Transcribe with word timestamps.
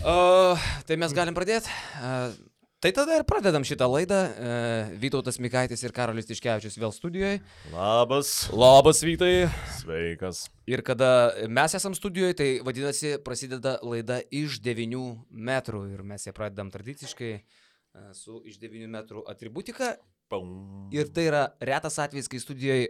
Uh, 0.00 0.56
tai 0.88 0.96
mes 0.96 1.12
galim 1.12 1.34
pradėti. 1.36 1.68
Uh, 2.00 2.32
tai 2.80 2.88
tada 2.96 3.18
ir 3.18 3.24
pradedam 3.28 3.66
šitą 3.68 3.84
laidą. 3.84 4.20
Uh, 4.32 4.94
Vytautas 5.02 5.36
Mikaitis 5.36 5.84
ir 5.84 5.92
Karolis 5.92 6.24
Tiškevičius 6.24 6.78
vėl 6.80 6.94
studijoje. 6.96 7.42
Labas. 7.74 8.30
Labas, 8.48 9.02
Vytai. 9.04 9.50
Sveikas. 9.76 10.46
Ir 10.64 10.80
kada 10.86 11.34
mes 11.52 11.76
esam 11.76 11.92
studijoje, 11.92 12.38
tai 12.38 12.48
vadinasi, 12.64 13.18
prasideda 13.20 13.76
laida 13.84 14.22
iš 14.32 14.62
9 14.64 14.96
metrų. 15.28 15.82
Ir 15.92 16.00
mes 16.14 16.24
ją 16.24 16.32
pradedam 16.32 16.72
tradiciškai 16.72 17.34
uh, 17.36 18.08
su 18.16 18.40
iš 18.48 18.56
9 18.64 18.88
metrų 18.96 19.28
atributika. 19.28 19.98
Paum. 20.30 20.50
Ir 20.94 21.08
tai 21.10 21.24
yra 21.26 21.42
retas 21.62 21.96
atvejis, 22.02 22.28
kai 22.30 22.38
studijoje 22.38 22.86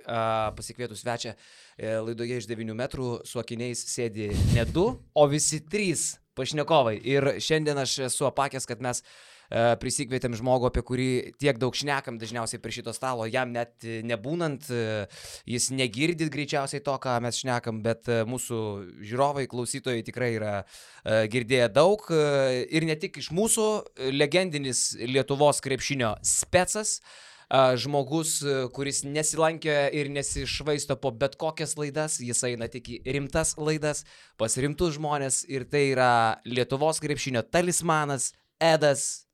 pasikvietų 0.57 0.97
svečią 0.97 1.33
e, 1.33 1.95
laidoje 2.05 2.37
iš 2.41 2.49
9 2.49 2.77
metrų 2.77 3.09
su 3.29 3.41
akiniais 3.41 3.81
sėdi 3.89 4.29
ne 4.53 4.65
du, 4.69 4.91
o 5.17 5.25
visi 5.29 5.63
trys 5.65 6.15
pašnekovai. 6.37 6.99
Ir 7.01 7.35
šiandien 7.41 7.81
aš 7.81 7.99
esu 8.11 8.29
apakęs, 8.29 8.67
kad 8.69 8.83
mes 8.85 9.01
e, 9.01 9.63
prisikvietėm 9.81 10.37
žmogų, 10.37 10.69
apie 10.69 10.85
kurį 10.85 11.09
tiek 11.41 11.61
daug 11.61 11.77
šnekam 11.77 12.21
dažniausiai 12.21 12.61
prie 12.61 12.77
šito 12.77 12.93
stalo, 12.97 13.25
jam 13.29 13.57
net 13.57 13.89
e, 13.89 14.03
nebūnant, 14.09 14.69
e, 14.69 15.07
jis 15.49 15.71
negirdit 15.77 16.33
greičiausiai 16.33 16.85
to, 16.85 16.99
ką 17.01 17.17
mes 17.25 17.41
šnekam, 17.41 17.81
bet 17.85 18.09
e, 18.09 18.21
mūsų 18.29 18.61
žiūrovai, 19.01 19.49
klausytojai 19.49 20.05
tikrai 20.05 20.35
yra 20.37 20.55
e, 20.61 21.25
girdėję 21.33 21.73
daug 21.73 22.05
e, 22.13 22.23
ir 22.69 22.89
ne 22.89 23.01
tik 23.01 23.21
iš 23.25 23.33
mūsų, 23.33 23.67
e, 23.81 24.13
legendinis 24.13 24.91
Lietuvos 25.01 25.65
krepšinio 25.65 26.19
specas. 26.37 27.01
a, 27.01 27.30
Žmogus, 27.51 28.37
kuris 28.71 29.01
nesilankė 29.03 29.89
ir 29.99 30.11
nesišvaisto 30.15 30.95
po 31.03 31.11
bet 31.11 31.35
kokias 31.41 31.75
laidas, 31.81 32.21
jis 32.23 32.45
eina 32.47 32.69
tik 32.71 32.93
į 32.95 33.01
rimtas 33.17 33.57
laidas, 33.59 34.05
pas 34.39 34.55
rimtus 34.55 34.95
žmonės 35.01 35.43
ir 35.51 35.67
tai 35.67 35.89
yra 35.91 36.13
Lietuvos 36.47 37.03
krepšinio 37.03 37.43
talismanas 37.51 38.31
Edas 38.63 39.27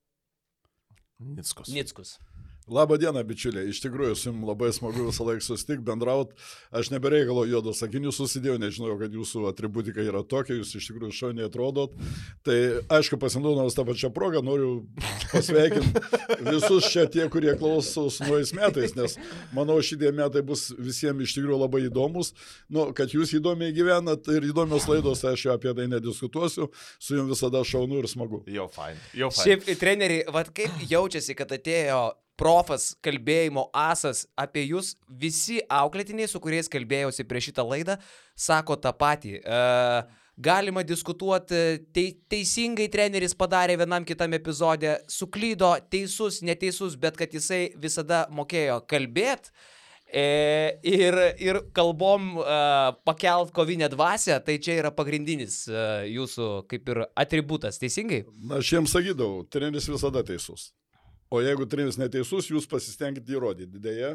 Nickus. 1.20 1.68
Nickus. 1.72 2.16
Labą 2.66 2.96
dieną, 2.98 3.22
bičiuliai. 3.22 3.68
Iš 3.70 3.78
tikrųjų, 3.84 4.14
su 4.18 4.26
jums 4.26 4.42
labai 4.48 4.72
smagu 4.74 5.04
visą 5.06 5.22
laiką 5.22 5.44
susitikti, 5.44 5.84
bendrauti. 5.86 6.34
Aš 6.74 6.88
nebereikalo 6.90 7.44
juodo 7.46 7.70
sakinių 7.70 8.10
susidėjau, 8.10 8.56
nežinojau, 8.58 8.96
kad 9.04 9.14
jūsų 9.14 9.44
atributika 9.52 10.02
yra 10.02 10.24
tokia, 10.26 10.56
jūs 10.58 10.72
iš 10.74 10.88
tikrųjų 10.90 11.14
šauniai 11.14 11.46
atrodot. 11.46 11.94
Tai, 12.42 12.56
aišku, 12.96 13.20
pasinaudodamas 13.22 13.78
tą 13.78 13.84
pačią 13.86 14.10
progą, 14.16 14.42
noriu 14.42 14.72
pasveikinti 15.30 16.42
visus 16.48 16.90
čia 16.90 17.06
tie, 17.06 17.28
kurie 17.30 17.54
klauso 17.54 18.08
su 18.10 18.26
naujais 18.26 18.50
metais, 18.58 18.98
nes 18.98 19.14
manau, 19.54 19.78
šitie 19.78 20.10
metai 20.10 20.42
bus 20.42 20.72
visiems 20.74 21.22
iš 21.22 21.38
tikrųjų 21.38 21.62
labai 21.62 21.84
įdomus. 21.86 22.34
Nu, 22.66 22.90
kad 22.98 23.14
jūs 23.14 23.38
įdomiai 23.38 23.78
gyvenat 23.78 24.26
ir 24.34 24.50
įdomios 24.50 24.90
laidos, 24.90 25.22
tai 25.22 25.36
aš 25.38 25.46
jau 25.46 25.54
apie 25.54 25.70
tai 25.70 25.86
nediskutuosiu, 25.94 26.72
su 26.98 27.22
jums 27.22 27.30
visada 27.30 27.62
šaunu 27.62 28.02
ir 28.02 28.10
smagu. 28.10 28.42
Jau 28.50 28.66
fain. 28.74 28.98
Jau 29.14 29.30
fain. 29.30 29.54
Šiaip, 29.54 29.74
treneriai, 29.78 30.26
vad 30.34 30.50
kaip 30.50 30.82
jaučiasi, 30.90 31.38
kad 31.38 31.54
atėjo 31.54 32.08
profas 32.36 32.92
kalbėjimo 33.04 33.68
asas 33.76 34.26
apie 34.36 34.66
jūs, 34.68 34.94
visi 35.08 35.62
auklėtiniai, 35.72 36.28
su 36.28 36.40
kuriais 36.42 36.70
kalbėjausi 36.72 37.26
prieš 37.28 37.50
šitą 37.50 37.64
laidą, 37.66 37.98
sako 38.36 38.76
tą 38.80 38.92
patį. 38.96 39.40
Uh, 39.40 40.22
Galima 40.36 40.82
diskutuoti, 40.84 41.58
te, 41.96 42.02
teisingai 42.28 42.90
treneris 42.92 43.32
padarė 43.32 43.78
vienam 43.80 44.04
kitam 44.04 44.34
epizodė, 44.36 44.98
suklydo, 45.08 45.70
teisus, 45.88 46.42
neteisus, 46.44 46.98
bet 47.00 47.16
kad 47.16 47.32
jisai 47.32 47.70
visada 47.80 48.26
mokėjo 48.28 48.82
kalbėti. 48.90 49.54
E, 50.06 50.26
ir, 50.86 51.16
ir 51.42 51.58
kalbom 51.74 52.36
uh, 52.38 52.92
pakelt 53.08 53.48
kovinę 53.56 53.88
dvasę, 53.90 54.36
tai 54.44 54.60
čia 54.62 54.76
yra 54.82 54.92
pagrindinis 54.94 55.62
uh, 55.72 56.04
jūsų 56.04 56.50
kaip 56.70 56.92
ir 56.92 57.00
atributas, 57.16 57.80
teisingai? 57.80 58.26
Na, 58.36 58.60
aš 58.60 58.76
jiems 58.76 58.92
sakydavau, 58.92 59.40
treneris 59.50 59.88
visada 59.88 60.20
teisus. 60.28 60.68
O 61.26 61.40
jeigu 61.42 61.64
treneris 61.66 61.96
neteisus, 61.98 62.46
jūs 62.52 62.68
pasistengite 62.70 63.32
įrodyti. 63.34 63.80
Deja, 63.82 64.12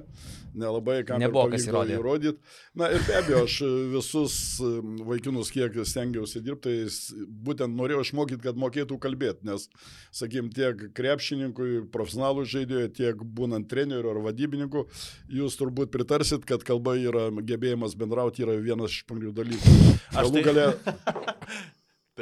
nelabai 0.56 1.02
ir 1.02 1.10
Nebuvo 1.20 1.50
kas 1.52 1.66
įrodyti. 1.68 2.40
Na 2.80 2.88
ir 2.94 3.04
be 3.04 3.18
abejo, 3.20 3.42
aš 3.50 3.58
visus 3.92 4.36
um, 4.64 4.94
vaikinus, 5.10 5.52
kiek 5.52 5.76
stengiausi 5.88 6.40
dirbti, 6.46 6.72
tai 6.88 7.26
būtent 7.48 7.76
norėjau 7.76 8.06
išmokyti, 8.06 8.40
kad 8.46 8.60
mokėtų 8.64 8.96
kalbėti, 9.04 9.44
nes, 9.50 9.68
sakykim, 10.16 10.48
tiek 10.56 10.86
krepšininkui, 10.96 11.82
profesionalų 11.92 12.46
žaidėjui, 12.48 12.94
tiek 12.96 13.26
būnant 13.42 13.68
treneriu 13.72 14.14
ar 14.14 14.22
vadybininku, 14.30 14.86
jūs 15.28 15.60
turbūt 15.60 15.92
pritarsit, 15.92 16.48
kad 16.48 16.64
kalba 16.68 16.96
yra 16.96 17.28
gebėjimas 17.44 17.98
bendrauti 18.00 18.48
yra 18.48 18.56
vienas 18.64 18.96
iš 18.96 19.04
pagrindinių 19.10 19.36
dalykų. 19.42 19.76
Aš 20.16 20.16
Galų 20.16 20.34
tai- 20.38 20.48
gale, 20.48 20.66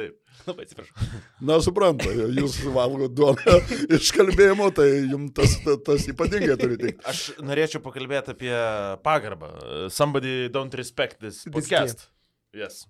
Taip. 0.00 0.14
Labai 0.48 0.64
atsiprašau. 0.64 1.08
na, 1.44 1.58
supranta, 1.60 2.08
jūs 2.40 2.54
valgote 2.72 3.10
duoną 3.18 3.56
iš 3.98 4.10
kalbėjimo, 4.16 4.70
tai 4.76 4.86
jums 5.10 5.34
tas, 5.36 5.56
tas, 5.66 5.82
tas 5.88 6.06
ypatingai 6.12 6.56
turi 6.60 6.78
tikti. 6.80 7.04
Aš 7.10 7.20
norėčiau 7.44 7.82
pakalbėti 7.84 8.32
apie 8.32 8.54
pagarbą. 9.04 9.50
Somebody 9.92 10.48
don't 10.54 10.72
respect 10.80 11.20
this 11.20 11.42
podcast. 11.52 12.06
Yes. 12.56 12.86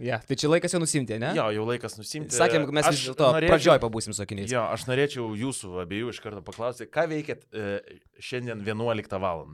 Ja, 0.00 0.16
tai 0.24 0.32
čia 0.40 0.48
laikas 0.48 0.72
jau 0.72 0.78
nusimti, 0.80 1.18
ne? 1.20 1.34
Jo, 1.36 1.50
jau 1.52 1.64
laikas 1.68 1.98
nusimti. 2.00 2.32
Sakėm, 2.32 2.62
kad 2.64 2.72
mes 2.78 2.86
Aš 2.88 2.94
vis 2.96 3.08
dėlto 3.10 3.26
norėčiau- 3.34 3.52
pradžioj 3.52 3.80
pabūsim 3.82 4.14
su 4.16 4.22
akiniais. 4.24 4.48
Jo, 4.48 4.62
aš 4.72 4.86
norėčiau 4.88 5.26
jūsų 5.36 5.74
abiejų 5.82 6.14
iš 6.14 6.20
karto 6.24 6.40
paklausti, 6.46 6.86
ką 6.88 7.04
veikėt 7.10 7.44
e, 7.52 7.66
šiandien 8.16 8.62
11 8.64 9.20
val. 9.20 9.44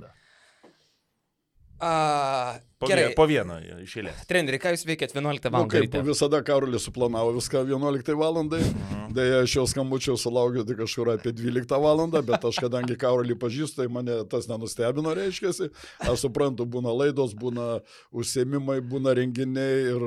A, 1.81 2.59
Po, 2.79 2.87
gerai, 2.89 3.07
vie, 3.09 3.15
po 3.17 3.25
vieną 3.29 3.55
iš 3.85 3.95
eilės. 4.01 4.19
treneri, 4.29 4.59
ką 4.61 4.75
jūs 4.75 4.83
veikėt 4.85 5.15
11 5.17 5.49
Nu, 5.49 5.53
val. 5.55 5.69
kaip 5.69 5.83
ryte? 5.87 6.03
visada, 6.05 6.43
Karolis 6.45 6.85
suplanavo 6.85 7.33
viską 7.37 7.63
11 7.69 8.13
valandai. 8.17 8.61
Mhm. 8.61 9.15
Deja, 9.17 9.39
aš 9.45 9.55
jau 9.57 9.65
skambučio 9.69 10.17
sulaukiu 10.21 10.65
tik 10.69 10.77
kažkur 10.83 11.09
apie 11.15 11.33
12 11.33 11.79
valandą, 11.81 12.21
bet 12.25 12.45
aš 12.45 12.61
kadangi 12.61 12.97
Karolį 13.01 13.37
pažįstu, 13.41 13.77
tai 13.81 13.89
mane 13.89 14.19
tas 14.29 14.47
nenustebino, 14.49 15.15
reiškia. 15.17 15.71
Aš 16.05 16.21
suprantu, 16.27 16.67
būna 16.69 16.93
laidos, 16.93 17.33
būna 17.33 17.81
užsiemimai, 18.13 18.81
būna 18.85 19.17
renginiai 19.17 19.97
ir 19.97 20.07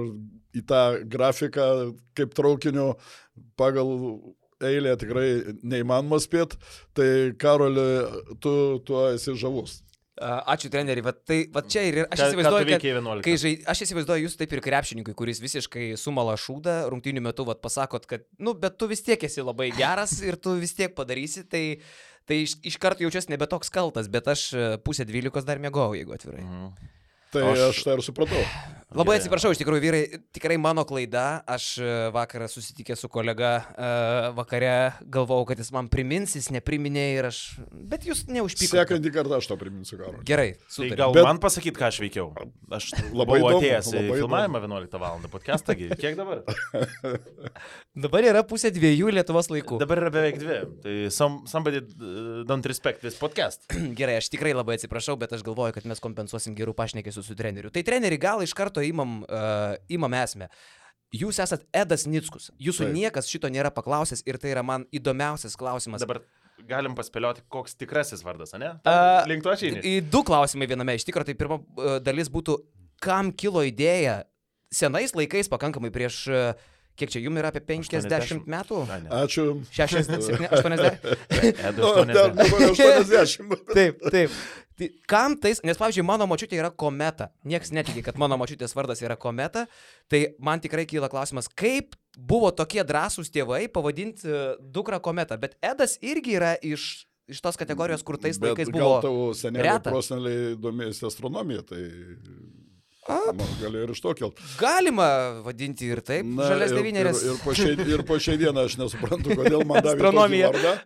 į 0.61 0.65
tą 0.65 0.83
grafiką 1.09 1.95
kaip 2.13 2.33
traukiniu 2.37 2.95
pagal 3.57 3.89
eilę 4.61 4.93
tikrai 4.99 5.55
neįmanoma 5.63 6.19
spėti. 6.21 6.57
Tai 6.93 7.09
Karolį, 7.39 8.37
tu 8.41 8.79
tuo 8.85 9.07
esi 9.13 9.33
žavus. 9.33 9.81
A, 10.19 10.31
Ačiū 10.53 10.67
treneri, 10.73 10.99
va, 11.05 11.13
tai, 11.15 11.45
va 11.53 11.61
čia 11.63 11.85
ir 11.87 12.01
aš 12.05 12.25
įsivaizduoju, 12.25 12.65
kad... 12.65 12.73
veikei 12.73 12.91
11? 12.91 13.23
Kai 13.23 13.35
žai, 13.39 13.51
aš 13.71 13.83
įsivaizduoju 13.85 14.25
jūs 14.25 14.35
taip 14.41 14.51
ir 14.57 14.61
krepšininkui, 14.65 15.13
kuris 15.15 15.39
visiškai 15.39 15.85
sumala 16.01 16.35
šūdą, 16.35 16.73
rungtynių 16.91 17.23
metu 17.23 17.45
vat, 17.47 17.61
pasakot, 17.63 18.03
kad, 18.09 18.25
nu, 18.39 18.51
bet 18.59 18.75
tu 18.81 18.89
vis 18.91 19.03
tiek 19.05 19.23
esi 19.23 19.45
labai 19.45 19.69
geras 19.77 20.17
ir 20.25 20.35
tu 20.35 20.57
vis 20.59 20.75
tiek 20.75 20.91
padarysi, 20.97 21.45
tai, 21.47 21.63
tai 22.27 22.41
iš, 22.43 22.57
iš 22.67 22.75
karto 22.83 23.05
jaučiuosi 23.07 23.31
nebe 23.31 23.47
toks 23.47 23.71
kaltas, 23.71 24.11
bet 24.11 24.27
aš 24.27 24.43
e, 24.53 24.67
pusę 24.83 25.07
dvylikos 25.07 25.47
dar 25.47 25.61
mėgau, 25.63 25.93
jeigu 25.95 26.17
atvirai. 26.17 26.43
Mhm. 26.43 26.91
Tai 27.31 27.45
aš- 27.53 27.65
aš 27.69 27.83
tai 27.85 27.95
ir 27.95 28.03
supratau. 28.03 28.43
Labai 28.89 29.13
Gerai. 29.13 29.21
atsiprašau, 29.21 29.51
iš 29.53 29.59
tikrųjų, 29.61 29.81
vyrai, 29.83 29.99
tikrai 30.33 30.55
mano 30.57 30.81
klaida. 30.89 31.43
Aš 31.45 31.65
e, 31.77 31.89
vakar 32.09 32.47
susitikęs 32.49 33.03
su 33.03 33.09
kolega 33.11 33.51
uh, 33.61 34.29
vakare, 34.33 34.95
galvojau, 35.13 35.45
kad 35.51 35.59
jis 35.61 35.69
man 35.75 35.91
primins, 35.93 36.33
jis 36.33 36.47
nepriminė 36.55 37.03
ir 37.19 37.27
aš... 37.29 37.41
Bet 37.69 38.07
jūs 38.09 38.23
neužpykite. 38.33 38.79
Sekantį 38.79 39.11
kartą 39.13 39.37
aš 39.37 39.49
to 39.51 39.57
priminsiu, 39.61 39.99
Karolį. 39.99 40.23
Gerai, 40.25 40.47
Tai 40.57 40.73
sutarėm. 40.73 40.97
gal 41.03 41.13
Bet- 41.19 41.27
man 41.27 41.41
pasakyt, 41.43 41.77
ką 41.77 41.85
aš 41.91 41.99
veikiau. 42.01 42.31
Aš 42.73 42.87
Labai 43.13 43.37
įdomu, 43.43 43.59
atėjęs 43.61 43.91
į 43.93 44.01
filmavimą 44.09 44.63
11 44.65 44.97
val. 45.05 45.21
podcastą. 45.37 45.77
Kiek 45.77 46.17
dabar? 46.17 46.41
Dabar 47.99 48.23
yra 48.25 48.41
pusė 48.47 48.69
dviejų 48.73 49.09
Lietuvos 49.19 49.49
laikų. 49.51 49.77
Dabar 49.81 49.99
yra 50.01 50.11
beveik 50.13 50.37
dvi. 50.41 50.57
Tai 50.81 50.93
some, 51.13 51.41
somebody 51.51 51.81
uh, 51.83 52.41
don't 52.47 52.65
respect 52.69 53.01
this 53.05 53.17
podcast. 53.19 53.65
Gerai, 53.99 54.17
aš 54.21 54.29
tikrai 54.33 54.53
labai 54.55 54.77
atsiprašau, 54.79 55.17
bet 55.19 55.33
aš 55.35 55.43
galvoju, 55.45 55.75
kad 55.77 55.85
mes 55.89 56.01
kompensuosim 56.01 56.55
gerų 56.57 56.73
pašnekėsių 56.77 57.25
su 57.25 57.37
treneriu. 57.37 57.69
Tai 57.75 57.83
treneri, 57.85 58.17
gal 58.21 58.41
iš 58.45 58.53
karto 58.57 58.78
imam, 58.85 59.21
uh, 59.27 59.75
imam 59.91 60.15
esmę. 60.19 60.49
Jūs 61.15 61.39
esat 61.41 61.63
Edas 61.73 62.05
Nickus. 62.05 62.51
Jūsų 62.61 62.85
Taip. 62.85 62.97
Niekas 62.97 63.29
šito 63.31 63.49
nėra 63.49 63.71
paklausęs 63.73 64.21
ir 64.29 64.37
tai 64.41 64.51
yra 64.53 64.61
man 64.65 64.85
įdomiausias 64.93 65.57
klausimas. 65.57 66.03
Dabar 66.05 66.21
galim 66.69 66.93
paspėlioti, 66.97 67.41
koks 67.49 67.77
tikrasis 67.79 68.21
vardas, 68.25 68.53
ne? 68.59 68.75
A, 68.85 69.23
Link 69.29 69.45
to 69.45 69.49
aš 69.49 69.65
eini. 69.69 69.81
Į 69.81 70.03
du 70.11 70.21
klausimai 70.27 70.67
viename. 70.69 70.97
Iš 70.99 71.07
tikrųjų, 71.07 71.31
tai 71.31 71.37
pirma 71.39 71.57
uh, 71.61 71.97
dalis 72.03 72.29
būtų, 72.29 72.59
kam 73.01 73.31
kilo 73.33 73.63
idėja 73.65 74.21
senais 74.69 75.15
laikais, 75.17 75.49
pakankamai 75.49 75.89
prieš, 75.95 76.21
uh, 76.29 76.69
kiek 76.99 77.11
čia 77.13 77.21
jums 77.23 77.39
yra 77.41 77.49
apie 77.53 77.61
50 77.65 78.05
80 78.05 78.47
metų? 78.51 78.79
Ai, 78.91 79.01
ne. 79.05 79.11
Ačiū. 79.23 79.45
60, 79.75 80.49
80? 80.59 81.11
Edu 81.69 81.83
Nu, 81.83 81.93
80. 82.03 82.15
dar 82.17 82.33
dabar 82.35 82.65
80. 82.71 83.55
Taip, 83.77 84.03
taip. 84.13 84.35
Tai 84.79 84.87
kam 85.11 85.33
tais, 85.35 85.59
nes, 85.67 85.75
pavyzdžiui, 85.75 86.05
mano 86.07 86.23
močiutė 86.29 86.55
yra 86.55 86.69
kometa. 86.71 87.25
Niekas 87.43 87.73
netiki, 87.75 87.99
kad 88.05 88.15
mano 88.21 88.37
močiutės 88.39 88.71
vardas 88.77 89.01
yra 89.03 89.17
kometa. 89.19 89.65
Tai 90.07 90.21
man 90.39 90.61
tikrai 90.63 90.85
kyla 90.87 91.09
klausimas, 91.11 91.49
kaip 91.51 91.97
buvo 92.15 92.51
tokie 92.55 92.85
drąsūs 92.87 93.27
tėvai 93.35 93.65
pavadinti 93.75 94.23
e, 94.31 94.39
dukrą 94.75 95.01
kometa. 95.03 95.35
Bet 95.41 95.57
Edas 95.59 95.97
irgi 95.99 96.37
yra 96.39 96.53
iš, 96.63 96.85
iš 97.27 97.43
tos 97.43 97.59
kategorijos, 97.59 98.05
kur 98.07 98.15
tais 98.23 98.39
Bet 98.39 98.53
laikais 98.53 98.71
Gal 98.71 98.79
buvo. 98.79 99.01
tavo 99.03 99.27
seneliai 99.35 99.75
proseneliai 99.83 100.55
domėjosi 100.63 101.09
astronomija, 101.11 101.65
tai 101.73 101.83
Galėjo 103.09 103.83
ir 103.87 103.93
iš 103.95 104.01
to 104.05 104.13
kilt. 104.19 104.39
Galima 104.59 105.07
vadinti 105.45 105.89
ir 105.89 106.01
taip. 106.05 106.25
Na, 106.25 106.45
Žalias 106.51 106.71
ir- 106.73 106.77
devynėrės. 106.79 107.23
Ir, 107.25 107.33
ir, 107.33 107.41
po 107.43 107.55
šiai, 107.57 107.75
ir 107.95 108.03
po 108.07 108.19
šiai 108.21 108.37
dieną 108.41 108.67
aš 108.69 108.77
nesuprantu, 108.81 109.35
kodėl 109.39 109.65
man 109.65 109.81
davė. 109.85 110.77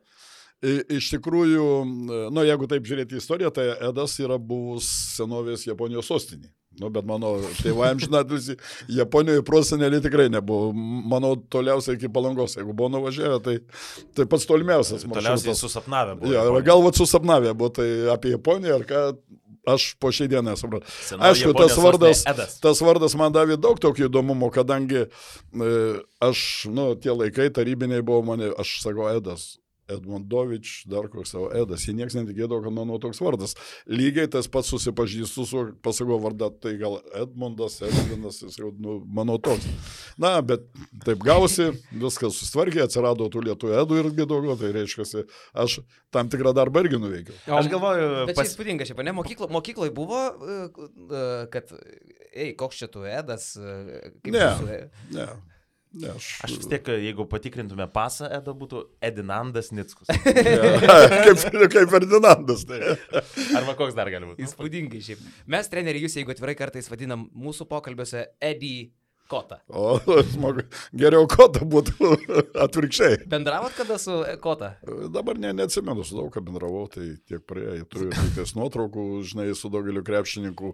I- 0.63 0.79
Iš 0.95 1.09
tikrųjų, 1.17 1.63
na, 2.31 2.45
jeigu 2.47 2.67
taip 2.71 2.85
žiūrėti 2.87 3.17
istoriją, 3.19 3.49
tai 3.51 3.65
Edas 3.89 4.13
yra 4.23 4.37
buvus 4.39 4.87
senovės 5.17 5.65
Japonijos 5.67 6.07
sostinė. 6.07 6.47
Nu, 6.79 6.87
bet 6.89 7.05
mano 7.05 7.35
tėvai 7.59 7.91
amžinatelis 7.93 8.47
Japonijoje 8.89 9.43
prosenelį 9.45 9.99
tikrai 10.07 10.25
nebuvo. 10.33 10.71
Mano 10.73 11.35
toliausiai 11.35 11.99
iki 11.99 12.09
palangos, 12.09 12.55
jeigu 12.57 12.73
buvo 12.73 12.89
nuvažiavę, 12.95 13.37
tai, 13.45 13.59
tai 14.17 14.25
pats 14.25 14.47
tolimiausias 14.49 15.03
Toliausiai 15.05 15.53
susapnavę 15.59 16.15
buvo. 16.17 16.31
Ja, 16.33 16.47
Japonija. 16.47 16.65
galbūt 16.71 16.97
susapnavę 16.97 17.53
buvo, 17.53 17.69
tai 17.77 17.85
apie 18.15 18.31
Japoniją 18.33 18.79
ar 18.79 18.87
ką, 18.89 19.03
aš 19.67 19.93
po 19.99 20.11
šiai 20.11 20.29
dieną 20.31 20.55
suprantu. 20.59 20.87
Aišku, 21.19 21.53
tas 21.57 21.77
vardas, 21.79 22.23
tas 22.63 22.83
vardas 22.83 23.15
man 23.19 23.33
davė 23.35 23.57
daug 23.61 23.79
tokio 23.81 24.09
įdomumo, 24.09 24.51
kadangi 24.53 25.05
e, 25.05 25.73
aš, 26.23 26.45
nu, 26.73 26.93
tie 26.99 27.15
laikai 27.15 27.49
tarybiniai 27.53 28.03
buvo 28.05 28.23
mane, 28.33 28.51
aš 28.59 28.79
sakau, 28.83 29.09
Edas. 29.13 29.53
Edmondovič, 29.91 30.85
dar 30.91 31.07
koks 31.11 31.33
savo 31.35 31.49
Edas, 31.55 31.83
jie 31.87 31.93
niekas 31.97 32.15
netikėdavo, 32.17 32.61
kad 32.65 32.73
mano 32.75 32.97
toks 33.03 33.19
vardas. 33.23 33.55
Lygiai 33.89 34.29
tas 34.31 34.47
pats 34.51 34.69
susipažįstu 34.71 35.45
su, 35.49 35.63
pasakau 35.83 36.19
vardą, 36.23 36.49
tai 36.63 36.75
gal 36.79 36.99
Edmondas, 37.19 37.79
Edvinas, 37.83 38.39
jis 38.45 38.59
jau, 38.61 38.71
nu, 38.79 38.99
mano 39.05 39.37
toks. 39.43 39.65
Na, 40.21 40.35
bet 40.45 40.65
taip 41.05 41.23
gausi, 41.25 41.69
viskas 41.91 42.37
susitvarkė, 42.39 42.83
atsirado 42.87 43.27
tų 43.33 43.43
lietuvių 43.49 43.77
Edų 43.83 43.99
irgi 44.03 44.27
daugiau, 44.29 44.55
tai 44.59 44.71
reiškia, 44.75 45.25
aš 45.65 45.79
tam 46.13 46.29
tikrą 46.31 46.53
darbą 46.55 46.83
irgi 46.85 46.99
nuveikiau. 47.01 47.35
Aš 47.59 47.71
galvoju, 47.71 48.09
Bet 48.27 48.35
čia 48.35 48.41
pas... 48.41 48.51
įspūdinga 48.53 48.87
šiaip, 48.89 49.03
ne? 49.07 49.15
Mokyklo, 49.17 49.49
mokykloje 49.51 49.93
buvo, 49.95 50.19
e, 50.29 50.59
e, 51.09 51.23
kad, 51.53 51.73
ei, 52.33 52.53
koks 52.59 52.83
čia 52.83 52.87
tu 52.93 53.03
edas, 53.07 53.53
e, 53.57 54.13
kaip 54.23 54.31
Ne. 54.35 54.45
jūsų- 54.45 54.79
Ne, 55.17 55.27
ne, 55.93 56.13
aš. 56.15 56.29
Aš 56.47 56.55
vis 56.61 56.69
tiek, 56.71 56.89
jeigu 57.05 57.25
patikrintume 57.29 57.85
pasą, 57.93 58.29
Edo 58.33 58.55
būtų 58.57 58.81
Edinandas 59.03 59.71
Nickus. 59.75 60.09
kaip, 61.25 61.45
kaip 61.73 61.93
Ferdinandas. 61.93 62.65
Tai. 62.69 62.81
Arba 63.59 63.77
koks 63.79 63.95
dar 63.97 64.11
gali 64.13 64.31
būti. 64.31 64.45
Įspūdingai 64.47 65.03
šiaip. 65.05 65.23
Mes, 65.53 65.69
treneriai, 65.71 66.05
jūs, 66.07 66.17
jeigu 66.19 66.33
atvirai 66.35 66.57
kartais 66.59 66.89
vadinam 66.91 67.27
mūsų 67.33 67.69
pokalbiuose 67.71 68.27
Eddie 68.43 68.91
Kota. 69.31 69.61
O, 69.71 69.95
smagu. 70.33 70.65
Geriau 70.99 71.23
kota 71.31 71.63
būtų 71.65 72.09
atvirkščiai. 72.59 73.21
Bendravot 73.31 73.73
kada 73.77 73.95
su 74.01 74.17
Kota? 74.43 74.73
Dabar 75.15 75.39
ne, 75.39 75.53
neatsimenu, 75.57 76.03
su 76.05 76.17
daug 76.19 76.27
ką 76.33 76.43
bendravau, 76.43 76.83
tai 76.91 77.13
tiek 77.29 77.41
praėjo, 77.49 77.87
turiu 77.89 78.11
tais 78.35 78.51
nuotraukų, 78.59 79.05
žinai, 79.31 79.47
su 79.57 79.71
daugeliu 79.73 80.03
krepšininkų. 80.05 80.73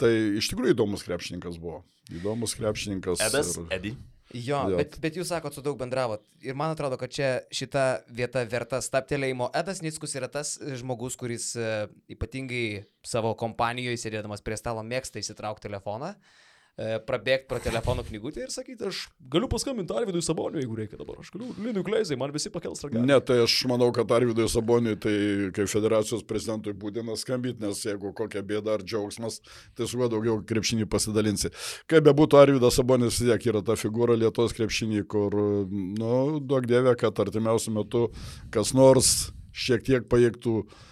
Tai 0.00 0.10
iš 0.40 0.48
tikrųjų 0.52 0.74
įdomus 0.76 1.04
krepšininkas 1.06 1.60
buvo. 1.60 1.82
Įdomus 2.14 2.56
krepšininkas. 2.58 3.20
Edas, 3.28 3.52
ir- 3.60 3.68
Edi. 3.76 3.94
Jo, 4.34 4.64
Jo. 4.68 4.76
bet, 4.76 4.98
bet 5.00 5.16
jūs 5.16 5.30
sakot, 5.32 5.54
su 5.56 5.62
daug 5.64 5.78
bendravot. 5.80 6.24
Ir 6.44 6.56
man 6.58 6.74
atrodo, 6.74 6.98
kad 7.00 7.12
čia 7.12 7.30
šita 7.54 8.02
vieta 8.12 8.42
verta 8.44 8.82
staptelėjimo. 8.84 9.48
Edas 9.56 9.80
Nickus 9.84 10.12
yra 10.20 10.28
tas 10.28 10.56
žmogus, 10.60 11.16
kuris 11.16 11.54
e, 11.56 11.86
ypatingai 12.12 12.84
savo 13.06 13.32
kompanijoje, 13.40 13.96
sėdėdamas 14.02 14.44
prie 14.44 14.58
stalo, 14.60 14.84
mėgsta 14.84 15.22
įsitraukti 15.22 15.68
telefoną, 15.70 16.12
e, 16.12 16.47
prabėgti 16.78 17.48
pro 17.50 17.58
telefono 17.62 18.04
knygutę 18.06 18.44
ir 18.44 18.52
sakyti, 18.54 18.86
aš 18.86 19.00
galiu 19.32 19.48
paskambinti 19.50 19.96
Arvidui 19.98 20.22
Saboniui, 20.22 20.62
jeigu 20.62 20.76
reikia 20.78 20.98
dabar. 21.00 21.18
Aš 21.18 21.32
galiu 21.34 21.50
Linui 21.58 21.82
Kleizai, 21.86 22.18
man 22.20 22.30
visi 22.34 22.52
pakels 22.54 22.84
ragelį. 22.84 23.02
Ne, 23.08 23.16
tai 23.18 23.40
aš 23.42 23.56
manau, 23.70 23.88
kad 23.94 24.12
Arvidui 24.14 24.46
Saboniui 24.50 24.98
tai 25.02 25.14
kaip 25.56 25.70
federacijos 25.72 26.22
prezidentui 26.28 26.76
būtina 26.78 27.16
skambyti, 27.18 27.64
nes 27.64 27.82
jeigu 27.82 28.12
kokia 28.16 28.44
bėda 28.46 28.76
ar 28.78 28.84
džiaugsmas, 28.86 29.40
tai 29.74 29.88
su 29.90 29.98
kuo 29.98 30.06
daugiau 30.12 30.38
krepšinį 30.46 30.86
pasidalinsi. 30.90 31.50
Kaip 31.90 32.06
be 32.06 32.14
būtų, 32.14 32.38
Arvidas 32.44 32.78
Sabonis 32.78 33.18
vis 33.18 33.26
tiek 33.26 33.50
yra 33.50 33.64
ta 33.66 33.74
figūra 33.78 34.14
Lietuvos 34.18 34.54
krepšinį, 34.54 35.02
kur, 35.10 35.34
nu, 35.68 36.12
daug 36.38 36.68
dievė, 36.68 36.94
kad 37.00 37.18
artimiausiu 37.26 37.74
metu 37.74 38.06
kas 38.54 38.70
nors 38.76 39.32
šiek 39.58 39.82
tiek 39.82 40.06
pajėgtų 40.10 40.54
e, 40.62 40.87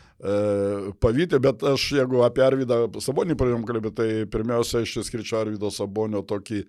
pavyti, 1.00 1.38
bet 1.42 1.62
aš 1.66 1.90
jeigu 1.98 2.22
apie 2.24 2.44
Arvidą 2.44 2.78
Sabonį 3.04 3.36
pradėjom 3.36 3.66
kalbėti, 3.68 3.96
tai 3.98 4.08
pirmiausia, 4.32 4.80
aš 4.84 4.94
išskirčiau 5.02 5.42
Arvido 5.42 5.70
Sabonio 5.74 6.22
tokį, 6.26 6.62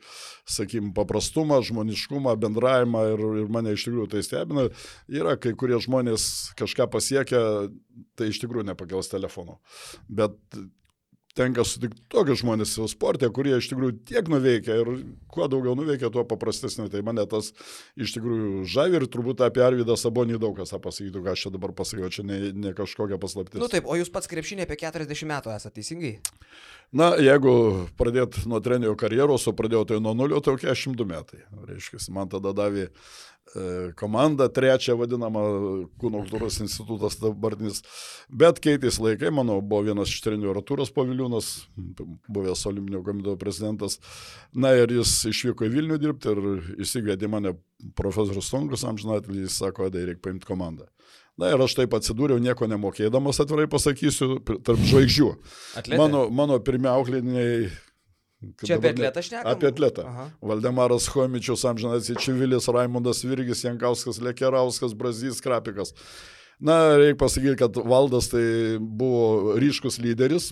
sakykim, 0.57 0.89
paprastumą, 0.97 1.61
žmoniškumą, 1.63 2.35
bendravimą 2.43 3.03
ir, 3.13 3.25
ir 3.43 3.51
mane 3.53 3.75
iš 3.77 3.87
tikrųjų 3.87 4.09
tai 4.11 4.23
stebina. 4.27 4.67
Yra 5.07 5.37
kai 5.39 5.55
kurie 5.55 5.79
žmonės 5.83 6.27
kažką 6.59 6.89
pasiekia, 6.91 7.41
tai 8.19 8.31
iš 8.33 8.41
tikrųjų 8.43 8.67
nepakels 8.71 9.11
telefono. 9.13 9.61
Bet 10.11 10.35
tenka 11.37 11.65
sutikti 11.67 12.01
tokius 12.11 12.41
žmonės 12.41 12.73
jau 12.79 12.87
sportė, 12.89 13.29
kurie 13.33 13.55
iš 13.57 13.69
tikrųjų 13.71 13.97
tiek 14.09 14.31
nuveikia 14.31 14.79
ir 14.81 14.91
kuo 15.31 15.47
daugiau 15.51 15.75
nuveikia, 15.77 16.09
tuo 16.13 16.25
paprastesnė. 16.27 16.87
Tai 16.93 17.03
mane 17.05 17.25
tas 17.29 17.51
iš 17.99 18.15
tikrųjų 18.17 18.65
žavi 18.73 18.99
ir 19.01 19.07
turbūt 19.13 19.43
apie 19.45 19.63
Arvidą 19.65 19.97
Sabonį 19.99 20.39
daug 20.41 20.57
kas 20.57 20.73
pasakytų, 20.73 21.23
ką 21.25 21.35
aš 21.35 21.45
čia 21.45 21.53
dabar 21.53 21.75
pasakiau, 21.77 22.09
čia 22.13 22.25
ne, 22.27 22.39
ne 22.55 22.73
kažkokia 22.77 23.21
paslaptis. 23.21 23.61
Nu 23.61 23.69
taip, 23.71 23.87
o 23.87 23.99
jūs 23.99 24.11
pats 24.13 24.29
krepšinė 24.31 24.67
apie 24.67 24.79
40 24.81 25.31
metų 25.31 25.53
esate 25.55 25.79
teisingai? 25.79 26.17
Na, 26.95 27.11
jeigu 27.19 27.53
pradėt 27.99 28.39
nuo 28.47 28.61
trenerio 28.63 28.95
karjeros, 28.99 29.49
o 29.49 29.55
pradėjau 29.55 29.83
tai 29.89 29.97
nuo 29.99 30.13
nulio, 30.15 30.39
tai 30.39 30.55
42 30.55 31.07
metai. 31.07 31.41
Reiškia, 31.67 31.99
man 32.15 32.31
tada 32.31 32.53
davė 32.55 32.87
komanda, 33.99 34.47
trečią 34.53 34.97
vadinamą 34.99 35.43
kūno 36.01 36.23
kultūros 36.23 36.59
institutas 36.63 37.17
dabartinis. 37.21 37.81
Bet 38.29 38.61
keitėsi 38.63 39.03
laikai, 39.03 39.31
mano 39.33 39.59
buvo 39.61 39.85
vienas 39.87 40.11
iš 40.11 40.23
trenerių 40.25 40.55
Artūras 40.55 40.91
Paviliūnas, 40.95 41.51
buvęs 42.27 42.65
Olimpinio 42.69 43.03
komiteto 43.05 43.37
prezidentas. 43.39 43.99
Na 44.53 44.73
ir 44.77 44.91
jis 44.99 45.13
išvyko 45.31 45.67
į 45.67 45.73
Vilnių 45.77 46.01
dirbti 46.01 46.33
ir 46.33 46.43
įsigėdė 46.85 47.31
mane 47.31 47.55
profesorius 47.97 48.49
Stongus 48.51 48.85
amžinatelį, 48.87 49.45
jis 49.45 49.57
sako, 49.61 49.89
tai 49.93 50.07
reikia 50.09 50.25
paimti 50.27 50.49
komandą. 50.49 50.89
Na 51.37 51.51
ir 51.53 51.61
aš 51.61 51.75
taip 51.77 51.93
atsidūriau, 51.93 52.41
nieko 52.41 52.65
nemokėdamas, 52.69 53.37
atvirai 53.43 53.67
pasakysiu, 53.69 54.39
tarp 54.65 54.81
žvaigždžių. 54.89 55.27
Atletė? 55.77 55.99
Mano, 56.01 56.23
mano 56.33 56.57
pirmie 56.65 56.89
aukliniai. 56.89 57.67
Čia 58.61 58.77
apie 58.77 58.91
atletą 58.93 59.21
šnekam? 59.25 59.49
Apie 59.49 59.69
atletą. 59.71 60.03
Aha. 60.05 60.25
Valdemaras 60.45 61.07
Homičius, 61.09 61.65
Amžinas 61.65 62.09
Čivilis, 62.21 62.69
Raimondas 62.69 63.23
Virgis, 63.25 63.63
Jankauskas, 63.65 64.21
Lekerauskas, 64.21 64.93
Brazys, 64.93 65.41
Krapikas. 65.41 65.93
Na, 66.61 66.97
reikia 66.97 67.17
pasakyti, 67.21 67.57
kad 67.57 67.77
valdas 67.81 68.29
tai 68.29 68.77
buvo 68.77 69.57
ryškus 69.57 69.97
lyderis. 70.01 70.51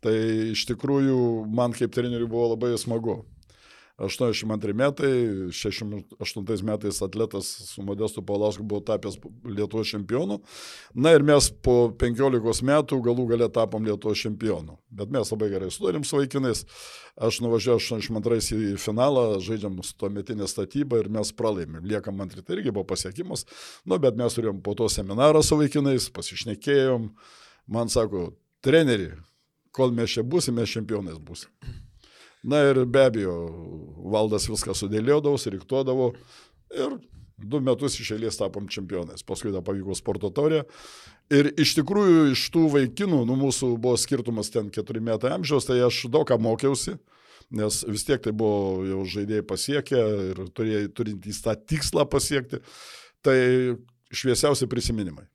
Tai 0.00 0.14
iš 0.54 0.64
tikrųjų 0.70 1.46
man 1.52 1.74
kaip 1.76 1.92
treneriui 1.94 2.30
buvo 2.30 2.54
labai 2.54 2.72
smagu. 2.80 3.20
82 4.00 4.72
metai, 4.72 5.12
68 5.52 6.64
metais 6.64 7.02
atletas 7.02 7.46
su 7.46 7.82
Modestu 7.82 8.22
Paulausku 8.22 8.62
buvo 8.62 8.80
tapęs 8.80 9.18
Lietuvos 9.44 9.88
čempionu. 9.88 10.40
Na 10.94 11.12
ir 11.12 11.22
mes 11.22 11.50
po 11.62 11.92
15 12.00 12.64
metų 12.64 13.00
galų 13.04 13.26
galę 13.34 13.50
tapom 13.52 13.84
Lietuvos 13.84 14.22
čempionu. 14.24 14.78
Bet 14.88 15.12
mes 15.12 15.28
labai 15.32 15.50
gerai 15.52 15.68
sudarėm 15.70 16.06
su 16.08 16.16
vaikinais. 16.16 16.64
Aš 17.20 17.42
nuvažiavau 17.44 17.76
82 17.82 18.40
į 18.56 18.72
finalą, 18.80 19.26
žaidžiam 19.44 19.76
su 19.84 19.92
to 20.00 20.08
metinė 20.08 20.48
statyba 20.48 21.02
ir 21.02 21.10
mes 21.12 21.34
pralaimėm. 21.36 21.84
Liekam 21.84 22.24
antri, 22.24 22.40
tai 22.40 22.56
irgi 22.56 22.72
buvo 22.72 22.86
pasiekimas. 22.88 23.44
Nu, 23.84 24.00
bet 24.00 24.16
mes 24.16 24.38
turėjom 24.38 24.64
po 24.64 24.72
to 24.78 24.88
seminarą 24.88 25.44
su 25.44 25.60
vaikinais, 25.60 26.08
pasišnekėjom. 26.16 27.10
Man 27.68 27.92
sako, 27.92 28.30
treneri, 28.64 29.12
kol 29.76 29.92
mes 29.92 30.16
čia 30.16 30.24
būsime, 30.24 30.62
mes 30.62 30.72
čempionais 30.72 31.20
būsime. 31.20 31.89
Na 32.42 32.62
ir 32.70 32.84
be 32.88 33.04
abejo, 33.04 33.34
valdas 34.12 34.48
viską 34.48 34.72
sudėliodavo, 34.76 35.36
surinktuodavo 35.40 36.12
ir 36.72 36.96
du 37.40 37.60
metus 37.64 37.98
iš 38.00 38.14
eilės 38.16 38.38
tapom 38.40 38.68
čempionais. 38.72 39.24
Paskui 39.26 39.52
dar 39.52 39.64
pavyko 39.64 39.96
sporto 39.96 40.30
taurė. 40.32 40.62
Ir 41.32 41.52
iš 41.60 41.74
tikrųjų 41.78 42.30
iš 42.32 42.46
tų 42.54 42.66
vaikinų, 42.74 43.22
nu 43.28 43.36
mūsų 43.38 43.74
buvo 43.80 43.96
skirtumas 44.00 44.50
ten 44.52 44.70
keturi 44.72 45.02
metai 45.04 45.34
amžiaus, 45.36 45.68
tai 45.68 45.78
aš 45.86 46.02
daug 46.12 46.26
ką 46.28 46.40
mokiausi, 46.42 46.96
nes 47.54 47.82
vis 47.86 48.06
tiek 48.08 48.22
tai 48.24 48.32
buvo 48.36 48.86
jau 48.88 49.04
žaidėjai 49.14 49.46
pasiekę 49.46 50.00
ir 50.30 50.42
turintys 50.56 51.42
tą 51.44 51.54
tikslą 51.54 52.06
pasiekti. 52.10 52.64
Tai 53.24 53.36
šviesiausi 54.10 54.66
prisiminimai. 54.70 55.28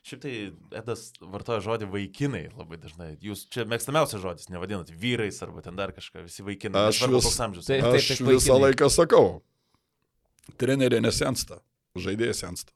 Šiaip 0.00 0.20
tai 0.22 0.32
Edas 0.80 1.10
vartoja 1.20 1.60
žodį 1.60 1.90
vaikinai 1.92 2.46
labai 2.56 2.78
dažnai. 2.80 3.10
Jūs 3.20 3.42
čia 3.52 3.66
mėgstamiausias 3.68 4.22
žodis, 4.22 4.48
nevadinat 4.48 4.88
vyrais 4.96 5.36
arba 5.44 5.60
ten 5.66 5.76
dar 5.76 5.92
kažką, 5.92 6.22
visi 6.24 6.44
vaikinai. 6.46 6.86
Aš 6.88 7.02
vis- 7.04 7.26
koks 7.28 7.40
amžius. 7.44 7.68
Taip. 7.68 7.84
Aš 7.84 8.08
visą 8.24 8.56
laiką 8.56 8.88
sakau, 8.88 9.42
treneriai 10.60 11.02
nesensta, 11.04 11.60
žaidėjai 12.00 12.34
sensta. 12.46 12.72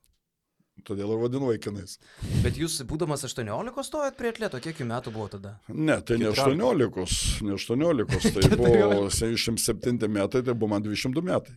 Todėl 0.84 1.12
ir 1.14 1.20
vadinu 1.22 1.48
vaikinais. 1.48 1.96
Bet 2.42 2.58
jūs, 2.60 2.80
būdamas 2.90 3.22
18, 3.24 3.84
stojat 3.86 4.16
prie 4.18 4.32
atleto, 4.34 4.58
kiek 4.60 4.76
jų 4.82 4.86
metų 4.90 5.12
buvo 5.14 5.28
tada? 5.32 5.52
Ne, 5.70 6.00
tai 6.02 6.18
ne 6.20 6.28
18, 6.32 7.44
ne 7.46 7.54
18, 7.54 8.32
tai 8.34 8.56
buvo 8.58 9.06
77 9.08 10.10
metai, 10.12 10.42
tai 10.42 10.52
buvo 10.52 10.72
man 10.74 10.82
22 10.84 11.22
metai. 11.24 11.54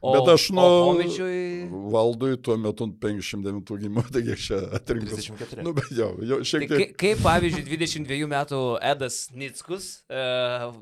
O, 0.00 0.12
Bet 0.14 0.28
aš 0.34 0.50
nuo... 0.54 0.64
Homičiui... 0.92 1.66
Valdui 1.92 2.36
tuo 2.38 2.54
metu 2.60 2.86
59 3.02 3.78
gimimo, 3.80 4.02
taigi 4.14 4.30
aš 4.36 4.44
čia 4.46 4.58
atrinkau. 4.78 5.16
34. 5.18 5.64
Nu, 5.66 5.72
bet 5.74 5.88
jau, 5.90 6.10
jau 6.22 6.38
Tai 6.38 6.46
šiek 6.50 6.62
kaip, 6.68 6.74
tiek. 6.78 6.92
kaip 7.00 7.22
pavyzdžiui 7.24 7.64
22 7.66 8.28
metų 8.30 8.60
Edas 8.92 9.16
Nickus 9.34 9.88
e, 10.06 10.22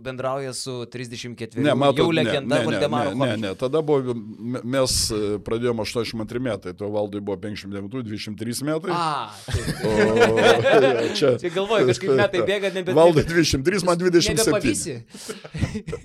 bendrauja 0.05 0.53
su 0.57 0.75
34 0.93 1.65
Ne, 1.65 1.73
matot, 1.79 2.03
jau 2.03 2.11
ne, 2.13 2.19
legenda 2.21 2.59
ne, 2.59 2.61
ne, 2.61 2.67
Valdemaro 2.69 3.15
ne, 3.17 3.31
ne, 3.33 3.37
ne, 3.47 3.55
tada 3.59 3.81
buvo, 3.87 4.13
me- 4.17 4.61
mes 4.77 4.99
e, 5.17 5.21
pradėjome 5.47 5.87
82 5.87 6.43
metai, 6.51 6.75
tuo 6.77 6.91
valdui 6.95 7.23
buvo 7.25 7.39
59, 7.41 8.05
23 8.11 8.63
metai. 8.69 8.93
A, 8.93 9.33
tai, 9.49 9.65
O 9.87 11.09
čia... 11.19 11.33
čia 11.41 11.51
galvoju, 11.57 11.89
kažkaip 11.93 12.13
metai 12.21 12.45
bėga, 12.53 12.73
nebe... 12.77 12.93
Valdai 12.97 13.25
23, 13.25 13.87
man 13.89 13.97
27. 14.05 14.37
Nebepavysi. 14.45 14.99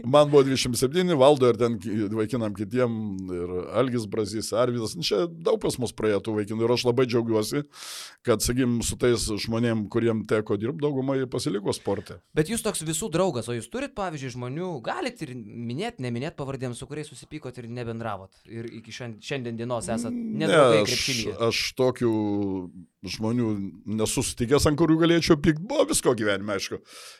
Man 0.05 0.31
buvo 0.31 0.43
27, 0.47 1.15
valdo 1.19 1.49
ir 1.51 1.59
ten 1.59 1.77
ki- 1.81 2.09
vaikinam 2.15 2.55
kitiem, 2.57 3.00
ir 3.35 3.53
Algis 3.77 4.05
Brazys, 4.09 4.51
Arvidas. 4.53 4.95
Nu, 4.97 5.05
Čia 5.05 5.25
daug 5.29 5.59
pas 5.63 5.77
mus 5.81 5.93
praėjo 5.95 6.21
tų 6.25 6.35
vaikinų 6.39 6.65
ir 6.65 6.73
aš 6.75 6.85
labai 6.87 7.07
džiaugiuosi, 7.09 7.63
kad, 8.27 8.43
sakykim, 8.45 8.79
su 8.85 8.97
tais 9.01 9.25
žmonėm, 9.45 9.85
kuriem 9.91 10.23
teko 10.29 10.57
dirbti, 10.61 10.81
daugumai 10.83 11.19
pasiliko 11.31 11.73
sporte. 11.75 12.19
Bet 12.37 12.51
jūs 12.51 12.63
toks 12.65 12.85
visų 12.87 13.11
draugas, 13.13 13.49
o 13.51 13.57
jūs 13.57 13.69
turit, 13.71 13.95
pavyzdžiui, 13.97 14.35
žmonių, 14.37 14.71
galit 14.85 15.21
ir 15.25 15.33
minėti, 15.35 16.05
neminėti 16.05 16.37
pavardėm, 16.39 16.77
su 16.77 16.87
kuriais 16.89 17.11
susipykot 17.11 17.57
ir 17.61 17.69
nebendravot. 17.71 18.43
Ir 18.49 18.69
iki 18.81 18.93
šiandien, 18.93 19.57
dienos 19.59 19.89
esat 19.91 20.13
nedraugai 20.13 20.83
aš, 20.83 20.89
krepšinyje. 20.91 21.35
aš 21.49 21.65
tokių 21.79 22.13
žmonių 23.01 23.47
nesu 23.97 24.21
sutikęs, 24.25 24.67
ant 24.69 24.77
kurių 24.77 24.99
galėčiau 25.01 25.37
pykti. 25.41 25.63
Buvo 25.65 25.87
visko 25.89 26.13
gyvenime, 26.17 26.53
aišku. 26.57 26.77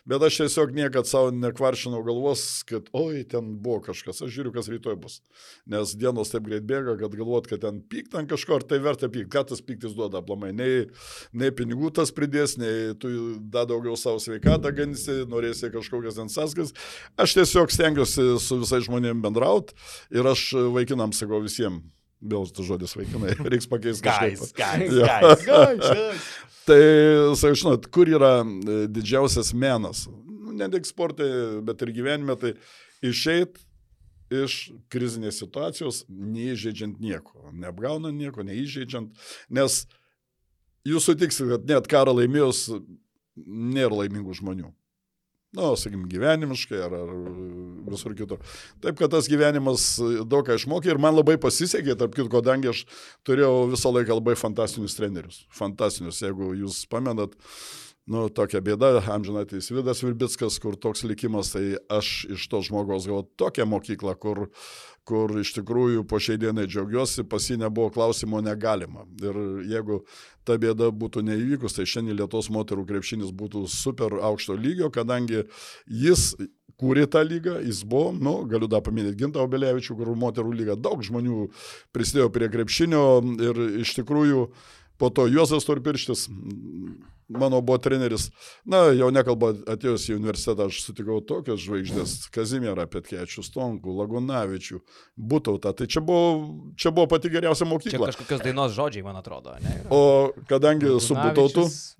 Bet 0.09 0.21
aš 0.25 0.41
tiesiog 0.43 0.73
niekad 0.77 1.09
savo 1.09 1.31
nekvaršinau 1.33 2.03
galvos, 2.05 2.43
kad, 2.69 2.89
oi, 2.93 3.23
ten 3.29 3.55
buvo 3.63 3.79
kažkas. 3.87 4.21
Aš 4.21 4.33
žiūriu, 4.35 4.53
kas 4.53 4.69
rytoj 4.69 4.99
bus. 5.01 5.19
Nes 5.69 5.95
dienos 5.97 6.33
taip 6.33 6.45
greit 6.45 6.67
bėga, 6.69 6.97
kad 6.99 7.15
galvot, 7.17 7.49
kad 7.49 7.63
ten 7.65 7.79
pykt 7.81 8.13
ant 8.19 8.29
kažko, 8.29 8.59
ar 8.59 8.67
tai 8.69 8.81
verta 8.83 9.09
pykti. 9.09 9.31
Ką 9.33 9.43
tas 9.49 9.63
pyktis 9.65 9.95
duoda 9.97 10.21
aplamai? 10.21 10.51
Nei, 10.53 10.83
nei 11.33 11.53
pinigų 11.55 11.89
tas 11.97 12.13
pridės, 12.13 12.57
nei 12.61 12.93
tu 13.01 13.13
da 13.41 13.65
daugiau 13.69 13.97
savo 13.97 14.21
sveikatą 14.21 14.73
gansi, 14.77 15.23
norėsi 15.31 15.71
kažkokias 15.73 16.19
ten 16.19 16.29
sąskas. 16.29 16.75
Aš 17.17 17.39
tiesiog 17.39 17.73
stengiuosi 17.73 18.27
su 18.43 18.59
visais 18.61 18.85
žmonėmis 18.85 19.25
bendrauti 19.25 19.73
ir 20.13 20.29
aš 20.29 20.51
vaikinam 20.77 21.15
sakau 21.15 21.41
visiems. 21.41 21.81
Vėl 22.21 22.45
tas 22.53 22.67
žodis 22.67 22.93
vaikinai, 22.97 23.33
reiks 23.51 23.69
pakeisti 23.69 24.05
kažkaip. 24.05 24.43
Guys, 24.57 24.93
guys, 24.93 25.45
guys, 25.49 25.81
guys. 25.81 26.29
Tai, 26.69 26.81
sakai, 27.39 27.57
žinot, 27.57 27.87
kur 27.93 28.09
yra 28.11 28.41
e, 28.45 28.83
didžiausias 28.91 29.53
menas? 29.57 30.05
Nu, 30.07 30.51
Ne 30.51 30.67
tik 30.69 30.85
sportai, 30.85 31.29
bet 31.65 31.81
ir 31.85 31.93
gyvenime, 31.95 32.35
tai 32.37 32.51
išeit 33.07 33.55
iš 34.31 34.57
krizinės 34.91 35.39
situacijos, 35.41 36.03
neįžeidžiant 36.11 36.99
nieko, 37.03 37.49
neapgaunant 37.55 38.15
nieko, 38.15 38.43
neįžeidžiant, 38.47 39.15
nes 39.51 39.77
jūs 40.87 41.07
sutiksit, 41.07 41.49
kad 41.51 41.65
net 41.71 41.89
karą 41.91 42.13
laimėjus 42.19 42.67
nėra 43.47 44.03
laimingų 44.03 44.35
žmonių. 44.41 44.69
Na, 45.51 45.65
nu, 45.65 45.75
sakykim, 45.75 46.05
gyvenimiškai 46.07 46.77
ar, 46.79 46.93
ar 46.95 47.09
visur 47.91 48.13
kitur. 48.15 48.39
Taip, 48.79 48.95
kad 49.01 49.11
tas 49.11 49.27
gyvenimas 49.27 49.83
daug 49.99 50.45
ką 50.47 50.55
išmokė 50.55 50.93
ir 50.93 50.99
man 51.03 51.17
labai 51.17 51.35
pasisekė, 51.43 51.97
tarp 51.99 52.15
kitko, 52.15 52.37
kadangi 52.37 52.69
aš 52.71 52.85
turėjau 53.27 53.65
visą 53.73 53.91
laiką 53.91 54.15
labai 54.15 54.37
fantastinius 54.39 54.95
trenerius. 54.95 55.41
Fantastinius, 55.51 56.21
jeigu 56.23 56.53
jūs 56.55 56.85
pamenat, 56.87 57.35
nu, 58.07 58.29
tokia 58.31 58.63
bėda, 58.63 58.93
amžinatis 59.11 59.67
Vidas 59.75 59.99
Virbickas, 60.05 60.55
kur 60.63 60.79
toks 60.79 61.03
likimas, 61.03 61.51
tai 61.57 61.75
aš 61.91 62.13
iš 62.31 62.47
to 62.47 62.63
žmogaus 62.69 63.09
gavau 63.11 63.27
tokią 63.43 63.67
mokyklą, 63.67 64.15
kur, 64.23 64.47
kur 65.07 65.33
iš 65.41 65.53
tikrųjų 65.57 66.05
po 66.07 66.19
šiai 66.21 66.39
dienai 66.41 66.67
džiaugiuosi, 66.69 67.25
pas 67.29 67.47
jį 67.49 67.57
nebuvo 67.63 67.89
klausimo 67.93 68.41
negalima. 68.43 69.07
Ir 69.23 69.37
jeigu 69.69 70.01
ta 70.47 70.57
bėda 70.61 70.91
būtų 70.93 71.23
neįvykus, 71.25 71.77
tai 71.77 71.87
šiandien 71.89 72.19
Lietuvos 72.19 72.51
moterų 72.53 72.85
krepšinis 72.89 73.33
būtų 73.35 73.65
super 73.71 74.19
aukšto 74.21 74.57
lygio, 74.57 74.91
kadangi 74.93 75.45
jis 75.85 76.31
kūrė 76.81 77.05
tą 77.11 77.21
lygą, 77.25 77.59
jis 77.65 77.83
buvo, 77.85 78.11
nu, 78.15 78.35
galiu 78.49 78.69
dar 78.71 78.81
paminėti 78.85 79.19
Gintą 79.19 79.43
Obelevičių, 79.45 79.97
kur 79.99 80.13
moterų 80.17 80.53
lyga 80.57 80.77
daug 80.79 81.03
žmonių 81.05 81.47
prisidėjo 81.93 82.31
prie 82.33 82.49
krepšinio 82.53 83.03
ir 83.49 83.61
iš 83.83 83.93
tikrųjų 83.99 84.47
po 85.01 85.09
to 85.09 85.25
Juozas 85.31 85.65
Torpirštis, 85.65 86.27
mano 87.31 87.61
buvo 87.61 87.77
treneris, 87.81 88.27
na, 88.67 88.83
jau 88.91 89.07
nekalba 89.13 89.53
atėjus 89.71 90.09
į 90.11 90.17
universitetą, 90.17 90.67
aš 90.67 90.81
sutikau 90.83 91.21
tokias 91.25 91.61
žvaigždės, 91.63 92.15
Kazimierą 92.35 92.85
Petkečių, 92.91 93.43
Stonkų, 93.47 93.93
Lagunavičių, 94.01 94.81
Butautą, 95.15 95.71
tai 95.77 95.87
čia 95.91 96.03
buvo, 96.05 96.51
čia 96.75 96.91
buvo 96.93 97.07
pati 97.11 97.31
geriausia 97.31 97.63
Čia 97.65 97.71
mokykla. 97.71 98.11
kažkokios 98.11 98.43
dainos 98.43 98.75
žodžiai, 98.75 99.05
man 99.07 99.19
atrodo, 99.21 99.55
ne? 99.63 99.75
O 99.89 100.31
kadangi 100.51 100.91
su 100.99 101.15
Butautas. 101.15 101.95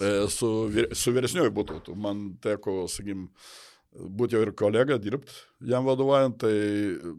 E, 0.00 0.14
su, 0.32 0.52
su 0.94 1.14
vyresniuoju 1.16 1.52
būtų. 1.56 1.96
Man 1.98 2.28
teko, 2.42 2.84
sakykim, 2.92 3.26
būti 3.96 4.36
jau 4.36 4.44
ir 4.46 4.54
kolega, 4.56 5.00
dirbti 5.00 5.32
jam 5.66 5.86
vadovaujant, 5.88 6.38
tai 6.44 6.54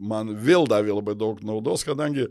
man 0.00 0.32
vėl 0.38 0.68
davė 0.70 0.94
labai 0.96 1.16
daug 1.18 1.42
naudos, 1.44 1.84
kadangi 1.86 2.28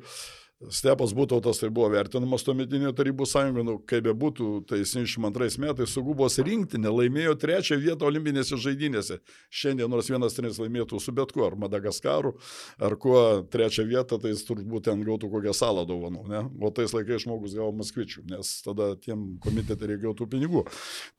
Stepas 0.58 1.12
Būtautas 1.14 1.60
tai 1.62 1.68
buvo 1.70 1.92
vertinamas 1.94 2.42
tuometinio 2.42 2.90
tarybų 2.98 3.28
sąjungo, 3.30 3.62
nu, 3.62 3.74
kaip 3.86 4.08
be 4.08 4.14
būtų, 4.18 4.48
tai 4.66 4.80
72 4.90 5.62
metais 5.62 5.92
Sugubos 5.94 6.40
rinktinė 6.42 6.90
laimėjo 6.90 7.36
trečią 7.38 7.76
vietą 7.78 8.08
olimpinėse 8.08 8.58
žaidynėse. 8.64 9.20
Šiandien 9.54 9.92
nors 9.94 10.10
vienas 10.10 10.34
treneris 10.34 10.58
laimėtų 10.58 10.98
su 10.98 11.14
bet 11.14 11.30
kuo, 11.36 11.46
ar 11.46 11.60
Madagaskaru, 11.62 12.34
ar 12.82 12.96
kuo 12.98 13.22
trečią 13.54 13.86
vietą, 13.86 14.18
tai 14.18 14.32
jis 14.34 14.42
turbūt 14.48 14.88
ten 14.90 15.04
gautų 15.06 15.30
kokią 15.36 15.54
salą 15.54 15.84
dovanų, 15.86 16.26
ne? 16.32 16.42
O 16.58 16.74
tais 16.74 16.96
laikais 16.96 17.28
žmogus 17.28 17.54
gavo 17.54 17.70
Maskvičių, 17.78 18.26
nes 18.34 18.56
tada 18.66 18.96
tiem 18.98 19.36
komitetai 19.46 19.92
reikėjo 19.94 20.16
tų 20.18 20.30
pinigų. 20.34 20.66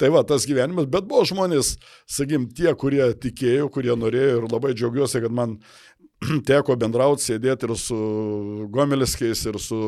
Tai 0.02 0.11
va, 0.16 0.25
tas 0.26 0.49
gyvenimas, 0.50 0.90
bet 0.90 1.07
buvo 1.07 1.23
žmonės, 1.30 1.76
sakykim, 2.11 2.50
tie, 2.59 2.73
kurie 2.75 3.07
tikėjo, 3.14 3.71
kurie 3.71 3.95
norėjo 3.95 4.42
ir 4.42 4.50
labai 4.50 4.75
džiaugiuosi, 4.75 5.23
kad 5.23 5.38
man 5.38 5.61
teko 6.49 6.77
bendrauti, 6.79 7.23
sėdėti 7.33 7.69
ir 7.71 7.77
su 7.79 7.99
Gomeliskiais, 8.75 9.45
ir 9.51 9.59
su 9.63 9.83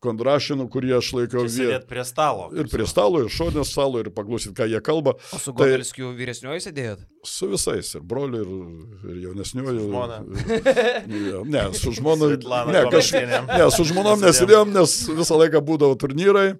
Kondrašinu, 0.00 0.64
kurį 0.72 0.94
aš 0.96 1.10
laikiau 1.12 1.42
vie- 1.44 1.50
Sėdėt 1.52 1.82
prie 1.88 2.00
stalo. 2.08 2.46
ir 2.56 2.64
prie 2.72 2.86
stalo, 2.88 3.18
ir 3.20 3.28
šonės 3.28 3.68
stalo, 3.68 4.00
ir 4.00 4.08
paklausyt, 4.16 4.54
ką 4.56 4.64
jie 4.64 4.80
kalba. 4.80 5.12
O 5.28 5.36
su 5.38 5.52
tai- 5.52 5.66
Gomelskiu 5.74 6.14
vyresniuoju 6.16 6.62
sėdėjot? 6.64 7.02
Su 7.28 7.50
visais, 7.52 7.90
ir 7.98 8.00
broliu, 8.00 8.40
ir, 8.40 9.10
ir 9.12 9.18
jaunesniuoju. 9.26 9.82
žmona. 9.90 10.22
Ir- 11.04 11.44
Ne, 11.44 11.66
su 11.76 11.92
žmona. 11.92 12.30
Ne, 12.32 12.38
kaž, 12.40 13.12
Gomelskienė. 13.12 13.42
ne, 13.58 13.70
su 13.76 13.84
žmonom 13.92 14.24
nesidėjom, 14.24 14.72
nes 14.72 14.94
visą 15.20 15.36
laiką 15.36 15.60
būdavo 15.68 15.98
turnyrai. 16.00 16.54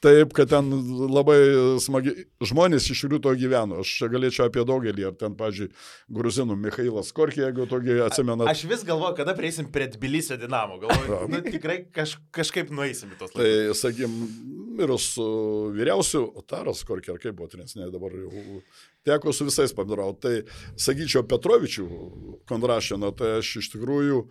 Taip, 0.00 0.32
kad 0.32 0.48
ten 0.48 0.68
labai 1.12 1.36
smagi 1.84 2.14
žmonės 2.48 2.86
iš 2.94 3.02
ryto 3.12 3.34
gyveno. 3.36 3.82
Aš 3.82 3.90
čia 3.98 4.08
galėčiau 4.08 4.46
apie 4.48 4.62
daugelį, 4.64 5.04
ar 5.10 5.16
ten, 5.20 5.34
pažiūrėjau, 5.36 5.74
gruzinų 6.16 6.56
Mikhailas 6.56 7.10
Korkė, 7.16 7.42
jeigu 7.44 7.66
tokį 7.68 7.98
atsimenat. 8.06 8.48
Aš 8.48 8.62
vis 8.70 8.84
galvoju, 8.88 9.18
kada 9.18 9.34
prieisim 9.36 9.68
prie 9.72 9.90
Tbilisio 9.92 10.38
dinamo. 10.40 10.78
Galvoju, 10.80 11.18
nu, 11.34 11.42
tikrai 11.44 11.82
kaž, 11.92 12.16
kažkaip 12.32 12.72
nueisim 12.72 13.12
į 13.12 13.18
tos 13.20 13.34
Tai, 13.36 13.44
laikus. 13.44 13.82
sakykim, 13.84 14.14
ir 14.80 14.94
su 15.04 15.26
vyriausiu, 15.76 16.24
Taras 16.48 16.80
Korkė, 16.88 17.12
ar 17.12 17.20
kaip 17.20 17.36
buvo 17.36 17.50
trenesnė, 17.52 17.90
dabar 17.92 18.16
jau 18.16 18.62
teko 19.04 19.34
su 19.36 19.44
visais 19.50 19.76
pabendrauti. 19.76 20.20
Tai, 20.24 20.64
sakyčiau, 20.80 21.26
Petrovičių 21.28 21.86
Kondrašiną, 22.48 23.12
tai 23.20 23.36
aš 23.42 23.52
iš 23.60 23.70
tikrųjų 23.76 24.24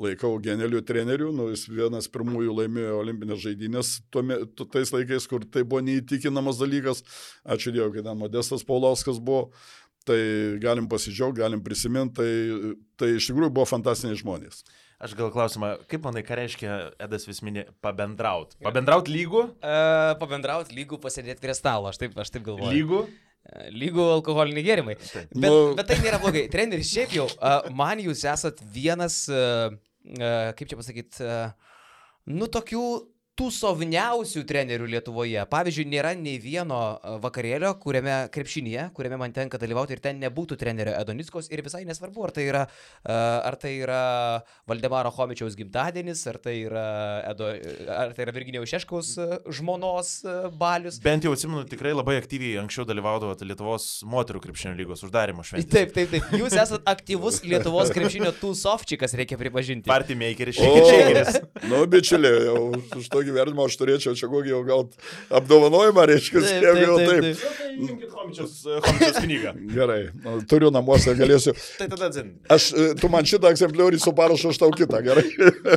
laikau 0.00 0.36
genelių 0.42 0.80
trenerių, 0.86 1.30
nu, 1.36 1.48
jis 1.52 1.66
vienas 1.70 2.08
pirmųjų 2.12 2.54
laimėjo 2.62 2.96
olimpinės 3.00 3.42
žaidynės, 3.44 3.92
tuome, 4.14 4.40
tu, 4.56 4.66
tais 4.70 4.92
laikais, 4.94 5.26
kur 5.30 5.44
tai 5.44 5.64
buvo 5.66 5.82
neįtikinamas 5.84 6.60
dalykas, 6.60 7.04
ačiū 7.44 7.74
Dievui, 7.74 7.92
kad 7.98 8.08
ten 8.08 8.20
Modestas 8.20 8.64
Paulauskas 8.66 9.20
buvo, 9.20 9.50
tai 10.08 10.20
galim 10.62 10.88
pasidžiaugti, 10.90 11.42
galim 11.42 11.64
prisiminti, 11.64 12.16
tai, 12.20 12.76
tai 13.00 13.10
iš 13.18 13.30
tikrųjų 13.30 13.52
buvo 13.58 13.68
fantastiniai 13.68 14.20
žmonės. 14.20 14.62
Aš 15.00 15.14
gal 15.16 15.30
klausimą, 15.32 15.74
kaip 15.88 16.04
manai, 16.04 16.20
ką 16.26 16.36
reiškia 16.36 16.74
Edas 17.00 17.24
vis 17.24 17.40
minė 17.44 17.64
pabendraut? 17.84 18.52
Pabendraut 18.60 19.08
lygų? 19.08 19.46
Uh, 19.56 20.12
pabendrauti 20.20 20.76
lygų, 20.76 20.98
pasėdėti 21.00 21.40
prie 21.40 21.56
stalo, 21.56 21.88
aš 21.88 22.02
taip, 22.02 22.18
aš 22.20 22.34
taip 22.34 22.44
galvoju. 22.44 22.74
Lygų? 22.76 23.00
Lygų 23.72 24.04
alkoholiniai 24.18 24.62
gėrimai. 24.66 24.94
Bet, 25.32 25.32
Nu- 25.34 25.74
bet 25.78 25.88
tai 25.88 25.96
nėra 26.04 26.20
blogai. 26.22 26.44
Treneris, 26.52 26.90
šiaip 26.92 27.14
jau, 27.16 27.26
man 27.74 27.98
jūs 28.04 28.22
esat 28.30 28.60
vienas, 28.74 29.24
kaip 30.58 30.66
čia 30.70 30.78
pasakyti, 30.78 31.30
nu 32.30 32.46
tokių 32.46 32.84
tūsovniausių 33.40 34.42
trenerių 34.48 34.88
Lietuvoje. 34.94 35.40
Pavyzdžiui, 35.48 35.86
nėra 35.88 36.12
nei 36.18 36.36
vieno 36.42 36.80
e, 36.98 37.14
vakarėlio, 37.22 37.72
kuriame 37.80 38.16
krepšinėje, 38.34 38.90
kuriame 38.96 39.16
man 39.22 39.32
tenka 39.36 39.56
dalyvauti 39.60 39.96
ir 39.96 40.02
ten 40.04 40.20
nebūtų 40.20 40.58
trenerio 40.60 40.92
Edonickos 40.98 41.48
ir 41.48 41.62
visai 41.64 41.86
nesvarbu, 41.88 42.26
ar 42.26 42.34
tai 42.36 42.44
yra, 42.50 42.66
e, 43.00 43.14
ar 43.16 43.56
tai 43.60 43.72
yra 43.78 44.00
Valdemaro 44.68 45.12
Homičiaus 45.16 45.56
gimtadienis, 45.56 46.26
ar 46.28 46.40
tai 46.42 46.56
yra, 46.66 46.84
Edo, 47.30 47.48
ar 47.94 48.12
tai 48.16 48.26
yra 48.26 48.34
Virginijaus 48.36 48.74
Šeškaus 48.74 49.14
e, 49.16 49.28
žmonos 49.56 50.12
balius. 50.60 51.00
Bent 51.04 51.24
jau 51.24 51.32
atsimenu, 51.36 51.64
tikrai 51.70 51.94
labai 51.96 52.18
aktyviai 52.20 52.60
anksčiau 52.60 52.84
dalyvaudavote 52.90 53.48
Lietuvos 53.48 53.88
moterų 54.10 54.44
krepšinio 54.44 54.76
lygos 54.82 55.06
uždarimo 55.08 55.46
šventėje. 55.46 55.72
Taip, 55.72 55.96
taip, 55.96 56.12
taip. 56.12 56.36
Jūs 56.42 56.58
esate 56.60 56.84
aktyvus 56.92 57.40
Lietuvos 57.46 57.94
krepšinio 57.96 58.34
tūsovčikas, 58.42 59.16
reikia 59.16 59.40
pripažinti. 59.40 59.88
Party 59.88 60.18
makeris, 60.18 60.60
šeikeris. 60.60 61.40
Nu, 61.70 61.82
bičiuliai, 61.90 62.44
jau 62.50 62.60
už 63.00 63.08
tokį 63.12 63.29
gyvenimą 63.30 63.68
aš 63.70 63.78
turėčiau 63.80 64.16
čia 64.18 64.28
kokį 64.30 64.54
jau 64.54 64.62
gauti 64.66 65.00
apdovanojimą, 65.40 66.06
reiškia, 66.10 66.44
jeigu 66.58 66.86
jau 66.86 66.98
taip. 67.00 67.46
Imkit 67.80 68.10
Homičiaus 68.14 68.60
Homičiaus 68.66 69.20
knygą. 69.24 69.52
Gerai, 69.76 70.00
nu, 70.24 70.36
turiu 70.48 70.70
namuose, 70.74 71.14
galėsiu. 71.18 71.54
Tai 71.80 71.88
tada 71.92 72.10
dzin. 72.12 72.32
Aš, 72.52 72.70
e, 72.72 72.88
tu 73.00 73.10
man 73.12 73.26
šitą 73.28 73.50
egzempliorių 73.54 74.00
su 74.02 74.12
parašu, 74.16 74.52
aš 74.52 74.60
tau 74.62 74.70
kitą, 74.74 75.00
gerai. 75.04 75.24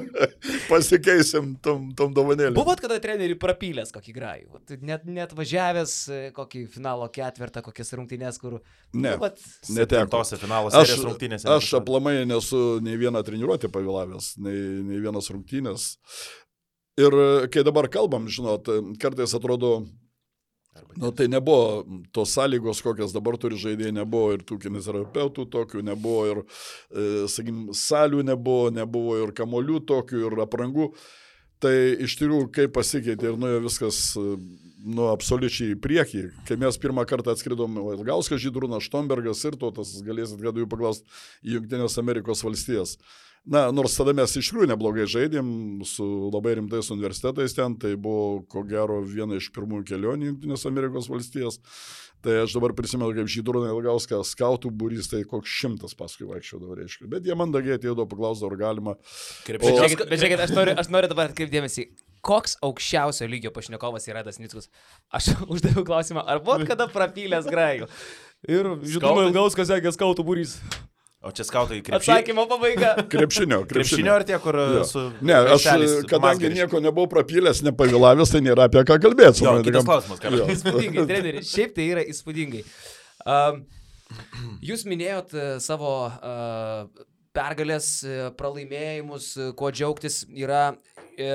Pasikeisim 0.72 1.54
tom, 1.64 1.90
tom 1.98 2.14
dovanėlėm. 2.16 2.58
Buvot 2.58 2.82
kada 2.84 3.00
treneriui 3.04 3.40
prapylęs 3.42 3.94
kokį 3.96 4.16
grajų? 4.16 4.62
Net, 4.86 5.08
net 5.08 5.36
važiavęs 5.38 5.96
e, 6.10 6.22
kokį 6.36 6.66
finalo 6.74 7.10
ketvirtą, 7.14 7.64
kokias 7.66 7.94
rungtynės, 7.98 8.40
kur... 8.42 8.60
Ne, 8.94 9.14
nu, 9.14 9.18
vat, 9.22 9.42
neteko. 9.74 10.24
Aš, 10.24 10.96
aš 11.56 11.74
aplamai 11.80 12.20
nesu 12.30 12.80
nei 12.84 12.98
vieną 13.00 13.24
treniruotę 13.26 13.72
pavėlavęs, 13.74 14.36
nei, 14.44 14.60
nei 14.86 15.02
vienas 15.04 15.32
rungtynės. 15.34 15.94
Ir 17.00 17.14
e, 17.18 17.28
kai 17.50 17.64
dabar 17.66 17.90
kalbam, 17.90 18.28
žinot, 18.30 18.70
kartais 19.02 19.34
atrodo, 19.34 19.88
nu, 20.98 21.10
tai 21.12 21.26
nebuvo 21.28 21.86
tos 22.14 22.36
sąlygos, 22.36 22.84
kokias 22.86 23.16
dabar 23.16 23.38
turi 23.42 23.58
žaidėjai, 23.58 23.96
nebuvo 23.98 24.36
ir 24.36 24.44
tų 24.46 24.60
kineziterapeutų 24.68 25.48
tokių, 25.56 25.82
nebuvo 25.90 26.22
ir, 26.30 26.44
e, 26.94 27.26
sakykim, 27.34 27.66
salių 27.78 28.22
nebuvo, 28.30 28.70
nebuvo 28.74 29.18
ir 29.24 29.34
kamolių 29.38 29.82
tokių, 29.90 30.22
ir 30.28 30.46
aprangų. 30.46 30.92
Tai 31.64 31.74
iš 32.04 32.18
tikrųjų, 32.20 32.50
kaip 32.52 32.74
pasikeitė 32.76 33.32
ir 33.32 33.42
nuėjo 33.42 33.66
viskas, 33.66 34.00
e, 34.20 34.38
nu, 34.84 35.10
absoliučiai 35.10 35.74
į 35.74 35.82
priekį. 35.82 36.24
Kai 36.46 36.60
mes 36.62 36.78
pirmą 36.78 37.08
kartą 37.10 37.34
atskridom 37.34 37.78
Ilgauskas, 37.96 38.42
Žydrūnas 38.44 38.86
Štombergas 38.86 39.42
ir 39.48 39.58
tautas, 39.58 39.96
galėsit 40.06 40.44
kada 40.44 40.62
jų 40.62 40.70
paklausti, 40.70 41.08
į 41.42 41.58
Junktinės 41.58 41.98
Amerikos 42.02 42.44
valstijas. 42.46 42.98
Na, 43.44 43.66
nors 43.76 43.98
tada 44.00 44.14
mes 44.16 44.32
iš 44.40 44.48
tikrųjų 44.48 44.70
neblogai 44.72 45.04
žaidėm 45.10 45.48
su 45.84 46.06
labai 46.32 46.54
rimtais 46.62 46.88
universitetais 46.94 47.56
ten, 47.58 47.76
tai 47.76 47.98
buvo 48.00 48.46
ko 48.48 48.64
gero 48.64 49.02
viena 49.04 49.36
iš 49.36 49.50
pirmųjų 49.52 49.84
kelionių 49.90 50.30
Junktinės 50.30 50.64
Amerikos 50.70 51.10
valstijas. 51.12 51.60
Tai 52.24 52.38
aš 52.46 52.54
dabar 52.56 52.72
prisimenu, 52.72 53.12
kaip 53.12 53.28
Žydrūną 53.28 53.74
Ilgauską 53.74 54.22
skautų 54.24 54.70
būrys, 54.72 55.10
tai 55.12 55.26
koks 55.28 55.58
šimtas 55.60 55.92
paskui 56.00 56.24
vaikščiodavo, 56.30 56.78
reiškia. 56.80 57.10
Bet 57.12 57.28
jie 57.28 57.36
mandagiai 57.36 57.76
atėjo 57.76 58.06
paklausdavo, 58.08 58.54
ar 58.54 58.62
galima. 58.62 58.94
Bet 58.96 59.50
Krepšinio. 59.50 59.82
žiūrėkit, 59.82 60.06
bet 60.08 60.22
žiūrėkit, 60.22 60.44
aš 60.46 60.56
noriu, 60.56 60.78
aš 60.80 60.92
noriu 60.96 61.12
dabar 61.12 61.34
atkreipdėmėsi, 61.34 61.86
koks 62.24 62.56
aukščiausio 62.64 63.28
lygio 63.28 63.52
pašnekovas 63.52 64.08
yra 64.08 64.24
Das 64.24 64.40
Nickus. 64.40 64.72
Aš 65.12 65.34
uždaviau 65.52 65.84
klausimą, 65.92 66.24
ar 66.24 66.40
buvo 66.48 66.64
kada 66.64 66.88
prapylęs 66.96 67.52
grajų? 67.52 67.92
Ir 68.48 68.72
žinoma? 68.88 69.28
Ilgauskas 69.28 69.68
sekė 69.76 69.92
skautų 69.92 70.24
būrys. 70.32 70.56
O 71.24 71.32
čia 71.32 71.46
skautai 71.48 71.80
krepšinio. 71.80 72.18
Atsakymo 72.18 72.44
pabaiga. 72.52 72.90
Krepšinio, 73.14 73.62
Krepšinio 73.64 73.68
krepšinio. 73.70 74.16
ar 74.16 74.26
tie, 74.28 74.40
kur 74.44 74.58
Jo. 74.60 74.82
su... 74.88 75.04
Ne, 75.24 75.38
aš, 75.56 75.68
kadangi 76.12 76.52
nieko 76.52 76.82
nebuvau 76.84 77.08
prapylęs, 77.14 77.62
nepavėlavęs, 77.70 78.34
tai 78.36 78.42
nėra 78.44 78.68
apie 78.68 78.84
ką 78.90 79.00
kalbėti. 79.06 79.40
Supranti, 79.40 79.70
kitas 79.70 79.86
kam- 79.86 79.92
klausimas, 79.94 80.20
ką 80.24 80.34
Jo. 80.36 80.50
Įspūdingai, 80.58 81.08
treneri, 81.08 81.46
šiaip 81.48 81.78
tai 81.80 81.88
yra 81.96 82.04
įspūdingai. 82.12 82.66
Um, 83.24 83.64
jūs 84.68 84.84
minėjot 84.90 85.32
e, 85.40 85.48
savo 85.64 85.94
uh, 86.12 87.08
pergalės, 87.34 87.88
e, 88.06 88.30
pralaimėjimus, 88.38 89.30
e, 89.42 89.48
kuo 89.58 89.72
džiaugtis 89.74 90.22
yra 90.30 90.76
e, 91.18 91.30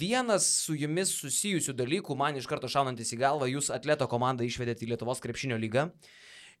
vienas 0.00 0.46
su 0.64 0.76
jumis 0.78 1.12
susijusių 1.20 1.74
dalykų, 1.76 2.16
man 2.16 2.38
iš 2.40 2.48
karto 2.50 2.70
šaunantis 2.72 3.12
į 3.12 3.20
galvą, 3.20 3.50
jūs 3.52 3.68
atleto 3.74 4.08
komandą 4.10 4.46
išvedėte 4.48 4.86
į 4.86 4.92
Lietuvos 4.94 5.20
krepšinio 5.24 5.58
lygą. 5.60 5.90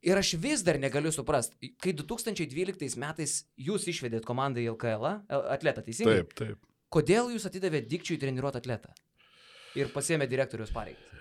Ir 0.02 0.18
aš 0.18 0.34
vis 0.42 0.64
dar 0.66 0.80
negaliu 0.82 1.12
suprasti, 1.14 1.72
kai 1.78 1.92
2012 1.94 2.98
metais 2.98 3.36
jūs 3.54 3.86
išvedėt 3.92 4.26
komandą 4.26 4.58
į 4.58 4.72
LKL, 4.74 5.06
atletą 5.54 5.84
teisingai? 5.86 6.22
Taip, 6.24 6.34
taip. 6.38 6.58
Kodėl 6.92 7.30
jūs 7.32 7.46
atidavėt 7.48 7.86
dikčiui 7.90 8.18
treniruoti 8.20 8.58
atletą? 8.58 8.90
Ir 9.78 9.92
pasėmė 9.94 10.26
direktorius 10.28 10.74
pareigas. 10.74 11.12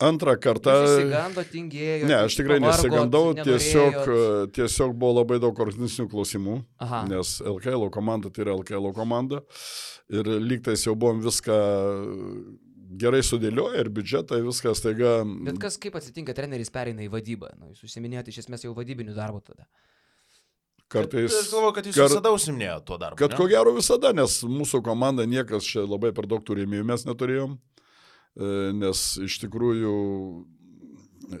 Antrą 0.00 0.32
kartą. 0.40 0.72
Jūs 0.80 0.94
Įsigando, 0.94 1.42
tingėjo. 1.44 2.06
Ne, 2.08 2.16
aš 2.24 2.38
tikrai 2.38 2.56
pavargot, 2.62 2.86
nesigandau, 2.86 3.24
tiesiog, 3.36 3.98
nenorėjot. 3.98 4.52
tiesiog 4.56 4.94
buvo 4.96 5.18
labai 5.18 5.36
daug 5.42 5.58
organizacinių 5.60 6.08
klausimų, 6.14 6.56
Aha. 6.86 7.02
nes 7.10 7.34
LKL 7.44 7.90
komanda 7.92 8.32
tai 8.32 8.46
yra 8.46 8.54
LKL 8.56 8.94
komanda 8.96 9.42
ir 10.08 10.30
lygtais 10.40 10.86
jau 10.86 10.94
buvom 10.96 11.20
viską 11.26 11.58
gerai 12.90 13.22
sudėlioję 13.26 13.84
ir 13.84 13.90
biudžetą, 13.94 14.40
viskas 14.46 14.82
taiga. 14.84 15.20
Bet 15.46 15.60
kas 15.62 15.78
kaip 15.80 15.96
atsitinka, 16.00 16.34
treneris 16.36 16.72
pereina 16.74 17.04
į 17.06 17.10
vadybą. 17.12 17.52
Nu, 17.58 17.70
jūs 17.72 17.86
užsiminėjote 17.86 18.34
iš 18.34 18.42
esmės 18.44 18.66
jau 18.66 18.74
vadybinių 18.76 19.14
darbų 19.16 19.42
tada. 19.46 19.68
Kartais. 20.90 21.30
Aš 21.30 21.52
galvoju, 21.52 21.74
kad 21.76 21.86
jūs 21.86 21.98
kar- 22.00 22.10
visada 22.10 22.32
užsiminėjote 22.34 22.86
tuo 22.88 22.96
darbu. 22.98 23.18
Kad 23.20 23.34
ne? 23.34 23.38
ko 23.38 23.46
gero 23.50 23.74
visada, 23.76 24.10
nes 24.16 24.40
mūsų 24.42 24.82
komanda 24.86 25.26
niekas 25.26 25.68
čia 25.68 25.84
labai 25.86 26.10
per 26.16 26.26
daug 26.30 26.42
turėjimų 26.46 26.82
mes 26.88 27.06
neturėjom, 27.06 27.54
e, 27.54 28.56
nes 28.74 29.04
iš 29.22 29.38
tikrųjų 29.44 29.94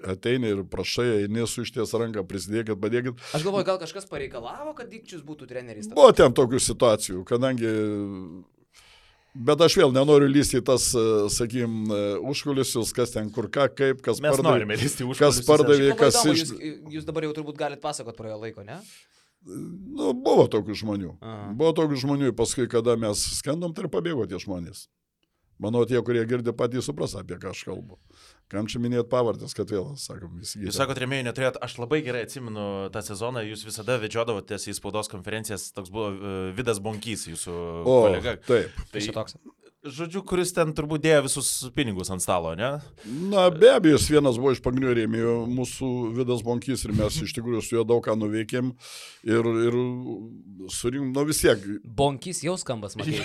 ateini 0.06 0.52
ir 0.54 0.62
prašai, 0.70 1.24
eini 1.24 1.42
su 1.50 1.64
išties 1.66 1.96
ranką, 1.98 2.22
prisidėkit, 2.30 2.78
padėkit. 2.78 3.18
Aš 3.34 3.42
galvoju, 3.42 3.66
gal 3.66 3.80
kažkas 3.82 4.06
pareikalavo, 4.06 4.76
kad 4.78 4.86
Dikčius 4.92 5.24
būtų 5.26 5.50
treneris. 5.50 5.90
Buvo 5.90 6.12
ten 6.14 6.36
tokių 6.36 6.62
situacijų, 6.70 7.24
kadangi... 7.26 7.74
Bet 9.34 9.60
aš 9.62 9.76
vėl 9.78 9.92
nenoriu 9.94 10.26
lysti 10.26 10.58
į 10.58 10.64
tas, 10.66 10.88
sakykim, 11.36 11.92
užkulisius, 12.26 12.90
kas 12.96 13.12
ten 13.14 13.28
kur 13.30 13.46
ką, 13.52 13.68
kaip, 13.78 14.00
kas 14.02 14.18
Mes 14.18 14.34
pardavė. 14.34 14.48
norime 14.48 14.78
listi 14.80 15.06
už 15.06 15.20
kas 15.22 15.38
pardavė, 15.46 15.92
kas 15.98 16.18
įdomu, 16.18 16.34
iš... 16.34 16.42
jūs, 16.50 16.80
jūs 16.96 17.06
dabar 17.06 17.28
jau 17.28 17.36
turbūt 17.38 17.60
galite 17.60 17.82
pasakot 17.84 18.18
praėjo 18.18 18.40
laiko, 18.42 18.66
ne? 18.66 18.80
Nu, 19.46 20.10
buvo 20.12 20.48
tokių 20.52 20.74
žmonių. 20.82 21.12
Aha. 21.22 21.52
Buvo 21.56 21.70
tokių 21.78 22.00
žmonių, 22.02 22.32
paskui, 22.36 22.66
kada 22.68 22.96
mes 23.00 23.22
skendom, 23.38 23.72
tai 23.76 23.86
ir 23.86 23.92
pabėgo 23.92 24.26
tie 24.28 24.40
žmonės. 24.42 24.88
Manau, 25.60 25.86
tie, 25.88 26.00
kurie 26.04 26.24
girdi 26.28 26.52
patys 26.56 26.88
supras, 26.88 27.14
apie 27.16 27.38
ką 27.40 27.54
aš 27.54 27.62
kalbu. 27.68 28.00
Kam 28.50 28.66
čia 28.66 28.80
minėt 28.82 29.06
pavardės, 29.12 29.52
kad 29.54 29.70
vėl, 29.70 29.92
sakom, 30.00 30.32
visi 30.42 30.58
Jūs 30.64 30.74
sakote, 30.80 31.04
remėjų 31.04 31.28
neturėjot, 31.28 31.60
aš 31.62 31.76
labai 31.78 32.00
gerai 32.02 32.24
atsimenu 32.26 32.64
tą 32.90 33.02
sezoną, 33.06 33.44
jūs 33.46 33.62
visada 33.68 33.94
vedžiodavotės 34.02 34.66
į 34.66 34.74
spaudos 34.74 35.06
konferencijas, 35.12 35.68
toks 35.76 35.92
buvo 35.94 36.08
uh, 36.10 36.38
Vidas 36.58 36.82
Bonkys, 36.82 37.28
jūsų 37.30 37.54
O, 37.84 37.94
kolega. 38.08 38.34
taip. 38.48 38.74
Tai, 38.90 39.04
Čia 39.06 39.14
toks. 39.14 39.38
Žodžiu, 39.86 40.20
kuris 40.26 40.52
ten 40.52 40.72
turbūt 40.76 41.02
dėjo 41.04 41.22
visus 41.24 41.48
pinigus 41.76 42.10
ant 42.12 42.22
stalo, 42.22 42.52
ne? 42.58 42.68
Na, 43.30 43.46
be 43.54 43.70
abejo, 43.72 43.96
jis 43.96 44.08
vienas 44.12 44.38
buvo 44.40 44.52
iš 44.52 44.60
pagrindinių 44.64 44.92
rėmėjų 44.98 45.34
mūsų 45.48 45.88
Vidas 46.18 46.42
Bonkys 46.44 46.84
ir 46.84 46.92
mes 46.98 47.16
iš 47.24 47.32
tikrųjų 47.38 47.62
su 47.64 47.76
juo 47.78 47.84
daug 47.88 48.02
ką 48.04 48.16
nuveikėm 48.20 48.72
ir, 49.24 49.50
ir 49.68 49.78
surinkom, 50.74 51.12
nu 51.16 51.26
vis 51.30 51.40
tiek. 51.44 51.64
Bonkys 51.84 52.42
jau 52.44 52.56
skambas, 52.60 52.96
matai. 53.00 53.22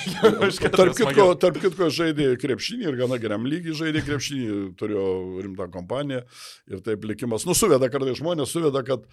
Tarp 0.66 0.96
kitko, 0.96 1.30
tarp 1.42 1.60
kitko 1.64 1.90
žaidė 1.94 2.32
krepšinį 2.42 2.90
ir 2.92 3.00
gana 3.04 3.20
geram 3.22 3.48
lygiai 3.50 3.76
žaidė 3.76 4.06
krepšinį, 4.08 4.60
turėjo 4.80 5.08
rimtą 5.44 5.68
kompaniją 5.74 6.24
ir 6.72 6.86
taip 6.86 7.04
likimas, 7.10 7.48
nu, 7.48 7.58
suveda 7.58 7.92
kartais 7.92 8.22
žmonės, 8.22 8.56
suveda, 8.56 8.86
kad, 8.88 9.04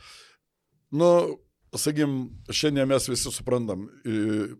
nu, 0.95 1.11
Sakim, 1.73 2.27
šiandien 2.53 2.85
mes 2.85 3.07
visi 3.09 3.31
suprantam, 3.33 3.87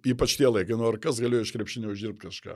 ypač 0.09 0.33
tie 0.41 0.47
laikai, 0.49 0.79
nu 0.81 0.87
ar 0.89 0.97
kas 1.01 1.19
galėjo 1.21 1.45
iš 1.45 1.51
krepšinio 1.53 1.91
uždirbti 1.93 2.25
kažką. 2.25 2.55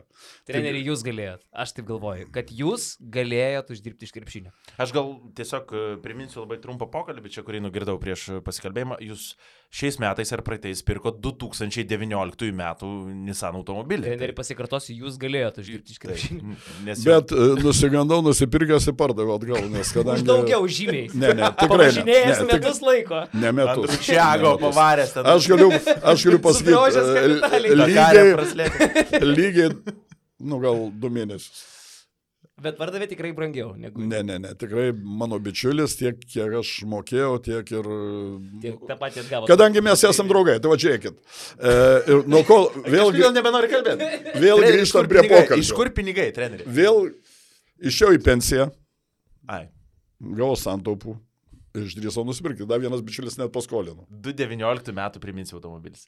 Treneri, 0.49 0.81
jūs 0.87 1.03
galėjot. 1.05 1.43
Aš 1.53 1.75
taip 1.77 1.89
galvoju, 1.91 2.31
kad 2.33 2.49
jūs 2.49 2.95
galėjot 3.13 3.75
uždirbti 3.75 4.09
iš 4.09 4.15
krepšinio. 4.17 4.55
Aš 4.81 4.95
gal 4.97 5.13
tiesiog 5.37 5.77
e, 5.77 5.85
priminsiu 6.01 6.41
labai 6.47 6.57
trumpą 6.63 6.89
pokalbį, 6.89 7.35
čia 7.37 7.45
kurį 7.45 7.61
nugirdau 7.67 7.99
prieš 8.01 8.25
e, 8.31 8.41
pasikalbėjimą. 8.47 8.97
Jūs 9.05 9.35
šiais 9.73 9.99
metais 10.01 10.31
ar 10.33 10.41
praeitais 10.47 10.81
pirko 10.87 11.11
2019 11.13 12.53
metų 12.57 12.89
Nissan 13.27 13.57
automobilį. 13.59 14.07
Treneri, 14.07 14.35
pasikartosiu, 14.37 14.95
jūs 15.03 15.19
galėjot 15.21 15.59
uždirbti 15.63 15.93
iš 15.97 16.01
krepšinio. 16.03 16.57
Nes 16.87 17.03
jau- 17.05 17.17
Bet 17.21 17.33
e, 17.35 17.49
nusigandau, 17.65 18.23
nusipirkęs 18.25 18.89
ir 18.89 18.97
pardaviau 18.97 19.37
atgal, 19.41 19.69
nes 19.73 19.93
kadangi... 19.93 20.23
Už 20.23 20.29
daugiau 20.31 20.67
žymiai. 20.69 21.11
Ne, 21.15 21.35
ne, 21.35 21.51
tikrai 21.61 21.91
ne. 21.91 21.93
Pavažinėjęs 21.93 22.41
Ne, 22.41 22.47
tik- 22.47 22.53
metus 22.55 22.81
laiko. 22.87 23.23
Ne 23.35 23.53
metus. 23.53 23.91
Metus. 24.57 24.65
pavaręs 24.65 25.15
ten. 25.17 25.31
Aš 25.35 25.49
galiu, 25.53 25.71
aš 26.15 26.27
galiu 26.31 26.41
pasakyti, 26.47 26.73
e, 26.73 27.61
lygiai, 27.77 29.25
lygiai, 29.37 29.71
nu 30.41 30.59
gal 30.63 30.87
du 30.93 31.11
mėnesius. 31.13 31.65
Bet 32.57 32.79
pardavė 32.81 33.05
tikrai 33.11 33.35
brangiau 33.37 33.75
negu... 33.77 34.01
Ne, 34.01 34.23
ne, 34.25 34.39
ne, 34.41 34.51
tikrai 34.57 34.87
mano 34.97 35.37
bičiulis, 35.45 35.93
tiek 35.99 36.23
kiek 36.25 36.55
aš 36.63 36.71
mokėjau, 36.89 37.35
tiek 37.45 37.73
ir... 37.75 37.89
Tiek 38.63 38.79
tą 38.89 38.97
patį 38.97 39.21
atgavo. 39.27 39.49
Kadangi 39.51 39.83
mes 39.85 40.05
esame 40.09 40.33
draugai, 40.33 40.55
tai 40.65 40.71
va 40.73 40.79
žiūrėkit. 40.81 41.19
E, 41.61 41.75
ir 42.15 42.23
nuo 42.33 42.41
kol 42.49 42.71
vėlgi, 42.87 43.21
Vėl 43.27 43.35
nebenori 43.37 43.69
kalbėti. 43.75 44.09
vėl 44.41 44.65
grįžtam 44.65 45.11
prie 45.13 45.27
pokalbio. 45.29 45.61
Iš 45.61 45.75
kur 45.77 45.93
pinigai, 45.99 46.31
treneri? 46.37 46.65
Vėl 46.79 47.11
išėjau 47.93 48.17
į 48.17 48.23
pensiją, 48.25 48.71
Ai. 49.53 49.67
gavau 50.25 50.57
santaupų. 50.57 51.19
Išdrįsau 51.77 52.25
nusipirkti, 52.25 52.65
dar 52.69 52.81
vienas 52.81 53.03
bičiulis 53.05 53.37
net 53.41 53.53
paskolino. 53.53 54.07
2019 54.25 54.95
metų 54.97 55.21
priminsiu 55.21 55.59
automobilis. 55.59 56.07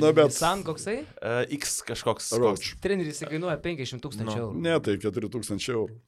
Na, 0.00 0.12
bet- 0.16 0.32
San 0.32 0.62
koksai? 0.64 1.02
Uh, 1.20 1.42
X 1.58 1.82
kažkoks. 1.84 2.30
koks. 2.32 2.40
Roach. 2.40 2.72
Treneris 2.80 3.20
kainuoja 3.28 3.58
500 3.60 4.00
tūkstančių 4.00 4.36
Nu. 4.38 4.42
eurų. 4.46 4.62
Ne, 4.64 4.78
tai 4.80 4.96
4000 4.96 5.68
eurų. 5.76 6.00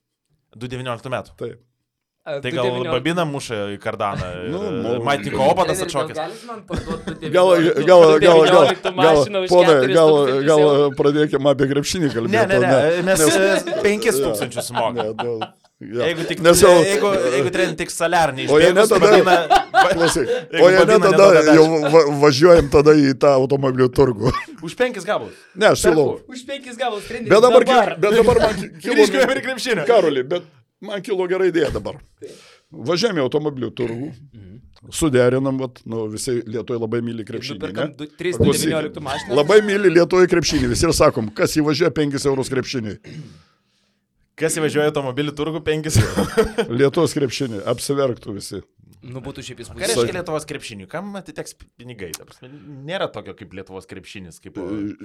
2019 0.56 1.10
metų. 1.12 1.36
Taip. 1.36 1.62
Tai 2.24 2.50
gal 2.56 2.64
19. 2.64 2.88
babina 2.88 3.24
muša 3.28 3.56
į 3.74 3.78
kardaną. 3.84 4.28
Nu, 4.54 4.60
Nu, 4.80 4.92
kopatas 5.36 5.82
Treneri, 5.82 5.90
gal 5.90 5.90
atšokęs. 5.90 6.16
Gal, 7.34 7.50
19 7.52 7.84
gal, 7.84 8.00
gal, 8.16 8.40
gal, 8.48 8.64
19 8.72 8.96
gal, 8.96 9.18
ponai, 9.50 9.74
4 9.84 9.92
gal, 9.92 10.12
tūkstančius 10.14 10.46
gal 10.48 10.64
pradėkime 10.96 11.52
apie 11.52 11.68
krepšinį 11.68 12.08
kalbėti. 12.14 12.32
Ne, 12.32 12.46
ne, 12.48 12.58
ne, 12.64 13.02
mes 13.10 13.20
nes- 13.20 13.68
5000 13.84 14.64
sumokame. 14.70 15.52
Ja. 15.82 16.06
Jeigu 16.06 16.22
tik, 16.28 16.38
Nes 16.40 16.60
jau, 16.62 16.70
jeigu, 16.86 17.08
jeigu 17.34 17.50
trenin 17.52 17.74
tik 17.76 17.90
salerniai 17.90 18.46
O 18.46 18.60
jei 18.62 18.70
ne 18.72 18.84
išbėgus, 18.84 18.92
tada- 18.92 19.08
vadina, 19.10 19.88
klausyk, 19.90 20.28
o 20.62 20.68
jei 20.70 20.76
ne 20.78 20.84
babina, 20.84 21.08
tada 21.10 21.26
neduoda 21.34 21.56
jau 21.58 21.64
va, 21.94 22.02
važiuojam 22.22 22.68
tada 22.72 22.94
į 22.94 23.10
tą 23.20 23.32
automobilių 23.40 23.88
turgų. 23.96 24.30
už 24.64 24.76
5 24.78 25.00
gabus. 25.08 25.34
Ne, 25.58 25.72
aš 25.74 25.82
siūlau. 25.88 26.06
Už 26.30 26.44
5 26.46 26.78
gavus 26.78 27.08
treneris. 27.10 27.28
Bet 27.34 27.42
dabar, 27.42 27.66
dabar. 27.66 27.90
bet 27.98 28.16
dabar 28.20 28.40
man 28.46 28.54
ki- 28.60 28.70
kilo... 28.84 28.94
Grįžkime 29.00 29.26
prie 29.32 29.42
krepšinio. 29.48 29.84
Karoli, 29.90 30.22
bet 30.30 30.46
man 30.80 31.02
kilo 31.04 31.26
gera 31.28 31.50
idėja 31.50 31.72
dabar. 31.74 31.98
Važiuojame 32.74 33.20
į 33.20 33.24
automobilių 33.26 33.70
turgų, 33.78 34.08
suderinam, 34.94 35.58
vat, 35.60 35.82
nu, 35.90 36.06
visi 36.12 36.36
Lietuvoje 36.46 36.80
labai 36.86 37.00
myli 37.06 37.26
krepšinį. 37.26 37.58
Nupirkam 37.58 37.92
ne? 37.98 38.08
3 38.22 38.38
Klausyk, 38.38 38.70
19 38.70 39.02
mašiną. 39.04 39.36
Labai 39.42 39.58
myli 39.66 39.90
Lietuvoje 39.98 40.30
krepšinį, 40.32 40.70
visi 40.72 40.86
ir 40.88 40.94
sakom, 40.96 41.28
kas 41.34 41.58
įvažiuoja 41.60 41.92
5 41.98 42.26
eurus 42.30 42.50
krepšinį. 42.52 42.96
Kas 44.38 44.56
įvažiuoja 44.58 44.90
automobilių 44.90 45.34
turgų 45.38 45.60
5 45.66 45.98
eurų? 46.00 46.24
Lietuvos 46.80 47.14
krepšinį, 47.14 47.60
apsiverktų 47.70 48.34
visi. 48.34 48.64
Nu, 49.04 49.20
būtų 49.20 49.42
šiaip 49.44 49.58
Ką 49.58 49.64
įspūdinga. 49.66 49.88
reiškia 49.90 50.16
Lietuvos 50.16 50.46
krepšiniui? 50.48 50.86
Kam 50.88 51.12
atiteks 51.18 51.58
pinigai? 51.76 52.08
Prasme, 52.16 52.48
nėra 52.88 53.10
tokio 53.12 53.34
kaip 53.36 53.52
Lietuvos 53.56 53.86
krepšinis. 53.90 54.40
Kaip... 54.40 54.56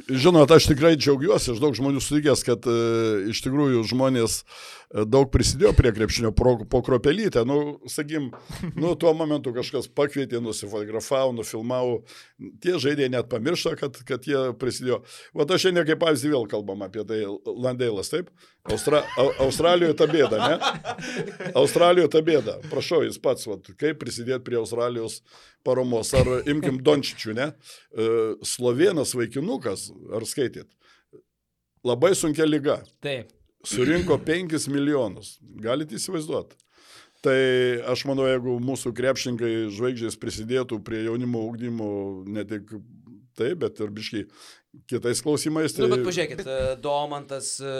Žinot, 0.07 0.51
aš 0.55 0.69
tikrai 0.71 0.93
džiaugiuosi, 0.95 1.51
aš 1.53 1.59
daug 1.59 1.75
žmonių 1.75 1.99
sutikęs, 2.03 2.45
kad 2.47 2.63
e, 2.69 2.77
iš 3.33 3.43
tikrųjų 3.43 3.83
žmonės 3.91 4.39
e, 4.39 4.45
daug 4.89 5.29
prisidėjo 5.29 5.71
prie 5.77 5.91
krepšinio 5.93 6.31
pro, 6.33 6.55
po 6.69 6.81
kropelytę. 6.85 7.43
Nu, 7.45 7.77
sakim, 7.89 8.31
nu, 8.73 8.95
tuo 8.99 9.13
momentu 9.17 9.53
kažkas 9.53 9.85
pakvietė, 9.93 10.41
nusifotografavo, 10.41 11.33
nufilmavo. 11.37 11.99
Tie 12.63 12.73
žaidėjai 12.81 13.11
net 13.13 13.29
pamiršta, 13.29 13.75
kad, 13.79 13.99
kad 14.07 14.25
jie 14.25 14.41
prisidėjo. 14.59 15.03
O 15.37 15.45
aš 15.45 15.67
šiandien 15.67 15.85
kaip 15.91 16.01
pavyzdį 16.01 16.33
vėl 16.33 16.49
kalbam 16.49 16.81
apie 16.87 17.05
tai 17.09 17.21
Landeilas, 17.45 18.09
taip? 18.09 18.33
Austra, 18.69 19.03
Au- 19.21 19.33
Australijoje 19.45 19.95
ta 20.01 20.09
bėda, 20.09 20.41
ne? 20.41 21.53
Australijoje 21.61 22.13
ta 22.17 22.23
bėda. 22.25 22.57
Prašau, 22.73 23.03
jis 23.05 23.21
pats, 23.21 23.45
vat, 23.49 23.69
kaip 23.79 24.01
prisidėti 24.01 24.43
prie 24.49 24.59
Australijos 24.61 25.21
paramos. 25.65 26.15
Ar 26.17 26.49
imkim 26.49 26.81
Dončičių, 26.85 27.37
ne? 27.37 27.51
E, 27.93 28.11
Slovenas 28.45 29.13
vaikinukas, 29.17 29.91
ar 30.17 30.25
skaitėt? 30.25 30.71
Labai 31.85 32.11
sunkia 32.17 32.49
lyga. 32.49 32.81
Taip. 33.05 33.29
Surinko 33.67 34.17
5 34.23 34.67
milijonus. 34.71 35.37
Galite 35.59 35.97
įsivaizduoti. 35.99 36.55
Tai 37.19 37.39
aš 37.91 38.05
manau, 38.07 38.29
jeigu 38.29 38.55
mūsų 38.63 38.93
krepšininkai 38.95 39.51
žvaigždės 39.75 40.15
prisidėtų 40.21 40.79
prie 40.87 41.03
jaunimo 41.03 41.41
ugdymo 41.49 41.89
ne 42.23 42.45
tik 42.47 42.71
taip, 43.39 43.59
bet 43.59 43.81
ir 43.83 43.91
biškai 43.95 44.23
kitais 44.87 45.19
klausimais. 45.25 45.73
Tai... 45.75 45.83
Nu, 45.83 45.97
bet 45.97 46.05
pažiūrėkit, 46.07 46.43
e, 46.45 46.57
Domantas 46.83 47.51
e, 47.59 47.73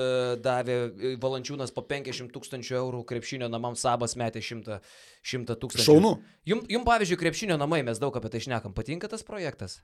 davė 0.44 0.78
e, 0.90 1.14
valančiūnas 1.24 1.72
po 1.76 1.86
50 1.88 2.34
tūkstančių 2.36 2.78
eurų, 2.82 3.04
krepšinio 3.08 3.48
namams 3.52 3.84
Sabas 3.86 4.18
metė 4.20 4.44
100 4.44 4.82
100 5.24 5.60
tūkstančių. 5.62 5.88
Šaunu. 5.88 6.16
Jum, 6.50 6.64
jum, 6.72 6.88
pavyzdžiui, 6.88 7.20
krepšinio 7.24 7.60
namai, 7.62 7.80
mes 7.88 8.02
daug 8.02 8.16
apie 8.20 8.32
tai 8.34 8.44
šnekam, 8.44 8.76
patinka 8.76 9.12
tas 9.12 9.24
projektas? 9.28 9.80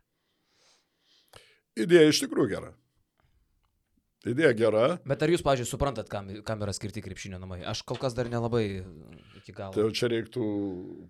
Idėja 1.80 2.12
iš 2.12 2.26
tikrųjų 2.26 2.52
gera. 2.56 2.76
Idėja 4.26 4.56
gera. 4.58 4.86
Bet 5.06 5.22
ar 5.22 5.30
jūs, 5.30 5.44
pavyzdžiui, 5.46 5.70
suprantat, 5.70 6.08
kam, 6.10 6.32
kam 6.48 6.64
yra 6.66 6.74
skirti 6.74 7.04
krepšinio 7.06 7.38
namai? 7.42 7.60
Aš 7.70 7.84
kol 7.86 8.00
kas 8.02 8.16
dar 8.18 8.30
nelabai 8.32 8.64
iki 9.38 9.54
Tai 9.54 9.58
galo. 9.60 9.84
jau 9.84 9.92
čia 9.94 10.10
reiktų 10.10 10.46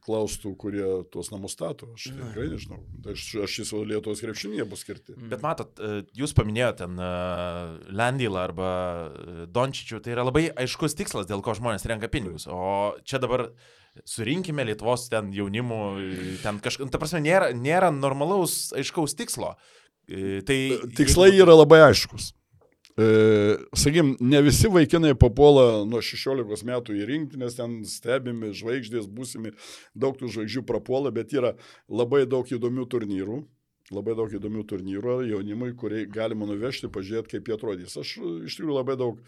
klaustų, 0.03 0.51
kurie 0.59 0.83
tuos 1.13 1.31
namus 1.31 1.55
stato. 1.55 1.87
Aš 1.95 2.09
tikrai 2.11 2.49
nežinau. 2.51 2.81
Aš, 3.13 3.23
aš 3.47 3.55
esu 3.63 3.79
Lietuvos 3.87 4.19
krepšinėje 4.25 4.67
bus 4.67 4.83
skirti. 4.83 5.15
Bet 5.31 5.45
matot, 5.45 5.71
e, 5.79 6.03
jūs 6.19 6.35
paminėjote 6.35 6.81
ten 6.83 6.99
uh, 6.99 7.79
Landylą 7.95 8.43
arba 8.43 8.69
e, 8.75 9.47
Dončičių, 9.55 10.01
tai 10.03 10.15
yra 10.17 10.27
labai 10.27 10.49
aiškus 10.51 10.97
tikslas, 10.99 11.29
dėl 11.31 11.39
ko 11.45 11.55
žmonės 11.55 11.87
renka 11.87 12.11
pinigus. 12.11 12.49
O 12.51 12.97
čia 13.07 13.21
dabar 13.23 13.47
surinkime 14.03 14.65
Lietuvos 14.67 15.07
ten 15.13 15.31
jaunimų, 15.31 15.81
e, 16.03 16.37
ten 16.43 16.59
kažkas, 16.59 16.91
ta 16.91 16.99
prasme, 16.99 17.23
nėra, 17.23 17.53
nėra 17.55 17.93
normalaus 17.95 18.73
aiškaus 18.75 19.15
tikslo. 19.15 19.55
E, 20.11 20.41
Tai 20.45 20.59
Tikslai 20.99 21.31
yra 21.39 21.55
labai 21.55 21.85
aiškus. 21.87 22.33
E, 22.95 23.57
Sakykim, 23.75 24.13
ne 24.23 24.39
visi 24.45 24.69
vaikinai 24.71 25.15
papuola 25.19 25.81
nuo 25.89 25.99
16 25.99 26.63
metų 26.69 26.95
į 26.95 27.07
rinktinės, 27.09 27.57
ten 27.57 27.81
stebimi 27.89 28.53
žvaigždės, 28.55 29.09
būsimi, 29.11 29.51
daug 29.95 30.15
tų 30.19 30.29
žvaigždžių 30.31 30.63
prapuola, 30.69 31.11
bet 31.11 31.33
yra 31.35 31.55
labai 31.91 32.23
daug 32.29 32.47
įdomių 32.55 32.87
turnyrų. 32.95 33.41
Labai 33.93 34.15
daug 34.17 34.31
įdomių 34.33 34.63
turnyrų 34.65 35.15
jaunimui, 35.29 35.67
kurie 35.77 36.07
galima 36.09 36.47
nuvežti, 36.49 36.87
pažiūrėti, 36.89 37.35
kaip 37.35 37.51
jie 37.51 37.53
atrodys. 37.53 37.93
Aš 38.01 38.15
iš 38.49 38.55
tikrųjų 38.57 38.77
labai 38.79 38.95
daug 38.97 39.19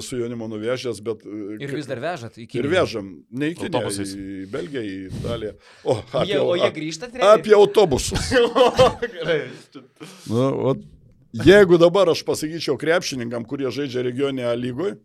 esu 0.00 0.16
jaunimo 0.22 0.46
nuvežęs, 0.48 1.02
bet... 1.04 1.26
e, 1.28 1.58
Ir 1.60 1.74
vis 1.76 1.84
dar 1.90 2.00
vežat 2.00 2.38
iki... 2.40 2.62
Ir 2.62 2.70
vežam, 2.72 3.10
ne 3.28 3.50
iki 3.52 3.66
Autobusais. 3.68 4.14
į 4.16 4.46
Belgiją, 4.54 4.86
į 4.88 4.94
Italiją. 5.10 5.52
O, 5.84 5.98
apie, 6.14 6.30
Jie, 6.30 6.38
o 6.40 6.56
jie 6.56 6.64
a- 6.70 6.72
grįžta, 6.78 7.10
apie 7.34 7.52
autobusus. 7.58 8.30
Gerai. 9.18 9.38
Nu, 10.32 10.46
ot, 10.72 10.80
jeigu 11.32 11.78
dabar 11.78 12.08
aš 12.12 12.22
pasakyčiau 12.26 12.78
krepšininkam, 12.80 13.44
kurie 13.46 13.70
žaidžia 13.70 14.02
regioninėje 14.06 14.56
lygoje, 14.60 14.96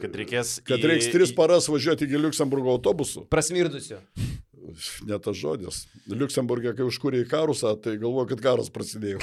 Kad 0.00 0.12
reikės. 0.16 0.60
kad 0.64 0.78
į- 0.80 0.90
reiks 0.90 1.10
tris 1.12 1.32
paras 1.32 1.68
važiuoti 1.68 2.04
iki 2.04 2.18
Luxemburgo 2.20 2.70
autobusu, 2.76 3.26
Prasmirdusiu. 3.28 3.98
ne 5.06 5.18
tas 5.18 5.36
žodis. 5.36 5.86
Liuksemburgė, 6.08 6.74
kai 6.76 6.84
užkūrė 6.84 7.24
į 7.24 7.28
karusą, 7.30 7.76
tai 7.80 7.96
galvoju, 7.96 8.28
kad 8.34 8.40
karas 8.44 8.68
prasidėjo. 8.70 9.20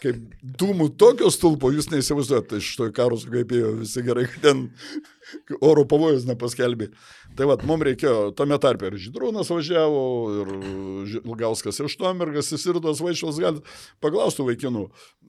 Kaip 0.00 0.16
dūmų 0.56 0.96
tokio 0.96 1.28
stulpo 1.28 1.68
jūs 1.74 1.90
neįsivaizduojate, 1.92 2.56
iš 2.56 2.70
to 2.78 2.86
į 2.88 2.92
karus 2.96 3.26
kaip 3.28 3.48
ėjo 3.52 3.74
visi 3.82 4.00
gerai, 4.06 4.24
kad 4.32 4.40
ten 4.46 4.62
oro 5.60 5.84
pavojus 5.84 6.24
nepaskelbė. 6.24 6.88
Tai 7.40 7.46
vad, 7.48 7.62
mums 7.64 7.86
reikėjo, 7.88 8.34
tame 8.36 8.58
tarpe 8.60 8.90
ir 8.90 8.98
Žydrūnas 9.00 9.48
važiavo, 9.48 10.00
ir 10.42 10.48
Ži- 11.08 11.22
Ilgauskas 11.24 11.78
iš 11.80 11.94
Tomirgas, 11.96 12.50
ir 12.52 12.80
tos 12.84 13.00
vaišvos 13.00 13.38
gal 13.40 13.62
paklaustų 14.04 14.44
vaikinų. 14.50 14.82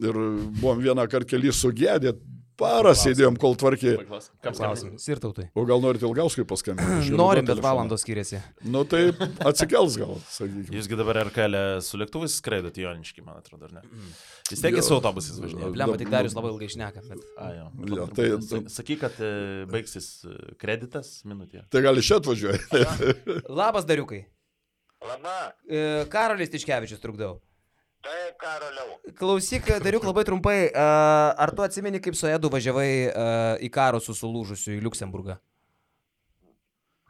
Ir 0.03 0.19
buvom 0.59 0.81
vieną 0.83 1.05
kartą 1.07 1.29
keli 1.37 1.53
sugėdė, 1.55 2.11
parą 2.59 2.91
sėdėjom, 2.97 3.37
kol 3.41 3.55
tvarkė. 3.59 3.93
Kam 4.01 4.07
klausim? 4.09 4.33
Klausimas. 4.59 5.03
Sirtautai. 5.05 5.45
O 5.57 5.63
gal 5.69 5.81
norite 5.83 6.05
Ilgauskui 6.07 6.45
paskambinti? 6.49 7.13
Norim, 7.17 7.45
bet 7.47 7.61
valandos 7.63 8.03
skiriasi. 8.05 8.41
Nu 8.67 8.83
tai 8.89 9.07
atsikels 9.47 9.97
gal, 10.01 10.17
sakykime. 10.31 10.75
Jūsgi 10.77 10.99
dabar 10.99 11.21
RKL 11.27 11.57
su 11.85 11.99
lėktuvais 12.01 12.35
skraidot 12.41 12.77
į 12.77 12.85
Joniškį, 12.87 13.23
man 13.25 13.39
atrodo, 13.41 13.69
ar 13.69 13.77
ne? 13.79 13.85
Vis 14.51 14.59
tiek 14.61 14.77
su 14.83 14.97
autobusais 14.97 15.37
važinėjate. 15.41 15.71
Blemba, 15.77 15.97
tik 16.01 16.09
Darius 16.11 16.35
labai 16.37 16.51
ilgai 16.53 16.69
šneka. 16.73 17.03
Bet... 17.07 17.23
A, 17.39 17.51
jo. 17.55 17.69
Truputį. 17.85 18.15
tai- 18.17 18.41
Sa- 18.49 18.81
Sakyk, 18.81 18.99
kad 19.05 19.21
e, 19.23 19.31
baigsis 19.71 20.09
e, 20.27 20.35
kreditas 20.59 21.13
minutė. 21.27 21.63
Tai 21.71 21.81
gali 21.85 22.03
čia 22.03 22.17
atvažiuoti. 22.19 22.83
Labas, 23.47 23.87
Dariukai. 23.89 24.25
Laba, 25.01 25.37
E, 25.65 26.05
Karolis 26.11 26.51
Tiškevičius 26.53 26.99
trukdau. 27.01 27.39
Taip, 28.05 28.35
karaliau. 28.41 28.97
Klausyk, 29.19 29.69
Dariuk, 29.83 30.03
labai 30.09 30.23
trumpai. 30.27 30.57
a, 30.73 30.87
Ar 31.37 31.51
tu 31.55 31.61
atsimeni, 31.65 32.01
kaip 32.03 32.15
su 32.17 32.27
Edu 32.29 32.49
važiavai 32.53 32.89
a, 33.11 33.25
į 33.61 33.69
karo 33.73 33.99
su 34.03 34.15
sulūžusiu 34.17 34.77
į 34.79 34.83
Luksemburgą? 34.87 35.37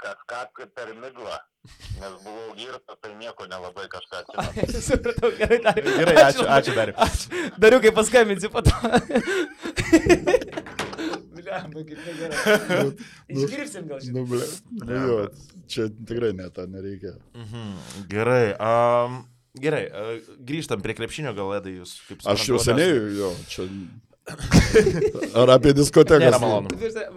Kažką 0.02 0.38
kaip 0.58 0.72
per 0.74 0.90
miglą, 0.98 1.36
nes 2.02 2.14
buvau 2.24 2.56
girtas, 2.58 2.96
tai 3.04 3.12
nieko 3.20 3.46
nelabai 3.46 3.84
kažką 3.92 4.18
atsimenu. 4.24 4.82
Supratau, 4.82 5.30
gerai, 5.38 5.60
Dariuk. 5.68 5.92
Gerai, 6.02 6.16
ačiū, 6.26 6.48
ačiū 6.58 6.74
dar. 6.80 6.94
Dariukai, 7.62 7.92
paskambinsi 8.00 8.50
po 8.50 8.64
to. 8.66 8.74
Blemba, 11.38 11.84
kaip 11.86 12.00
negerai. 12.08 12.86
Išgirsim 13.30 13.88
gal 13.90 14.02
šitą. 14.02 14.16
Nu, 14.18 14.26
ble, 14.30 14.42
nu, 14.82 14.98
jo, 15.12 15.20
čia 15.72 15.86
tikrai 16.10 16.32
ne, 16.38 16.50
tą 16.56 16.66
nereikia. 16.70 17.14
Mhm. 17.38 17.70
Gerai. 18.12 18.44
Um, 18.58 19.22
gerai, 19.60 19.84
uh, 19.92 19.98
grįžtam 20.48 20.80
prie 20.86 20.96
krepšinio, 20.98 21.32
gal 21.36 21.50
Edai 21.60 21.74
jūs 21.80 21.92
kaip 22.08 22.20
Aš 22.24 22.46
suprantu, 22.46 22.48
jau 22.48 22.56
labiausiai- 22.60 22.72
seniai, 22.72 22.92
jo, 23.20 23.30
čia 23.52 23.62
Ar 25.42 25.50
apie 25.58 25.72
diskoteką? 25.76 26.22
Nėra 26.22 26.38
malonu. 26.40 26.68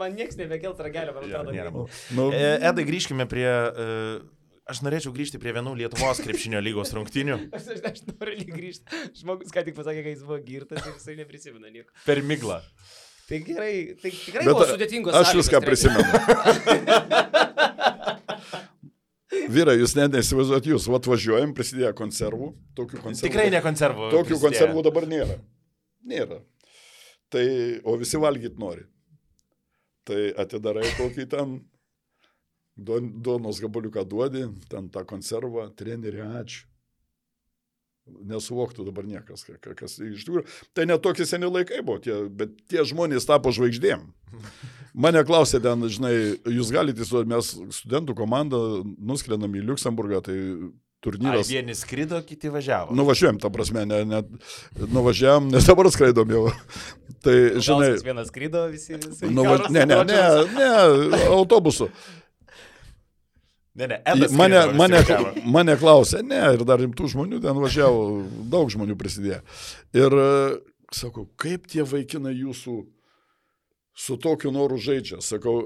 Man 0.00 0.10
niekas 0.16 0.36
nebekels 0.40 0.78
ragelio, 0.82 1.12
man 1.14 1.22
atrodo. 1.28 1.52
malonu. 1.52 1.84
Nu, 2.16 2.22
E, 2.32 2.56
Edai, 2.64 2.84
grįžkime 2.88 3.26
prie... 3.30 3.46
e, 3.46 3.50
Aš 4.64 4.78
norėčiau 4.80 5.12
grįžti 5.12 5.36
prie 5.36 5.52
vienų 5.52 5.74
Lietuvos 5.76 6.16
krepšinio 6.24 6.56
lygos 6.64 6.88
rungtynių. 6.96 7.34
Aš, 7.58 7.66
aš, 7.74 7.80
aš 7.90 7.98
noriu 8.08 8.46
grįžti. 8.48 8.88
Žmogus 9.20 9.52
ką 9.52 9.60
tik 9.66 9.76
pasakė, 9.76 10.00
kad 10.06 10.14
jis 10.16 10.24
buvo 10.24 10.38
girtas 10.40 10.80
ir 10.88 10.94
jisai 10.96 11.18
neprisimena 11.20 11.68
nieko. 11.68 11.92
Per 12.08 12.22
miglą. 12.24 12.56
Tai 13.28 13.38
gerai, 13.44 13.92
tai 14.00 14.08
tikrai 14.16 14.46
Bet 14.48 14.56
buvo 14.56 14.64
sudėtingos. 14.72 15.12
aš 15.20 15.36
viską 15.36 15.60
prisimenu. 15.68 16.08
Vyrai, 19.54 19.76
jūs 19.80 19.94
net 19.98 20.14
neįsivaizduojat, 20.14 20.68
jūs 20.70 20.88
atvažiuojam, 20.98 21.52
prisidėję 21.56 21.92
konservų, 21.98 22.50
tokių 22.78 23.00
konservų. 23.02 23.28
Tikrai 23.28 23.46
ne 23.52 23.60
konservų. 23.64 24.08
Tokių 24.12 24.30
prisidėjo. 24.32 24.48
konservų 24.48 24.84
dabar 24.86 25.06
nėra. 25.10 25.38
Nėra. 26.10 26.40
Tai, 27.32 27.46
o 27.84 27.96
visi 28.00 28.20
valgyti 28.20 28.60
nori. 28.60 28.84
Tai 30.04 30.20
atidarai 30.44 30.84
kokį 30.98 31.26
ten 31.32 31.56
duonos 32.76 33.60
gabaliuką 33.62 34.04
duodi, 34.08 34.44
ten 34.70 34.90
tą 34.92 35.04
konservą, 35.08 35.68
treneri, 35.78 36.22
ačiū. 36.42 36.66
Nesuvoktų 38.04 38.84
dabar 38.84 39.06
niekas, 39.08 39.46
ka- 39.48 39.56
ka- 39.64 39.72
kas 39.78 39.96
iš 39.96 40.26
tikrųjų. 40.26 40.44
Tai 40.76 40.84
netokie 40.90 41.24
seni 41.24 41.48
laikai 41.48 41.80
buvo, 41.80 42.02
tie, 42.04 42.28
bet 42.28 42.52
tie 42.68 42.84
žmonės 42.84 43.24
tapo 43.24 43.48
žvaigždėm. 43.54 44.02
Mane 44.94 45.22
klausė 45.26 45.58
ten, 45.64 45.80
žinai, 45.90 46.12
jūs 46.52 46.68
galite 46.70 47.02
mes 47.26 47.48
studentų 47.80 48.14
komanda 48.14 48.60
nuskrendam 49.00 49.56
į 49.56 49.64
Luksemburgą, 49.70 50.20
tai 50.22 50.36
Ai, 50.36 50.68
turnyras. 51.02 51.48
vieni 51.50 51.74
skrido, 51.74 52.20
kiti 52.24 52.48
važiavo. 52.52 52.94
Nuvažiuojam, 52.96 53.40
ta 53.42 53.50
prasme, 53.52 53.82
ne, 53.88 54.02
ne, 54.04 54.20
nuvažiavam, 54.92 55.48
nes 55.52 55.64
dabar 55.66 55.88
skraidom 55.92 56.30
jau. 56.32 56.44
Tai, 57.24 57.34
žinai, 57.56 57.90
vienas 58.04 58.28
skrydo, 58.28 58.66
visi. 58.68 59.00
visi 59.00 59.32
nuvaž... 59.32 59.66
ne, 59.72 59.84
ne, 59.88 59.98
ne, 60.04 60.20
ne, 60.52 61.24
autobusu. 61.32 61.88
Ne, 63.74 63.88
ne, 63.90 63.98
Edas 64.06 64.32
Mane, 64.38 64.60
mane, 64.78 65.00
mane 65.50 65.74
klausė, 65.80 66.20
ne, 66.22 66.38
ir 66.54 66.62
dar 66.62 66.78
rimtų 66.78 67.08
žmonių 67.10 67.40
ten 67.42 67.58
važiavo, 67.58 68.04
daug 68.52 68.68
žmonių 68.70 68.94
prisidėjo. 69.00 69.40
Ir 69.98 70.14
e, 70.14 70.28
sakau, 70.94 71.26
kaip 71.42 71.66
tie 71.72 71.82
vaikinai 71.82 72.36
jūsų 72.36 72.76
su 73.98 74.18
tokiu 74.22 74.54
noru 74.54 74.78
žaidžia? 74.78 75.18
Sakau, 75.26 75.56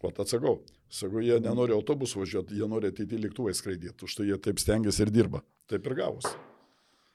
o 0.00 0.12
atsakau, 0.14 0.62
sakau, 0.88 1.20
jie 1.20 1.36
nenori 1.44 1.76
autobusų 1.76 2.22
važiuoti, 2.24 2.56
jie 2.56 2.68
nori 2.70 2.94
ateiti 2.94 3.20
lėktuvai 3.20 3.52
skraidyti, 3.56 4.08
už 4.08 4.20
tai 4.20 4.30
jie 4.30 4.38
taip 4.48 4.62
stengiasi 4.64 5.04
ir 5.04 5.12
dirba. 5.12 5.42
Taip 5.68 5.84
ir 5.84 5.98
gavosi. 6.00 6.32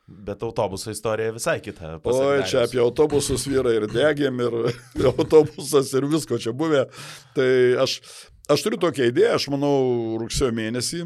Bet 0.04 0.44
autobuso 0.44 0.92
istorija 0.92 1.32
visai 1.34 1.58
kita. 1.64 1.96
Oi, 1.96 2.02
pasak 2.04 2.50
čia 2.52 2.66
apie 2.68 2.82
autobusus 2.84 3.48
vyrai 3.48 3.78
ir 3.80 3.88
degėm, 3.90 4.42
ir 4.44 4.58
autobusas, 5.14 5.90
ir 5.96 6.06
visko 6.12 6.38
čia 6.44 6.52
buvę. 6.54 6.86
Tai 7.34 7.50
aš, 7.86 7.98
aš 8.52 8.64
turiu 8.66 8.80
tokią 8.82 9.10
idėją, 9.12 9.36
aš 9.38 9.48
manau, 9.54 9.74
rugsėjo 10.22 10.52
mėnesį, 10.56 11.04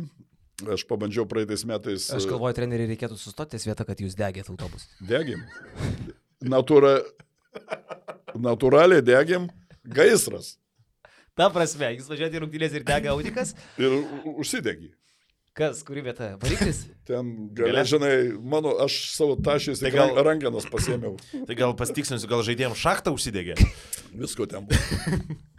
aš 0.73 0.85
pabandžiau 0.89 1.27
praeitais 1.29 1.65
metais. 1.69 2.09
Aš 2.13 2.27
galvoju, 2.29 2.57
treneriui 2.57 2.89
reikėtų 2.93 3.17
sustoti 3.21 3.55
ties 3.55 3.67
vietą, 3.69 3.85
kad 3.87 4.01
jūs 4.01 4.17
degėt 4.17 4.49
autobusą. 4.53 4.87
Degėm. 5.09 5.43
Natūra, 6.47 6.97
natūraliai 8.37 9.03
degėm, 9.05 9.49
gaisras. 9.85 10.55
Ta 11.37 11.51
prasme, 11.53 11.91
jūs 11.97 12.07
važiuojate 12.09 12.39
į 12.39 12.45
rungtynės 12.45 12.77
ir 12.79 12.85
dega 12.87 13.11
audikas. 13.13 13.53
Ir 13.77 13.99
užsidegi. 14.33 14.93
Kas, 15.57 15.79
kuri 15.85 16.03
vieta? 16.05 16.35
Variklis? 16.41 16.83
Ten, 17.09 17.29
gali, 17.57 17.71
Gale? 17.73 17.83
žinai, 17.89 18.11
mano, 18.45 18.75
aš 18.83 18.97
savo 19.15 19.33
tašiais 19.41 19.79
Tai 19.81 19.87
tai 19.89 19.93
gal- 19.95 20.13
gal... 20.13 20.25
rankenas 20.27 20.67
pasėmiau. 20.69 21.15
Tai 21.49 21.57
gal 21.57 21.73
pastiksinsiu, 21.77 22.29
gal 22.29 22.43
žaidėjom 22.45 22.75
šachtą 22.77 23.13
užsidegė. 23.15 23.55
Visko 24.21 24.45
ten 24.49 24.69
buvo. 24.69 25.37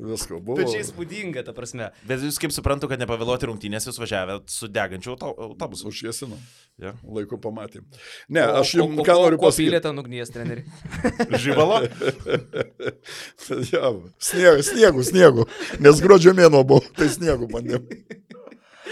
Visko 0.00 0.38
buvo. 0.40 0.56
Bet 0.56 0.70
čia 0.72 0.80
įspūdinga, 0.80 1.42
ta 1.44 1.52
prasme. 1.52 1.90
Bet 2.08 2.22
jūs 2.24 2.38
kaip 2.40 2.54
suprantu, 2.56 2.88
kad 2.88 3.00
nepavėluoti 3.02 3.48
rungtynės, 3.50 3.84
jūs 3.90 3.98
važiavę 4.00 4.38
su 4.48 4.68
degančiu 4.72 5.12
auto, 5.12 5.34
autobusu. 5.50 5.90
Užjėsinom. 5.90 6.38
Ja. 6.80 6.94
Laiku 7.04 7.36
pamatėm. 7.42 7.84
Ne, 8.32 8.46
O- 8.46 8.62
aš 8.62 8.72
jums 8.78 9.02
ką 9.04 9.16
noriu 9.18 9.36
pasakyti. 9.42 9.68
pylė 9.68 9.82
ten 9.84 10.00
ugnies 10.00 10.32
treneri. 10.32 10.64
Žybalo? 11.44 11.82
ja, 13.74 13.92
sniegu, 14.18 14.62
sniegu, 14.64 15.04
sniegu. 15.04 15.46
Nes 15.84 16.00
gruodžio 16.00 16.32
mėno 16.38 16.64
buvo, 16.64 16.80
tai 16.96 17.10
sniegu 17.12 17.50
bandėm. 17.52 17.84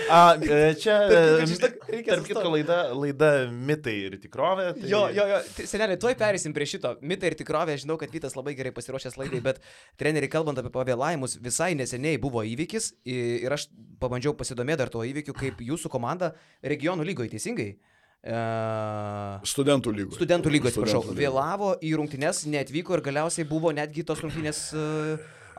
A, 0.09 0.21
e, 0.41 0.75
čia, 0.81 0.95
Tarp- 1.11 1.51
šitą 1.53 1.69
reikia 1.93 2.15
tarp 2.15 2.27
kitko, 2.29 2.53
laida, 2.55 2.79
laida 2.97 3.31
mitai 3.53 3.95
ir 4.07 4.17
tikrovė. 4.23 4.71
Tai... 4.79 4.89
Jo, 4.91 5.03
jo, 5.15 5.27
jo. 5.33 5.41
Seneliai, 5.69 5.99
tuoj 6.01 6.17
perėsim 6.21 6.55
prie 6.57 6.69
šito. 6.71 6.95
Mitai 7.05 7.33
ir 7.33 7.39
tikrovė, 7.41 7.77
žinau, 7.83 7.99
kad 8.01 8.13
Vytas 8.15 8.37
labai 8.39 8.57
gerai 8.59 8.73
pasiruošęs 8.77 9.19
laidai, 9.21 9.43
bet 9.45 9.61
treneriai, 10.01 10.33
kalbant 10.33 10.61
apie 10.63 10.73
pavėlavimus, 10.75 11.39
visai 11.45 11.75
neseniai 11.79 12.21
buvo 12.23 12.45
įvykis 12.47 12.91
ir 13.09 13.55
aš 13.55 13.69
pabandžiau 14.03 14.35
pasidomėti 14.39 14.83
dar 14.85 14.93
tuo 14.95 15.05
įvykiu, 15.07 15.37
kaip 15.37 15.63
jūsų 15.65 15.93
komanda 15.93 16.33
regionų 16.65 17.07
lygoje 17.09 17.35
teisingai. 17.37 17.73
E, 18.19 18.39
Studentų 19.47 19.93
lygų. 19.95 20.17
studentų 20.19 20.51
lygoje, 20.51 20.73
atsiprašau, 20.75 21.03
vėlavo 21.15 21.75
į 21.87 21.93
rungtynes, 22.01 22.43
neatvyko 22.51 22.97
ir 22.99 23.03
galiausiai 23.07 23.47
buvo 23.49 23.71
netgi 23.77 24.03
tos 24.07 24.23
rungtynės 24.25 24.63
e, 24.75 24.83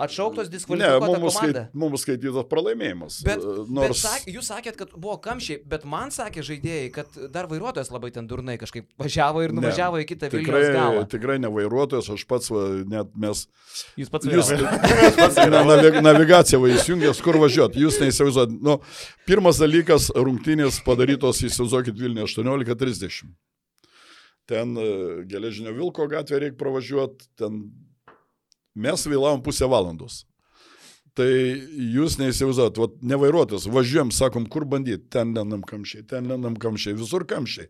atšauktos, 0.06 0.48
Ne, 0.48 0.54
diskvalifikuota 0.56 1.20
mums, 1.20 1.36
komanda. 1.36 1.64
skait, 1.66 1.76
mums 1.82 2.04
skaitytas 2.06 2.46
pralaimėjimas. 2.52 3.18
Bet, 3.28 3.44
E, 3.44 3.56
bet 3.64 3.70
Nors 3.76 4.02
sak, 4.06 4.26
jūs 4.32 4.48
sakėt, 4.50 4.78
kad 4.80 4.94
buvo 4.96 5.18
kamščiai, 5.24 5.60
bet 5.70 5.84
man 5.86 6.14
sakė 6.16 6.44
žaidėjai, 6.48 6.88
kad 6.96 7.20
dar 7.36 7.50
vairuotojas 7.52 7.92
labai 7.92 8.12
ten 8.16 8.28
durnai 8.32 8.56
kažkaip 8.62 8.88
važiavo 9.00 9.44
ir 9.46 9.52
Ne, 9.54 9.60
nuvažiavo 9.62 10.00
į 10.04 10.08
kitą 10.14 10.30
tikrai, 10.34 10.64
galą. 10.76 11.04
tikrai 11.12 11.38
ne 11.44 11.52
vairuotojas, 11.52 12.10
aš 12.16 12.24
pats, 12.30 12.50
va, 12.54 12.64
net 12.88 13.12
mes... 13.16 13.46
Jūs 14.00 14.10
pats 14.14 14.26
Jūs, 14.30 14.50
vairavot. 14.56 15.38
ne, 15.52 15.62
navig, 15.70 16.00
navigacija 16.04 16.60
va 16.64 16.72
įsijungęs, 16.74 17.22
kur 17.26 17.38
važiuoti, 17.42 17.84
jūs 17.84 18.00
neįsivaizduojat. 18.02 18.56
Nu, 18.66 18.80
pirmas 19.30 19.60
dalykas, 19.62 20.10
rungtynės 20.16 20.82
padarytos, 20.88 21.44
įsivaizduokit, 21.46 22.00
Vilniuje 22.00 22.26
18.30. 22.32 23.30
Ten 24.50 24.74
e, 24.82 24.86
geležinio 25.30 25.76
Vilko 25.78 26.08
gatvė 26.10 26.40
reikia 26.46 26.58
pravažiuoti, 26.58 27.28
ten 27.38 27.60
mes 28.76 29.06
vėlavom 29.08 29.44
pusę 29.46 29.70
valandos. 29.70 30.24
Tai 31.18 31.28
jūs 31.28 32.16
neįsivaizduojat, 32.20 32.78
vat, 32.80 33.00
nevairuotas, 33.04 33.66
važiuojam, 33.72 34.12
sakom, 34.16 34.46
kur 34.48 34.64
bandyti, 34.70 35.10
ten 35.12 35.34
lendam 35.36 35.64
kamščiai, 35.68 36.06
ten 36.08 36.30
lendam 36.32 36.56
kamščiai, 36.60 36.96
visur 37.00 37.26
kamščiai. 37.28 37.68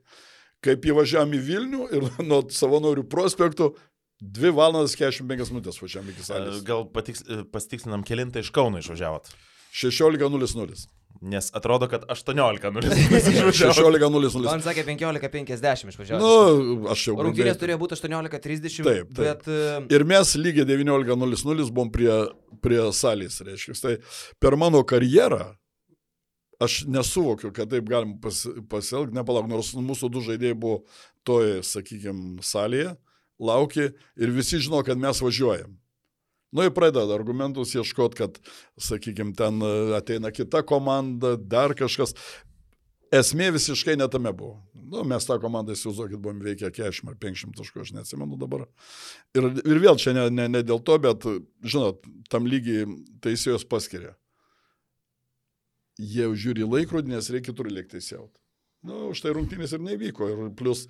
Kaip 0.65 0.85
įvažiavam 0.91 1.33
į 1.37 1.39
Vilnių 1.47 1.87
ir 1.95 2.07
nuo 2.29 2.43
savanorių 2.53 3.07
prospektų 3.09 3.71
2 4.19 4.51
valandas 4.53 4.97
45 4.99 5.53
minutės 5.53 5.79
važiavam 5.79 6.11
iki 6.11 6.25
salės. 6.27 6.61
Gal 6.67 6.83
patiks, 6.93 7.23
pasitikslinam, 7.53 8.03
kilintą 8.05 8.43
iš 8.43 8.51
Kauno 8.55 8.83
išvažiavot. 8.83 9.31
16.00. 9.71 10.98
Nes 11.21 11.49
atrodo, 11.53 11.87
kad 11.91 12.05
18.0 12.07 12.85
išvažiavot. 12.95 13.55
16.00. 13.59 14.43
Man 14.45 14.61
sakė 14.63 14.85
15.50 14.87 15.91
išvažiavo. 15.91 16.19
Nu, 16.21 16.91
aš 16.93 17.09
jau. 17.09 17.15
Rungtynės 17.27 17.59
turėjo 17.59 17.79
būti 17.81 17.97
18.30. 17.97 18.85
Taip, 18.87 19.09
taip. 19.11 19.19
Bet 19.19 19.49
e, 19.51 19.71
Ir 19.97 20.05
mes 20.07 20.31
lygiai 20.39 20.67
19.00 20.69 21.67
buvom 21.75 21.91
prie, 21.91 22.13
prie 22.63 22.79
salės, 22.95 23.41
reiškia. 23.43 23.75
Tai 23.83 23.97
per 24.39 24.55
mano 24.61 24.85
karjerą 24.87 25.49
aš 26.63 26.83
nesuvokiu, 26.91 27.51
kad 27.55 27.71
taip 27.71 27.87
galim 27.89 28.15
pas, 28.23 28.39
pasielgti, 28.71 29.15
nepalauk, 29.15 29.47
nors 29.51 29.73
mūsų 29.75 30.11
du 30.11 30.23
žaidėjai 30.23 30.57
buvo 30.59 30.81
toje, 31.27 31.59
sakykime, 31.67 32.43
salėje, 32.43 32.95
laukė 33.39 33.91
ir 34.19 34.33
visi 34.35 34.59
žino, 34.59 34.81
kad 34.87 34.99
mes 34.99 35.19
važiuojam. 35.23 35.78
Nu, 36.51 36.63
ir 36.65 36.73
pradeda 36.73 37.13
argumentus 37.13 37.75
ieškoti, 37.77 38.17
kad, 38.17 38.37
sakykime, 38.81 39.35
ten 39.37 39.61
e, 39.61 39.73
ateina 39.99 40.31
kita 40.33 40.63
komanda, 40.65 41.35
dar 41.37 41.75
kažkas. 41.77 42.15
Esmė 43.13 43.51
visiškai 43.55 43.95
netame 43.97 44.29
buvo. 44.37 44.59
Nu, 44.89 45.01
mes 45.05 45.25
tą 45.25 45.39
komandą, 45.41 45.73
įsivaizduokit, 45.73 46.17
buvom 46.21 46.41
veikę 46.45 46.69
40 46.73 47.09
ar 47.09 47.17
50 47.21 47.55
taškų, 47.57 47.83
aš 47.85 47.91
neatsimenu 47.97 48.37
dabar. 48.41 48.67
Ir, 49.37 49.47
ir 49.61 49.81
vėl 49.81 49.97
čia 50.01 50.13
ne, 50.17 50.27
ne, 50.33 50.47
ne 50.49 50.61
dėl 50.65 50.81
to, 50.85 50.97
bet, 51.01 51.25
žinot, 51.65 52.05
tam 52.29 52.49
lygiai 52.49 52.85
teisėjos 53.25 53.65
paskiria. 53.69 54.15
Jie 55.99 56.29
žiūri 56.37 56.65
laikrodį, 56.69 57.13
nes 57.15 57.29
reikia 57.33 57.51
kitur 57.51 57.69
lėkti 57.69 57.97
teisėjauti. 57.97 58.35
Na, 58.85 58.93
nu, 58.93 59.09
už 59.11 59.19
tai 59.25 59.33
rungtynės 59.35 59.73
ir 59.75 59.81
nevyko. 59.83 60.29
Ir 60.31 60.51
plus, 60.55 60.85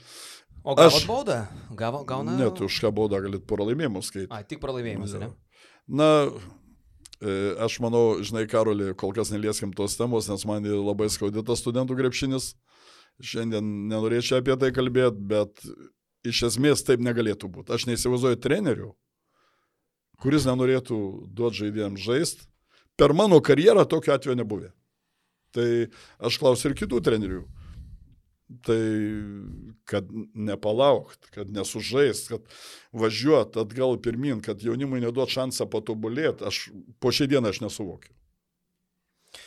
o 0.61 0.75
gavo 0.77 0.99
aš- 0.99 1.07
baudą? 1.09 1.39
Gavo, 1.75 2.03
gauna. 2.05 2.35
net 2.37 2.59
už 2.61 2.81
ką 2.83 2.91
baudą 2.93 3.21
galit 3.23 3.47
pralaimėjimus 3.49 4.11
skaityti. 4.11 4.29
A, 4.35 4.43
tik 4.45 4.61
pralaimėjimas, 4.61 5.15
ne? 5.17 5.31
Na, 5.89 6.29
e, 7.17 7.35
aš 7.65 7.79
manau, 7.81 8.19
žinai, 8.21 8.45
Karolį, 8.49 8.91
kol 8.99 9.13
kas 9.15 9.31
nelieskim 9.33 9.73
tos 9.73 9.97
temos, 9.97 10.29
nes 10.29 10.45
man 10.45 10.65
labai 10.69 11.09
skaudėtas 11.09 11.63
studentų 11.63 11.97
grepšinis. 11.97 12.53
Šiandien 13.19 13.65
nenorėčiau 13.89 14.39
apie 14.39 14.55
tai 14.61 14.69
kalbėti, 14.71 15.19
bet 15.31 15.65
iš 16.29 16.43
esmės 16.51 16.85
taip 16.85 17.01
negalėtų 17.03 17.49
būti. 17.51 17.73
Aš 17.75 17.87
neįsivaizduoju 17.89 18.39
trenerių, 18.39 18.91
kuris 20.23 20.45
nenorėtų 20.47 20.99
duoti 21.35 21.65
žaidėjams 21.65 22.05
žaisti. 22.05 22.47
Per 22.99 23.15
mano 23.15 23.39
karjerą 23.43 23.85
tokio 23.89 24.13
atveju 24.13 24.37
nebuvė. 24.39 24.69
Tai 25.55 25.67
aš 26.21 26.37
klausiu 26.39 26.69
ir 26.69 26.77
kitų 26.77 27.01
trenerių. 27.03 27.43
Tai 28.65 28.81
kad 29.85 30.07
nepalaukt, 30.33 31.27
kad 31.35 31.51
nesužaist, 31.53 32.31
kad 32.31 32.47
važiuot 32.97 33.59
atgal 33.61 33.99
pirmin, 34.01 34.39
kad 34.41 34.63
jaunimui 34.65 35.03
neduot 35.03 35.29
šansą 35.29 35.67
patobulėti, 35.69 36.47
aš 36.49 36.63
po 36.97 37.13
šią 37.13 37.29
dieną 37.29 37.51
aš 37.53 37.61
nesuvokiu. 37.61 38.15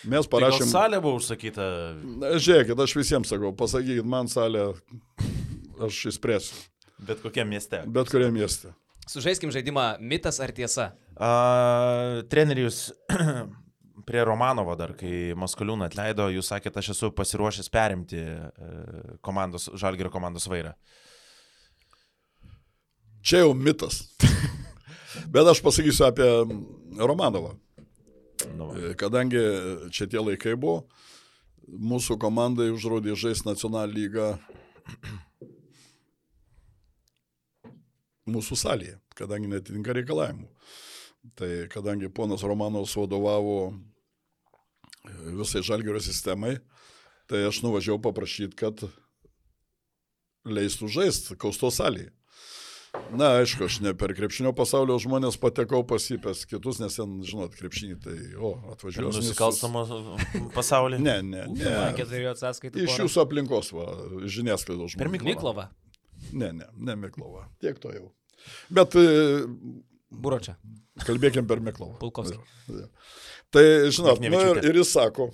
Mes 0.07 0.29
Tai 0.29 0.37
parašėm... 0.37 0.69
salė 0.71 1.01
buvo 1.03 1.19
užsakyta. 1.19 1.65
Žiūrėkit, 2.39 2.79
aš 2.85 2.95
visiems 2.95 3.33
sakau, 3.35 3.51
pasakykit 3.59 4.07
man 4.07 4.31
salę, 4.31 4.69
aš 5.83 6.05
išspręsiu. 6.13 6.63
Bet 7.03 7.23
kokiam 7.25 7.51
mieste. 7.51 7.83
Bet 7.91 8.11
kuriam 8.13 8.35
mieste. 8.39 8.71
Sužaiskim 9.11 9.51
žaidimą 9.51 9.97
mitas 9.99 10.39
ar 10.39 10.53
tiesa. 10.55 10.93
A, 11.19 12.23
trenerijus 12.31 12.93
prie 14.07 14.25
Romanovo 14.25 14.75
dar, 14.79 14.95
kai 14.99 15.33
Maskoliūną 15.39 15.87
atleido, 15.89 16.29
jūs 16.33 16.51
sakėte, 16.53 16.81
aš 16.83 16.93
esu 16.95 17.11
pasiruošęs 17.17 17.71
perimti 17.73 18.21
e, 18.21 18.39
komandos, 19.25 19.69
Žalgerio 19.79 20.13
komandos 20.13 20.49
vairą. 20.51 20.75
Čia 23.23 23.45
jau 23.45 23.53
mitas. 23.55 24.03
Bet 25.33 25.47
aš 25.47 25.63
pasakysiu 25.63 26.09
apie 26.09 26.29
Romanovą. 26.99 27.55
Nu, 28.57 28.73
va. 28.73 28.95
Kadangi 28.99 29.43
čia 29.95 30.09
tie 30.11 30.19
laikai 30.19 30.57
buvo, 30.59 30.83
mūsų 31.69 32.19
komandai 32.21 32.73
užrodė 32.75 33.15
žaisti 33.19 33.47
nacionalinį 33.47 33.95
lygą 34.01 34.27
mūsų 38.35 38.59
salėje, 38.59 38.97
kadangi 39.19 39.51
netitinka 39.53 39.95
reikalavimų. 39.97 40.49
Tai 41.39 41.51
kadangi 41.71 42.11
ponas 42.11 42.43
Romanovas 42.43 42.97
vadovavo 42.99 43.59
e, 43.71 43.73
visai 45.39 45.63
žalgerio 45.67 46.03
sistemai, 46.03 46.57
tai 47.31 47.45
aš 47.49 47.63
nuvažiavau 47.65 48.03
paprašyti, 48.09 48.57
kad 48.59 48.85
leistų 50.49 50.91
žaisti 50.91 51.39
Kausto 51.41 51.71
salėje. 51.73 52.13
Na, 53.17 53.31
aišku, 53.41 53.65
aš 53.65 53.79
ne 53.81 53.95
per 53.97 54.13
krepšinio 54.13 54.51
pasaulio 54.57 54.99
žmonės 55.01 55.39
patekau 55.41 55.81
pasipęs 55.89 56.43
kitus, 56.49 56.77
nes 56.83 56.93
ten, 56.99 57.15
žinot, 57.25 57.55
krepšinį, 57.57 57.95
tai, 58.05 58.17
o, 58.37 58.51
atvažiuosiu. 58.75 59.23
Nusikalstamo 59.23 59.85
pasaulį. 60.53 60.99
Ne, 61.01 61.15
ne, 61.25 61.47
ne. 61.55 61.65
Sakė, 61.65 62.05
turėjo 62.11 62.35
sąskaitą. 62.43 62.83
Iš 62.85 62.99
jūsų 63.01 63.23
aplinkos, 63.25 63.73
va, 63.73 63.87
žiniasklaidos 64.29 64.99
Per 65.01 65.09
žmonių. 65.09 65.25
Miklovą. 65.25 65.65
Miklova. 65.71 66.37
Ne, 66.37 66.53
ne, 66.59 66.69
ne 66.77 66.99
Miklova. 67.01 67.47
Tiek 67.65 67.81
to 67.81 67.95
jau. 67.97 68.11
Bet 68.69 68.99
e, 69.01 69.07
Buročia. 70.13 70.59
kalbėkim 71.07 71.49
per 71.49 71.65
Miklovą. 71.65 71.97
Pulkovskį. 72.03 72.41
Ja. 72.77 72.91
Tai, 73.53 73.65
žinot, 73.93 74.21
nu, 74.23 74.39
ir, 74.41 74.63
ir 74.65 74.79
jis 74.81 74.95
sako. 74.95 75.29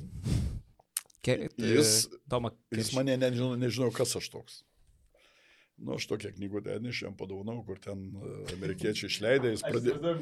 Keli, 1.23 1.49
jis, 1.55 2.09
e, 2.09 2.19
Toma, 2.31 2.51
jis 2.75 2.91
mane 2.97 3.15
nežinau, 3.21 3.53
nežinau, 3.61 3.93
kas 3.95 4.17
aš 4.19 4.27
toks. 4.33 4.63
Nu, 5.79 5.95
aš 5.95 6.09
tokią 6.11 6.33
knygų 6.35 6.65
ten 6.67 6.89
iš 6.91 7.05
jam 7.05 7.15
padovanau, 7.19 7.61
kur 7.67 7.79
ten 7.83 8.09
e, 8.19 8.33
amerikiečiai 8.57 9.11
išleidė, 9.13 9.53
jis 9.55 9.63
pradėjo. 9.63 10.15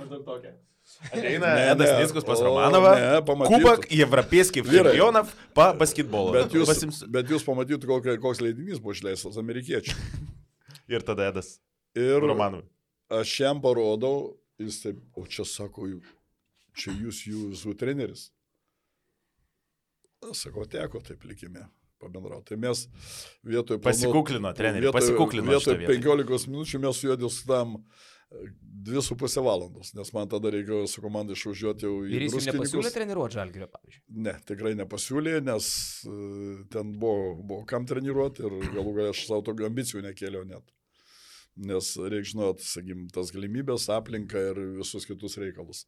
Ateina 1.11 1.49
Edas 1.73 1.97
Niskus 1.99 2.27
pas 2.27 2.41
Romanovą, 2.45 2.93
Kubak, 3.49 3.89
Jevrapieskį, 3.91 4.63
Virjonov, 4.69 5.33
pa 5.57 5.73
basketbolą. 5.75 6.35
Bet 6.37 6.55
jūs, 6.55 6.69
Pasims... 6.71 7.01
bet 7.11 7.33
jūs 7.33 7.43
pamatytų, 7.49 7.89
koks, 7.91 8.21
koks 8.23 8.43
leidinys 8.45 8.83
buvo 8.83 8.95
išleistas 8.95 9.41
amerikiečių. 9.41 9.97
Ir 10.93 11.03
tada 11.03 11.33
Edas. 11.33 11.57
Ir 11.99 12.21
Romanovui. 12.23 12.69
Aš 13.17 13.33
jam 13.41 13.59
parodau, 13.65 14.37
jis 14.63 14.79
taip, 14.85 15.01
o 15.19 15.27
čia 15.31 15.49
sako, 15.49 15.89
čia 16.77 16.95
jūs 16.97 17.23
jūsų 17.31 17.77
treneris. 17.81 18.29
Aš 20.27 20.47
sakau, 20.47 20.65
teko 20.71 21.03
taip 21.05 21.25
likime 21.29 21.67
pabendrauti. 22.03 22.53
Tai 22.53 22.61
mes 22.61 22.87
vietoj... 23.47 23.81
Pasikuklino, 23.85 24.53
treneri, 24.57 24.89
vietoj- 24.89 24.99
pasikuklino 24.99 25.49
Vietoj 25.49 25.65
šitoj 25.65 25.81
vietoj. 25.85 26.03
15 26.27 26.53
minučių 26.53 26.83
mes 26.85 27.01
su 27.01 27.09
juo 27.11 27.17
diskutavom 27.21 27.81
dvi 28.87 29.03
su 29.03 29.17
pusė 29.19 29.43
valandos, 29.45 29.93
nes 29.95 30.11
man 30.15 30.29
tada 30.31 30.51
reikėjo 30.53 30.87
su 30.91 31.03
komanda 31.03 31.35
išvažiuoti 31.37 31.87
jau 31.87 31.93
į... 32.05 32.11
Ir 32.17 32.25
jis 32.27 32.35
jums 32.37 32.49
nepasiūlė 32.51 32.91
treniruoti 32.95 33.39
žalgerio, 33.39 33.69
pavyzdžiui. 33.71 34.03
Ne, 34.27 34.35
tikrai 34.49 34.73
nepasiūlė, 34.79 35.37
nes 35.47 35.69
e, 36.11 36.17
ten 36.75 36.91
buvo, 36.99 37.37
buvo 37.39 37.61
kam 37.71 37.87
treniruoti 37.89 38.45
ir 38.47 38.57
galų 38.75 38.97
galę 38.99 39.13
aš 39.15 39.23
savo 39.29 39.45
tokių 39.47 39.69
ambicijų 39.71 40.03
nekėliau 40.09 40.43
net. 40.49 40.67
Nes 41.57 41.95
reikia 41.97 42.33
žinot, 42.33 42.61
sakykim, 42.61 43.07
tas 43.15 43.31
galimybės, 43.33 43.87
aplinką 43.93 44.43
ir 44.51 44.59
visus 44.77 45.07
kitus 45.09 45.39
reikalus. 45.41 45.87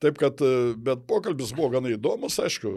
Taip 0.00 0.20
kad, 0.22 0.38
e, 0.38 0.72
bet 0.78 1.02
pokalbis 1.10 1.50
buvo 1.56 1.72
gana 1.74 1.90
įdomus, 1.90 2.38
aišku, 2.40 2.70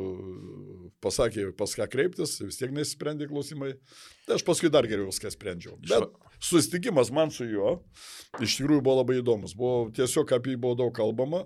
pasakė, 1.03 1.51
pas 1.57 1.75
ką 1.77 1.87
kreiptis, 1.93 2.39
vis 2.41 2.57
tiek 2.57 2.73
nesisprendė 2.73 3.29
klausimai. 3.29 3.75
Tai 4.25 4.39
aš 4.39 4.45
paskui 4.47 4.71
dar 4.73 4.89
geriau 4.89 5.11
viską 5.11 5.29
sprendžiau. 5.35 5.77
Bet 5.85 6.09
susitikimas 6.41 7.13
man 7.13 7.29
su 7.31 7.45
juo 7.45 7.77
iš 8.41 8.57
tikrųjų 8.57 8.81
buvo 8.81 9.03
labai 9.03 9.19
įdomus. 9.21 9.53
Buvo 9.57 9.91
tiesiog 9.93 10.33
apie 10.33 10.55
jį 10.55 10.63
buvo 10.65 10.79
daug 10.81 10.95
kalbama 10.97 11.45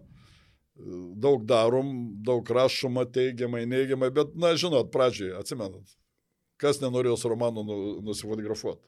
daug 1.16 1.46
darom, 1.46 1.88
daug 2.24 2.50
rašoma 2.50 3.06
teigiamai, 3.10 3.66
neigiamai, 3.70 4.10
bet, 4.14 4.36
na, 4.38 4.54
žinot, 4.60 4.92
pradžiai, 4.94 5.34
atsimenat, 5.40 5.96
kas 6.62 6.82
nenorėjo 6.84 7.18
su 7.18 7.32
romanu 7.32 7.64
nu, 7.66 7.78
nusifotografuoti. 8.06 8.86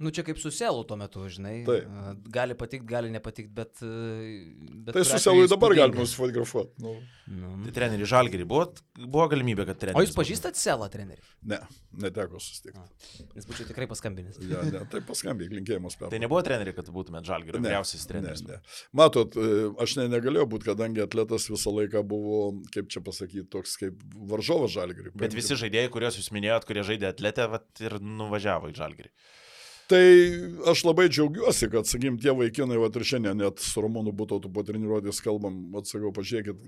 Nu 0.00 0.10
čia 0.14 0.24
kaip 0.24 0.38
su 0.40 0.50
selu 0.54 0.84
tuo 0.88 0.96
metu, 0.96 1.26
žinai. 1.28 1.58
Taip. 1.66 1.88
A, 1.88 2.14
Gali 2.32 2.56
patikti, 2.58 2.86
gali 2.88 3.10
nepatikti, 3.12 3.52
bet... 3.52 3.82
bet 4.86 4.96
Tai 4.96 5.04
su 5.04 5.20
selu 5.20 5.44
dabar 5.50 5.74
galima 5.76 6.00
nusifotografuoti. 6.00 6.82
Nu, 6.82 6.96
Nu. 7.32 7.52
Tai 7.64 7.72
treneri 7.74 8.06
Žalgerį. 8.08 8.44
Buvo, 8.48 8.64
buvo 8.98 9.24
galimybė, 9.30 9.64
kad 9.68 9.78
treneris. 9.80 9.98
O 10.00 10.04
jūs 10.04 10.14
pažįstat 10.16 10.58
selą, 10.58 10.88
treneri? 10.92 11.22
ne, 11.48 11.58
neteko 12.04 12.40
susitikti. 12.42 12.82
Nes 13.36 13.46
būčiau 13.48 13.68
tikrai 13.70 13.86
paskambinęs. 13.90 14.40
Ja, 14.50 14.64
ne, 14.66 14.82
tai 14.90 15.00
paskambiai, 15.06 15.50
linkėjimas 15.54 15.96
per. 16.00 16.10
Tai 16.12 16.20
nebuvo 16.22 16.42
treneri, 16.44 16.74
kad 16.76 16.90
būtumėt 16.92 17.28
Žalgerio 17.28 17.62
vyriausiasis 17.62 18.08
treneris. 18.10 18.44
Ne, 18.48 18.58
ne. 18.58 18.76
Matot, 18.98 19.38
e, 19.38 19.70
aš 19.82 19.96
ne, 20.00 20.08
negalėjau 20.12 20.48
būti, 20.54 20.68
kadangi 20.72 21.04
atletas 21.04 21.48
visą 21.52 21.72
laiką 21.78 22.02
buvo, 22.10 22.42
kaip 22.74 22.90
čia 22.92 23.04
pasakyti, 23.06 23.46
toks 23.52 23.78
kaip 23.80 24.02
varžovas 24.32 24.74
žalgiriui. 24.74 25.14
Bet 25.22 25.36
visi 25.38 25.56
žaidėjai, 25.58 25.92
kuriuos 25.94 26.18
jūs 26.20 26.32
minėjot, 26.34 26.66
kurie 26.68 26.84
žaidė 26.86 27.12
atletę, 27.14 27.48
vat, 27.54 27.70
ir 27.80 27.96
nuvažiavo 28.02 28.72
į 28.72 28.76
Žalgerį. 28.82 29.14
Tai 29.92 30.04
aš 30.72 30.86
labai 30.86 31.04
džiaugiuosi, 31.12 31.66
kad, 31.68 31.84
sakykim, 31.84 32.14
tie 32.20 32.32
vaikinai, 32.32 32.78
va 32.80 32.88
ir 32.88 33.04
šiandien 33.04 33.36
net 33.36 33.60
su 33.60 33.82
Romanu 33.84 34.14
Butautu 34.16 34.48
po 34.48 34.62
treniruotės 34.64 35.18
kalbam, 35.20 35.58
atsakau, 35.76 36.14
pažiūrėkit, 36.16 36.62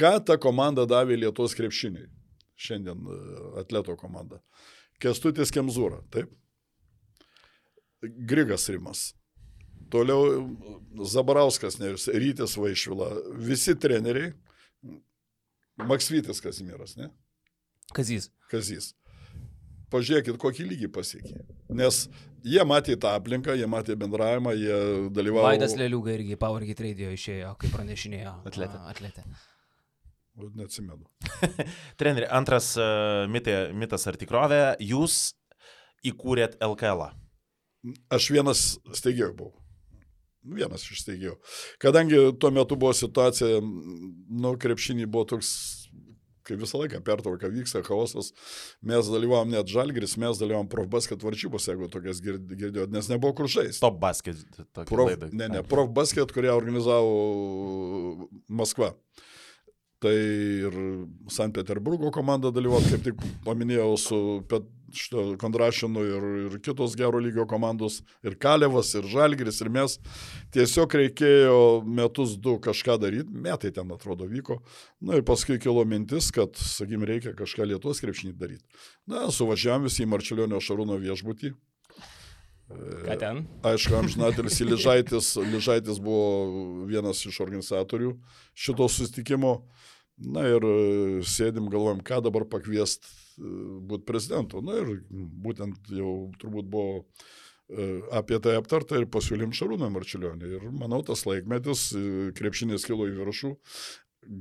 ką 0.00 0.12
ta 0.24 0.38
komanda 0.40 0.86
davė 0.88 1.18
Lietuvos 1.20 1.52
krepšiniai. 1.58 2.08
Šiandien 2.56 3.02
e, 3.04 3.16
atleto 3.60 3.92
komanda. 4.00 4.40
Kestutis 5.02 5.52
Kemzūra, 5.52 6.00
taip. 6.14 6.32
Grigas 8.00 8.64
Rimas. 8.72 9.10
Toliau 9.92 10.30
e, 10.30 10.40
Zabarauskas, 11.12 11.76
Neris, 11.82 12.08
Rytis 12.08 12.56
Vaišvila. 12.56 13.10
Visi 13.36 13.76
treneriai. 13.76 14.32
Maksvytis 15.92 16.40
Kazimiras, 16.40 16.96
ne? 16.96 17.12
Kazys. 17.92 18.30
Kazys. 18.48 18.94
Pažiūrėkit, 19.92 20.38
kokį 20.40 20.66
lygį 20.70 20.88
pasiekė. 20.92 21.42
Nes 21.76 22.06
jie 22.48 22.64
matė 22.68 22.96
tą 23.00 23.12
aplinką, 23.18 23.54
jie 23.58 23.68
matė 23.70 23.96
bendravimą, 24.00 24.54
jie 24.56 24.76
dalyvavo. 25.14 25.46
Vaidas 25.50 25.76
Leliuga 25.78 26.14
irgi 26.16 26.38
Powergate 26.40 26.86
radio 26.88 27.12
išėjo, 27.12 27.54
kaip 27.60 27.74
pranešinėjo. 27.76 28.36
Atletė. 28.48 28.82
Atletė. 28.92 29.26
Neatsimenu. 30.56 31.04
Treneri, 32.00 32.28
antras 32.32 32.72
uh, 32.80 33.26
mitė, 33.28 33.66
mitas 33.76 34.08
ar 34.08 34.16
tikrovė, 34.16 34.62
jūs 34.80 35.34
įkūrėt 36.08 36.56
LKL. 36.64 37.04
-ą. 37.04 37.10
Aš 38.14 38.30
vienas 38.30 38.62
steigėjų 38.94 39.34
buvau. 39.36 39.58
Vienas 40.42 40.82
iš 40.90 41.04
steigėjų. 41.04 41.36
Kadangi 41.82 42.18
tuo 42.42 42.50
metu 42.50 42.74
buvo 42.78 42.90
situacija, 42.94 43.60
nu, 43.62 44.54
krepšinį 44.58 45.06
buvo 45.06 45.28
toks, 45.34 45.50
kaip 46.52 46.62
visą 46.62 46.82
laiką 46.84 47.00
pertrauka 47.06 47.50
vyksta, 47.52 47.82
chaosas. 47.86 48.30
Mes 48.84 49.08
dalyvavom 49.10 49.50
net 49.56 49.72
žalgris, 49.72 50.14
mes 50.20 50.38
dalyvavom 50.40 50.68
profbasket 50.72 51.24
varžybose, 51.24 51.72
jeigu 51.72 51.88
tokias 51.92 52.20
gird- 52.24 52.52
girdėjot, 52.52 52.92
nes 52.92 53.08
nebuvo 53.10 53.34
kur 53.40 53.48
žaisti. 53.50 53.80
Top 53.82 53.98
basket. 54.02 54.36
tokia 54.72 54.86
Prof, 54.92 55.10
laida. 55.10 55.32
ne, 55.32 55.48
ne, 55.56 55.62
profbasket, 55.66 56.30
kurią 56.36 56.54
organizavo 56.60 58.28
Maskva. 58.52 58.92
Tai 60.02 60.10
ir 60.10 60.74
Sankt 61.30 61.54
Peterburgo 61.54 62.10
komanda 62.10 62.50
dalyvavo, 62.50 62.82
kaip 62.90 63.04
tik 63.06 63.20
paminėjau, 63.46 63.92
su 64.02 64.16
Pet, 64.50 64.64
šito 64.98 65.24
Kondrašinu 65.40 66.04
ir, 66.06 66.26
ir 66.46 66.58
kitos 66.64 66.96
gero 66.98 67.20
lygio 67.22 67.46
komandos, 67.48 68.00
ir 68.26 68.36
Kalevas, 68.40 68.92
ir 68.98 69.08
Žalgris, 69.10 69.60
ir 69.64 69.72
mes. 69.72 69.98
Tiesiog 70.54 70.96
reikėjo 71.00 71.58
metus 71.86 72.36
du 72.40 72.58
kažką 72.62 72.98
daryti, 73.02 73.32
metai 73.46 73.72
ten 73.74 73.90
atrodo 73.94 74.28
vyko. 74.30 74.60
Na 75.00 75.18
ir 75.18 75.26
paskui 75.26 75.58
kilo 75.62 75.84
mintis, 75.88 76.30
kad, 76.34 76.56
sakykim, 76.58 77.06
reikia 77.08 77.34
kažką 77.38 77.68
Lietuvos 77.70 78.02
krepšinį 78.04 78.36
daryti. 78.38 78.82
Na, 79.10 79.28
suvažiavam 79.34 79.88
visi 79.88 80.04
į 80.06 80.10
Marčiulionio 80.12 80.62
Šarūno 80.62 81.00
viešbutį. 81.02 81.54
Ką 83.04 83.16
ten? 83.20 83.42
Aišku, 83.66 83.96
amžinatelis 83.98 84.60
Ližaitis, 84.72 85.34
Ližaitis 85.52 85.98
buvo 86.02 86.84
vienas 86.88 87.20
iš 87.28 87.40
organizatorių 87.44 88.14
šito 88.54 88.88
sustikimo. 88.88 89.58
Na 90.22 90.44
ir 90.46 90.62
e, 90.62 90.76
sėdim, 91.26 91.66
galvojam, 91.72 92.02
ką 92.04 92.20
dabar 92.22 92.44
pakviest 92.46 93.08
būti 93.38 94.04
prezidentu. 94.08 94.62
Na 94.64 94.78
ir 94.80 95.02
būtent 95.44 95.90
jau 95.92 96.12
turbūt 96.42 96.68
buvo 96.72 97.02
e, 97.02 97.88
apie 98.14 98.38
tai 98.44 98.56
aptarta 98.60 99.00
ir 99.00 99.08
pasiūlym 99.12 99.54
Šarūną 99.56 99.88
Marčiulionį. 99.94 100.52
Ir 100.58 100.66
manau, 100.76 101.02
tas 101.06 101.24
laikmetis, 101.28 101.88
e, 101.96 102.32
krepšinės 102.38 102.86
kilo 102.88 103.08
į 103.10 103.16
viršų. 103.20 103.52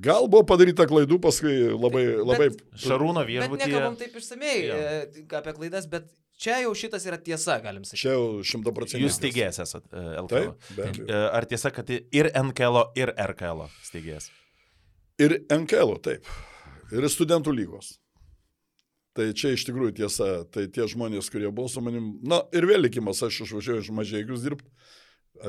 Gal 0.05 0.27
buvo 0.29 0.43
padaryta 0.45 0.85
klaidų, 0.85 1.17
paskui 1.23 1.55
labai... 1.73 2.03
labai... 2.21 2.51
Šarūno 2.77 3.23
Bet 3.23 3.31
viešbutyje. 3.31 3.69
nekalbam 3.71 3.95
taip 3.97 4.17
išsamei 4.19 4.57
Jo. 4.67 4.75
e, 4.77 5.23
apie 5.39 5.55
klaidas, 5.57 5.87
bet 5.89 6.11
čia 6.41 6.59
jau 6.61 6.75
šitas 6.77 7.07
yra 7.09 7.17
tiesa, 7.21 7.57
galim 7.63 7.81
sakyti. 7.87 8.03
Čia 8.03 8.13
jau 8.13 8.27
šimta 8.45 8.73
procentų. 8.77 9.07
Jūs 9.07 9.17
steigėjas 9.17 9.61
esate 9.65 10.05
LKL. 10.21 10.53
Taip, 10.77 11.01
Ar 11.33 11.49
tiesa, 11.49 11.73
kad 11.73 11.89
ir 11.89 12.29
NKL, 12.29 12.83
ir 13.01 13.13
RKL 13.25 13.65
steigėjas? 13.89 14.29
Ir 15.21 15.39
NKL, 15.53 15.97
taip. 16.05 16.29
Ir 16.91 17.05
studentų 17.09 17.53
lygos. 17.55 17.95
Tai 19.17 19.25
čia 19.35 19.51
iš 19.51 19.65
tikrųjų 19.67 19.91
tiesa, 19.99 20.27
tai 20.47 20.69
tie 20.71 20.85
žmonės, 20.87 21.27
kurie 21.31 21.49
buvo 21.51 21.67
su 21.71 21.81
manim, 21.83 22.13
na 22.23 22.39
ir 22.55 22.63
vėl 22.69 22.85
likimas, 22.85 23.19
aš 23.25 23.41
išvažiavau 23.43 23.83
iš 23.83 23.89
mažiekius 23.97 24.45
dirbti, 24.45 24.71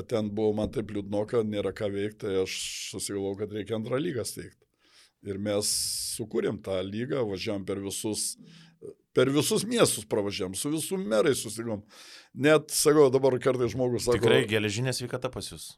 ten 0.09 0.27
buvo 0.35 0.51
man 0.57 0.71
taip 0.73 0.91
liūdnoka, 0.91 1.45
nėra 1.47 1.71
ką 1.75 1.87
veikti, 1.93 2.25
tai 2.25 2.33
aš 2.41 2.57
susigalvojau, 2.91 3.37
kad 3.39 3.55
reikia 3.55 3.77
antrą 3.79 4.01
lygą 4.03 4.25
steigti. 4.27 4.59
Ir 5.23 5.39
mes 5.39 5.69
sukūrėm 6.17 6.59
tą 6.65 6.81
lygą, 6.83 7.23
važiavam 7.29 7.63
per 7.67 7.79
visus, 7.79 8.33
per 9.15 9.31
visus 9.31 9.63
miestus 9.63 10.07
pravažiavam, 10.11 10.57
su 10.59 10.73
visų 10.73 10.99
merais 10.99 11.45
susigom. 11.45 11.85
Net, 12.35 12.67
sakau, 12.75 13.07
dabar 13.13 13.37
kartais 13.39 13.71
žmogus 13.71 14.09
sako, 14.09 14.19
Tikrai 14.19 14.43
geležinė 14.49 14.91
sveikata 14.97 15.31
pas 15.31 15.47
jūs. 15.53 15.71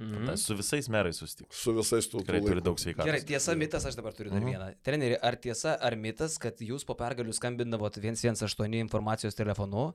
Mhm. 0.00 0.26
Ta, 0.30 0.36
su 0.40 0.54
visais 0.56 0.88
merais 0.88 1.18
susitiks. 1.20 1.52
su 1.60 1.74
visais 1.76 2.06
tų 2.08 2.22
Tikrai 2.22 2.40
turi 2.40 2.62
daug 2.64 2.78
sveikatos. 2.80 3.04
Gerai, 3.04 3.20
tiesa, 3.28 3.52
mitas, 3.54 3.84
aš 3.84 3.94
dabar 3.98 4.14
turiu 4.16 4.30
dar 4.32 4.40
Mhm. 4.40 4.48
vieną. 4.48 4.68
Treneri, 4.82 5.16
ar 5.20 5.36
tiesa, 5.36 5.74
ar 5.78 5.92
mitas, 5.96 6.38
kad 6.40 6.56
jūs 6.58 6.86
po 6.86 6.94
pergalių 6.94 7.34
skambindavot 7.36 7.92
118 8.00 8.80
informacijos 8.80 9.34
telefonu, 9.36 9.92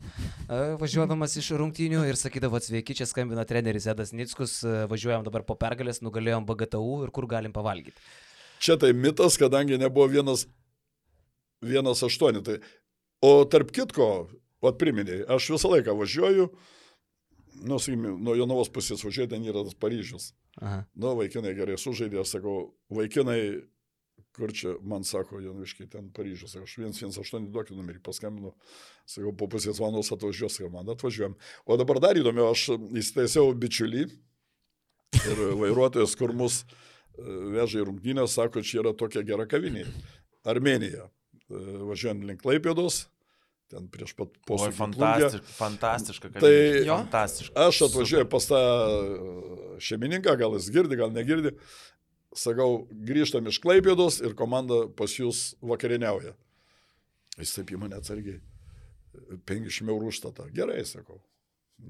e, 0.47 0.77
važiuodamas 0.77 1.33
iš 1.41 1.49
rungtynių 1.57 2.03
ir 2.07 2.13
sakydavot, 2.21 2.61
sveiki, 2.61 2.93
čia 2.95 3.05
skambina 3.09 3.45
treneris 3.45 3.87
Edas 3.87 4.11
Nickus, 4.13 4.63
e, 4.63 4.85
važiuojam 4.87 5.23
dabar 5.23 5.41
po 5.41 5.55
pergalės, 5.55 6.01
nugalėjom 6.05 6.45
BGTU 6.45 7.03
ir 7.05 7.09
kur 7.11 7.25
galim 7.25 7.51
pavalgyti. 7.51 7.97
Čia 8.59 8.77
tai 8.77 8.93
mitas, 8.93 9.37
kadangi 9.37 9.77
nebuvo 9.77 10.07
vienas, 10.07 10.45
vienas 11.61 12.03
aštuoni. 12.03 12.43
Tai, 12.43 12.59
o 13.21 13.43
tarp 13.45 13.71
kitko, 13.71 14.29
o 14.61 14.71
priminėjai, 14.71 15.25
aš 15.29 15.49
visą 15.55 15.69
laiką 15.73 15.93
važiuoju, 15.97 16.49
nu, 17.63 17.77
sakykime, 17.79 18.15
nuo 18.21 18.35
Jonavos 18.35 18.71
pusės 18.73 19.03
važiuoju, 19.05 19.29
ten 19.31 19.45
yra 19.47 19.63
tas 19.65 19.77
Paryžius. 19.79 20.31
Aha. 20.61 20.83
Nu, 20.95 21.13
vaikinai 21.19 21.55
gerai 21.57 21.77
sužaidė, 21.79 22.21
aš 22.21 22.35
sakau, 22.37 22.55
vaikinai, 22.93 23.39
kur 24.35 24.51
čia 24.55 24.75
man 24.83 25.05
sako, 25.07 25.39
Jonaviškai, 25.43 25.87
ten 25.91 26.09
Paryžius, 26.15 26.57
aš 26.59 26.77
118 26.81 27.51
duokit 27.53 27.77
numerį, 27.77 28.01
paskambinu, 28.03 28.53
sakau, 29.07 29.33
po 29.37 29.49
pusės 29.51 29.79
valandos 29.81 30.11
atvažiuos, 30.15 30.59
man 30.73 30.91
atvažiuojam. 30.95 31.37
O 31.65 31.79
dabar 31.79 32.01
dar 32.03 32.19
įdomiau, 32.19 32.51
aš 32.51 32.75
įsitaisiau 32.75 33.55
bičiulį 33.59 34.05
ir 35.21 35.43
vairuotojas, 35.63 36.15
kur 36.19 36.35
mus 36.35 36.63
e, 36.63 36.67
veža 37.55 37.81
į 37.81 37.89
rungtynę, 37.89 38.27
sako, 38.31 38.63
čia 38.65 38.81
yra 38.83 38.95
tokia 38.97 39.23
gera 39.27 39.47
kavinė. 39.49 39.87
Armenija. 40.45 41.09
E, 41.49 41.59
Važiuojant 41.89 42.25
link 42.27 42.45
Laipėdos, 42.47 43.05
ten 43.75 43.87
prieš 43.91 44.15
pat 44.17 44.31
posūkį. 44.47 44.75
fantastiška, 44.79 45.53
fantastiška. 45.59 46.31
Tai- 46.39 46.85
Jo? 46.87 46.97
fantastiška. 47.03 47.67
Aš 47.67 47.81
atvažiuoju 47.89 48.29
pas 48.31 48.47
tą 48.49 48.61
e, 48.63 49.77
šeimininką, 49.83 50.33
gal 50.39 50.55
jis 50.57 50.71
girdi, 50.73 50.95
gal 50.99 51.11
negirdi. 51.13 51.53
Sakau, 52.35 52.81
grįžtam 52.91 53.45
iš 53.47 53.61
Klaipėdos 53.63 54.17
ir 54.25 54.33
komanda 54.35 54.81
pas 54.91 55.13
jūs 55.15 55.53
vakarieniauja. 55.63 56.33
Jis 57.39 57.53
taip 57.55 57.71
į 57.75 57.79
mane 57.79 57.95
atsargiai. 57.99 58.41
50 59.47 59.87
eurų 59.91 60.09
užstatą. 60.11 60.49
Gerai, 60.55 60.81
sakau. 60.87 61.21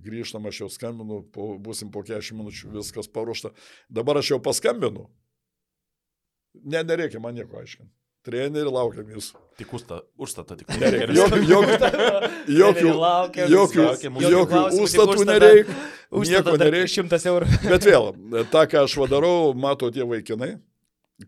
Grįžtam, 0.05 0.45
aš 0.49 0.59
jau 0.63 0.67
skambinu, 0.73 1.23
po, 1.33 1.55
busim 1.61 1.89
po 1.93 2.01
40 2.05 2.38
minučių, 2.38 2.71
viskas 2.73 3.09
paruošta. 3.09 3.51
Dabar 3.89 4.17
aš 4.21 4.31
jau 4.33 4.39
paskambinu. 4.41 5.07
Ne, 6.63 6.81
nereikia 6.88 7.19
man 7.21 7.36
nieko 7.38 7.59
aiškinti. 7.61 7.91
Treneri 8.26 8.71
laukiam 8.73 9.05
jūsų. 9.13 9.36
Tik 9.55 9.69
užsta- 9.78 10.01
užstatą, 10.19 10.57
tik 10.59 10.67
Nereikia. 10.82 11.13
Jokių, 11.15 11.41
jokių, 12.51 12.89
jokių, 13.53 13.86
jokių, 14.26 14.61
užstatų 14.84 15.26
nereikia. 15.30 15.76
Nieko 16.11 16.55
nereikia. 16.59 17.03
100 17.05 17.30
eurų. 17.32 17.47
Bet 17.69 17.86
vėl, 17.88 18.09
tą, 18.51 18.65
ką 18.71 18.84
aš 18.88 18.97
vadarau, 18.99 19.53
mato 19.55 19.89
tie 19.95 20.03
vaikinai, 20.03 20.57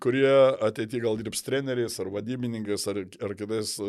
kurie 0.04 0.28
ateity 0.68 1.00
gal 1.00 1.16
dirbs 1.20 1.40
treneriais 1.46 1.94
ar 2.04 2.10
vadybininkais 2.12 2.84
ar, 2.92 3.00
ar 3.24 3.34
kitais 3.40 3.74
e, 3.80 3.88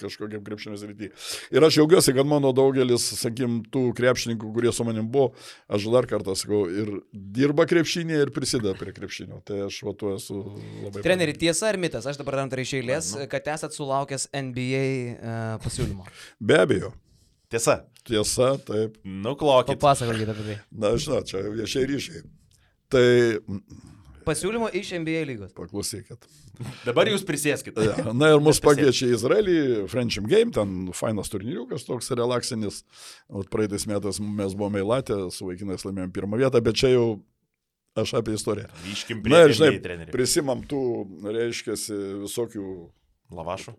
kažkokiam 0.00 0.42
krepšinio 0.44 0.76
srity. 0.76 1.08
Ir 1.56 1.64
aš 1.64 1.78
džiaugiuosi, 1.78 2.12
kad 2.16 2.28
mano 2.28 2.50
daugelis, 2.56 3.06
sakykim, 3.16 3.62
tų 3.72 3.86
krepšininkų, 3.96 4.50
kurie 4.52 4.72
su 4.76 4.84
manim 4.84 5.08
buvo, 5.12 5.30
aš 5.72 5.86
dar 5.94 6.08
kartą 6.10 6.36
sakau, 6.36 6.66
ir 6.68 6.90
dirba 7.12 7.64
krepšinėje, 7.70 8.26
ir 8.26 8.32
prisideda 8.36 8.74
prie 8.78 8.92
krepšinio. 8.96 9.40
Tai 9.48 9.62
aš 9.70 9.80
va 9.88 9.94
tuo 9.96 10.12
esu 10.18 10.42
labai... 10.84 11.04
Treneri, 11.06 11.36
tiesa 11.40 11.70
ar 11.72 11.80
mitas, 11.80 12.08
aš 12.12 12.20
dabar 12.20 12.42
antrai 12.44 12.66
iš 12.68 12.76
eilės, 12.82 13.14
Nu. 13.16 13.24
kad 13.32 13.48
esat 13.54 13.72
sulaukęs 13.76 14.28
NBA 14.36 14.84
uh, 15.16 15.40
pasiūlymo. 15.64 16.04
Be 16.44 16.60
abejo. 16.60 16.92
Tiesa. 17.52 17.82
Tiesa, 18.08 18.52
taip. 18.66 18.96
Nuklokit. 19.04 19.76
Papasakokit 19.80 20.30
apie 20.32 20.44
tai. 20.46 20.54
Na, 20.74 20.92
žinot, 20.98 21.28
čia 21.28 21.42
viešiai 21.52 21.88
ryšiai. 21.90 22.22
Tai 22.92 23.04
Pasiūlymo 24.26 24.70
iš 24.78 24.92
NBA 25.02 25.24
lygos. 25.28 25.52
paklausykit. 25.56 26.28
Dabar 26.86 27.10
jūs 27.10 27.24
prisėskite. 27.26 27.84
Ja, 27.86 28.12
na 28.16 28.32
ir 28.32 28.42
mus 28.44 28.60
pakviečia 28.66 29.10
į 29.10 29.16
Izraelį, 29.18 29.58
Friendship 29.92 30.28
Game, 30.30 30.54
ten 30.54 30.90
fainas 30.96 31.32
turnyriukas 31.32 31.86
toks 31.88 32.12
relaksinis. 32.14 32.82
O 33.28 33.44
praeitais 33.52 33.86
metais 33.90 34.20
mes 34.22 34.56
buvome 34.56 34.82
į 34.82 34.88
Latę, 34.88 35.18
su 35.34 35.48
vaikinais 35.48 35.86
laimėjom 35.86 36.14
pirmą 36.14 36.40
vietą, 36.42 36.62
bet 36.64 36.78
čia 36.78 36.92
jau 36.94 37.06
aš 37.98 38.14
apie 38.20 38.36
istoriją. 38.38 38.68
Na 38.72 39.24
prie 39.24 39.40
ir 39.44 39.56
žinai, 39.58 39.70
NBA 39.74 39.86
trenerių. 39.86 40.12
prisimam 40.14 40.62
tų, 40.68 40.82
reiškia, 41.28 41.76
visokių 42.24 42.68
Lavašų. 43.32 43.74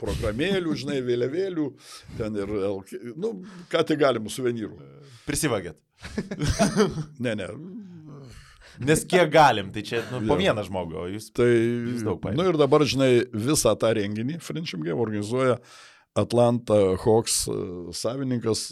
programėlių, 0.00 0.74
žinai, 0.80 1.00
vėliavėlių, 1.04 1.64
ten 2.18 2.36
ir, 2.38 2.50
LK 2.70 3.16
nu, 3.20 3.34
ką 3.70 3.82
tai 3.86 3.96
galim, 4.00 4.28
suvenyrų. 4.32 4.78
Prisivagėt. 5.28 5.78
Ne, 7.22 7.34
ne. 7.38 7.48
Nes 8.82 9.04
kiek 9.10 9.30
galim, 9.32 9.70
tai 9.74 9.84
čia 9.86 10.02
nu, 10.10 10.22
po 10.28 10.36
vieną 10.40 10.64
žmogų, 10.66 10.96
o 11.02 11.06
jūs... 11.12 11.28
Tai, 11.36 11.50
daug 12.04 12.20
paėmėt. 12.22 12.38
nu 12.40 12.46
ir 12.50 12.58
dabar, 12.60 12.84
žinai, 12.88 13.10
visą 13.30 13.74
tą 13.78 13.92
renginį 13.98 14.40
Friendship 14.42 14.82
Game 14.86 15.02
organizuoja 15.02 15.58
Atlanta 16.18 16.78
Hawks 17.04 17.44
e, 17.50 17.58
savininkas, 17.96 18.68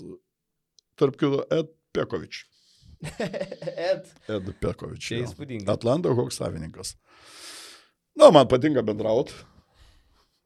tarp 0.99 1.19
kito, 1.21 1.45
Ed 1.55 1.71
Pekovič. 1.95 2.45
Ed. 3.91 4.11
Ed 4.31 4.53
Pekovič. 4.63 5.13
Jo. 5.15 5.23
įspūdinga. 5.27 5.67
Atlanta 5.75 6.15
Hawks 6.15 6.39
savininkas. 6.43 6.97
Na, 8.19 8.31
man 8.35 8.49
patinka 8.51 8.85
bendrauti. 8.87 9.35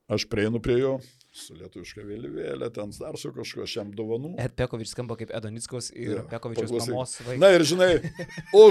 Aš 0.07 0.28
prieinu 0.30 0.61
prie 0.62 0.76
jo, 0.78 0.92
su 1.34 1.57
lietuviška 1.59 2.04
vėliavėlė, 2.07 2.68
ten 2.70 2.92
dar 2.94 3.16
su 3.18 3.32
kažkuo, 3.34 3.64
aš 3.66 3.72
jam 3.80 3.88
dovanų. 3.94 4.36
Ed 4.38 4.54
Pekovič 4.59 4.92
skamba 4.92 5.16
kaip 5.18 5.32
Edonickos 5.34 5.90
ir 5.90 6.20
Pekovičiaus 6.30 6.70
paklausyk. 6.70 6.92
mamos 6.94 7.14
vaikas. 7.26 7.40
Na 7.42 7.50
ir 7.57 7.64
žinai, 7.66 7.90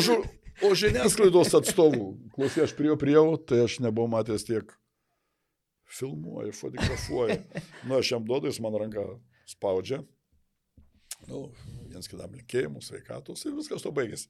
žu, 0.06 0.16
o 0.64 0.72
žiniasklaidos 0.78 1.54
atstovų, 1.60 2.10
klausy, 2.36 2.64
aš 2.66 2.76
prie 2.78 2.92
jo 2.92 2.98
priejau, 3.00 3.28
tai 3.38 3.64
aš 3.66 3.80
nebuvau 3.84 4.12
matęs 4.12 4.48
tiek 4.48 4.72
filmuoja, 5.86 6.54
fotografuoja. 6.56 7.40
Nu, 7.86 8.00
aš 8.00 8.16
jam 8.16 8.26
duodu, 8.26 8.50
jis 8.50 8.60
man 8.64 8.78
ranką 8.80 9.06
spaudžia. 9.50 10.02
Nu, 11.30 11.48
viens 11.90 12.10
kitam 12.10 12.34
linkėjimų, 12.36 12.82
sveikatos 12.86 13.46
ir 13.48 13.56
viskas 13.58 13.86
to 13.86 13.92
baigėsi. 13.96 14.28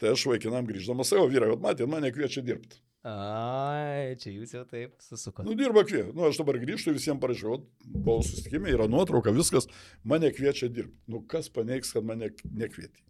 Tai 0.00 0.12
aš 0.12 0.26
vaikinam 0.28 0.66
grįždamas 0.68 1.12
savo 1.12 1.28
vyrą, 1.30 1.52
kad 1.54 1.62
matė, 1.62 1.86
mane 1.88 2.10
kviečia 2.12 2.42
dirbti. 2.44 2.80
Ai, 3.04 4.16
čia 4.20 4.32
jūs 4.32 4.54
jau 4.56 4.64
taip 4.68 4.96
susukot. 5.04 5.44
Nu, 5.44 5.56
dirba 5.56 5.84
kviečia. 5.84 6.12
Nu, 6.16 6.24
aš 6.28 6.40
dabar 6.40 6.58
grįžtu, 6.60 6.94
visiems 6.96 7.20
parašiau, 7.20 7.60
buvau 7.84 8.24
susitikime, 8.24 8.72
yra 8.72 8.88
nuotrauka, 8.90 9.32
viskas, 9.36 9.68
mane 10.08 10.32
kviečia 10.32 10.70
dirbti. 10.72 10.96
Nu, 11.12 11.20
kas 11.28 11.50
paneigs, 11.52 11.92
kad 11.92 12.06
mane 12.08 12.32
nekvietė? 12.48 13.04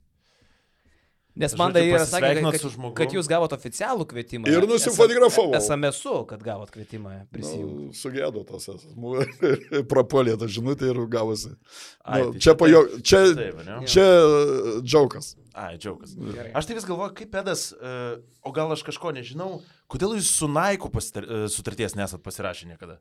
Nes 1.35 1.55
man 1.59 1.72
tai 1.74 1.82
yra 1.89 2.05
sakė, 2.07 2.28
kad, 2.47 2.74
kad 2.95 3.14
jūs 3.16 3.26
gavot 3.30 3.51
oficialų 3.57 4.05
kvietimą. 4.07 4.47
Ir 4.53 4.66
nusifotografavau. 4.70 5.51
SMS-u, 5.59 6.20
kad 6.30 6.43
gavot 6.47 6.70
kvietimą 6.70 7.14
prisijungti. 7.35 7.89
Nu, 7.89 7.95
sugėdo 7.99 8.45
tas 8.47 8.68
asmuo, 8.70 9.24
prapolė 9.91 10.37
tą 10.39 10.47
žinutę 10.47 10.93
ir 10.93 11.01
gavosi. 11.11 11.57
Ai, 12.05 12.20
Nu, 12.22 12.37
tai 12.37 12.45
čia 12.47 12.55
po 12.59 12.68
jo, 12.70 12.85
čia, 13.03 13.24
ne? 13.35 13.80
čia 13.91 14.05
e, 14.07 14.76
džiaukas. 14.87 15.32
Ai, 15.59 15.74
džiaugas. 15.82 16.14
Gerai. 16.14 16.53
Aš 16.55 16.70
tai 16.70 16.78
vis 16.78 16.87
galvoju, 16.87 17.16
kaip 17.18 17.35
pedas, 17.35 17.66
uh, 17.74 18.14
o 18.47 18.55
gal 18.55 18.70
aš 18.74 18.87
kažko 18.87 19.11
nežinau, 19.18 19.59
kodėl 19.91 20.14
jūs 20.20 20.30
su 20.39 20.47
Naiku 20.51 20.93
uh, 20.95 21.35
sutarties 21.51 21.99
nesat 21.99 22.22
pasirašę 22.22 22.70
niekada? 22.70 23.01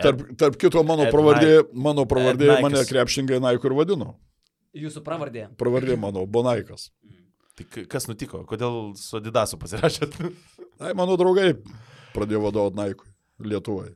Tarp, 0.00 0.22
tarp 0.40 0.56
kito 0.60 0.80
mano 0.88 1.04
Ed 1.04 1.12
pravardė, 1.12 1.50
mano 1.72 2.04
pravardė 2.08 2.52
Ed 2.54 2.64
mane 2.64 2.84
krepšingai 2.88 3.40
Naiku 3.44 3.68
ir 3.68 3.76
vadino. 3.76 4.14
Jūsų 4.76 5.02
pravardė. 5.06 5.46
Pravardė 5.60 5.96
mano 6.00 6.24
Bonaikas. 6.28 6.90
Tai 7.56 7.84
kas 7.88 8.08
nutiko? 8.10 8.42
Kodėl 8.48 8.92
su 9.00 9.16
Adidasu 9.16 9.56
pasirašėt? 9.60 10.18
Ai, 10.84 10.92
mano 10.98 11.16
draugai 11.16 11.54
pradėjo 12.16 12.42
vadovauti 12.44 12.80
Naikui 12.80 13.48
Lietuvoje. 13.48 13.94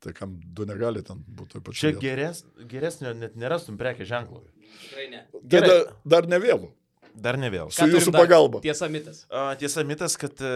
Tai 0.00 0.12
kam 0.16 0.36
du 0.56 0.64
negali 0.68 1.02
ten 1.04 1.20
būti 1.24 1.56
taip 1.56 1.66
pat. 1.66 1.76
Čia 1.76 1.92
geres, 2.00 2.42
geresnio 2.68 3.12
net 3.16 3.36
nerastum 3.40 3.76
prekė 3.80 4.06
ženklo. 4.08 4.42
Tikrai 4.84 5.08
ne. 5.12 5.24
Tai 5.32 5.60
dar, 5.66 5.90
dar 6.14 6.28
ne 6.28 6.38
vėlų. 6.40 6.70
Dar 7.14 7.38
ne 7.40 7.50
vėl. 7.52 7.70
Su 7.74 7.86
jūsų 7.90 8.12
pagalba. 8.14 8.60
Tiesa 8.64 8.88
mitas. 8.92 9.24
A, 9.30 9.54
Tiesa 9.58 9.82
mitas, 9.86 10.16
kad 10.20 10.40
e, 10.44 10.50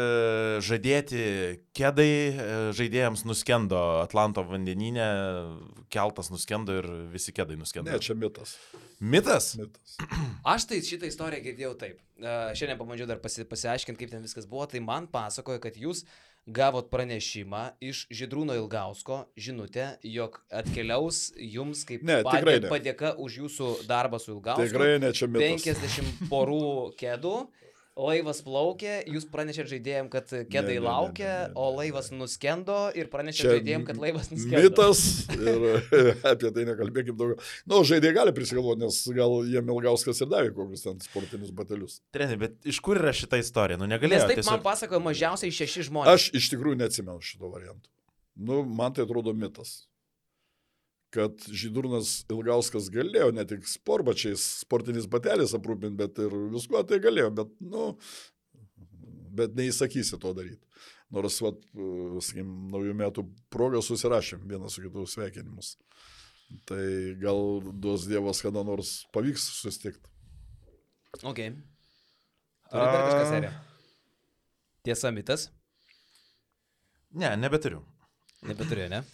žadėti 0.64 1.24
kėdai 1.76 2.08
e, 2.10 2.48
žaidėjams 2.76 3.24
nuskendo 3.28 3.80
Atlanto 4.02 4.44
vandeninė, 4.46 5.08
keltas 5.94 6.30
nuskendo 6.32 6.78
ir 6.80 6.88
visi 7.12 7.34
kėdai 7.34 7.58
nuskendo. 7.60 7.90
Ne, 7.90 8.00
čia 8.02 8.16
mitas. 8.18 8.56
Mitas? 9.00 9.54
mitas. 9.60 9.96
Aš 10.54 10.68
tai 10.70 10.80
šitą 10.86 11.10
istoriją 11.10 11.44
girdėjau 11.48 11.74
taip. 11.80 11.98
Uh, 12.14 12.52
šiandien 12.54 12.78
pabandžiau 12.78 13.08
dar 13.10 13.18
pasi, 13.22 13.42
pasiaiškinti, 13.48 14.04
kaip 14.04 14.14
ten 14.14 14.22
viskas 14.24 14.46
buvo. 14.50 14.68
Tai 14.70 14.80
man 14.86 15.08
pasakojo, 15.10 15.60
kad 15.62 15.76
jūs 15.80 16.04
gavot 16.46 16.90
pranešimą 16.92 17.62
iš 17.80 18.04
Židrūno 18.12 18.54
Ilgausko 18.58 19.24
žinutę, 19.36 19.94
jog 20.04 20.40
atkeliaus 20.52 21.32
jums 21.40 21.84
kaip 21.88 22.02
Ne, 22.04 22.20
tikrai 22.26 22.58
ne. 22.60 22.68
padėka 22.68 23.14
už 23.16 23.38
jūsų 23.44 23.68
darbą 23.88 24.20
su 24.20 24.34
Ilgausku. 24.36 24.66
Tikrai 24.68 24.98
ne 25.00 25.12
čia 25.16 25.28
mitas. 25.30 25.64
50 25.64 26.28
porų 26.32 26.92
kėdų. 27.00 27.36
Laivas 27.94 28.40
plaukė, 28.42 29.04
jūs 29.06 29.22
pranešėt 29.30 29.68
žaidėjim, 29.70 30.08
kad 30.10 30.26
kėdai 30.26 30.72
Ne, 30.74 30.80
ne, 30.80 30.80
ne, 30.80 30.82
laukia, 30.82 31.28
ne, 31.28 31.34
ne, 31.44 31.50
ne. 31.52 31.58
o 31.62 31.66
laivas 31.76 32.08
nuskendo 32.10 32.78
ir 32.98 33.06
pranešėt 33.12 33.44
Čia 33.44 33.52
žaidėjim, 33.52 33.84
kad 33.86 34.00
laivas 34.02 34.32
nuskendo. 34.32 34.62
Mitas 34.64 35.02
ir 35.30 35.66
apie 36.32 36.50
tai 36.56 36.64
nekalbėkim 36.72 37.14
daugiau. 37.20 37.38
Na, 37.62 37.76
nu, 37.76 37.84
žaidėjai 37.86 38.16
gali 38.18 38.34
prisigalvoti, 38.34 38.82
nes 38.82 38.98
gal 39.14 39.36
jiem 39.46 39.70
Ilgauskas 39.76 40.24
ir 40.26 40.32
davė 40.32 40.50
kokius 40.58 40.82
ten 40.88 40.98
sportinius 41.06 41.54
batelius. 41.54 42.00
Treni, 42.16 42.40
bet 42.40 42.58
iš 42.66 42.82
kur 42.82 42.98
yra 42.98 43.14
šita 43.14 43.38
istorija? 43.38 43.78
Nu 43.78 43.86
Nes 43.86 43.94
negalėjo. 43.94 44.26
taip 44.26 44.42
man 44.42 44.42
Tiesiog... 44.42 44.66
pasakojo 44.66 45.02
mažiausiai 45.06 45.54
šeši 45.54 45.86
žmonės. 45.92 46.18
Aš 46.18 46.28
iš 46.42 46.50
tikrųjų 46.50 46.82
neatsimenu 46.82 47.22
šito 47.22 47.46
varianto. 47.54 47.92
Nu, 48.34 48.64
man 48.66 48.90
tai 48.90 49.06
atrodo 49.06 49.30
mitas. 49.38 49.84
Kad 51.14 51.44
Žydurnas 51.46 52.24
Ilgauskas 52.32 52.88
galėjo 52.90 53.30
ne 53.36 53.44
tik 53.46 53.68
sportbačiais, 53.70 54.42
sportiniais 54.64 55.06
bateliais 55.10 55.54
aprūpinti, 55.54 55.98
bet 56.00 56.18
ir 56.24 56.34
viskuo 56.50 56.82
tai 56.88 56.98
galėjo, 57.02 57.30
bet, 57.38 57.52
nu, 57.62 57.92
bet 59.38 59.54
neįsakysi 59.58 60.18
to 60.18 60.32
daryti. 60.34 60.62
Nors, 61.14 61.36
vat, 61.44 61.60
sakykim, 62.26 62.50
naujų 62.72 62.94
metų 62.98 63.26
progą 63.54 63.82
susirašėm 63.84 64.48
vienas 64.50 64.74
su 64.74 64.82
kitu 64.82 65.04
sveikinimus. 65.06 65.76
Tai 66.68 66.82
gal 67.22 67.60
duos 67.72 68.08
Dievas 68.10 68.42
kada 68.44 68.64
nors 68.66 69.04
pavyks 69.14 69.46
susitikti. 69.60 70.10
Ok. 71.22 71.40
Turi 72.74 72.86
dar 72.90 73.04
kažkas, 73.04 73.26
A. 73.26 73.30
serija? 73.30 73.52
Tiesa, 74.84 75.12
mitas? 75.14 75.48
Ne, 77.14 77.30
nebeturiu. 77.38 77.84
Nebeturiu, 78.44 78.88
ne? 78.90 79.04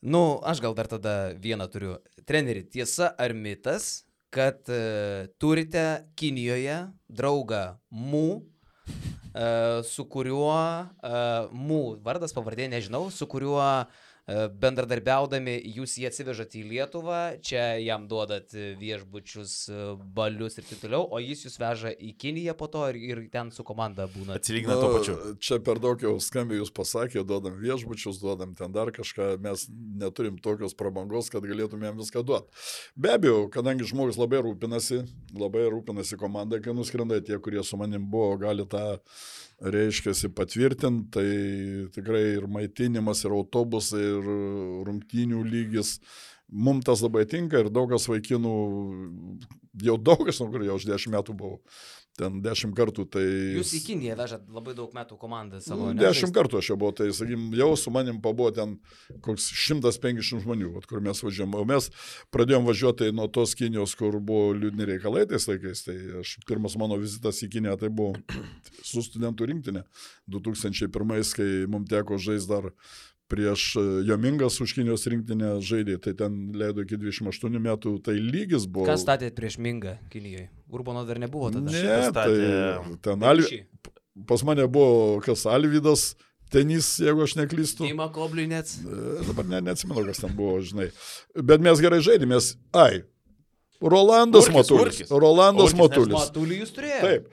Nu, 0.00 0.38
aš 0.46 0.60
gal 0.62 0.76
dar 0.78 0.86
tada 0.86 1.32
vieną 1.34 1.66
turiu. 1.70 1.96
Treneri, 2.26 2.62
tiesa 2.62 3.10
ar 3.18 3.32
mitas, 3.34 4.04
kad 4.30 4.60
uh, 4.70 5.26
turite 5.42 6.04
Kinijoje 6.14 6.76
draugą 7.08 7.78
Mū, 7.90 8.26
uh, 8.38 9.80
su 9.82 10.06
kuriuo, 10.06 10.54
uh, 11.02 11.50
Mū 11.50 11.80
vardas, 12.04 12.36
pavardė, 12.36 12.68
nežinau, 12.70 13.08
su 13.10 13.26
kuriuo 13.26 13.58
uh, 13.58 14.07
bendradarbiaudami 14.28 15.54
jūs 15.72 15.94
jį 16.00 16.08
atsivežate 16.10 16.58
į 16.60 16.64
Lietuvą, 16.68 17.20
čia 17.44 17.78
jam 17.80 18.04
duodat 18.10 18.52
e, 18.52 18.74
viešbučius, 18.76 19.54
e, 19.72 19.78
balius 20.16 20.58
ir 20.60 20.66
taip 20.68 20.82
toliau, 20.82 21.06
o 21.08 21.20
jis 21.22 21.46
jūs 21.46 21.56
veža 21.60 21.94
į 21.96 22.12
Kiniją 22.20 22.54
po 22.58 22.68
to 22.68 22.84
ir, 22.92 22.98
ir 23.00 23.22
ten 23.32 23.52
su 23.54 23.64
komanda 23.64 24.04
būna. 24.12 24.36
Atsilygina 24.36 24.76
tuo 24.76 24.90
pačiu. 24.98 25.16
Čia 25.40 25.60
per 25.64 25.80
daug 25.80 26.04
jau 26.04 26.14
skambiai 26.20 26.60
jūs 26.60 26.72
pasakė, 26.76 27.24
duodam 27.24 27.56
viešbučius, 27.62 28.20
duodam 28.20 28.52
ten 28.58 28.74
dar 28.74 28.92
kažką, 28.92 29.30
mes 29.44 29.64
neturim 29.72 30.36
tokios 30.44 30.76
prabangos, 30.76 31.32
kad 31.32 31.48
galėtumėm 31.48 31.96
viską 32.02 32.24
duoti. 32.28 32.52
Be 33.00 33.16
abejo, 33.16 33.46
kadangi 33.54 33.88
žmogus 33.88 34.20
labai 34.20 34.42
rūpinasi, 34.44 35.02
labai 35.40 35.70
rūpinasi 35.72 36.20
komanda, 36.20 36.60
kai 36.60 36.76
nuskrenda, 36.76 37.22
tie, 37.24 37.40
kurie 37.40 37.64
su 37.64 37.80
manim 37.80 38.04
buvo, 38.12 38.36
gali 38.44 38.68
tą 38.68 39.00
reiškia 39.58 40.14
patvirtinti, 40.34 41.10
tai 41.10 41.28
tikrai 41.94 42.24
ir 42.36 42.46
maitinimas, 42.50 43.24
ir 43.24 43.34
autobusai, 43.34 44.02
ir 44.02 44.32
rungtynių 44.86 45.44
lygis. 45.46 45.98
Mums 46.48 46.86
tas 46.88 47.02
labai 47.04 47.26
tinka 47.28 47.60
ir 47.60 47.68
daug 47.68 47.90
kas 47.92 48.06
vaikinų, 48.08 48.52
jau 49.84 49.96
daug 50.00 50.22
kas, 50.24 50.38
nu, 50.40 50.48
kur 50.52 50.64
jau 50.64 50.78
už 50.78 50.86
dešimt 50.88 51.18
metų 51.18 51.34
buvau, 51.36 51.58
ten 52.18 52.40
dešimt 52.42 52.74
kartų. 52.76 53.06
Tai... 53.14 53.24
Jūs 53.58 53.72
į 53.78 53.80
Kiniją 53.86 54.16
vežat 54.18 54.46
labai 54.52 54.74
daug 54.78 54.92
metų 54.96 55.18
komandą 55.20 55.60
savo. 55.64 55.90
Nu? 55.92 55.98
Dešimt 56.00 56.34
kartų 56.36 56.60
aš 56.60 56.72
jau 56.72 56.78
buvau, 56.80 56.94
tai 56.98 57.08
sakykim, 57.14 57.48
jau 57.58 57.70
su 57.78 57.92
manim 57.94 58.20
pabuvo 58.24 58.50
ten 58.54 58.76
koks 59.24 59.50
150 59.68 60.44
žmonių, 60.44 60.72
vat, 60.76 60.88
kur 60.90 61.02
mes 61.04 61.22
važiuojam. 61.24 61.56
O 61.58 61.64
mes 61.68 61.90
pradėjom 62.34 62.68
važiuoti 62.68 63.10
nuo 63.16 63.28
tos 63.32 63.54
Kinijos, 63.58 63.94
kur 63.98 64.18
buvo 64.18 64.54
liūdni 64.58 64.88
reikalai 64.92 65.26
tais 65.30 65.48
laikais. 65.50 65.84
Tai 65.86 65.96
aš 66.22 66.38
pirmas 66.48 66.78
mano 66.80 66.98
vizitas 67.00 67.42
į 67.46 67.52
Kiniją 67.56 67.78
tai 67.80 67.92
buvo 67.92 68.16
su 68.82 69.04
studentų 69.04 69.52
rinktinė 69.52 69.84
2001, 70.30 71.36
kai 71.38 71.50
mums 71.70 71.90
teko 71.90 72.18
žaisti 72.20 72.50
dar 72.50 72.72
prieš 73.28 73.76
e, 73.76 73.82
Jomingas 74.08 74.56
už 74.64 74.72
Kinijos 74.76 75.04
rinktinę 75.10 75.58
žaidė, 75.64 75.98
tai 76.02 76.14
ten 76.16 76.38
leido 76.56 76.84
iki 76.84 76.96
28 77.00 77.58
metų, 77.64 77.92
tai 78.04 78.16
lygis 78.20 78.64
buvo. 78.66 78.86
Kas 78.88 79.04
statėt 79.04 79.36
prieš 79.38 79.58
Mingą 79.62 79.98
Kinijoje? 80.12 80.48
Urbono 80.72 81.04
dar 81.08 81.20
nebuvo 81.20 81.50
tada. 81.52 81.70
Ne, 81.70 81.82
tai 81.82 82.00
statė- 82.08 82.96
ten 83.04 83.22
Alvi, 83.28 83.62
pas 84.28 84.42
mane 84.48 84.64
buvo 84.68 85.20
kas 85.24 85.44
Alvydas, 85.48 86.14
tenis, 86.52 86.94
jeigu 87.04 87.22
aš 87.26 87.36
neklystu. 87.36 87.84
Dima 87.86 88.08
Kobliui 88.12 88.48
net. 88.48 88.72
E, 88.80 89.26
Dabar 89.28 89.44
ne, 89.52 89.60
neatsimenu, 89.68 90.06
kas 90.08 90.24
ten 90.24 90.32
buvo, 90.36 90.58
žinai. 90.64 90.88
Bet 91.36 91.60
mes 91.64 91.80
gerai 91.84 92.00
žaidėmės. 92.04 92.54
Ai. 92.72 93.04
Rolandas 93.80 94.48
Matulis. 94.50 95.04
Rolandas 95.10 95.74
Matulis. 95.78 96.16
Matulį 96.16 96.62
jūs 96.64 96.72
turėjote? 96.74 97.04
Taip. 97.04 97.28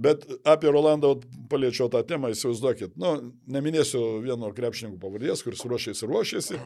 Bet 0.00 0.24
apie 0.48 0.70
Rolandą 0.72 1.12
paliečiau 1.52 1.90
tą 1.92 2.00
temą, 2.08 2.30
įsivaizduokit. 2.32 2.94
Nu, 3.00 3.10
neminėsiu 3.52 4.00
vieno 4.24 4.48
krepšininkų 4.56 4.96
pavardės, 5.02 5.42
kuris 5.44 5.60
ruošėsi, 5.68 6.06
ruošėsi. 6.08 6.60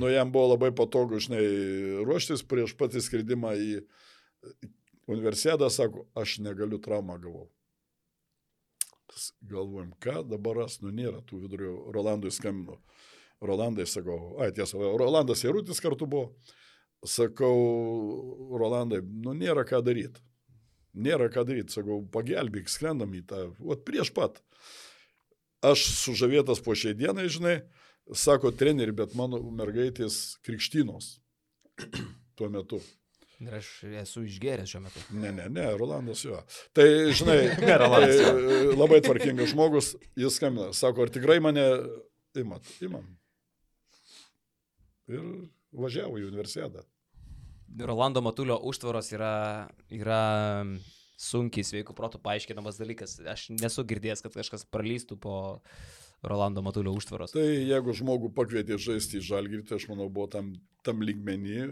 Nu, 0.00 0.08
jam 0.08 0.32
buvo 0.32 0.54
labai 0.54 0.70
patogu, 0.72 1.20
žinai, 1.20 1.42
ruoštis 2.08 2.40
prieš 2.48 2.72
patį 2.80 3.02
skridimą 3.04 3.52
į 3.60 3.82
universiadą, 5.12 5.68
sako, 5.68 6.06
aš 6.16 6.38
negaliu 6.46 6.80
traumą 6.80 7.18
gavau. 7.20 7.50
Galvojam, 9.44 9.92
ką 10.00 10.22
dabar 10.30 10.62
ras, 10.62 10.78
nu 10.80 10.94
nėra 10.94 11.20
tų 11.28 11.42
vidurių, 11.44 11.74
Rolandui 11.92 12.32
skambinu. 12.32 12.78
Rolandai 13.44 13.84
sakau, 13.88 14.38
ai 14.40 14.54
tiesa, 14.56 14.80
Rolandas 14.80 15.44
Jarutis 15.44 15.84
kartu 15.84 16.08
buvo. 16.08 16.30
Sakau, 17.04 18.56
Rolandai, 18.56 19.02
nu 19.04 19.36
nėra 19.36 19.66
ką 19.68 19.84
daryti. 19.84 20.24
Nėra 20.94 21.28
ką 21.30 21.44
daryti, 21.46 21.74
sakau, 21.74 22.00
pagelbėk, 22.12 22.70
skrendam 22.70 23.12
į 23.14 23.22
tą, 23.30 23.44
o 23.62 23.76
prieš 23.78 24.10
pat. 24.14 24.40
Aš 25.62 25.84
sužavėtas 26.00 26.62
po 26.64 26.74
šiai 26.74 26.96
dienai, 26.98 27.28
žinai, 27.30 27.60
sako 28.16 28.50
treneri, 28.50 28.94
bet 28.96 29.14
mano 29.18 29.38
mergaitės 29.54 30.40
krikštynos 30.46 31.18
tuo 32.38 32.50
metu. 32.50 32.80
Ir 33.40 33.54
aš 33.56 33.68
esu 34.02 34.26
išgeręs 34.28 34.68
šiuo 34.68 34.82
metu. 34.84 35.02
Ne, 35.16 35.30
ne, 35.32 35.46
ne, 35.52 35.64
Rolandas 35.80 36.26
jo. 36.26 36.42
Tai, 36.76 36.84
žinai, 37.16 37.38
Ne, 37.68 37.76
Rolandas, 37.80 38.18
tai, 38.20 38.74
labai 38.76 39.00
tvarkingas 39.04 39.54
žmogus, 39.54 39.94
jis 40.18 40.36
skambina, 40.36 40.74
sako, 40.76 41.06
ar 41.06 41.14
tikrai 41.14 41.38
mane 41.44 41.64
imat? 42.40 42.66
Imam. 42.84 43.06
Ir 45.10 45.24
važiavo 45.72 46.20
į 46.20 46.26
universiadą. 46.28 46.84
Rolando 47.78 48.22
Matulio 48.22 48.58
užtvaros 48.66 49.12
yra, 49.14 49.68
yra 49.94 50.22
sunkiai 51.20 51.66
sveikų 51.66 51.94
protų 51.96 52.20
paaiškinamas 52.24 52.80
dalykas. 52.80 53.18
Aš 53.28 53.50
nesu 53.54 53.84
girdėjęs, 53.86 54.24
kad 54.24 54.36
kažkas 54.36 54.64
pralystų 54.72 55.18
po 55.20 55.34
Rolando 56.26 56.64
Matulio 56.64 56.94
užtvaros. 56.96 57.34
Tai 57.36 57.44
jeigu 57.44 57.94
žmogų 57.96 58.32
pakvietė 58.36 58.78
žaisti 58.80 59.20
į 59.20 59.26
žalgirį, 59.30 59.64
tai 59.68 59.78
aš 59.78 59.88
manau, 59.92 60.08
buvo 60.12 60.28
tam, 60.32 60.52
tam 60.86 61.04
lygmenį, 61.04 61.68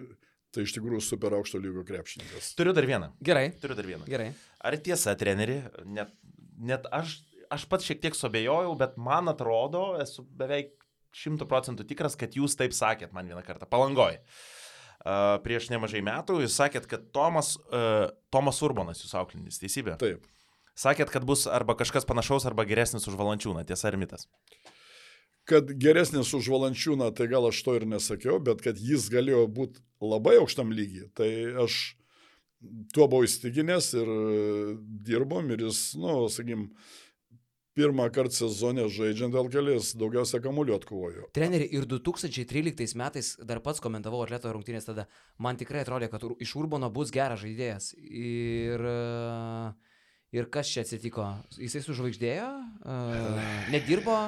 tai 0.55 0.65
iš 0.65 0.77
tikrųjų 0.79 1.03
super 1.05 1.37
aukšto 1.39 1.61
lygio 1.61 1.85
krepšininkas. 1.89 2.53
Turiu 2.59 2.75
dar 2.77 2.89
vieną. 2.89 3.11
Gerai, 3.25 3.51
Turiu 3.61 3.77
dar 3.79 3.89
vieną. 3.89 4.09
gerai. 4.09 4.31
Ar 4.65 4.77
tiesa, 4.85 5.17
treneri, 5.19 5.63
net, 5.89 6.15
net 6.57 6.89
aš, 6.95 7.19
aš 7.53 7.67
pats 7.69 7.89
šiek 7.89 8.01
tiek 8.05 8.17
sobejojau, 8.17 8.77
bet 8.81 8.97
man 9.01 9.33
atrodo, 9.33 9.91
esu 10.01 10.25
beveik 10.39 10.77
šimtų 11.19 11.49
procentų 11.49 11.89
tikras, 11.89 12.17
kad 12.21 12.37
jūs 12.37 12.57
taip 12.57 12.77
sakėt 12.77 13.13
man 13.17 13.29
vieną 13.29 13.43
kartą, 13.45 13.69
palangoj. 13.69 14.21
Uh, 14.21 14.58
prieš 15.45 15.69
nemažai 15.73 16.03
metų 16.05 16.41
jūs 16.43 16.57
sakėt, 16.59 16.89
kad 16.91 17.07
Tomas, 17.15 17.55
uh, 17.71 18.11
Tomas 18.35 18.59
Urbanas 18.67 19.05
jūsų 19.05 19.21
auklinis, 19.23 19.61
teisybė. 19.63 19.97
Taip. 20.01 20.27
Sakėt, 20.79 21.11
kad 21.11 21.27
bus 21.27 21.47
arba 21.51 21.75
kažkas 21.79 22.07
panašaus, 22.07 22.47
arba 22.47 22.67
geresnis 22.69 23.09
už 23.11 23.17
Valančiūną, 23.19 23.65
tiesa 23.67 23.91
ar 23.91 23.99
mitas? 23.99 24.29
Kad 25.49 25.73
geresnis 25.81 26.31
už 26.37 26.51
Valančiūną, 26.53 27.09
tai 27.19 27.27
gal 27.31 27.49
aš 27.49 27.63
to 27.67 27.75
ir 27.79 27.87
nesakiau, 27.89 28.39
bet 28.43 28.63
kad 28.63 28.79
jis 28.79 29.09
galėjo 29.11 29.47
būti 29.51 29.83
labai 30.05 30.37
aukštam 30.39 30.71
lygiai, 30.75 31.09
tai 31.19 31.31
aš 31.65 31.81
tuo 32.95 33.09
buvau 33.09 33.27
įstikinęs 33.27 33.91
ir 33.99 34.13
dirbom 35.09 35.51
ir 35.55 35.67
jis, 35.69 35.83
nu, 35.99 36.21
sakykim, 36.31 36.69
pirmą 37.79 38.09
kartą 38.15 38.35
sezone 38.35 38.89
žaidžiant 38.91 39.37
LKL 39.39 39.73
jis 39.77 39.93
daugiausia 39.99 40.41
kamuolių 40.43 40.77
atkovojo. 40.79 41.29
Treneri, 41.37 41.69
ir 41.79 41.87
2013 41.89 42.97
metais 42.99 43.35
dar 43.47 43.63
pats 43.65 43.83
komentavau 43.85 44.25
atleto 44.25 44.51
rungtynės 44.55 44.89
tada, 44.89 45.07
man 45.39 45.59
tikrai 45.61 45.85
atrodė, 45.85 46.11
kad 46.11 46.25
iš 46.43 46.57
Urbono 46.59 46.91
bus 46.95 47.13
geras 47.15 47.45
žaidėjas. 47.45 47.93
Ir, 48.03 48.83
e, 48.83 49.69
ir 50.35 50.49
kas 50.55 50.73
čia 50.75 50.83
atsitiko? 50.87 51.29
Jisai 51.59 51.85
sužvaigždėjo, 51.87 52.49
e, 52.83 52.99
nedirbo, 53.75 54.25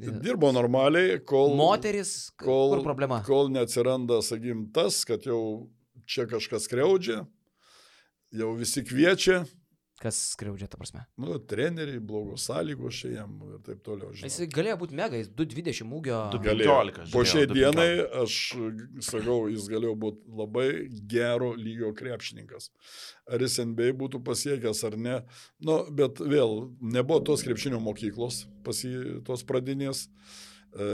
Dirbo 0.00 0.48
normaliai, 0.54 1.18
kol... 1.28 1.52
moteris, 1.58 2.30
kol, 2.40 2.70
kur 2.72 2.84
problema? 2.86 3.18
Kol 3.26 3.50
neatsiranda, 3.52 4.22
sakykim, 4.24 4.62
tas, 4.72 5.02
kad 5.04 5.26
jau 5.28 5.68
čia 6.08 6.24
kažkas 6.30 6.70
kreudžia, 6.70 7.24
jau 8.32 8.52
visi 8.56 8.80
kviečia, 8.86 9.42
Kas 10.00 10.16
skriaudžia, 10.32 10.64
ta 10.72 10.78
prasme? 10.80 11.02
nu, 11.20 11.34
treneriai, 11.44 11.98
blogos 12.00 12.46
sąlygos 12.48 12.96
čia 13.02 13.10
jam 13.18 13.34
ir 13.50 13.58
taip 13.66 13.82
toliau. 13.84 14.08
žinot. 14.16 14.30
Jis 14.30 14.48
galėjo 14.54 14.78
būti 14.80 14.96
mega, 14.96 15.18
jis 15.20 15.28
220 15.36 15.92
ūgio. 15.98 16.20
Du- 16.32 16.40
Galėjo. 16.46 16.76
15 16.88 17.12
Po 17.12 17.24
šiai 17.28 17.46
du 17.50 17.58
dienai 17.58 17.88
aš 18.22 18.36
sakau, 19.04 19.36
jis 19.52 19.68
galėjo 19.68 19.92
būti 20.00 20.24
labai 20.40 20.66
gero 21.06 21.50
lygio 21.52 21.92
krepšininkas. 22.00 22.70
Ar 23.28 23.44
jis 23.44 23.58
NBA 23.60 23.92
būtų 24.00 24.22
pasiekęs 24.24 24.80
ar 24.88 24.96
ne. 24.96 25.18
Nu, 25.60 25.82
bet 25.92 26.16
vėl, 26.24 26.70
nebuvo 26.80 27.20
tos 27.28 27.44
krepšinio 27.44 27.78
mokyklos, 27.84 28.46
pas 28.64 28.80
jį 28.80 29.20
tos 29.28 29.44
pradinės. 29.44 30.06
E, 30.70 30.86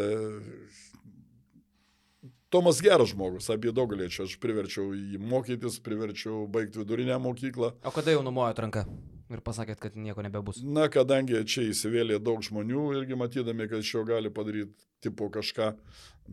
Tomas 2.57 2.81
geras 2.81 3.11
žmogus, 3.13 3.51
apie 3.53 3.69
daug 3.77 3.91
galėčiau, 3.93 4.25
aš 4.25 4.39
priverčiau 4.41 4.95
jį 4.97 5.19
mokytis, 5.21 5.75
priverčiau 5.85 6.47
baigti 6.49 6.81
vidurinę 6.81 7.19
mokyklą. 7.21 7.75
O 7.85 7.93
kada 7.93 8.15
jau 8.15 8.23
numojot 8.25 8.63
ranką 8.65 8.87
ir 9.29 9.43
pasakėt, 9.45 9.83
kad 9.83 9.99
nieko 10.01 10.25
nebebus? 10.25 10.63
Na, 10.65 10.87
kadangi 10.89 11.43
čia 11.45 11.67
įsivėlė 11.69 12.17
daug 12.25 12.41
žmonių 12.47 12.87
irgi 13.03 13.19
matydami, 13.21 13.67
kad 13.69 13.85
iš 13.85 13.91
jo 13.99 14.07
gali 14.09 14.33
padaryti 14.33 14.73
tipo 15.05 15.29
kažką, 15.35 15.75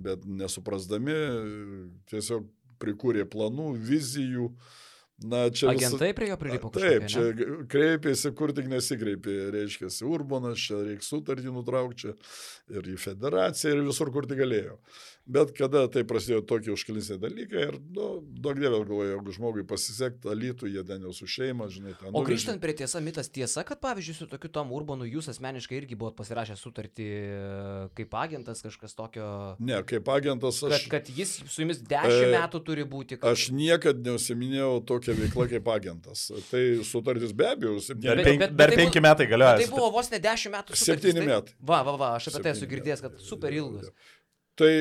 bet 0.06 0.24
nesuprasdami, 0.24 1.18
tiesiog 2.14 2.48
prikūrė 2.80 3.28
planų, 3.28 3.74
vizijų. 3.92 4.48
Na, 5.24 5.44
čia 5.54 5.70
visa- 5.70 5.88
Agentai 5.92 6.10
prie 6.18 6.28
jo 6.32 6.38
prilipo 6.42 6.70
Taip, 6.74 7.04
kažkokie, 7.06 7.12
čia 7.12 7.22
ne? 7.52 7.66
kreipėsi, 7.70 8.32
kur 8.36 8.52
tik 8.56 8.66
nesikreipė, 8.72 9.36
reiškia, 9.54 9.92
Urbanas, 10.10 10.58
čia 10.60 10.80
reikia 10.88 11.06
sutartį 11.06 11.54
nutraukti, 11.54 12.16
ir 12.74 12.90
į 12.96 12.98
federaciją, 13.00 13.76
ir 13.76 13.84
visur, 13.88 14.12
kur 14.12 14.26
tik 14.28 14.42
galėjo. 14.42 14.80
Bet 15.26 15.54
kada 15.56 15.86
tai 15.88 16.02
prasidėjo 16.04 16.42
tokie 16.44 16.74
užkilisiai 16.74 17.16
dalykai, 17.16 17.62
ir, 17.70 17.76
nu, 17.96 18.08
daug 18.44 18.58
dievė 18.60 18.82
galvoju, 18.84 19.06
jeigu 19.14 19.32
žmogui 19.38 19.64
pasisekti, 19.64 20.28
alytų, 20.28 20.68
jie 20.68 20.82
ten 20.84 21.06
jau 21.08 21.14
su 21.16 21.24
šeima, 21.32 21.70
žinai, 21.72 21.94
ten. 21.96 22.10
O 22.10 22.18
nuvežė. 22.18 22.28
grįžtant 22.28 22.60
prie 22.60 22.74
tiesa, 22.82 23.00
mitas 23.00 23.30
tiesa, 23.32 23.64
kad 23.64 23.80
pavyzdžiui 23.80 24.18
su 24.18 24.28
tokiu 24.28 24.52
Tom 24.52 24.74
Urbanu 24.76 25.08
jūs 25.08 25.30
asmeniškai 25.32 25.78
irgi 25.80 25.96
buvot 25.96 26.18
pasirašę 26.20 26.58
sutartį 26.60 27.08
kaip 27.96 28.18
agentas, 28.20 28.60
kažkas 28.66 28.98
tokio, 29.00 29.30
Ne, 29.64 29.80
kaip 29.88 30.10
agentas 30.12 30.60
kad, 30.60 30.76
aš, 30.76 30.88
kad 30.92 31.08
jis 31.16 31.38
su 31.48 31.64
jumis 31.64 31.80
10 31.80 32.20
E, 32.20 32.28
metų 32.36 32.60
turi 32.68 32.84
būti. 32.84 33.16
Kad... 33.22 33.32
aš 33.32 33.48
niekada 33.56 34.04
neusiminėjau 34.10 34.74
tokią 34.92 35.16
veiklą 35.22 35.48
kaip 35.56 35.72
agentas. 35.72 36.26
Tai 36.52 36.64
sutartis 36.84 37.32
be 37.32 37.48
abejo, 37.54 37.78
Dar, 37.80 37.86
septyni, 37.88 38.38
bet 38.44 38.58
dar 38.60 38.76
tai 38.76 38.82
penki 38.84 39.00
bu- 39.00 39.08
metai 39.08 39.30
galioja. 39.32 39.56
tai 39.64 39.72
buvo 39.72 39.88
vos 39.96 40.12
ne 40.12 40.20
10 40.20 40.52
metų. 40.58 40.76
Septyni 40.84 41.24
metai. 41.24 41.56
Va, 41.64 41.80
va, 41.88 41.96
va, 41.96 42.12
aš 42.20 42.28
apie 42.34 42.44
tai 42.44 42.54
esu 42.58 42.68
girdėjęs, 42.68 43.04
metai. 43.08 43.16
kad 43.24 43.28
super 43.32 43.56
ilgas. 43.56 43.88
Tai 44.60 44.74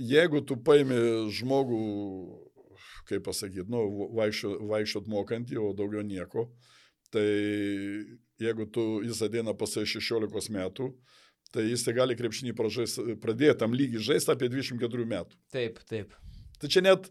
jeigu 0.00 0.42
tu 0.46 0.56
paimi 0.56 0.98
žmogų, 1.36 1.80
kaip 3.10 3.24
pasakyti, 3.26 3.68
nu, 3.70 3.84
vaikščiot, 4.16 5.08
mokantį, 5.10 5.58
o 5.60 5.72
daugiau 5.76 6.04
nieko, 6.06 6.48
tai 7.14 7.26
jeigu 8.40 8.66
tu, 8.72 8.86
jis 9.04 9.22
ateina 9.26 9.54
pasai 9.58 9.86
16 9.88 10.52
metų, 10.54 10.90
tai 11.50 11.66
jis 11.66 11.84
tai 11.84 11.96
gali 11.98 12.16
krepšinį 12.18 12.54
pradėti 12.56 13.58
tam 13.60 13.74
lygiai 13.74 14.10
žaisti 14.12 14.34
apie 14.34 14.50
24 14.52 15.08
metų. 15.14 15.40
Taip, 15.54 15.80
taip. 15.90 16.14
Tai 16.60 16.68
čia 16.68 16.82
net, 16.84 17.06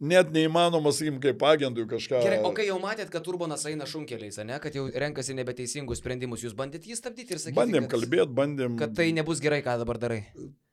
net 0.00 0.30
neįmanoma, 0.32 0.88
sakykim, 0.96 1.18
kaip 1.20 1.42
agentui 1.44 1.84
kažką. 1.90 2.22
Gerai, 2.24 2.38
o 2.48 2.52
kai 2.56 2.64
jau 2.70 2.78
matėt, 2.80 3.10
kad 3.12 3.26
Urbanas 3.28 3.66
eina 3.68 3.84
šunkeliais, 3.88 4.40
ne, 4.48 4.56
kad 4.62 4.76
jau 4.76 4.86
renkasi 4.88 5.36
nebeteisingus 5.36 6.00
sprendimus, 6.00 6.46
jūs 6.46 6.56
bandėt 6.56 6.88
jį 6.88 6.96
stabdyti 6.96 7.36
ir 7.36 7.42
sakyti, 7.42 7.58
bandėm 7.58 7.84
kad, 7.84 7.98
kalbėti, 7.98 8.32
bandėm. 8.38 8.78
kad 8.80 8.96
tai 8.96 9.10
nebus 9.16 9.44
gerai, 9.44 9.60
ką 9.66 9.76
dabar 9.82 10.00
darai. 10.00 10.22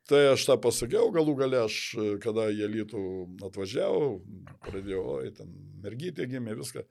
Tai 0.09 0.19
aš 0.33 0.43
tą 0.49 0.57
pasakiau, 0.59 1.11
galų 1.15 1.37
gale 1.39 1.61
aš, 1.63 1.77
kada 2.23 2.49
jie 2.51 2.67
lytų 2.67 3.03
atvažiavau, 3.47 4.17
pradėjau, 4.65 5.03
oi, 5.19 5.29
ten 5.37 5.53
mergytė 5.83 6.27
gimė, 6.27 6.57
viską. 6.59 6.83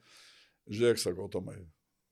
Žiūrėk, 0.73 1.01
sakau, 1.01 1.27
Tomai, 1.29 1.59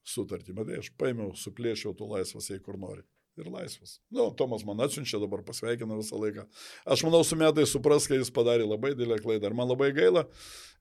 sutartį, 0.05 0.53
matai, 0.59 0.77
aš 0.83 0.91
paėmiau, 1.01 1.33
suplėšiau, 1.37 1.95
tu 1.97 2.05
laisvas, 2.11 2.51
jei 2.53 2.61
kur 2.61 2.77
nori. 2.81 3.01
Ir 3.39 3.47
laisvas. 3.47 3.95
Nu, 4.11 4.25
Tomas 4.35 4.65
man 4.67 4.83
atsiunčia, 4.83 5.15
dabar 5.23 5.39
pasveikina 5.47 5.95
visą 5.95 6.19
laiką. 6.19 6.43
Aš 6.83 7.05
manau, 7.07 7.21
su 7.23 7.37
metais 7.39 7.71
supras, 7.71 8.03
kad 8.11 8.19
jis 8.19 8.29
padarė 8.35 8.65
labai 8.67 8.91
didelę 8.91 9.21
klaidą. 9.23 9.47
Ir 9.47 9.55
man 9.55 9.71
labai 9.71 9.93
gaila, 9.95 10.25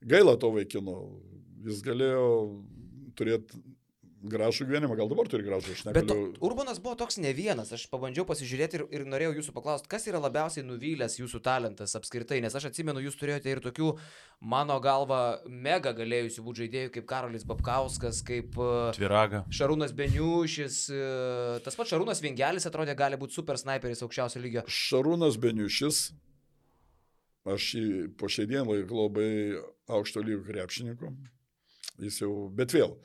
gaila 0.03 0.35
to 0.37 0.49
vaikino. 0.57 0.97
Jis 1.63 1.79
galėjo 1.85 2.25
turėti 3.15 3.61
gražų 4.21 4.67
gyvenimą, 4.69 4.95
gal 4.99 5.09
dabar 5.09 5.27
turi 5.29 5.45
gražų, 5.45 5.73
aš 5.73 5.81
Bet 5.89 6.05
to, 6.05 6.15
negaliu. 6.15 6.37
Urbanas 6.45 6.79
buvo 6.83 6.93
toks 6.99 7.17
ne 7.21 7.31
vienas, 7.33 7.71
aš 7.73 7.87
pabandžiau 7.91 8.25
pasižiūrėti 8.29 8.77
ir, 8.77 8.83
ir 8.93 9.05
norėjau 9.09 9.33
jūsų 9.39 9.53
paklausti, 9.55 9.89
kas 9.91 10.05
yra 10.09 10.21
labiausiai 10.21 10.65
nuvylęs 10.67 11.17
jūsų 11.17 11.41
talentas 11.45 11.95
apskritai, 11.97 12.41
nes 12.43 12.55
aš 12.57 12.69
atsimenu, 12.69 13.01
jūs 13.01 13.17
turėjote 13.17 13.49
ir 13.49 13.63
tokių, 13.65 13.89
mano 14.53 14.77
galva, 14.83 15.41
mega 15.49 15.95
galėjusių 15.97 16.45
būti 16.45 16.65
žaidėjų, 16.65 16.93
kaip 16.97 17.09
Karolis 17.09 17.47
Babkauskas, 17.49 18.21
kaip 18.27 18.57
uh, 18.61 18.93
Tviraga. 18.97 19.43
Šarūnas 19.49 19.95
Beniušis, 19.97 20.79
uh, 20.93 21.57
tas 21.65 21.77
pats 21.79 21.95
Šarūnas 21.95 22.21
Vingelis 22.21 22.69
atrodė 22.69 22.97
gali 22.99 23.19
būti 23.21 23.39
super 23.39 23.57
sniperis 23.61 24.05
aukščiausio 24.05 24.43
lygio. 24.43 24.65
Šarūnas 24.69 25.41
Beniušis, 25.41 26.05
aš 27.49 27.73
jį 27.79 27.91
po 28.21 28.29
šiai 28.29 28.53
dienai 28.53 28.81
laikau 28.83 29.07
labai 29.07 29.29
aukšto 29.89 30.21
lygio 30.21 30.45
krepšininku. 30.45 31.15
Jis 32.01 32.23
jau, 32.23 32.31
bet 32.57 32.73
vėl, 32.73 32.95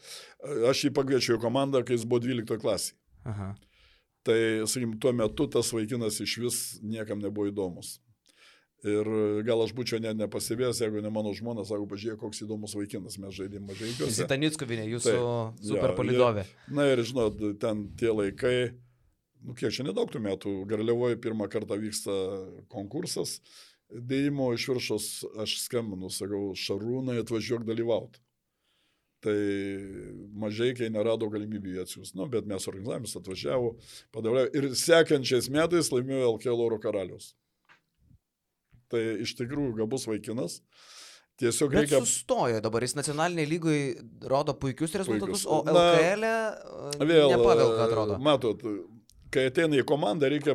aš 0.70 0.86
jį 0.86 0.94
pakviečiau 0.96 1.36
į 1.36 1.42
komandą, 1.42 1.82
kai 1.84 1.98
jis 1.98 2.06
buvo 2.08 2.22
12 2.24 2.60
klasėje. 2.62 2.96
Aha. 3.28 3.52
Tai, 4.26 4.38
sakykim, 4.66 4.96
tuo 5.02 5.12
metu 5.14 5.46
tas 5.50 5.68
vaikinas 5.74 6.18
iš 6.24 6.32
vis 6.42 6.58
niekam 6.82 7.20
nebuvo 7.22 7.46
įdomus. 7.50 7.98
Ir 8.86 9.08
gal 9.46 9.62
aš 9.64 9.72
būčiau 9.74 9.98
net 10.02 10.18
nepastebėjęs, 10.18 10.82
jeigu 10.82 11.00
ne 11.02 11.10
mano 11.10 11.32
žmona, 11.34 11.64
sako, 11.66 11.86
pažiūrėk, 11.90 12.20
koks 12.20 12.42
įdomus 12.44 12.74
vaikinas, 12.76 13.16
mes 13.22 13.34
žaidėme 13.34 13.70
mažai. 13.70 14.10
Zita 14.14 14.36
Nickovinė, 14.38 14.84
jūsų 14.92 15.14
Taip, 15.14 15.62
super 15.70 15.90
jo, 15.90 15.94
palidovė. 15.98 16.44
Na 16.76 16.84
ir 16.90 17.02
žinot, 17.06 17.40
ten 17.62 17.86
tie 17.98 18.12
laikai, 18.12 18.56
nu 19.46 19.56
kiek 19.58 19.74
čia 19.74 19.86
nedaug 19.86 20.12
tų 20.12 20.20
metų, 20.26 20.52
Garliavoje 20.70 21.18
pirmą 21.24 21.48
kartą 21.50 21.80
vyksta 21.80 22.14
konkursas, 22.72 23.38
dėjimo 23.90 24.52
iš 24.54 24.68
viršos 24.74 25.08
aš 25.46 25.56
skambinu, 25.64 26.12
sakau, 26.12 26.50
Šarūnai 26.58 27.20
atvažiuok 27.24 27.66
dalyvauti. 27.66 28.25
Tai 29.26 29.34
mažai, 30.38 30.70
nerado 30.92 31.26
galimybių 31.32 31.72
jį 31.74 31.80
atsiųsti. 31.82 32.14
Nu, 32.18 32.28
bet 32.30 32.46
mes 32.46 32.68
organizavome, 32.70 33.08
jis 33.08 33.18
atvažiavo, 33.18 33.72
padarė. 34.14 34.44
Ir 34.54 34.68
sekančiais 34.78 35.48
metais 35.50 35.90
laimėjo 35.90 36.36
LKL 36.36 36.62
oro 36.68 36.78
karalius. 36.82 37.32
Tai 38.92 39.02
iš 39.24 39.34
tikrųjų 39.40 39.80
gabus 39.80 40.06
vaikinas. 40.06 40.60
Tiesiog 41.36 41.74
Bet 41.74 41.82
reikia... 41.82 41.98
sustojo 42.00 42.60
dabar, 42.64 42.86
jis 42.86 42.94
nacionaliniai 42.96 43.48
lygai 43.50 43.80
rodo 44.30 44.54
puikius 44.56 44.94
rezultatus, 44.96 45.42
Puikius. 45.44 45.50
o 45.52 45.74
LKL 45.74 46.24
e, 46.30 47.08
Vėl, 47.10 47.34
nepavelka 47.34 47.82
atrodo. 47.90 48.16
Matot, 48.24 48.62
kai 49.34 49.50
ateina 49.50 49.76
į 49.76 49.84
komandą, 49.90 50.30
reikia, 50.32 50.54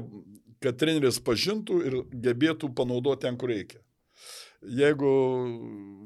kad 0.64 0.80
treneris 0.82 1.20
pažintų 1.22 1.78
ir 1.86 2.00
gebėtų 2.24 2.72
panaudoti 2.78 3.28
ten, 3.28 3.38
kur 3.38 3.54
reikia. 3.54 3.84
Jeigu 4.62 5.12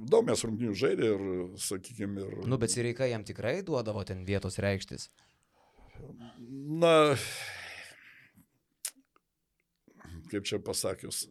daug 0.07 0.27
mes 0.27 0.43
rungtinių 0.47 0.75
žaidė 0.79 1.07
ir, 1.11 1.23
sakykime, 1.59 2.23
ir... 2.23 2.45
Nu, 2.47 2.59
bet 2.61 2.71
Sireika 2.71 3.07
jam 3.09 3.25
tikrai 3.27 3.57
duodavo 3.67 4.03
ten 4.07 4.23
vietos 4.27 4.55
reikštis. 4.63 5.09
Na, 6.79 6.93
kaip 10.31 10.47
čia 10.47 10.61
pasakius. 10.63 11.25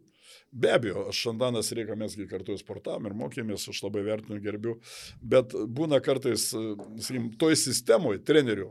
Be 0.55 0.71
abejo, 0.77 1.09
aš 1.11 1.25
Šandanas 1.25 1.73
reikia 1.75 1.97
mesgi 1.99 2.29
kartu 2.31 2.55
sportavom 2.61 3.09
ir 3.09 3.17
mokėmės, 3.19 3.67
aš 3.73 3.81
labai 3.87 4.05
vertinu, 4.07 4.39
gerbiu, 4.43 4.77
bet 5.19 5.57
būna 5.79 5.99
kartais, 6.05 6.51
sakykim, 6.53 7.33
toj 7.41 7.57
sistemoje 7.59 8.21
trenerių, 8.27 8.69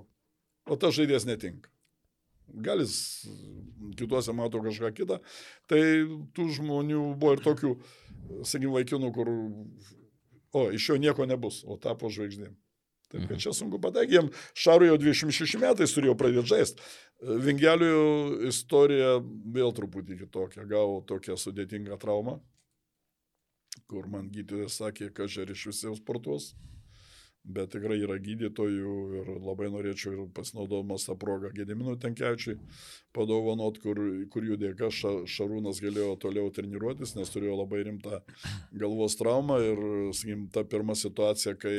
o 0.70 0.78
tas 0.80 0.96
žaidėjas 0.96 1.28
netinka. 1.28 1.73
Gal 2.64 2.84
jis 2.84 2.96
kituose 3.98 4.34
mato 4.36 4.62
kažką 4.62 4.92
kitą, 4.98 5.20
tai 5.72 5.82
tų 6.36 6.50
žmonių 6.60 7.06
buvo 7.18 7.38
ir 7.38 7.44
tokių, 7.46 7.72
sakykim, 8.46 8.74
vaikinų, 8.76 9.10
kur, 9.16 9.32
o, 10.54 10.68
iš 10.76 10.92
jo 10.92 11.00
nieko 11.02 11.26
nebus, 11.30 11.64
o 11.66 11.80
tapo 11.82 12.12
žvaigždėm. 12.14 12.54
Taip, 13.14 13.28
kad 13.30 13.42
čia 13.42 13.52
sunku 13.54 13.78
patekti. 13.78 14.16
Jiem 14.16 14.30
Šarui 14.58 14.88
jau 14.90 14.98
26 14.98 15.60
metais 15.62 15.92
turėjo 15.94 16.16
pradėti 16.18 16.50
žaisti. 16.50 16.86
Vingelių 17.22 18.48
istorija 18.50 19.20
vėl 19.54 19.74
truputį 19.78 20.18
kitokia. 20.24 20.66
Gavo 20.66 21.04
tokią 21.06 21.38
sudėtingą 21.38 22.00
traumą, 22.02 22.40
kur 23.86 24.10
man 24.10 24.32
gydytojas 24.34 24.80
sakė, 24.82 25.12
kad 25.14 25.30
žer 25.30 25.54
iš 25.54 25.68
visiems 25.70 26.02
sportuos. 26.02 26.56
Bet 27.44 27.74
tikrai 27.76 27.98
yra 28.00 28.16
gydytojų 28.24 28.96
ir 29.20 29.32
labai 29.44 29.68
norėčiau 29.74 30.14
ir 30.14 30.28
pasinaudodamas 30.36 31.08
tą 31.08 31.18
progą 31.20 31.52
Gediminų 31.56 31.98
Tenkiačiui 32.04 32.56
padovanot, 33.16 33.80
kur, 33.84 34.00
kur 34.32 34.48
jų 34.48 34.58
dėka 34.62 34.90
ša, 34.94 35.14
Šarūnas 35.30 35.84
galėjo 35.84 36.16
toliau 36.24 36.52
treniruotis, 36.56 37.18
nes 37.18 37.34
turėjo 37.34 37.60
labai 37.60 37.84
rimtą 37.90 38.24
galvos 38.72 39.20
traumą 39.20 39.60
ir, 39.64 39.84
sakykim, 40.16 40.48
ta 40.56 40.64
pirma 40.68 40.96
situacija, 41.00 41.58
kai 41.60 41.78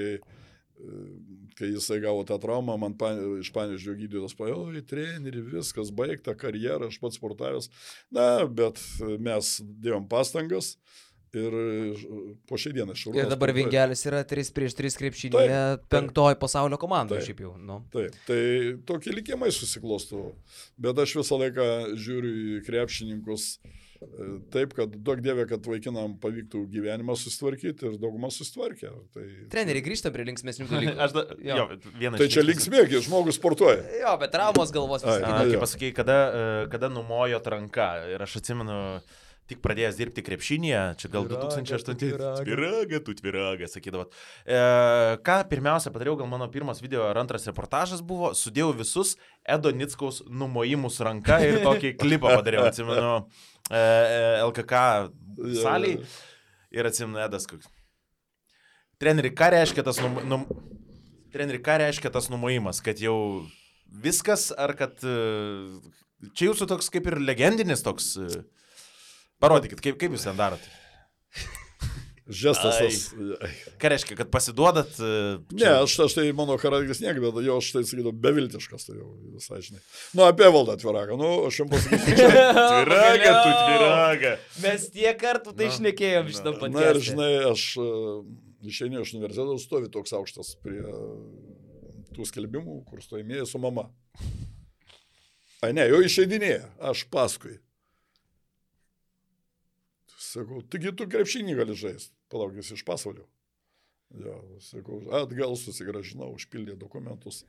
kai 1.54 1.68
jisai 1.70 2.00
gavo 2.02 2.24
tą 2.26 2.36
traumą, 2.42 2.74
man 2.80 2.96
pan, 2.98 3.20
iš 3.38 3.52
panežio 3.54 3.94
gydytojas 3.94 4.34
paėjo, 4.36 4.66
į 4.74 4.82
trenerį, 4.90 5.42
viskas 5.52 5.92
baigta, 5.94 6.34
karjera, 6.38 6.88
aš 6.90 6.98
pats 7.02 7.18
sportavęs. 7.20 7.70
Na, 8.14 8.44
bet 8.50 8.80
mes 9.22 9.56
dėjom 9.62 10.08
pastangas 10.10 10.74
ir 11.38 11.56
po 12.48 12.58
šiai 12.60 12.74
dienai 12.78 12.96
šarūnas. 12.98 13.20
Ir 13.24 13.30
dabar 13.32 13.52
sportuoja. 13.52 13.58
Vingelis 13.60 14.04
yra 14.10 14.22
3 14.30 14.52
prieš 14.56 14.76
3 14.80 14.98
krepšinėje, 15.02 15.60
penktoji 15.92 16.38
pasaulio 16.42 16.78
komanda 16.80 17.16
Taip. 17.18 17.28
šiaip 17.28 17.44
jau. 17.46 17.54
Nu. 17.58 17.80
Taip, 17.94 18.16
tai 18.28 18.40
tokie 18.88 19.14
likimai 19.16 19.52
susiklosto. 19.54 20.32
Bet 20.80 20.98
aš 21.04 21.16
visą 21.22 21.40
laiką 21.42 21.68
žiūriu 21.96 22.34
į 22.58 22.60
krepšininkus 22.66 23.46
e, 23.64 24.28
taip, 24.52 24.74
kad 24.76 24.92
daug 25.06 25.20
dievė, 25.24 25.46
kad 25.48 25.64
vaikinam 25.68 26.16
pavyktų 26.22 26.64
gyvenimą 26.74 27.14
susitvarkyti 27.16 27.88
ir 27.88 27.98
daugumą 28.02 28.28
susitvarkė. 28.34 28.90
Tai, 29.14 29.24
Treneriai, 29.54 29.84
grįžtam 29.86 30.12
prie 30.14 30.26
linksmėsnių 30.28 30.66
dalykų. 30.72 30.96
Aš 31.06 31.14
da, 31.16 31.26
Jo. 31.40 31.56
jo, 31.56 31.68
tai 32.18 32.28
čia 32.28 32.44
linksmesnių- 32.44 32.46
linksmėgi, 32.50 33.02
žmogus 33.08 33.38
sportuoja. 33.40 33.80
Jo, 34.02 34.14
bet 34.20 34.34
traumos 34.34 34.72
galvos 34.74 35.04
visą 35.06 35.20
jo. 35.50 35.60
pasakėjai, 35.62 35.94
kada, 35.96 36.18
e, 36.30 36.48
kada 36.74 36.90
numojo 36.92 37.40
ranka. 37.54 37.88
Ir 38.12 38.22
aš 38.26 38.38
atsimenu, 38.42 38.76
tik 39.50 39.60
pradėjęs 39.64 39.98
dirbti 39.98 40.24
krepšinėje, 40.24 40.80
čia 41.00 41.10
gal 41.12 41.26
Tviraga, 41.28 41.50
2008. 41.52 41.98
tviraga. 42.00 42.44
Tviraga, 42.46 43.00
tu 43.04 43.14
tviraga, 43.18 43.68
sakydavot. 43.68 44.14
E, 44.48 44.60
ką 45.26 45.36
pirmiausia 45.50 45.92
padariau, 45.92 46.16
gal 46.20 46.30
mano 46.30 46.48
pirmas 46.52 46.80
video 46.80 47.04
ar 47.10 47.20
antras 47.20 47.44
reportažas 47.50 48.00
buvo, 48.04 48.32
sudėjau 48.38 48.72
visus 48.78 49.14
Edo 49.44 49.72
Nickaus 49.76 50.22
numojimus 50.24 50.96
ranka 51.04 51.42
ir 51.44 51.60
tokį 51.64 51.92
klipą 52.00 52.32
padariau, 52.38 52.64
atsimenu, 52.70 53.18
e, 53.68 53.82
e, 53.82 54.22
LKK 54.46 54.80
salėje. 55.60 56.00
Ir 56.74 56.88
atsimenu, 56.88 57.20
Edas 57.26 57.44
koks. 57.50 57.68
Treneri, 59.02 59.34
ką 59.36 59.52
reiškia 59.58 59.84
tas 59.84 60.00
num... 60.00 60.18
num... 60.30 60.48
Treneri, 61.34 61.60
ką 61.60 61.76
reiškia 61.82 62.14
tas 62.14 62.30
numojimas? 62.32 62.80
Kad 62.84 63.02
jau 63.02 63.18
viskas, 63.92 64.48
ar 64.56 64.72
kad... 64.78 64.96
e, 65.04 66.00
Čia 66.32 66.46
jūsų 66.48 66.64
toks 66.70 66.88
kaip 66.88 67.12
ir 67.12 67.20
legendinis 67.20 67.84
toks... 67.84 68.14
e, 68.16 68.44
Parodykit, 69.44 69.84
kaip, 69.84 70.00
kaip 70.00 70.16
jūs 70.16 70.24
ten 70.24 70.40
darot. 70.40 70.72
Žestas 72.24 72.78
tas. 72.80 73.00
Ką 73.80 73.88
reiškia, 73.92 74.16
kad 74.16 74.30
pasiduodat... 74.32 74.94
e, 74.96 75.08
Ne, 75.52 75.66
aš, 75.82 75.98
aš 76.06 76.14
tai 76.16 76.22
mano 76.36 76.54
charakteris 76.60 77.02
niekada, 77.04 77.42
jo 77.44 77.58
aš 77.60 77.68
tai 77.74 77.82
sakydavau, 77.84 78.14
beviltiškas, 78.24 78.86
tai 78.88 78.96
jau 78.96 79.10
visai 79.34 79.60
žinai. 79.66 79.82
Nu, 80.16 80.24
apie 80.24 80.48
valdą 80.48 80.78
atviraką, 80.78 81.18
nu, 81.20 81.28
aš 81.50 81.58
jums 81.60 81.74
pasakysiu. 81.74 82.14
Čia, 82.22 82.30
Tviraga, 82.30 83.34
tu 83.34 83.52
tviraga. 83.58 84.32
Mes 84.64 84.88
tiek 84.94 85.20
kartų 85.20 85.52
tai 85.58 85.68
išnekėjom 85.68 86.30
na. 86.30 86.36
šitą 86.38 86.72
na 86.72 86.86
ir 86.94 87.02
žinai, 87.10 87.28
aš 87.50 87.66
e, 87.84 87.90
išeinu 88.72 89.04
iš 89.04 89.12
universiteto, 89.18 89.58
stovi 89.60 89.92
toks 89.92 90.16
aukštas 90.16 90.54
prie 90.64 90.80
tų 92.16 92.30
skelbimų, 92.30 92.80
kur 92.88 93.04
stojimieji 93.04 93.44
su 93.52 93.60
mama. 93.60 93.90
Ai 95.60 95.74
ne, 95.76 95.84
jau 95.92 96.00
išeidinėja, 96.08 96.72
aš 96.88 97.04
paskui. 97.12 97.58
Sakau, 100.34 100.60
taigi 100.66 100.90
tu 100.98 101.06
krepšinį 101.10 101.54
gali 101.60 101.76
žaisti, 101.78 102.10
palauk, 102.32 102.56
jis 102.58 102.72
iš 102.74 102.84
pasaulio. 102.86 103.26
Jo, 104.18 104.36
sakau, 104.62 105.00
atgal 105.14 105.54
susigražinau, 105.58 106.32
užpildė 106.34 106.74
dokumentus. 106.78 107.44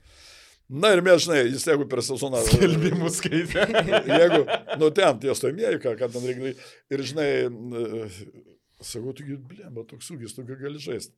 Na 0.70 0.92
ir 0.96 1.02
mes, 1.06 1.22
žinai, 1.22 1.44
jis 1.46 1.66
jeigu 1.68 1.86
per 1.90 2.02
sezoną... 2.06 2.42
Skelbimus 2.48 3.20
skaitė. 3.20 3.68
Jeigu, 4.10 4.40
nu 4.82 4.90
ten 4.98 5.20
tie 5.22 5.36
stojimieji, 5.38 5.78
ką, 5.84 5.94
ką 6.00 6.10
ten 6.16 6.26
reikia. 6.26 6.54
Ir 6.90 7.04
žinai, 7.06 7.28
e, 7.46 8.08
sakau, 8.82 9.14
taigi, 9.14 9.38
blem, 9.38 9.76
bet 9.76 9.92
toks 9.92 10.10
ūgis, 10.16 10.34
tu 10.34 10.46
gali 10.50 10.82
žaisti. 10.82 11.14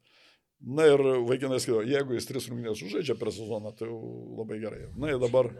Na 0.59 0.87
ir 0.89 0.99
vaikinai 1.29 1.61
skaido, 1.63 1.85
jeigu 1.87 2.17
jis 2.17 2.27
tris 2.27 2.49
rungtynės 2.49 2.81
sužaidžia 2.81 3.15
per 3.15 3.31
sezoną, 3.31 3.71
tai 3.77 3.87
jau 3.87 3.99
labai 4.39 4.59
gerai. 4.59 4.87
Na 4.99 5.13
ir 5.13 5.19
dabar. 5.21 5.51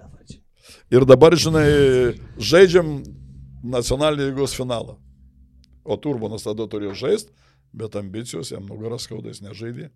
Ir 0.91 1.07
dabar, 1.07 1.37
žinai, 1.39 1.67
žaidžiam 2.41 2.97
nacionalinį 3.63 4.31
lygos 4.33 4.57
finalą. 4.57 4.97
O 5.87 5.95
Turbonas 5.95 6.43
tada 6.43 6.67
turėjo 6.67 6.95
žaisti, 6.99 7.31
bet 7.71 7.95
ambicijos 7.95 8.51
jam 8.51 8.67
nugaras 8.67 9.07
skaudais 9.07 9.39
nežaidė. 9.43 9.87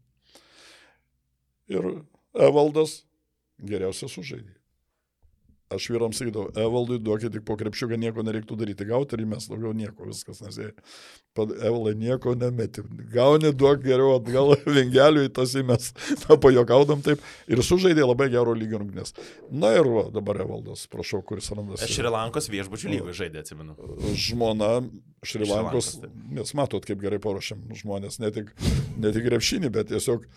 Ir 1.71 1.87
Evaldas 2.31 3.01
geriausias 3.59 4.15
sužaidė. 4.15 4.60
Aš 5.71 5.87
vyrams 5.93 6.19
sakydavau, 6.19 6.49
Evaldui 6.59 6.99
duokit 6.99 7.31
tik 7.31 7.43
po 7.47 7.55
krepšiuką, 7.59 7.97
nieko 7.99 8.23
nereiktų 8.27 8.57
daryti, 8.59 8.87
gauti 8.89 9.15
ir 9.15 9.23
mes 9.29 9.45
daugiau 9.47 9.71
nieko, 9.77 10.07
viskas, 10.09 10.41
nes 10.43 10.57
pad- 11.37 11.53
Evaldai 11.57 11.93
nieko 11.99 12.33
nemeti. 12.35 12.83
Gauni 13.13 13.53
duok 13.55 13.83
geriau 13.85 14.17
atgal 14.17 14.55
vingeliui, 14.77 15.29
tas 15.33 15.53
mes 15.55 15.91
na, 16.25 16.37
pajokaudam 16.41 17.03
taip 17.05 17.23
ir 17.47 17.63
sužaidė 17.63 18.03
labai 18.03 18.27
gero 18.33 18.55
lygio 18.57 18.81
rungtynės. 18.81 19.15
Na 19.51 19.71
ir 19.77 19.87
va, 19.87 20.07
dabar 20.13 20.41
Evaldas, 20.43 20.87
prašau, 20.91 21.21
kuris 21.27 21.47
randasi. 21.55 21.87
Šrilankos 21.91 22.51
viešbučių 22.51 22.91
lygoje 22.95 23.19
žaidė, 23.23 23.45
atsimenu. 23.45 23.77
Žmona 24.27 24.73
Šrilankos, 25.23 25.93
mes 26.35 26.55
matot, 26.57 26.83
kaip 26.87 26.99
gerai 27.03 27.21
paruošiam 27.23 27.63
žmonės, 27.79 28.19
ne 28.23 28.33
tik, 28.35 28.51
ne 28.99 29.13
tik 29.15 29.27
krepšinį, 29.29 29.71
bet 29.71 29.91
tiesiog 29.93 30.27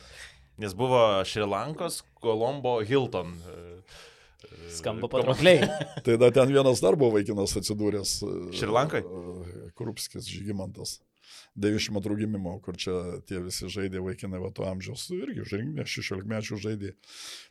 Nes 0.62 0.70
buvo 0.78 1.24
Šrilankos, 1.26 2.05
Kolombo, 2.22 2.76
Hilton. 2.87 3.32
Skamba 4.75 5.09
patraukliai. 5.13 5.69
Tai 6.07 6.19
da 6.21 6.31
ten 6.35 6.53
vienas 6.53 6.83
darbo 6.85 7.11
vaikinas 7.15 7.57
atsidūręs. 7.61 8.15
e, 8.27 8.37
Šrilankoj? 8.59 9.05
e, 9.05 9.67
Krupskis 9.79 10.29
Žygimantas. 10.31 10.99
92 11.55 12.17
gimimo, 12.19 12.57
kur 12.65 12.75
čia 12.77 13.21
tie 13.29 13.39
visi 13.39 13.69
žaidė 13.71 14.03
vaikinai 14.03 14.41
va 14.43 14.51
to 14.55 14.67
amžiaus, 14.67 15.07
irgi 15.15 15.45
žaidė, 15.53 15.85
16 15.87 16.27
mečių 16.27 16.59
žaidė. 16.65 16.91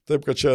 Taip, 0.04 0.26
kad 0.28 0.36
čia 0.36 0.52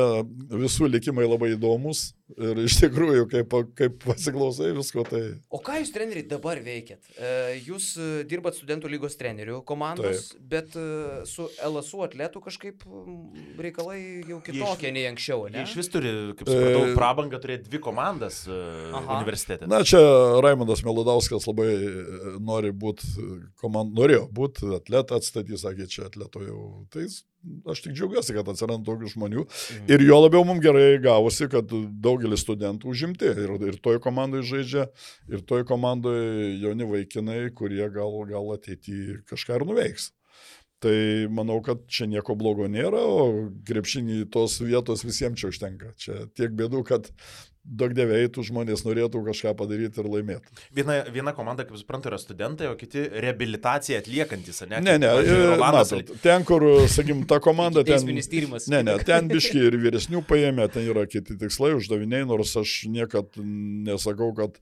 visų 0.53 0.91
likimai 0.93 1.25
labai 1.25 1.55
įdomus 1.55 2.11
ir 2.37 2.59
iš 2.67 2.75
tikrųjų, 2.83 3.23
kaip, 3.33 3.55
kaip 3.79 3.95
pasiklausai 4.05 4.75
visko, 4.77 5.01
tai 5.09 5.23
O 5.49 5.57
ką 5.65 5.79
jūs 5.81 5.93
treneriai 5.95 6.27
dabar 6.29 6.61
veikiat? 6.61 7.01
E, 7.17 7.31
Jūs 7.65 7.87
e, 7.97 8.09
dirbat 8.29 8.59
studentų 8.59 8.91
lygos 8.93 9.17
trenerių 9.17 9.63
komandos, 9.69 10.27
Taip. 10.35 10.43
bet 10.53 10.77
e, 10.77 10.85
su 11.31 11.47
LSU 11.65 12.03
atletų 12.05 12.43
kažkaip 12.45 12.85
reikalai 13.65 13.99
jau 14.29 14.43
kitokie 14.45 14.93
nei 14.93 15.07
anksčiau, 15.09 15.47
ne? 15.49 15.65
iš 15.65 15.73
vis 15.81 15.89
turi, 15.93 16.13
kaip 16.37 16.45
supratau, 16.53 16.85
E, 16.91 16.93
prabangą 16.99 17.41
turėti 17.41 17.71
dvi 17.71 17.81
komandas 17.89 18.43
Aha. 18.53 19.17
universitete. 19.17 19.65
Na, 19.71 19.81
čia 19.89 20.01
Raimondas 20.45 20.85
Melodauskas 20.85 21.49
labai 21.49 21.71
nori 22.45 22.75
būti, 22.77 23.09
komand... 23.65 23.97
norėjo 23.97 24.29
būti 24.29 24.69
atletą 24.77 25.17
atstatys, 25.23 25.65
sakė, 25.65 25.89
čia 25.89 26.07
atleto 26.13 26.45
jau. 26.45 26.61
Tai 26.93 27.09
jis- 27.09 27.23
aš 27.69 27.83
tik 27.85 27.95
džiaugiuosi, 27.97 28.35
kad 28.37 28.51
atsiranda 28.51 28.87
tokių 28.89 29.13
žmonių. 29.15 29.45
Mhm. 29.47 29.89
Ir 29.95 30.05
jo 30.07 30.21
labiau 30.25 30.45
mums 30.49 30.63
gerai 30.65 30.99
gavosi, 31.03 31.49
kad 31.53 31.73
daugelis 32.03 32.45
studentų 32.45 32.93
užimti. 32.93 33.33
Ir, 33.47 33.57
ir 33.71 33.81
toj 33.85 34.01
komandai 34.05 34.45
žaidžia, 34.47 34.89
ir 35.31 35.43
toj 35.49 35.67
komandai 35.69 36.59
jauni 36.63 36.89
vaikinai, 36.89 37.41
kurie 37.57 37.85
gal, 37.95 38.23
gal 38.31 38.55
ateityje 38.57 39.23
kažką 39.31 39.61
ir 39.61 39.69
nuveiks. 39.69 40.13
Tai 40.79 40.95
manau, 41.35 41.59
kad 41.67 41.81
čia 41.91 42.07
nieko 42.07 42.37
blogo 42.39 42.69
nėra, 42.71 43.01
o 43.03 43.49
krepšinį 43.67 44.29
tos 44.31 44.61
vietos 44.63 45.03
visiems 45.03 45.41
čia 45.41 45.51
užtenka. 45.51 45.91
Čia 45.99 46.29
tiek 46.39 46.55
bėdų, 46.55 46.85
kad 46.87 47.09
daug 47.69 47.93
dėvėjų 47.97 48.45
žmonės 48.49 48.85
norėtų 48.87 49.21
kažką 49.27 49.53
padaryti 49.59 50.01
ir 50.01 50.09
laimėti. 50.09 50.55
Viena, 50.75 50.99
viena 51.13 51.35
komanda, 51.37 51.67
kaip 51.69 51.79
suprantu, 51.81 52.11
yra 52.13 52.19
studentai, 52.21 52.71
o 52.71 52.77
kiti 52.79 53.05
reabilitaciją 53.25 54.01
atliekantis, 54.03 54.63
ne? 54.71 54.81
Ne, 54.85 54.97
ne, 55.03 55.13
Rolandas 55.53 55.93
ten, 56.25 56.47
kur, 56.49 56.65
sakykim, 56.91 57.25
ta 57.29 57.41
komanda, 57.45 57.85
ten... 57.87 58.07
Tyrimas. 58.29 58.69
Ne, 58.73 58.83
ne, 58.87 58.97
ten 59.05 59.29
biški 59.31 59.61
ir 59.69 59.79
vyresnių 59.81 60.25
paėmė, 60.29 60.69
ten 60.73 60.89
yra 60.89 61.05
kiti 61.11 61.37
tikslai, 61.41 61.75
uždaviniai, 61.79 62.27
nors 62.29 62.55
aš 62.59 62.81
niekad 62.93 63.37
nesakau, 63.39 64.33
kad 64.37 64.59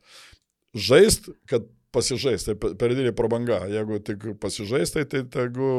žaist, 0.77 1.31
kad 1.51 1.67
pasižaist, 1.97 2.51
tai 2.51 2.57
pe- 2.61 2.75
per 2.79 2.93
didelį 2.93 3.15
prabanga. 3.17 3.63
Jeigu 3.73 4.01
tik 4.05 4.29
pasižaist, 4.43 4.99
tai, 4.99 5.23
tegu 5.33 5.71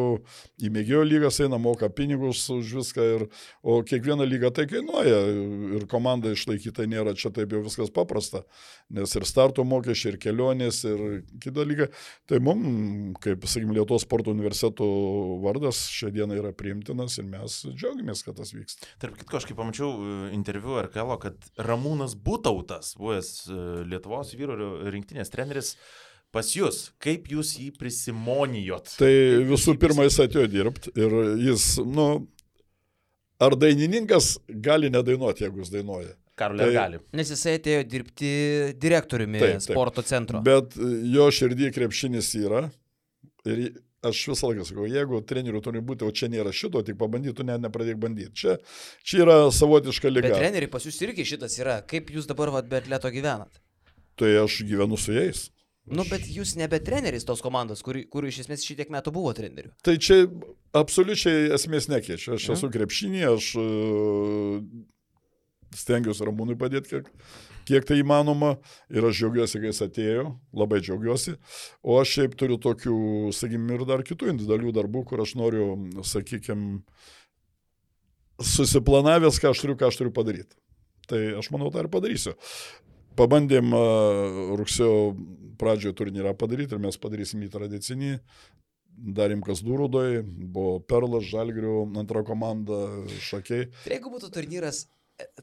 į 0.63 0.71
mėgėjo 0.73 1.03
lygas 1.07 1.41
eina, 1.43 1.59
moka 1.61 1.89
pinigus 1.93 2.41
už 2.53 2.73
viską, 2.79 3.07
ir, 3.17 3.27
o 3.61 3.79
kiekviena 3.85 4.25
lyga 4.27 4.51
tai 4.55 4.67
kainuoja 4.69 5.21
ir 5.77 5.87
komanda 5.91 6.33
išlaikyti 6.33 6.77
tai 6.77 6.87
nėra 6.89 7.15
čia 7.17 7.31
taip 7.33 7.53
jau 7.55 7.63
viskas 7.65 7.91
paprasta, 7.93 8.43
nes 8.93 9.13
ir 9.17 9.25
starto 9.27 9.65
mokesčiai, 9.67 10.13
ir 10.13 10.19
kelionės, 10.21 10.83
ir 10.87 11.03
kita 11.43 11.65
lyga. 11.67 11.89
Tai 12.29 12.41
mums, 12.43 13.17
kaip, 13.23 13.45
sakykime, 13.49 13.75
Lietuvos 13.77 14.05
sporto 14.05 14.33
universiteto 14.33 14.87
vardas 15.43 15.83
šią 15.93 16.11
dieną 16.15 16.37
yra 16.39 16.53
priimtinas 16.57 17.17
ir 17.21 17.27
mes 17.29 17.59
džiaugiamės, 17.69 18.23
kad 18.25 18.39
tas 18.39 18.53
vyksta. 18.55 18.89
Tarp 19.01 19.17
kitko, 19.19 19.39
aš 19.39 19.47
kaip 19.49 19.59
pamačiau 19.59 19.91
e, 19.93 20.17
interviu 20.37 20.77
RKL, 20.81 21.15
kad 21.23 21.49
Ramūnas 21.67 22.17
Būtautas, 22.27 22.95
buvęs 22.99 23.31
e, 23.47 23.61
Lietuvos 23.91 24.33
vyrų 24.37 24.71
rinktinės 24.93 25.33
treneris, 25.33 25.75
pas 26.31 26.49
jūs, 26.55 26.91
kaip 27.03 27.27
jūs 27.31 27.55
jį 27.59 27.71
prisimonijot? 27.79 28.95
Tai 28.99 29.11
visų 29.49 29.77
pirma, 29.81 30.05
jis 30.07 30.19
atėjo 30.25 30.47
dirbti 30.51 30.93
ir 30.95 31.15
jis, 31.49 31.77
nu, 31.85 32.27
Ar 33.37 33.53
dainininkas 33.53 34.31
gali 34.49 34.89
nedainuoti, 34.89 35.43
jeigu 35.45 35.61
jis 35.61 35.69
dainuoja? 35.69 36.15
Karolė 36.37 36.65
Tai- 36.67 36.73
gali. 36.73 36.99
Nes 37.17 37.29
jisai 37.29 37.51
atėjo 37.59 37.83
dirbti 37.89 38.29
direktoriumi 38.81 39.37
Taip, 39.41 39.51
taip. 39.59 39.65
sporto 39.67 40.01
centro. 40.05 40.41
Bet 40.41 40.73
jo 41.13 41.27
širdį 41.33 41.69
krepšinis 41.75 42.31
yra. 42.41 42.63
Ir 43.45 43.61
aš 44.05 44.23
visą 44.31 44.49
laiką 44.49 44.65
sakau, 44.65 44.87
jeigu 44.89 45.21
trenerių 45.29 45.61
turi 45.61 45.81
būti, 45.85 46.05
o 46.05 46.09
čia 46.11 46.29
nėra 46.33 46.49
šito, 46.53 46.81
tik 46.85 46.97
pabandytų, 46.97 47.45
net 47.45 47.61
nepradėk 47.61 47.97
bandyti. 48.01 48.33
Čia, 48.33 48.57
čia 49.05 49.21
yra 49.25 49.37
savotiška 49.53 50.09
Bet 50.09 50.17
lyga. 50.17 50.33
treneriai 50.41 50.69
pas 50.73 50.83
jūs 50.85 50.97
irgi 51.05 51.25
šitas 51.25 51.57
yra. 51.61 51.77
Kaip 51.85 52.09
jūs 52.13 52.25
dabar 52.29 52.49
vat, 52.57 52.65
be 52.69 52.81
atleto 52.81 53.09
gyvenat? 53.13 53.61
Tai 54.17 54.33
aš 54.43 54.63
gyvenu 54.65 54.97
su 54.97 55.13
jais. 55.13 55.51
Nu, 55.87 56.03
bet 56.09 56.25
jūs 56.27 56.55
nebe 56.59 56.79
treneris 56.83 57.23
tos 57.27 57.39
komandos, 57.43 57.79
kur, 57.85 57.99
kur 58.11 58.25
iš 58.27 58.41
esmės 58.43 58.65
šitiek 58.67 58.89
metų 58.91 59.13
buvo 59.15 59.31
treneriu. 59.37 59.71
Tai 59.87 59.95
čia 60.03 60.25
absoliučiai 60.75 61.47
esmės 61.55 61.87
nekeičia. 61.91 62.35
Aš 62.35 62.49
Ne? 62.49 62.55
esu 62.57 62.69
krepšinį, 62.73 63.21
aš 63.29 63.51
e, 63.61 63.67
stengiuosi 65.79 66.27
Ramūnui 66.27 66.57
padėti, 66.59 66.91
kiek, 66.91 67.07
kiek 67.69 67.87
tai 67.87 68.01
įmanoma. 68.01 68.57
Ir 68.91 69.07
aš 69.07 69.21
džiaugiuosi, 69.21 69.61
kai 69.63 69.71
jis 69.71 69.83
atėjo, 69.87 70.25
labai 70.59 70.81
džiaugiuosi. 70.83 71.37
O 71.87 71.99
aš 72.01 72.17
šiaip 72.17 72.35
turiu 72.39 72.59
tokių, 72.63 72.97
sakykime, 73.35 73.77
ir 73.79 73.85
dar 73.87 74.03
kitų 74.07 74.33
individualių 74.33 74.75
darbų, 74.75 75.05
kur 75.07 75.23
aš 75.23 75.37
noriu, 75.39 75.69
sakykime, 76.03 76.81
susiplanavęs, 78.43 79.39
ką 79.41 79.53
aš 79.53 79.63
turiu, 79.63 79.77
ką 79.79 79.87
aš 79.91 80.01
turiu 80.01 80.13
padaryti. 80.15 80.57
Tai 81.07 81.21
aš 81.39 81.47
manau, 81.55 81.71
tą 81.71 81.85
ir 81.85 81.89
padarysiu. 81.91 82.35
Pabandėm 83.17 83.73
rugsėjo 84.59 85.15
pradžioje 85.57 85.95
turnyrą 85.97 86.35
padaryti 86.37 86.77
ir 86.77 86.83
mes 86.83 86.99
padarysim 87.01 87.41
į 87.45 87.49
tradicinį. 87.53 88.11
Darėm 89.17 89.43
kas 89.45 89.61
durudoj, 89.61 90.23
buvo 90.25 90.79
Perlas, 90.89 91.27
Žalgrių, 91.29 91.83
antra 92.01 92.23
komanda, 92.25 92.79
Šakiai. 93.21 93.67
Jeigu 93.85 94.09
būtų 94.09 94.31
turnyras, 94.33 94.87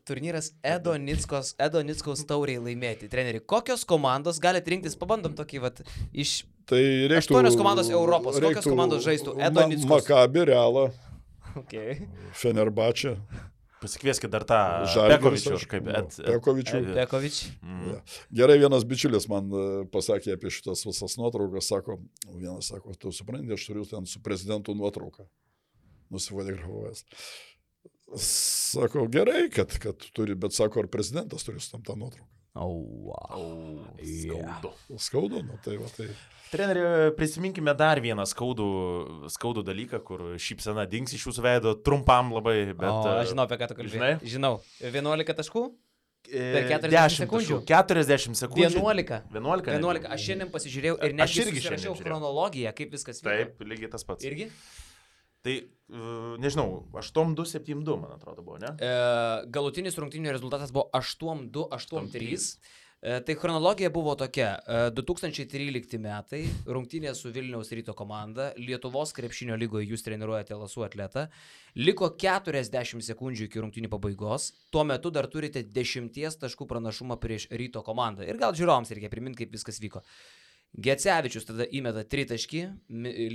turnyras 0.03 0.51
Edo, 0.67 0.97
Nickos, 0.99 1.53
Edo 1.63 1.83
Nickaus 1.87 2.25
tauriai 2.27 2.59
laimėti, 2.63 3.07
treneri, 3.13 3.39
kokios 3.39 3.87
komandos 3.87 4.43
galite 4.43 4.75
rinktis, 4.75 4.99
pabandom 4.99 5.39
tokį, 5.39 5.63
vat, 5.63 5.85
iš... 6.11 6.41
Tai 6.67 6.81
reiktų... 6.81 7.21
Aštuonios 7.21 7.59
komandos 7.61 7.91
Europos. 7.93 8.41
Kokios 8.43 8.67
komandos 8.67 9.05
žaistų? 9.07 9.37
Edo 9.39 9.61
Ma- 9.61 9.71
Nickos. 9.71 9.91
Makabi, 9.91 10.47
Realą, 10.51 10.89
Okay. 11.55 12.09
Fenerbačia, 12.35 13.15
Pasikvieskit 13.85 14.33
dar 14.33 14.45
tą 14.49 14.59
Žalgiris. 14.95 15.45
Pekovičių, 16.25 16.81
nu, 16.87 16.97
Pekovičių. 16.97 17.51
Mm. 17.63 17.97
Gerai, 18.41 18.59
vienas 18.63 18.87
bičiulis 18.89 19.29
man 19.31 19.51
e, 19.53 19.65
pasakė 19.93 20.35
apie 20.39 20.53
šitas 20.55 20.87
visas 20.89 21.19
nuotraukas, 21.21 21.69
sako, 21.69 21.99
vienas 22.33 22.73
sako, 22.73 22.97
tu 23.01 23.13
supranti, 23.15 23.53
aš 23.55 23.67
turiu 23.69 23.85
ten 23.89 24.09
su 24.09 24.23
prezidentu 24.25 24.77
nuotrauką, 24.79 25.27
nusifotografavęs. 26.15 27.05
Sako, 28.25 29.09
gerai, 29.13 29.49
kad, 29.53 29.77
kad 29.83 30.09
turi, 30.17 30.37
bet 30.39 30.57
sako, 30.57 30.85
ar 30.85 30.93
prezidentas 30.93 31.45
turi 31.45 31.61
su 31.61 31.75
tam 31.77 31.85
tą 31.85 31.99
nuotrauką. 32.01 32.34
O, 32.55 32.67
wow. 33.11 33.31
Au, 33.35 33.81
Yeah. 33.99 34.61
skaudu. 34.61 34.71
Skaudu, 34.99 35.41
nu 35.43 35.59
tai 35.65 35.77
va 35.77 35.89
tai. 35.97 36.07
Treneri, 36.55 36.83
prisiminkime 37.19 37.73
dar 37.75 37.99
vieną 37.99 38.23
skaudų, 38.31 38.67
skaudų 39.35 39.65
dalyką, 39.67 39.99
kur 40.07 40.21
šypsena 40.39 40.85
dings 40.87 41.11
iš 41.17 41.25
jūsų 41.27 41.43
veido 41.43 41.73
trumpam 41.83 42.31
labai, 42.37 42.61
bet... 42.71 42.87
O, 42.93 43.01
e, 43.11 43.17
aš 43.25 43.33
žinau, 43.33 43.49
apie 43.49 43.59
ką 43.59 43.69
tu 43.73 43.75
kalbėjai. 43.81 43.97
žinai? 43.97 44.13
Žinau. 44.37 44.53
11 44.87 45.35
taškų? 45.41 45.65
e, 46.31 46.45
per 46.55 46.69
40 46.71 46.95
10 46.95 47.19
sekundžių. 47.25 47.59
taškų, 47.59 47.67
40 47.75 48.39
sekundžių. 48.45 48.79
11. 48.79 49.19
11. 49.35 49.75
11. 49.75 50.07
Aš 50.15 50.29
šiandien 50.29 50.53
pasižiūrėjau 50.55 50.97
ir 51.05 51.13
net 51.19 51.29
irgi 51.35 51.43
irgi 51.43 51.61
šiandien 51.61 51.75
rašiau 51.75 51.91
žiūrėjau. 51.91 52.05
chronologiją, 52.07 52.73
kaip 52.79 52.95
viskas 52.95 53.19
vyko. 53.21 53.35
Taip, 53.35 53.67
lygiai 53.75 53.91
tas 53.91 54.07
pats. 54.07 54.25
Irgi? 54.25 54.47
Tai, 55.45 55.59
e, 55.61 56.05
nežinau, 56.41 56.87
8-2-7-2, 56.97 57.99
man 58.01 58.15
atrodo, 58.17 58.43
buvo, 58.47 58.57
ne? 58.63 58.73
E, 58.81 58.95
galutinis 59.53 59.99
rungtynių 60.01 60.33
rezultatas 60.33 60.73
buvo 60.73 60.89
8-2, 60.97 61.69
8-3. 61.77 62.49
E, 63.05 63.21
Tai 63.21 63.35
chronologija 63.37 63.91
buvo 63.93 64.15
tokia. 64.17 64.55
e, 64.65 64.77
2013 64.97 65.99
metai, 66.01 66.47
rungtynės 66.65 67.19
su 67.21 67.29
Vilniaus 67.35 67.69
ryto 67.77 67.93
komanda, 67.93 68.47
Lietuvos 68.57 69.13
krepšinio 69.13 69.59
lygoje 69.61 69.91
jūs 69.91 70.07
treniruojate 70.07 70.57
lasų 70.57 70.87
atletą, 70.87 71.27
liko 71.77 72.09
40 72.17 73.05
sekundžių 73.05 73.51
iki 73.51 73.61
rungtynių 73.61 73.91
pabaigos, 73.93 74.55
tuo 74.73 74.87
metu 74.89 75.13
dar 75.13 75.29
turite 75.29 75.61
10 75.61 76.41
taškų 76.41 76.65
pranašumą 76.71 77.21
prieš 77.21 77.51
ryto 77.53 77.85
komandą. 77.85 78.25
Ir 78.25 78.41
gal 78.41 78.57
žiūrovams 78.57 78.97
reikia 78.97 79.13
priminti, 79.13 79.45
kaip 79.45 79.53
viskas 79.53 79.83
vyko. 79.85 80.01
Gecevičius 80.75 81.45
tada 81.45 81.69
įmeta 81.69 82.09
3 82.09 82.33
taškį, 82.33 82.65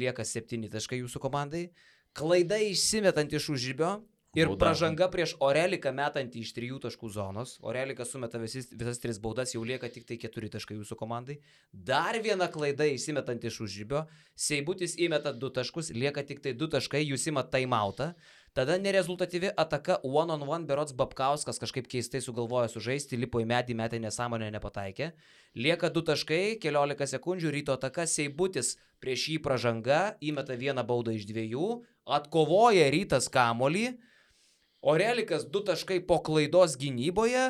lieka 0.02 0.26
7 0.26 0.66
taškai 0.74 1.04
jūsų 1.04 1.22
komandai, 1.24 1.68
klaida 2.14 2.58
išsimetant 2.62 3.34
iš 3.34 3.50
užžibio 3.56 4.00
ir 4.36 4.48
Bauda. 4.48 4.60
pražanga 4.66 5.08
prieš 5.10 5.34
Oreliką 5.42 5.92
metantį 5.96 6.44
iš 6.44 6.52
3 6.54 6.80
taškų 6.84 7.10
zonos. 7.10 7.56
Orelikas 7.66 8.12
sumeta 8.14 8.38
visis, 8.42 8.70
visas 8.72 9.02
3 9.02 9.18
baudas, 9.24 9.54
jau 9.56 9.64
lieka 9.66 9.90
tik 9.90 10.06
tai 10.06 10.20
4 10.22 10.52
taškai 10.56 10.78
jūsų 10.78 10.98
komandai. 11.00 11.40
Dar 11.74 12.20
viena 12.22 12.48
klaida 12.52 12.86
išsimetant 12.86 13.44
iš 13.44 13.62
užžibio, 13.66 14.06
Seibutis 14.36 14.96
įmeta 15.02 15.34
2 15.34 15.54
taškus, 15.58 15.90
lieka 15.96 16.24
tik 16.24 16.44
tai 16.46 16.54
2 16.54 16.70
taškai, 16.78 17.02
jūs 17.10 17.26
įmat 17.34 17.50
timeoutą. 17.54 18.14
Tada 18.54 18.78
nerezultatyvi 18.82 19.52
ataka 19.58 20.00
one 20.04 20.34
on 20.34 20.44
one 20.48 20.66
berots 20.66 20.96
Babkauskas 20.98 21.62
kažkaip 21.62 21.88
keistai 21.88 22.22
sugalvojo 22.22 22.68
sužaisti, 22.74 23.20
lipo 23.20 23.42
į 23.44 23.46
medį, 23.50 23.76
metė 23.78 24.00
nesąmonę, 24.02 24.50
nepataikė. 24.56 25.12
Lieka 25.56 25.92
2 25.94 26.06
taškai, 26.10 26.42
keliolika 26.62 27.06
sekundžių, 27.08 27.54
ryto 27.54 27.78
ataka, 27.78 28.08
Seibutis 28.10 28.76
prieš 29.00 29.28
jį 29.34 29.38
pražanga, 29.46 30.02
įmeta 30.22 30.58
vieną 30.58 30.84
baudą 30.88 31.14
iš 31.14 31.30
dviejų, 31.30 31.70
atkovoja 32.10 32.90
rytas 32.94 33.30
kamolį, 33.30 33.94
Orelikas 34.82 35.44
2 35.52 35.66
taškai 35.74 36.00
po 36.08 36.22
klaidos 36.24 36.78
gynyboje 36.80 37.50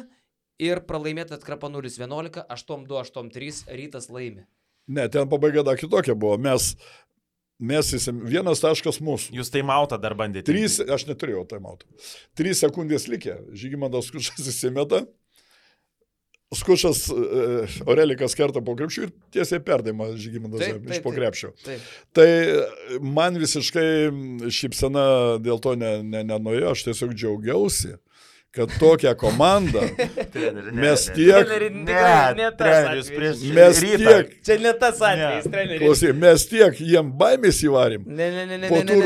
ir 0.60 0.82
pralaimėta 0.90 1.38
atkrapa 1.38 1.70
0-11, 1.72 2.42
8-2-8-3, 2.50 3.68
rytas 3.70 4.10
laimi. 4.10 4.48
Ne, 4.90 5.06
ten 5.14 5.30
pabaiga 5.30 5.62
dar 5.62 5.78
kitokia 5.78 6.16
buvo. 6.18 6.40
Mes, 6.42 6.72
mes 7.60 7.94
įsim, 7.96 8.24
vienas 8.26 8.64
taškas 8.64 9.02
mūsų. 9.04 9.36
Jūs 9.40 9.52
tai 9.54 9.64
mautą 9.68 10.00
dar 10.02 10.16
bandėte. 10.20 10.48
Trys, 10.52 10.80
aš 10.80 11.08
neturėjau 11.10 11.46
taimautų. 11.52 11.90
Trys 12.40 12.64
sekundės 12.64 13.10
likę. 13.12 13.38
Žygimantas 13.52 14.10
Skučas 14.10 14.48
įsimeta. 14.48 15.04
Skučas, 16.56 17.04
e, 17.14 17.68
Orelikas 17.86 18.34
kerta 18.34 18.62
po 18.66 18.74
krepšių 18.74 19.04
ir 19.06 19.12
tiesiai 19.36 19.62
perdavimą 19.62 20.08
Žygimantas 20.18 20.64
Taip, 20.64 20.80
taip, 20.80 20.96
iš 20.96 21.04
po 21.06 21.12
taip. 21.12 21.20
krepšio. 21.20 21.52
Taip. 21.62 21.84
Tai 22.18 22.30
man 23.06 23.38
visiškai 23.38 24.50
šypsena 24.50 25.04
dėl 25.46 25.62
to 25.62 25.76
ne, 25.78 26.00
ne, 26.02 26.24
nenuėjo, 26.26 26.72
aš 26.74 26.88
tiesiog 26.88 27.14
džiaugiausi, 27.14 28.00
kad 28.52 28.72
tokią 28.82 29.12
komandą 29.16 29.82
Treneri, 30.34 30.72
ne, 30.74 30.82
mes 30.82 31.04
tiek, 31.16 31.46
Treneri, 31.46 31.70
Ne, 31.86 32.34
ne 32.40 32.48
treneris 32.58 33.12
prieš 33.14 33.44
mes 33.54 33.82
tiek, 33.84 34.32
Čia 34.46 34.58
ne 34.64 34.72
tas 34.82 34.98
atvejis, 35.02 35.46
Ne. 35.46 35.52
treneri. 35.54 35.80
klausyk, 35.84 36.16
mes 36.18 36.46
tiek 36.50 36.80
jiem 36.82 37.12
baimės 37.20 37.60
įvarėm. 37.68 38.08
Ne, 38.10 38.30
ne, 38.34 38.46
ne, 38.50 38.58
ne, 38.64 38.72
Po 38.72 38.82
tų 38.82 38.98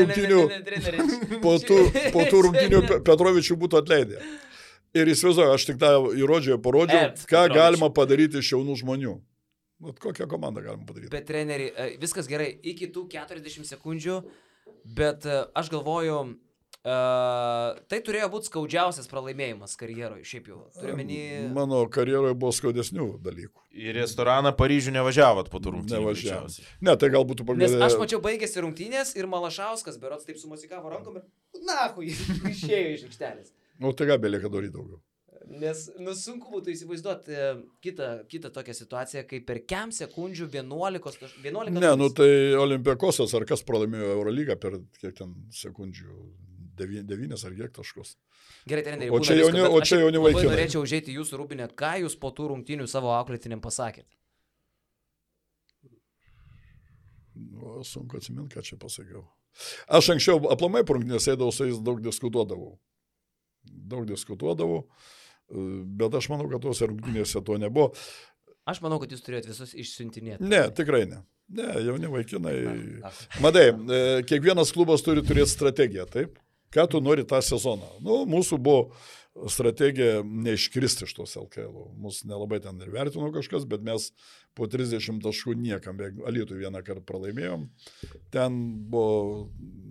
treneri. 0.64 1.38
Po 1.44 1.54
tų, 1.60 1.78
po 2.14 2.24
tų 2.30 2.40
rungtynių 2.48 2.80
Pe- 2.88 3.00
Petrovičių 3.10 3.58
būtų 3.66 3.82
atleidę. 3.82 4.22
Ir 4.94 5.08
įsivaizduoju, 5.10 5.52
aš 5.58 5.64
tik 5.66 5.78
tą 5.82 5.88
įrodžiau, 6.14 6.56
parodžiau, 6.62 7.08
Ed 7.10 7.18
ką 7.26 7.26
Petrovičių. 7.26 7.54
galima 7.58 7.88
padaryti 7.90 8.38
iš 8.40 8.52
jaunų 8.54 8.76
žmonių. 8.80 9.14
Vat 9.84 9.98
kokią 10.00 10.28
komandą 10.30 10.62
galima 10.62 10.86
padaryti. 10.86 11.10
Bet 11.12 11.26
treneri, 11.28 11.66
e, 11.76 11.88
viskas 12.00 12.28
gerai, 12.30 12.52
iki 12.62 12.86
tų 12.94 13.08
40 13.12 13.66
sekundžių, 13.68 14.20
bet 14.96 15.26
e, 15.26 15.40
aš 15.58 15.68
galvoju, 15.74 16.20
uh, 16.84 17.78
tai 17.90 18.00
turėjo 18.04 18.28
būti 18.32 18.50
skaudžiausias 18.50 19.08
pralaimėjimas 19.10 19.76
karjeroje, 19.80 20.24
šiaip 20.28 20.50
jau. 20.52 20.60
Turiu 20.76 20.96
menį... 20.98 21.20
Mano 21.56 21.84
karjeroje 21.92 22.36
buvo 22.36 22.52
skaudesnių 22.56 23.08
dalykų. 23.24 23.64
Į 23.74 23.96
restoraną 23.98 24.52
Paryžių 24.58 24.94
nevažiavot 24.98 25.50
po 25.52 25.62
rungtynių. 25.64 26.04
Greičiausiai. 26.12 26.68
Ne, 26.84 26.94
tai 27.00 27.10
galbūt 27.14 27.42
tu 27.42 27.58
Nes 27.58 27.74
aš 27.88 27.98
mačiau 28.00 28.20
baigėsi 28.24 28.62
rungtynės 28.62 29.16
ir 29.18 29.30
Malašauskas, 29.30 29.98
berots 30.02 30.28
taip 30.28 30.38
sumusikavo 30.40 30.92
rankom 30.92 31.18
ir, 31.20 31.26
na, 31.64 31.88
hui, 31.96 32.12
išėjo 32.54 32.94
iš 32.98 33.08
aikštelės. 33.10 33.50
Nu, 33.82 33.90
tai 33.96 34.06
gal 34.12 34.22
belieka 34.22 34.52
daryti 34.52 34.76
daugiau. 34.76 35.02
Nes, 35.44 35.82
nu, 36.00 36.14
sunku 36.16 36.48
būtų 36.54 36.72
įsivaizduoti 36.72 37.34
e, 37.36 37.48
kitą, 37.84 38.08
kitą 38.30 38.50
tokią 38.54 38.74
situaciją, 38.78 39.24
kai 39.28 39.42
per 39.44 39.60
kem 39.68 39.92
sekundžių 39.92 40.48
11, 40.54 41.18
taš- 41.20 41.34
11 41.44 41.74
Ne, 41.74 41.90
nu 42.00 42.08
tai 42.16 42.28
Olimpiakosas 42.56 43.34
ar 43.36 43.44
kas 43.48 43.64
pralaimėjo 43.66 44.14
Eurolygą 44.14 44.56
per 44.60 44.78
kiek 45.02 45.12
ten 45.18 45.34
sekundžių, 45.52 46.14
9 46.76 47.44
ar 47.48 47.54
kiek 47.58 47.72
taškus. 47.76 48.16
Gerai, 48.68 48.82
treneri. 48.86 49.10
O 49.10 49.20
čia 49.20 49.36
jauni- 49.38 49.64
o 49.68 49.80
čia 49.80 50.00
jauni 50.02 50.18
vaikinai. 50.22 50.52
Norėčiau 50.56 50.82
užėti 50.84 51.14
jūsų 51.16 51.38
rūbinę, 51.42 51.68
ką 51.74 51.94
jūs 52.04 52.18
po 52.20 52.30
tų 52.30 52.48
rungtynių 52.52 52.88
savo 52.88 53.12
auklėtiniam 53.14 53.60
pasakėt. 53.64 54.06
Nu, 57.34 57.82
sunku 57.84 58.16
atsiminti, 58.20 58.54
ką 58.54 58.62
čia 58.62 58.76
pasakiau. 58.78 59.24
Aš 59.90 60.12
anksčiau 60.14 60.38
aplamai 60.54 60.84
prunginės 60.86 61.26
eidavau 61.30 61.52
su 61.54 61.66
jais 61.66 61.80
daug 61.82 62.00
diskutuodavau. 62.02 62.76
Daug 63.64 64.06
diskutuodavau, 64.06 64.84
bet 65.98 66.14
aš 66.18 66.28
manau, 66.32 66.48
kad 66.50 66.62
tuose 66.62 66.88
rungtynėse 66.90 67.42
to 67.46 67.58
nebuvo. 67.62 67.92
Aš 68.70 68.80
manau, 68.84 68.98
kad 69.02 69.12
jūs 69.12 69.22
turėjote 69.26 69.50
visus 69.52 69.74
išsiuntinėti. 69.76 70.46
Ne, 70.46 70.62
tikrai 70.74 71.04
ne. 71.10 71.22
Ne, 71.54 71.66
jauni 71.84 72.08
vaikinai. 72.08 72.54
Na, 73.02 73.10
Matai, 73.44 73.66
e, 73.68 73.98
kiekvienas 74.24 74.70
klubas 74.72 75.02
turi 75.04 75.20
turėti 75.26 75.52
strategiją, 75.52 76.06
taip? 76.08 76.38
Ką 76.74 76.86
tu 76.90 77.00
nori 77.04 77.26
tą 77.28 77.40
sezoną. 77.44 77.90
Nu, 78.04 78.22
mūsų 78.30 78.58
buvo 78.62 78.90
strategija 79.50 80.22
neiškristi 80.22 81.08
iš 81.08 81.14
tos 81.16 81.34
LKL. 81.38 81.88
Mūsų 82.00 82.28
nelabai 82.30 82.60
ten 82.62 82.78
ir 82.84 82.92
vertino 82.94 83.32
kažkas, 83.34 83.66
bet 83.66 83.82
mes 83.86 84.12
po 84.54 84.68
30 84.70 85.22
taškų 85.24 85.56
niekam, 85.58 85.98
Alitų 86.28 86.60
vieną 86.60 86.84
kartą 86.86 87.02
pralaimėjom. 87.08 87.66
Ten 88.34 88.60
buvo, 88.90 89.48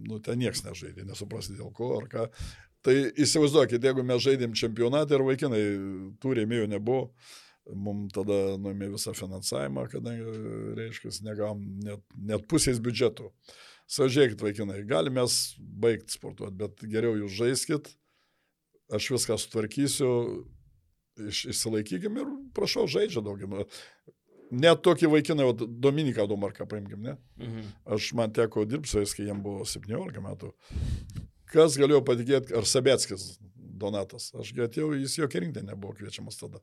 nu, 0.08 0.22
ten 0.24 0.40
niekas 0.40 0.64
nežaidė, 0.64 1.08
nesuprasti 1.10 1.58
dėl 1.60 1.74
ko 1.76 1.92
ar 2.00 2.08
ką. 2.12 2.28
Tai 2.84 2.96
įsivaizduokit, 3.20 3.84
jeigu 3.84 4.04
mes 4.04 4.24
žaidėm 4.24 4.56
čempionatą 4.60 5.16
ir 5.16 5.28
vaikinai 5.28 5.64
tų 6.24 6.38
rėmėjų 6.40 6.72
nebuvo, 6.72 7.12
mums 7.72 8.12
tada 8.16 8.58
nuėmė 8.60 8.90
visą 8.96 9.14
finansavimą, 9.16 9.86
kadangi, 9.92 10.34
reiškia, 10.80 11.14
negavom 11.28 11.62
net, 11.84 12.04
net 12.20 12.48
pusės 12.52 12.82
biudžeto. 12.84 13.32
Sažiūrėkit, 13.92 14.42
vaikinai, 14.42 14.82
galime 14.88 15.22
mes 15.22 15.38
baigti 15.60 16.16
sportuoti, 16.16 16.56
bet 16.62 16.84
geriau 16.90 17.18
jūs 17.20 17.36
žaiskit, 17.36 17.90
aš 18.94 19.10
viską 19.14 19.38
sutvarkysiu, 19.42 20.12
iš, 21.30 21.46
išsilaikykim 21.54 22.22
ir 22.22 22.32
prašau, 22.56 22.88
žaidžia 22.90 23.24
daugiau. 23.26 23.66
Net 24.54 24.84
tokį 24.86 25.10
vaikiną, 25.10 25.50
Dominiką 25.82 26.28
Domarką 26.30 26.68
paimkim, 26.70 27.02
ne? 27.02 27.18
Mhm. 27.42 27.70
Aš 27.96 28.12
man 28.18 28.34
teko 28.34 28.68
dirbti 28.70 28.92
su 28.92 29.02
jais, 29.02 29.16
kai 29.18 29.28
jam 29.28 29.42
buvo 29.46 29.66
17 29.66 30.22
metų. 30.24 30.54
Kas 31.54 31.78
galėjo 31.78 32.02
patikėti, 32.06 32.56
ar 32.58 32.66
Sabetskis 32.70 33.36
Donatas? 33.54 34.32
Aš 34.38 34.54
atėjau, 34.54 34.94
jis 34.98 35.20
jokio 35.20 35.42
rinkti 35.44 35.66
nebuvo 35.66 35.98
kviečiamas 35.98 36.40
tada. 36.40 36.62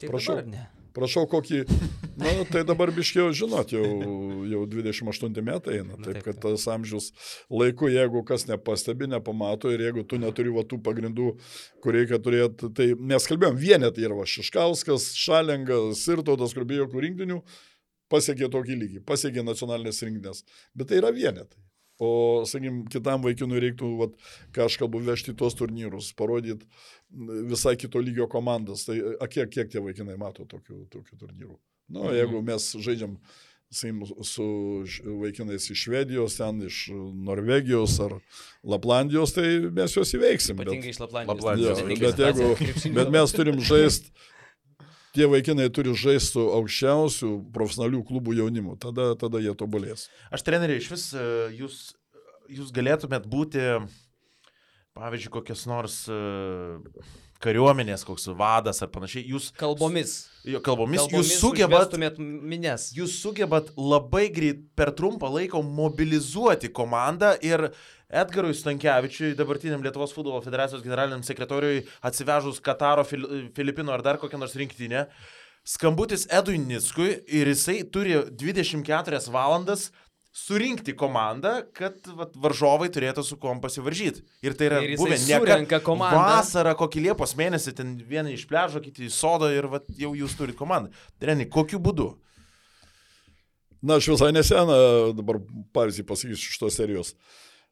Tai 0.00 0.10
prašau, 0.10 0.40
ne. 0.46 0.64
Prašau 0.94 1.24
kokį, 1.30 1.64
na, 2.20 2.32
tai 2.50 2.62
dabar 2.66 2.92
biškiau 2.94 3.32
žinot, 3.36 3.74
jau, 3.74 3.84
jau 4.50 4.62
28 4.70 5.44
metai 5.44 5.80
eina, 5.80 5.98
taip, 6.04 6.20
kad 6.26 6.38
tas 6.44 6.66
amžius 6.70 7.10
laiku, 7.50 7.90
jeigu 7.92 8.24
kas 8.28 8.46
nepastebi, 8.50 9.10
nepamato 9.10 9.72
ir 9.74 9.82
jeigu 9.88 10.06
tu 10.08 10.20
neturi 10.22 10.54
va 10.54 10.64
tų 10.68 10.80
pagrindų, 10.86 11.34
kur 11.84 11.98
reikia 11.98 12.20
turėti, 12.22 12.70
tai 12.76 12.92
mes 12.94 13.28
kalbėjom, 13.30 13.58
vienetai 13.60 14.06
yra 14.06 14.18
va 14.20 14.28
Šiškauskas, 14.30 15.10
Šalengas, 15.18 16.04
Sirtautas, 16.06 16.56
kur 16.56 16.68
be 16.68 16.80
jokių 16.80 17.06
rinktinių, 17.08 17.42
pasiekė 18.12 18.50
tokį 18.52 18.80
lygį, 18.80 19.04
pasiekė 19.08 19.44
nacionalinės 19.46 20.02
rinktinės, 20.06 20.44
bet 20.76 20.92
tai 20.92 21.02
yra 21.02 21.14
vienetai. 21.14 21.60
O, 22.02 22.42
sakykim, 22.50 22.80
kitam 22.90 23.22
vaikinui 23.22 23.60
reiktų, 23.62 23.88
vat, 24.00 24.14
ką 24.54 24.64
aš 24.66 24.80
kalbu, 24.80 24.98
vežti 25.06 25.30
tuos 25.38 25.54
turnyrus, 25.54 26.08
parodyti 26.18 26.66
visai 27.50 27.76
kito 27.80 28.02
lygio 28.02 28.28
komandas. 28.30 28.86
Tai 28.88 28.98
a, 29.18 29.28
kiek, 29.30 29.50
kiek 29.52 29.72
tie 29.72 29.82
vaikinai 29.82 30.18
mato 30.20 30.46
tokių, 30.48 30.84
tokių 30.92 31.18
turnyrų? 31.22 31.56
Na, 31.88 31.98
nu, 31.98 32.06
mhm. 32.06 32.14
jeigu 32.18 32.44
mes 32.46 32.70
žaidžiam 32.84 33.18
saim, 33.74 34.04
su 34.22 34.44
vaikinais 35.18 35.64
iš 35.72 35.86
Švedijos, 35.86 36.36
ten 36.38 36.60
iš 36.62 36.84
Norvegijos 37.26 37.96
ar 38.04 38.12
Laplandijos, 38.62 39.32
tai 39.34 39.48
mes 39.74 39.96
juos 39.96 40.14
įveiksim. 40.14 40.60
Ypatingai 40.60 40.92
bet, 40.92 40.94
iš 40.94 41.00
Laplandijos. 41.02 41.40
Laplandijos. 41.40 41.82
Jo, 41.82 41.98
bet, 42.04 42.22
jeigu, 42.22 42.94
bet 43.00 43.12
mes 43.16 43.34
turim 43.34 43.58
žaisti 43.64 44.14
tie 45.14 45.28
vaikinai 45.30 45.68
turi 45.74 45.94
žaisti 45.94 46.34
su 46.34 46.44
aukščiausių 46.58 47.30
profesionalių 47.54 48.02
klubų 48.08 48.34
jaunimu, 48.40 48.78
tada, 48.82 49.12
tada 49.18 49.42
jie 49.42 49.54
tobulės. 49.58 50.08
Aš 50.34 50.42
treneriai, 50.46 50.82
iš 50.82 50.90
vis 50.90 51.04
e, 51.14 51.26
jūs, 51.60 51.82
jūs 52.50 52.72
galėtumėt 52.74 53.28
būti, 53.30 53.62
pavyzdžiui, 54.94 55.30
kokios 55.34 55.64
nors 55.66 55.94
e, 56.06 56.16
kariuomenės, 57.42 58.04
koks 58.06 58.28
vadas 58.38 58.78
ar 58.84 58.92
panašiai. 58.94 59.24
Jūs 59.32 59.48
kalbomis. 59.58 60.12
Jo, 60.46 60.60
kalbomis, 60.62 61.02
kalbomis 61.02 61.32
jūs 61.32 61.40
sugebat, 61.42 61.96
minės. 62.22 62.92
Jūs 62.94 63.16
sugebat 63.18 63.72
labai 63.74 64.28
greit 64.34 64.62
per 64.78 64.92
trumpą 64.94 65.32
laiką 65.34 65.64
mobilizuoti 65.66 66.70
komandą 66.70 67.32
ir 67.42 67.72
Edgarui 68.14 68.54
Stankievičiui, 68.54 69.32
dabartiniam 69.34 69.82
Lietuvos 69.82 70.14
futbolo 70.14 70.38
federacijos 70.44 70.84
generaliniam 70.84 71.24
sekretoriui, 71.26 71.82
atsivežus 72.06 72.62
Kataro, 72.62 73.02
Fil 73.08 73.26
Filipino 73.56 73.90
ar 73.96 74.04
dar 74.06 74.20
kokią 74.22 74.38
nors 74.38 74.54
rinktinę, 74.60 75.08
skambutis 75.66 76.28
Edui 76.30 76.60
Nickui 76.62 77.16
ir 77.34 77.50
jisai 77.50 77.80
turi 77.90 78.14
24 78.30 79.24
valandas 79.34 79.88
surinkti 80.34 80.96
komandą, 80.98 81.60
kad 81.76 82.08
vat, 82.18 82.34
varžovai 82.34 82.88
turėtų 82.92 83.22
su 83.22 83.38
kuom 83.38 83.60
pasivaržyti. 83.62 84.24
Ir 84.42 84.56
tai 84.58 84.66
yra 84.66 84.80
ir 84.82 84.96
buvę 84.98 85.18
ne 85.22 85.78
komandą. 85.78 86.18
Vasarą, 86.18 86.74
kokį 86.78 87.04
Liepos 87.06 87.36
mėnesį, 87.38 87.74
ten 87.78 87.94
vieną 88.08 88.34
iš 88.34 88.48
pležo, 88.50 88.82
kiti 88.82 89.06
į 89.06 89.12
sodą 89.14 89.52
ir 89.54 89.70
vat, 89.70 89.86
jau 89.94 90.10
jūs 90.18 90.34
turite 90.38 90.58
komandą. 90.58 90.90
Treni, 91.22 91.46
kokiu 91.46 91.78
būdu? 91.82 92.10
Na, 93.84 94.00
aš 94.00 94.10
visai 94.14 94.32
neseną, 94.34 94.76
dabar 95.14 95.38
pavyzdį 95.76 96.06
pasakysiu 96.08 96.50
iš 96.50 96.58
tos 96.58 96.80
serijos. 96.80 97.14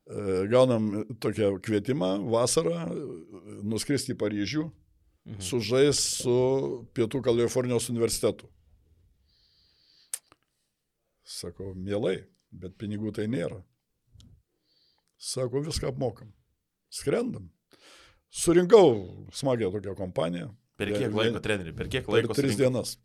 E, 0.06 0.46
gaunam 0.52 0.90
tokią 1.22 1.56
kvietimą 1.64 2.14
vasarą 2.30 2.84
e, 2.84 2.96
nuskristi 3.66 4.14
į 4.14 4.20
Paryžių, 4.22 4.68
mhm. 4.68 5.42
sužais 5.42 6.02
su 6.22 6.36
Pietų 6.94 7.24
Kalifornijos 7.26 7.90
universitetu. 7.90 8.46
Sako, 11.26 11.72
mielai, 11.74 12.20
bet 12.53 12.76
pinigų 12.80 13.12
tai 13.16 13.26
nėra. 13.32 13.61
Sako, 15.22 15.62
viską 15.66 15.92
apmokam. 15.92 16.32
Skrendam. 16.92 17.50
Surinkau 18.32 19.28
smagią 19.32 19.70
tokią 19.74 19.94
kompaniją. 19.96 20.50
Per 20.80 20.90
kiek 20.90 21.12
laiko, 21.14 21.40
treneri, 21.44 21.74
per 21.76 21.90
kiek 21.92 22.09
laiko? 22.11 22.32
Per 22.32 22.42
tris 22.42 22.57
dienas. 22.59 22.96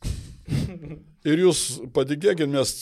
Ir 1.28 1.44
jūs 1.44 1.62
patikėkit, 1.94 2.48
mes 2.50 2.74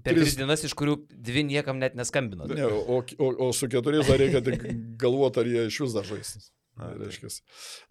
Per 0.00 0.16
tris 0.16 0.36
dienas, 0.38 0.62
iš 0.64 0.72
kurių 0.78 0.94
dvi 1.12 1.42
niekam 1.44 1.80
net 1.80 1.96
neskambino. 1.98 2.46
Ne, 2.48 2.64
o, 2.64 3.02
o, 3.02 3.30
o 3.46 3.50
su 3.56 3.68
keturiais 3.68 4.08
dar 4.08 4.20
reikia 4.22 4.40
tik 4.44 4.62
galvoti, 5.00 5.42
ar 5.42 5.50
jie 5.50 5.66
iš 5.68 5.80
vis 5.84 5.96
dar 5.96 6.08
žais. 6.08 6.30
Na, 6.78 6.88
reiškia. 6.96 7.28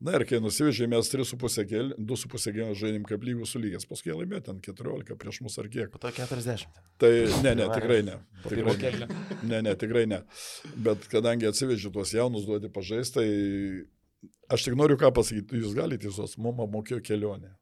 Na 0.02 0.16
ir 0.18 0.26
kai 0.30 0.40
nusivežė, 0.42 0.88
mes 0.90 1.12
3,5 1.12 1.66
kėlį, 1.70 1.98
2,5 2.10 2.54
kėlį 2.56 2.78
žaidėm 2.80 3.06
kaip 3.10 3.26
lygų 3.28 3.48
su 3.50 3.62
lygės, 3.62 3.86
paskui 3.90 4.16
laimėjo 4.16 4.42
ten 4.48 4.62
14 4.66 5.18
prieš 5.20 5.42
mus 5.46 5.60
ar 5.62 5.70
kiek. 5.70 5.92
Po 5.94 6.02
to 6.02 6.12
40. 6.16 6.66
Tai 7.02 7.12
ne, 7.44 7.54
ne, 7.60 7.70
tikrai 7.76 8.00
ne. 8.08 8.18
Tikrai 8.48 8.76
ne. 8.80 9.10
ne, 9.44 9.62
ne, 9.68 9.76
tikrai 9.84 10.06
ne. 10.10 10.24
Bet 10.88 11.06
kadangi 11.12 11.50
atsivežė 11.52 11.94
tuos 11.94 12.16
jaunus 12.16 12.48
duoti 12.50 12.72
pažaistai, 12.74 13.28
aš 14.50 14.70
tik 14.70 14.80
noriu 14.80 14.98
ką 15.02 15.12
pasakyti, 15.20 15.62
jūs 15.62 15.78
galite 15.78 16.08
tiesos, 16.08 16.40
mama 16.42 16.70
mokėjo 16.70 17.04
kelionę 17.12 17.56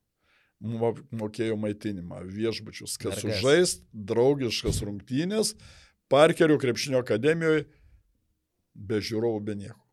mokėjo 0.58 1.58
maitinimą, 1.62 2.24
viešbučius, 2.34 2.96
kad 2.98 3.14
Mergas. 3.14 3.42
sužaist 3.42 3.84
draugiškas 3.94 4.82
rungtynės 4.82 5.54
Parkerio 6.10 6.58
krepšinio 6.58 7.02
akademijoje 7.04 7.66
be 8.74 9.02
žiūrovų, 9.04 9.42
be 9.44 9.56
nieko. 9.60 9.87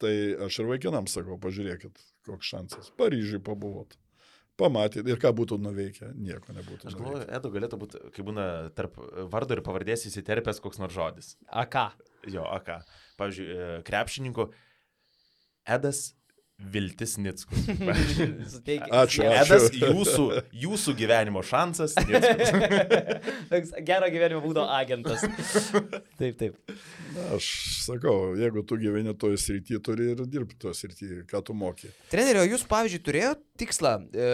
Tai 0.00 0.12
aš 0.46 0.62
ir 0.62 0.68
vaikinam 0.70 1.08
sakau, 1.10 1.36
pažiūrėkit, 1.40 1.98
koks 2.28 2.52
šansas. 2.54 2.92
Paryžiui 3.00 3.42
pabuvot. 3.44 3.98
Pamatėt 4.60 5.08
ir 5.08 5.20
ką 5.20 5.32
būtų 5.36 5.56
nuveikę, 5.60 6.10
nieko 6.20 6.52
nebūtų. 6.52 6.88
Aš 6.90 6.96
galvoju, 6.98 7.26
Edo 7.32 7.50
galėtų 7.52 7.78
būti, 7.80 8.00
kai 8.12 8.24
būna 8.26 8.44
tarp 8.76 8.98
vardo 9.32 9.56
ir 9.56 9.62
pavardės 9.64 10.04
įsiterpęs 10.10 10.60
koks 10.60 10.80
nors 10.82 10.92
žodis. 10.96 11.30
AK. 11.48 11.76
Jo, 12.28 12.44
AK. 12.58 12.74
Pavyzdžiui, 13.20 13.46
e, 13.48 13.68
krepšininkų 13.88 14.48
Edas 15.76 16.02
Viltis 16.60 17.16
Nickus. 17.18 17.66
ačiū. 19.02 19.24
Edas, 19.24 19.68
jūsų, 19.74 20.24
jūsų 20.62 20.94
gyvenimo 20.98 21.42
šansas. 21.46 21.96
Gero 23.88 24.10
gyvenimo 24.12 24.42
būdo 24.44 24.66
agentas. 24.68 25.24
Taip, 26.20 26.36
taip. 26.36 26.74
Na, 27.14 27.24
aš 27.38 27.46
sakau, 27.86 28.34
jeigu 28.38 28.62
tu 28.68 28.76
gyveni 28.80 29.14
toje 29.18 29.38
srityje, 29.40 29.80
turi 29.84 30.10
ir 30.12 30.20
dirbti 30.28 30.58
toje 30.60 30.76
srityje, 30.82 31.22
ką 31.30 31.40
tu 31.46 31.56
moki. 31.56 31.88
Trenerio, 32.12 32.44
jūs, 32.52 32.66
pavyzdžiui, 32.68 33.02
turėjote 33.06 33.49
tikslą 33.60 33.92
e, 34.00 34.28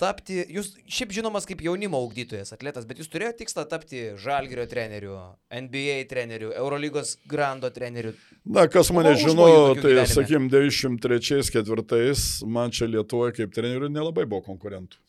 tapti, 0.00 0.40
jūs 0.56 0.72
šiaip 0.90 1.12
žinomas 1.14 1.46
kaip 1.48 1.60
jaunimo 1.64 2.00
augdytojas, 2.00 2.54
atletas, 2.56 2.86
bet 2.88 3.02
jūs 3.02 3.10
turėjote 3.12 3.42
tikslą 3.42 3.66
tapti 3.70 4.02
Žalgirio 4.20 4.66
treneriu, 4.70 5.18
NBA 5.52 5.98
treneriu, 6.10 6.50
Eurolygos 6.56 7.16
grando 7.30 7.70
treneriu. 7.74 8.14
Na, 8.48 8.66
kas 8.72 8.92
mane 8.96 9.14
žino, 9.20 9.46
tai, 9.78 9.94
sakykim, 10.08 10.48
93-4 10.52 12.48
man 12.48 12.74
čia 12.74 12.90
Lietuvoje 12.90 13.36
kaip 13.40 13.54
treneriu 13.54 13.92
nelabai 13.92 14.26
buvo 14.28 14.42
konkurentų. 14.48 15.00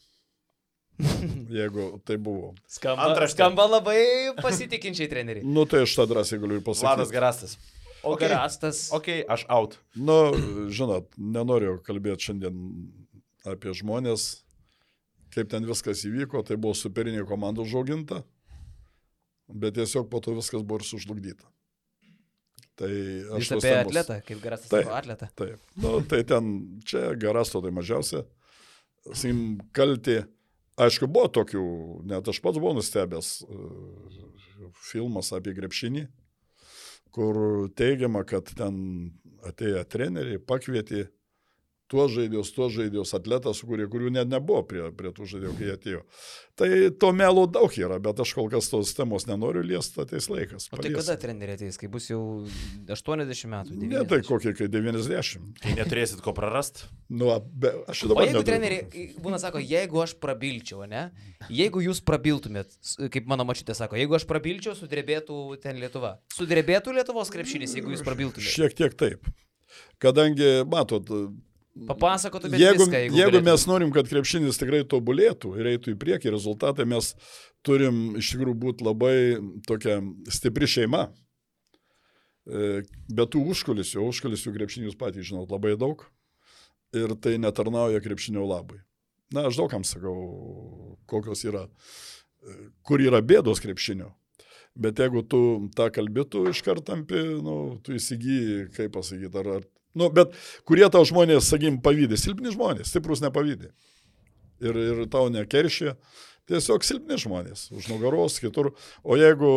Jeigu 1.62 2.02
tai 2.06 2.18
buvo. 2.22 2.54
Skamba, 2.70 3.10
Antraštė. 3.10 3.40
skamba 3.40 3.68
labai 3.70 4.02
pasitikinčiai 4.46 5.10
treneriai. 5.12 5.46
nu, 5.48 5.66
tai 5.70 5.86
aš 5.88 5.96
tą 5.98 6.08
drąsiai 6.12 6.42
galiu 6.42 6.60
ir 6.60 6.66
pasakyti. 6.66 6.88
Vladas 6.90 7.14
Garastas. 7.14 7.58
O 8.02 8.16
okay. 8.16 8.30
Garastas. 8.30 8.90
Ok, 8.98 9.08
aš 9.30 9.46
out. 9.50 9.78
Nu, 9.96 10.34
žinot, 10.74 11.12
nenoriu 11.18 11.78
kalbėti 11.86 12.32
šiandien 12.32 12.58
apie 13.48 13.74
žmonės, 13.78 14.44
kaip 15.36 15.50
ten 15.52 15.66
viskas 15.68 16.04
įvyko, 16.08 16.44
tai 16.48 16.60
buvo 16.62 16.76
superinė 16.78 17.24
komanda 17.28 17.64
užauginta, 17.64 18.22
bet 19.48 19.78
tiesiog 19.80 20.10
po 20.12 20.22
to 20.24 20.36
viskas 20.38 20.66
buvo 20.66 20.82
ir 20.82 20.88
sužlugdyta. 20.90 21.48
Tai 22.80 22.92
aš 23.38 23.50
Jūs 23.52 23.52
apie 23.60 23.74
atletą, 23.78 24.20
kaip 24.26 24.40
geras 24.42 24.64
tas 24.66 24.88
atletą. 24.98 25.28
Taip. 25.38 25.60
Nu, 25.78 26.00
tai 26.08 26.24
ten, 26.28 26.54
čia 26.88 27.12
geras 27.20 27.52
to 27.54 27.62
tai 27.62 27.74
mažiausia. 27.76 28.24
Sim, 29.18 29.60
kaltė. 29.76 30.24
Aišku, 30.82 31.06
buvo 31.12 31.28
tokių, 31.36 31.62
net 32.10 32.30
aš 32.32 32.40
pats 32.42 32.58
buvau 32.58 32.74
nustebęs, 32.78 33.34
uh, 33.44 34.72
filmas 34.88 35.34
apie 35.36 35.54
grepšinį. 35.58 36.08
kur 37.12 37.36
teigiama, 37.76 38.24
kad 38.24 38.48
ten 38.56 38.76
atėję 39.44 39.84
treneriai 39.92 40.40
pakvietė 40.40 41.10
tuos 41.92 42.14
žaidėjus, 42.16 42.54
tuos 42.56 42.72
žaidėjus, 42.78 43.12
atletas, 43.18 43.62
kurie, 43.68 43.88
kurių 43.92 44.14
net 44.16 44.30
nebuvo 44.32 44.64
prie, 44.68 44.86
prie 44.96 45.12
tų 45.16 45.28
žaidėjų, 45.34 45.56
kai 45.60 45.72
atėjo. 45.76 46.02
Tai 46.62 46.68
to 47.02 47.10
melo 47.16 47.46
daug 47.50 47.74
yra, 47.80 47.98
bet 48.04 48.20
aš 48.22 48.34
kol 48.38 48.48
kas 48.52 48.70
tos 48.72 48.94
temos 48.96 49.26
nenoriu 49.28 49.64
liesti, 49.66 50.00
ateis 50.04 50.28
laikas. 50.32 50.68
O 50.70 50.76
tai 50.76 50.84
paliesim. 50.84 50.98
kada 51.00 51.16
treneriai 51.20 51.58
ateis, 51.60 51.80
kai 51.82 51.90
bus 51.92 52.08
jau 52.12 52.22
80 52.92 53.52
metų? 53.52 53.76
Ne 53.76 53.90
90? 53.98 54.10
tai 54.12 54.22
kokie, 54.28 54.54
kai 54.58 54.70
90. 54.72 55.52
Kai 55.64 55.76
neturėsit 55.80 56.24
ko 56.24 56.36
prarast. 56.38 56.86
Nu, 57.10 57.32
be, 57.52 57.74
aš 57.92 58.06
O 58.06 58.12
dabar 58.14 58.28
jeigu 58.28 58.40
neturiu. 58.40 58.50
treneriai, 58.52 59.06
būna 59.24 59.42
sako, 59.42 59.64
jeigu 59.64 60.04
aš 60.04 60.16
prabilčiau, 60.22 60.86
ne? 60.92 61.08
Jeigu 61.52 61.82
jūs 61.88 62.04
prabiltumėt, 62.06 62.76
kaip 63.12 63.30
mano 63.32 63.48
mačiutė 63.50 63.76
sako, 63.78 63.98
jeigu 64.00 64.16
aš 64.20 64.28
prabilčiau, 64.30 64.76
sudrebėtų 64.78 65.40
ten 65.64 65.80
Lietuva. 65.82 66.18
Sudrebėtų 66.38 66.94
Lietuvos 67.00 67.32
krepšinis, 67.34 67.74
jeigu 67.80 67.96
jūs 67.96 68.06
prabiltumėt. 68.06 68.52
Šiek 68.54 68.78
tiek 68.78 68.96
taip. 69.00 69.26
Kadangi, 70.04 70.62
matot, 70.68 71.08
Papasakotumėt 71.72 72.60
jeigu, 72.60 72.84
viską, 72.84 73.00
jeigu, 73.00 73.16
jeigu, 73.16 73.32
galėtumėt. 73.32 73.48
mes 73.48 73.64
norim, 73.70 73.92
kad 73.96 74.10
krepšinis 74.12 74.60
tikrai 74.60 74.82
tobulėtų 74.92 75.54
ir 75.56 75.70
eitų 75.72 75.94
į 75.94 76.00
priekį 76.02 76.34
rezultatai, 76.34 76.84
mes 76.90 77.14
turim 77.64 78.18
iš 78.20 78.34
tikrųjų 78.34 78.56
būti 78.60 78.88
labai 78.88 79.16
tokia 79.70 80.02
stipri 80.28 80.68
šeima. 80.68 81.06
E, 82.44 82.82
Bet 83.08 83.32
tų 83.32 83.46
užkulisių, 83.54 84.04
užkulisių 84.04 84.52
krepšinių 84.58 84.90
jūs 84.90 85.00
patys 85.00 85.30
žinot 85.32 85.54
labai 85.54 85.78
daug 85.80 86.04
ir 86.92 87.16
tai 87.24 87.38
netarnauja 87.40 88.04
krepšinio 88.04 88.44
labui. 88.50 88.82
Na, 89.32 89.48
aš 89.48 89.62
daugam 89.62 89.88
sakau, 89.88 90.98
kokios 91.08 91.46
yra, 91.48 91.70
e, 92.44 92.58
kur 92.84 93.00
yra 93.00 93.24
bėdos 93.24 93.64
krepšinio. 93.64 94.12
Bet 94.76 95.00
jeigu 95.00 95.24
tu 95.24 95.70
tą 95.76 95.88
kalbėtų 95.92 96.50
iš 96.52 96.66
karto 96.68 96.92
tampi, 96.92 97.20
nu, 97.44 97.78
tu 97.84 97.96
įsigyji, 97.96 98.74
kaip 98.76 98.92
pasakyti, 98.96 99.40
ar, 99.40 99.56
ar 99.60 99.72
Nu, 99.98 100.08
bet 100.14 100.36
kurie 100.68 100.88
tau 100.92 101.04
žmonės, 101.08 101.50
sakykim, 101.52 101.82
pavydė, 101.84 102.20
silpni 102.20 102.54
žmonės, 102.54 102.92
stiprus 102.94 103.24
nepavydė. 103.24 103.72
Ir, 104.62 104.78
ir 104.78 105.00
tau 105.12 105.26
nekeršė, 105.34 105.96
tiesiog 106.50 106.86
silpni 106.86 107.18
žmonės, 107.20 107.66
už 107.76 107.90
nugaros, 107.92 108.38
kitur. 108.44 108.72
O 109.04 109.18
jeigu 109.20 109.50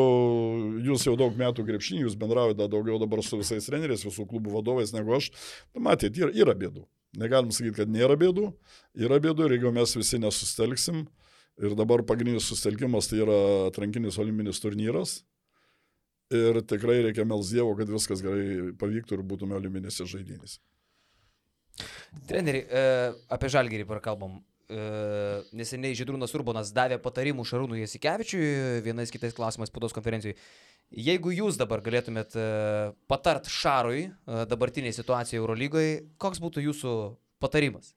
jūs 0.87 1.05
jau 1.07 1.15
daug 1.21 1.37
metų 1.39 1.67
krepšinį, 1.69 2.07
jūs 2.07 2.17
bendraujate 2.19 2.69
daugiau 2.73 2.99
dabar 3.03 3.23
su 3.25 3.39
visais 3.41 3.69
treneriais, 3.69 4.07
visų 4.07 4.27
klubų 4.31 4.57
vadovais 4.57 4.95
negu 4.97 5.15
aš, 5.19 5.31
tai 5.75 5.85
matėte, 5.85 6.25
yra, 6.25 6.33
yra 6.45 6.57
bėdų. 6.59 6.87
Negalim 7.21 7.53
sakyti, 7.55 7.77
kad 7.83 7.93
nėra 7.93 8.17
bėdų, 8.19 8.49
yra 8.99 9.21
bėdų 9.23 9.47
ir 9.47 9.59
jeigu 9.59 9.71
mes 9.77 9.93
visi 9.95 10.19
nesustelksim, 10.19 11.05
ir 11.63 11.77
dabar 11.79 12.03
pagrindinis 12.07 12.49
sustelkimas 12.51 13.07
tai 13.11 13.21
yra 13.23 13.39
atrankinis 13.69 14.19
olimpinis 14.19 14.59
turnyras, 14.63 15.21
Ir 16.33 16.63
tikrai 16.65 17.03
reikia 17.05 17.27
melzdievo, 17.29 17.75
kad 17.77 17.91
viskas 17.93 18.23
gerai 18.25 18.73
pavyktų 18.81 19.19
ir 19.19 19.25
būtume 19.29 19.59
olimpinėse 19.59 20.07
žaidynėse. 20.09 20.63
Treneri, 22.29 22.65
e, 22.65 22.83
apie 23.35 23.51
žalgerį 23.53 23.87
prakalbam. 23.89 24.39
E, 24.65 24.85
neseniai 25.53 25.97
Židrūnas 25.99 26.33
Urbonas 26.39 26.71
davė 26.73 26.97
patarimų 27.03 27.45
Šarūnui 27.45 27.83
Jasikevičiui, 27.83 28.47
vienais 28.87 29.13
kitais 29.13 29.35
klausimais 29.37 29.69
spaudos 29.69 29.93
konferencijai. 29.97 30.39
Jeigu 30.95 31.35
jūs 31.35 31.59
dabar 31.61 31.83
galėtumėt 31.85 32.37
e, 32.39 32.47
patart 33.11 33.51
Šarui 33.51 34.07
dabartiniai 34.25 34.95
situacijai 34.97 35.43
Eurolygoje, 35.43 35.99
koks 36.23 36.41
būtų 36.41 36.65
jūsų 36.71 36.95
patarimas? 37.43 37.93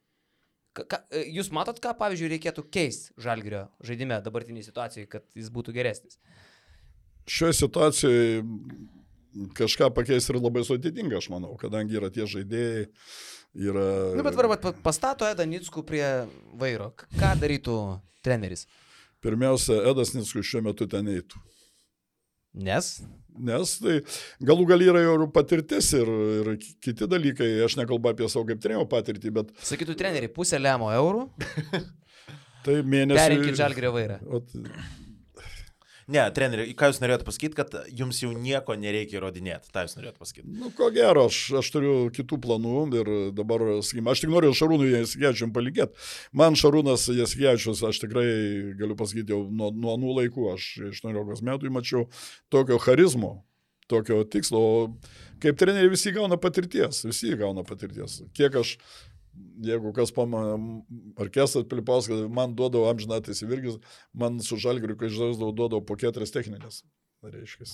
Ka, 0.78 1.00
jūs 1.24 1.48
matot, 1.56 1.80
ką, 1.82 1.96
pavyzdžiui, 1.98 2.34
reikėtų 2.36 2.68
keisti 2.74 3.16
žalgerio 3.22 3.64
žaidime 3.86 4.20
dabartiniai 4.26 4.66
situacijai, 4.66 5.08
kad 5.10 5.26
jis 5.38 5.48
būtų 5.54 5.74
geresnis? 5.78 6.20
Šioje 7.28 7.58
situacijoje 7.62 8.44
kažką 9.58 9.92
pakeisti 9.94 10.34
yra 10.34 10.42
labai 10.42 10.64
sudėtinga, 10.66 11.20
aš 11.20 11.30
manau, 11.34 11.54
kadangi 11.60 11.98
yra 12.00 12.10
tie 12.14 12.26
žaidėjai, 12.30 12.88
yra... 13.68 13.86
Na, 14.14 14.22
nu, 14.22 14.26
bet 14.26 14.38
varbūt 14.40 14.64
pa- 14.64 14.76
pastato 14.86 15.28
Edą 15.30 15.46
Nitskų 15.50 15.84
prie 15.88 16.06
vairo. 16.58 16.94
Ką 17.20 17.36
darytų 17.42 17.78
treneris? 18.26 18.66
Pirmiausia, 19.24 19.80
Edas 19.92 20.14
Nickus 20.16 20.48
šiuo 20.48 20.64
metu 20.66 20.88
ten 20.90 21.10
eitų. 21.12 21.42
Nes? 22.58 22.92
Nes 23.38 23.74
tai 23.78 24.00
galų 24.42 24.66
gal 24.72 24.82
yra 24.82 25.02
jau 25.04 25.16
ir 25.20 25.26
patirtis 25.34 25.92
ir, 25.98 26.10
ir 26.40 26.48
kiti 26.82 27.06
dalykai, 27.10 27.50
aš 27.66 27.76
nekalbu 27.78 28.10
apie 28.10 28.30
savo 28.32 28.48
kaip 28.50 28.62
trenėjo 28.64 28.88
patirtį, 28.90 29.34
bet 29.36 29.52
Sakytų 29.68 29.94
treneriai, 30.00 30.32
pusę 30.34 30.58
lemo 30.58 30.90
eurų, 30.94 31.28
tai 32.66 32.80
mėnesį... 32.82 33.20
perinkit 33.20 33.60
žalgerio 33.60 33.94
vairą. 33.94 34.18
Ot, 34.40 34.56
Ne, 36.08 36.22
treneri, 36.32 36.70
ką 36.78 36.88
jūs 36.88 37.02
norėjote 37.04 37.26
pasakyti, 37.28 37.56
kad 37.58 37.74
jums 37.92 38.22
jau 38.22 38.30
nieko 38.32 38.78
nereikia 38.80 39.18
įrodinėti. 39.18 39.68
Tai 39.76 39.84
jūs 39.84 39.98
norėjote 39.98 40.22
pasakyti. 40.22 40.52
Nu, 40.56 40.70
ko 40.76 40.88
gero, 40.96 41.26
aš, 41.28 41.40
aš 41.60 41.72
turiu 41.74 41.96
kitų 42.16 42.40
planų 42.46 42.76
ir 42.96 43.10
dabar, 43.36 43.66
sakykime, 43.84 44.14
aš 44.14 44.22
tik 44.24 44.32
noriu 44.32 44.54
Šarūnui 44.56 44.94
Jasikevičiam 44.94 45.52
palikėti. 45.56 46.00
Man 46.32 46.56
Šarūnas 46.56 47.10
Jasikevičius, 47.12 47.84
aš 47.90 48.00
tikrai 48.06 48.24
galiu 48.80 48.96
pasakyti, 49.00 49.36
jau 49.36 49.42
nuo, 49.52 49.74
nuo 49.76 49.98
anų 49.98 50.16
laikų, 50.22 50.48
aš 50.54 50.70
18 50.94 51.44
metų 51.50 51.68
jį 51.68 51.76
mačiau 51.76 52.08
tokio 52.56 52.80
charizmo, 52.88 53.34
tokio 53.92 54.24
tikslo. 54.32 54.64
Kaip 55.44 55.60
treneriai 55.60 55.92
visi 55.92 56.16
gauna 56.16 56.40
patirties, 56.40 57.04
visi 57.06 57.36
gauna 57.38 57.68
patirties. 57.68 58.22
Kiek 58.38 58.56
aš, 58.64 58.78
jeigu 59.64 59.94
kas 59.96 60.12
pamana, 60.14 60.58
ar 61.20 61.32
Kesas 61.34 61.66
Pilipauskas, 61.70 62.26
man 62.30 62.56
duodavo 62.58 62.90
amžinatis 62.92 63.42
įvirgis, 63.46 63.80
man 64.14 64.40
su 64.44 64.60
Žalgiriu, 64.62 64.98
kai 65.00 65.10
žaisdavau, 65.10 65.54
duodavo 65.56 65.84
po 65.86 65.98
keturias 66.00 66.34
techninės. 66.36 66.84
Reiškia. 67.26 67.66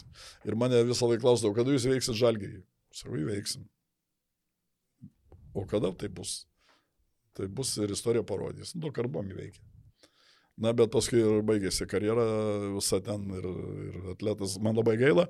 Ir 0.47 0.55
mane 0.59 0.79
visą 0.87 1.09
laiką 1.09 1.25
klausdavo, 1.25 1.53
kada 1.57 1.75
jūs 1.75 1.87
veiksit 1.89 2.17
Žalgirį. 2.19 2.63
Sakau, 2.95 3.17
įveiksim. 3.19 3.67
O 5.53 5.67
kada 5.69 5.91
tai 5.97 6.09
bus? 6.09 6.43
Tai 7.37 7.49
bus 7.49 7.75
ir 7.81 7.91
istorija 7.93 8.25
parodys. 8.25 8.73
Nu, 8.77 8.93
karbom 8.93 9.29
įveikia. 9.33 9.61
Na, 10.61 10.69
bet 10.77 10.91
paskui 10.93 11.17
ir 11.17 11.39
baigėsi 11.45 11.87
karjera 11.89 12.23
visą 12.75 12.99
ten 13.01 13.23
ir, 13.33 13.45
ir 13.87 14.11
atletas. 14.13 14.53
Man 14.61 14.77
labai 14.77 14.99
gaila, 15.01 15.25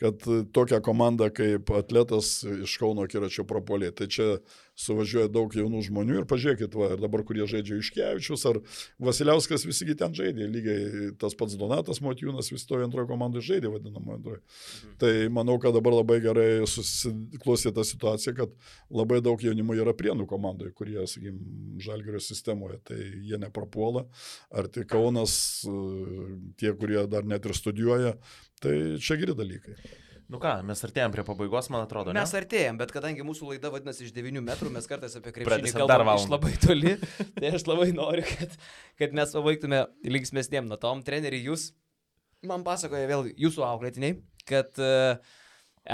kad 0.00 0.24
tokią 0.56 0.78
komandą 0.84 1.28
kaip 1.36 1.68
atletas 1.76 2.38
iš 2.48 2.78
Kauno 2.80 3.04
Kiračio 3.04 3.44
propolė. 3.48 3.90
Tai 3.92 4.08
čia 4.08 4.28
suvažiuoja 4.78 5.28
daug 5.32 5.52
jaunų 5.54 5.82
žmonių 5.86 6.20
ir 6.20 6.26
pažiūrėkit, 6.28 6.74
va, 6.78 6.92
ir 6.94 7.02
dabar 7.02 7.22
kurie 7.28 7.44
žaidžia 7.48 7.78
Iškevičius 7.80 8.44
ar 8.48 8.60
Vasiliauskas, 9.02 9.66
visi 9.68 9.96
ten 9.98 10.14
žaidė. 10.16 10.48
Lygiai 10.48 11.10
tas 11.20 11.36
pats 11.38 11.56
Donatas 11.60 12.00
Motijūnas 12.04 12.48
vis 12.52 12.64
toje 12.68 12.86
antroje 12.86 13.10
komandoje 13.10 13.46
žaidė, 13.50 13.72
vadinamo 13.74 14.16
antroje. 14.16 14.40
Mhm. 14.42 14.94
Tai 15.02 15.12
manau, 15.38 15.58
kad 15.62 15.76
dabar 15.76 15.98
labai 15.98 16.18
gerai 16.24 16.48
susiklostė 16.68 17.74
ta 17.76 17.84
situacija, 17.86 18.34
kad 18.38 18.54
labai 18.90 19.20
daug 19.24 19.42
jaunimo 19.42 19.76
yra 19.76 19.94
prienų 19.96 20.26
komandoje, 20.30 20.72
kurie, 20.76 21.00
sakykime, 21.06 21.80
žalgerio 21.82 22.22
sistemoje. 22.22 22.80
Tai 22.88 22.98
jie 22.98 23.40
neprapuola. 23.42 24.06
Ar 24.52 24.70
tai 24.72 24.86
Kaunas, 24.88 25.34
e, 25.68 25.76
tie, 26.60 26.72
kurie 26.78 27.04
dar 27.10 27.28
net 27.28 27.44
ir 27.46 27.56
studijuoja, 27.56 28.16
tai 28.62 28.78
čia 29.02 29.18
geri 29.20 29.36
dalykai. 29.36 29.76
Nu 30.32 30.38
ką, 30.40 30.52
mes 30.64 30.80
artėjom 30.86 31.12
prie 31.12 31.22
pabaigos, 31.28 31.66
man 31.72 31.82
atrodo. 31.84 32.14
Mes 32.16 32.30
ne? 32.32 32.40
artėjom, 32.40 32.78
bet 32.80 32.92
kadangi 32.94 33.24
mūsų 33.26 33.50
laida 33.50 33.68
vadinasi 33.74 34.06
iš 34.06 34.14
9 34.16 34.40
metrų, 34.46 34.70
mes 34.72 34.88
kartais 34.88 35.18
apie 35.18 35.34
krepšinį 35.36 35.74
kalbame 35.74 36.14
iš 36.16 36.24
labai 36.32 36.52
toli. 36.62 36.94
Tai 37.36 37.50
aš 37.58 37.66
labai 37.68 37.90
noriu, 37.92 38.24
kad, 38.30 38.54
kad 39.02 39.16
mes 39.18 39.34
pabaigtume 39.36 39.82
linksmėsnėm 40.08 40.70
nuo 40.70 40.78
tom. 40.80 41.02
Treneri, 41.04 41.42
jūs 41.50 41.68
man 42.48 42.64
pasakoja 42.64 43.10
vėl 43.10 43.28
jūsų 43.44 43.66
auklėtiniai, 43.66 44.16
kad 44.48 44.80
uh, 44.80 45.20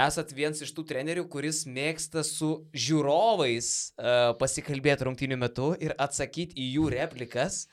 esat 0.07 0.31
vienas 0.37 0.63
iš 0.63 0.71
tų 0.77 0.87
trenerių, 0.93 1.27
kuris 1.35 1.65
mėgsta 1.67 2.23
su 2.23 2.53
žiūrovais 2.71 3.73
uh, 3.99 4.31
pasikalbėti 4.39 5.09
rungtynių 5.09 5.41
metu 5.43 5.73
ir 5.83 5.97
atsakyti 5.99 6.55
į 6.63 6.71
jų 6.77 6.89
replikas. 6.95 7.65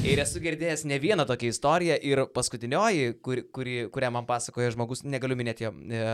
Ir 0.00 0.20
esu 0.22 0.40
girdėjęs 0.40 0.86
ne 0.88 0.96
vieną 1.02 1.26
tokią 1.28 1.50
istoriją 1.52 1.96
ir 2.06 2.22
paskutinioji, 2.32 3.14
kur, 3.24 3.42
kuri, 3.52 3.76
kurią 3.92 4.10
man 4.14 4.26
pasakoja 4.28 4.70
žmogus, 4.72 5.02
negaliu 5.04 5.36
minėti 5.36 5.66
jo 5.66 5.72
e, 5.76 6.04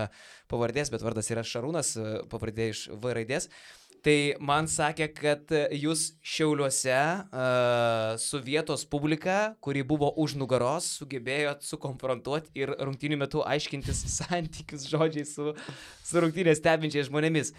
pavardės, 0.50 0.90
bet 0.90 1.04
vardas 1.06 1.30
yra 1.30 1.44
Šarūnas, 1.46 1.92
e, 2.00 2.14
pavardė 2.32 2.70
iš 2.72 2.86
V 2.96 3.14
raidės. 3.20 3.50
Tai 4.06 4.36
man 4.38 4.68
sakė, 4.70 5.08
kad 5.10 5.50
jūs 5.74 6.12
Šiauliuose 6.22 6.94
uh, 6.94 8.12
su 8.22 8.38
vietos 8.44 8.84
publika, 8.86 9.56
kuri 9.58 9.82
buvo 9.82 10.12
už 10.22 10.36
nugaros, 10.38 10.86
sugebėjot 11.00 11.66
sukonfrontuoti 11.66 12.52
ir 12.54 12.70
rungtynių 12.78 13.18
metu 13.24 13.42
aiškintis 13.42 14.04
santykius 14.20 14.86
žodžiai 14.92 15.26
su, 15.26 15.56
su 16.06 16.22
rungtynės 16.22 16.62
stebinčiais 16.62 17.10
žmonėmis. 17.10 17.50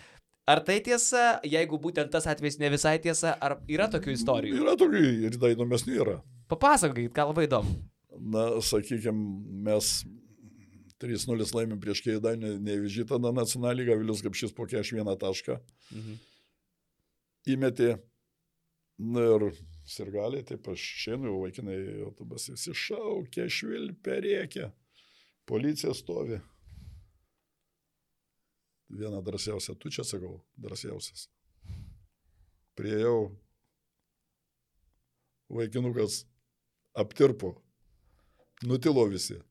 Ar 0.48 0.62
tai 0.64 0.78
tiesa, 0.80 1.40
jeigu 1.44 1.76
būtent 1.84 2.10
tas 2.14 2.28
atvejs 2.32 2.56
ne 2.62 2.70
visai 2.72 2.96
tiesa, 3.04 3.34
ar 3.44 3.58
yra 3.68 3.90
tokių 3.92 4.14
istorijų? 4.16 4.62
Yra 4.64 4.78
tokių 4.80 5.02
ir 5.28 5.36
dar 5.42 5.52
įdomesnių 5.52 5.98
yra. 6.06 6.18
Papasakokit, 6.48 7.12
ką 7.16 7.26
labai 7.34 7.48
įdomu. 7.50 7.74
Na, 8.18 8.46
sakykime, 8.64 9.12
mes 9.68 9.90
3-0 11.04 11.52
laimim 11.54 11.82
prieš 11.84 12.00
Keidainį 12.06 12.54
nevyžytą 12.64 13.20
na 13.22 13.34
nacionalinį 13.36 14.00
Vilius 14.00 14.24
Gapšys 14.26 14.56
po 14.56 14.66
41 14.66 15.18
tašką 15.22 15.60
Mhm. 15.94 16.16
įmetė. 17.54 17.98
Na 18.98 19.22
ir 19.36 19.52
sirgaliai, 19.86 20.42
taip 20.48 20.66
aš 20.72 20.82
jau 21.06 21.36
vaikinai 21.44 21.76
autobusai 22.08 22.56
iššaukė, 22.58 23.46
švilpė, 23.46 24.16
rėkė. 24.26 24.72
Policija 25.46 25.94
stovi. 25.94 26.40
Viena 28.90 29.22
drąsiausia, 29.22 29.76
tu 29.76 29.92
čia 29.92 30.04
sakau, 30.08 30.40
drąsiausias. 30.58 31.28
Priejau, 32.78 33.36
vaikinukas 35.50 36.26
aptirpo, 36.96 37.56
nutilo 38.64 39.06
visi. 39.06 39.42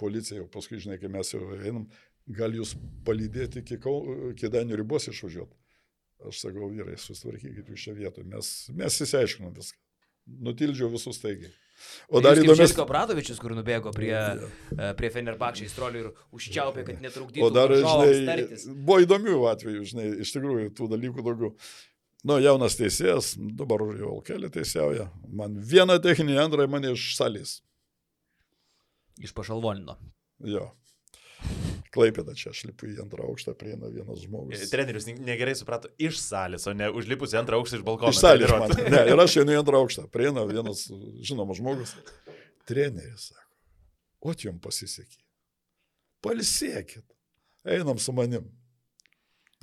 Policija 0.00 0.40
jau 0.40 0.48
paskui, 0.50 0.80
žinai, 0.82 0.98
kai 0.98 1.10
mes 1.12 1.28
jau 1.30 1.42
einam, 1.54 1.84
gal 2.26 2.54
jūs 2.56 2.74
palydėti 3.06 3.62
iki, 3.62 3.78
Danio 4.50 4.78
ribos 4.80 5.06
išvažiuoti. 5.12 5.60
Aš 6.28 6.40
sakau, 6.46 6.70
vyrai, 6.72 6.96
susitvarkykit 6.98 7.68
jūs 7.68 7.84
šią 7.84 7.94
vietą. 7.98 8.24
Mes, 8.26 8.50
mes 8.74 9.00
įsiaiškinom 9.04 9.52
viską. 9.54 9.78
Nutildžiau 10.46 10.88
visus 10.92 11.20
taigiai. 11.20 11.52
O 12.08 12.20
dar 12.24 12.38
įdomiau. 12.38 12.58
Željko 12.60 12.84
Bradovičius, 12.88 13.40
kur 13.42 13.54
nubėgo 13.56 13.90
prie, 13.94 14.14
e, 14.14 14.92
prie 14.98 15.10
Fenerbakčiai 15.14 15.70
strolių 15.70 16.02
ir 16.04 16.10
užčiaupė, 16.36 16.84
kad 16.86 17.02
netrukdytų 17.02 17.46
O 17.46 17.50
dar, 17.54 17.74
žinai, 17.74 18.12
tartis. 18.28 18.66
buvo 18.70 19.00
įdomių 19.04 19.40
atvejų, 19.54 19.82
žinai, 19.90 20.06
iš 20.24 20.32
tikrųjų, 20.36 20.70
tų 20.78 20.88
dalykų 20.94 21.24
daugiau. 21.26 21.52
Nu, 22.24 22.38
jaunas 22.40 22.78
teisėjas, 22.78 23.34
dabar 23.36 23.82
jau 23.98 24.14
kelį 24.24 24.48
teisėjauja. 24.54 25.10
Man 25.28 25.58
vieną 25.60 25.98
techninį, 26.00 26.38
antrą 26.46 26.64
mane 26.72 26.94
iš 26.94 27.10
salės. 27.18 27.58
Iš 29.20 29.34
pašalvonino. 29.36 29.98
Jo. 30.40 30.70
Klaipėda 31.94 32.34
čia, 32.34 32.50
aš 32.50 32.64
lipu 32.66 32.88
į 32.90 32.96
antrą 33.04 33.28
aukštą, 33.28 33.52
prieina 33.58 33.86
vienas 33.92 34.24
žmogus. 34.26 34.64
Trenerius 34.72 35.06
ne- 35.06 35.14
negerai 35.28 35.54
suprato 35.54 35.90
iš 36.02 36.18
salės, 36.18 36.66
o 36.66 36.72
ne 36.74 36.88
užlipus 36.90 37.34
į 37.36 37.38
antrą 37.44 37.60
aukštą 37.60 37.78
iš 37.78 37.84
balkono. 37.86 38.10
Iš 38.10 38.18
salės 38.18 38.50
man. 38.50 38.74
Ne, 38.90 39.04
ir 39.12 39.22
aš 39.22 39.36
einu 39.44 39.54
į 39.54 39.60
antrą 39.60 39.78
aukštą. 39.84 40.08
Prieina 40.10 40.42
vienas 40.48 40.88
žinomas 41.22 41.60
žmogus. 41.62 41.94
Treneris 42.66 43.28
sako, 43.30 43.46
o 44.26 44.34
jums 44.34 44.58
pasisekė. 44.64 45.20
Palsėkit. 46.24 47.04
Einam 47.64 47.98
su 48.00 48.12
manim. 48.16 48.50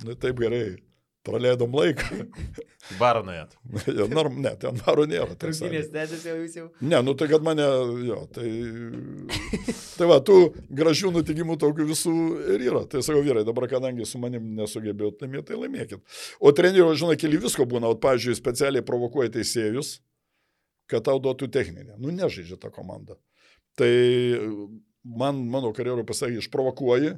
Nu 0.06 0.14
taip 0.18 0.40
gerai. 0.40 0.78
Praleidom 1.22 1.74
laiką. 1.78 2.16
Barą 3.00 3.20
nuėjot. 3.22 3.52
jo, 3.98 4.06
norm, 4.10 4.40
ne, 4.42 4.50
ten 4.58 4.78
varo 4.82 5.04
nėra. 5.06 5.36
tai 5.36 5.52
Trūkinės 5.52 5.90
tęsiasi 5.92 6.28
jau 6.28 6.36
jūs 6.40 6.56
jau. 6.58 6.64
Ne, 6.82 6.98
nu 7.06 7.14
tai 7.18 7.28
kad 7.30 7.44
mane, 7.46 7.66
jo, 8.08 8.24
tai... 8.34 8.48
Tai 9.92 10.06
va, 10.08 10.16
tų 10.24 10.36
gražių 10.72 11.10
nutikimų 11.14 11.58
tokių 11.60 11.84
visų 11.86 12.12
ir 12.54 12.62
yra. 12.64 12.80
Tai 12.90 13.02
sakau, 13.04 13.20
vyrai, 13.22 13.44
dabar 13.46 13.68
kadangi 13.70 14.06
su 14.08 14.18
manim 14.18 14.54
nesugebėjot 14.56 15.20
laimėti, 15.22 15.44
tai 15.50 15.58
laimėkit. 15.60 16.00
O 16.40 16.50
trenerių, 16.56 16.88
žinai, 16.98 17.18
keli 17.20 17.38
visko 17.42 17.66
būna, 17.68 17.90
o, 17.92 17.98
pavyzdžiui, 18.00 18.38
specialiai 18.38 18.86
provokuoja 18.88 19.34
teisėjus, 19.36 19.98
kad 20.90 21.04
tau 21.06 21.20
duotų 21.22 21.50
techninę. 21.52 21.98
Nu, 22.00 22.10
nežaidžia 22.10 22.56
ta 22.58 22.72
komanda. 22.72 23.18
Tai 23.78 23.92
man, 25.04 25.44
mano 25.52 25.70
karjerų 25.76 26.06
pasakė, 26.08 26.40
išprovokuoji, 26.40 27.14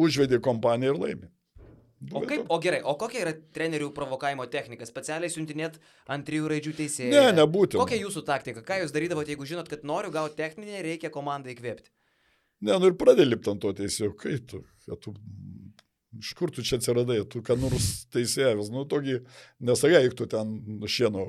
užvedi 0.00 0.40
kompaniją 0.42 0.96
ir 0.96 1.04
laimi. 1.04 1.30
O 2.08 2.22
kaip, 2.24 2.46
o 2.48 2.56
gerai, 2.64 2.80
o 2.88 2.94
kokia 2.96 3.20
yra 3.26 3.32
trenerių 3.56 3.90
provokavimo 3.92 4.46
technika? 4.48 4.86
Specialiai 4.88 5.28
siuntinėt 5.32 5.76
ant 6.08 6.24
trijų 6.24 6.48
raidžių 6.48 6.72
teisėjų? 6.78 7.10
Ne, 7.12 7.26
nebūtina. 7.36 7.82
Kokia 7.82 7.98
jūsų 8.00 8.22
taktika? 8.24 8.62
Ką 8.64 8.78
jūs 8.80 8.94
darydavote, 8.94 9.34
jeigu 9.34 9.48
žinot, 9.48 9.68
kad 9.68 9.84
noriu 9.84 10.12
gauti 10.14 10.38
techninę, 10.38 10.80
reikia 10.86 11.12
komandą 11.12 11.52
įkvėpti? 11.52 11.92
Ne, 12.64 12.78
nu 12.80 12.88
ir 12.88 12.96
pradė 13.00 13.26
lipti 13.28 13.52
ant 13.52 13.60
to 13.60 13.74
teisėjo. 13.76 14.14
Kaip 14.20 14.48
tu? 14.48 14.62
Tu 14.88 15.12
iš 16.18 16.32
kur 16.38 16.50
tu 16.50 16.64
čia 16.66 16.80
atsiradai? 16.80 17.20
Tu 17.30 17.42
ką 17.46 17.56
nors 17.60 17.88
teisėjas. 18.14 18.70
Nu, 18.74 18.82
tokį, 18.88 19.20
nesakai, 19.62 20.02
eik 20.04 20.16
tu 20.18 20.26
ten 20.30 20.56
šieno 20.90 21.26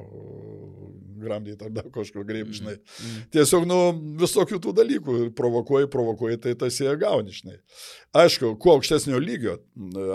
gramdyti 1.22 1.68
ar 1.68 1.74
dar 1.76 1.90
kažko 1.94 2.26
greipžinai. 2.26 2.78
Mm. 2.80 3.20
Tiesiog, 3.36 3.68
nu, 3.70 3.80
visokių 4.22 4.58
tų 4.64 4.74
dalykų. 4.82 5.18
Provokuoji, 5.38 5.92
provokuoji, 5.94 6.42
tai 6.42 6.56
tas 6.60 6.80
jie 6.82 6.96
gauni, 7.02 7.36
žinai. 7.36 7.60
Aišku, 8.24 8.56
kuo 8.62 8.80
aukštesnio 8.80 9.22
lygio 9.22 9.60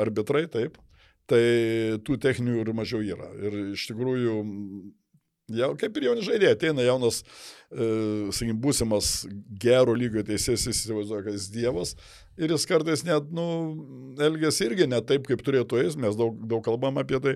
arbitrai, 0.03 0.47
taip, 0.51 0.81
tai 1.31 1.43
tų 2.07 2.19
techninių 2.23 2.63
ir 2.63 2.73
mažiau 2.77 3.03
yra. 3.07 3.31
Ir 3.39 3.59
iš 3.77 3.87
tikrųjų, 3.93 4.37
jau, 5.61 5.71
kaip 5.79 5.99
ir 5.99 6.11
jauni 6.11 6.27
žaidėjai, 6.27 6.59
ateina 6.59 6.87
jaunas, 6.87 7.23
sakykim, 7.71 8.61
būsimas 8.63 9.27
gero 9.63 9.95
lygio 9.97 10.23
teisėjas, 10.27 10.69
įsivaizduoja, 10.71 11.25
kad 11.27 11.37
jis 11.37 11.51
dievas. 11.55 11.97
Ir 12.37 12.53
jis 12.53 12.67
kartais 12.69 13.01
net, 13.01 13.31
nu, 13.33 13.45
elgesi 14.21 14.67
irgi 14.67 14.85
ne 14.91 14.99
taip, 15.09 15.25
kaip 15.25 15.41
turėtų 15.45 15.81
jis, 15.81 15.95
mes 16.01 16.19
daug, 16.19 16.37
daug 16.49 16.61
kalbam 16.65 17.01
apie 17.01 17.17
tai. 17.25 17.35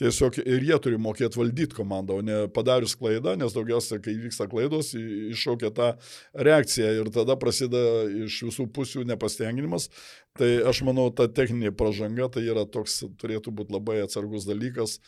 Tiesiog 0.00 0.38
ir 0.40 0.64
jie 0.64 0.78
turi 0.80 1.00
mokėti 1.02 1.36
valdyti 1.36 1.76
komandą, 1.76 2.16
o 2.16 2.24
ne 2.24 2.38
padarius 2.54 2.94
klaidą, 2.96 3.34
nes 3.36 3.52
daugiausia, 3.52 3.98
kai 4.00 4.14
vyksta 4.16 4.46
klaidos, 4.48 4.94
iššaukia 4.96 5.72
tą 5.76 5.90
reakciją 6.48 6.94
ir 7.00 7.10
tada 7.12 7.36
prasideda 7.36 8.06
iš 8.24 8.40
visų 8.48 8.68
pusių 8.72 9.04
nepastenginimas. 9.10 9.90
Tai 10.38 10.48
aš 10.70 10.84
manau, 10.86 11.08
ta 11.10 11.26
techninė 11.26 11.72
pažanga 11.74 12.28
tai 12.32 12.44
yra 12.46 12.62
toks, 12.62 13.00
turėtų 13.18 13.52
būti 13.58 13.74
labai 13.74 13.98
atsargus 14.04 14.46
dalykas. 14.46 15.00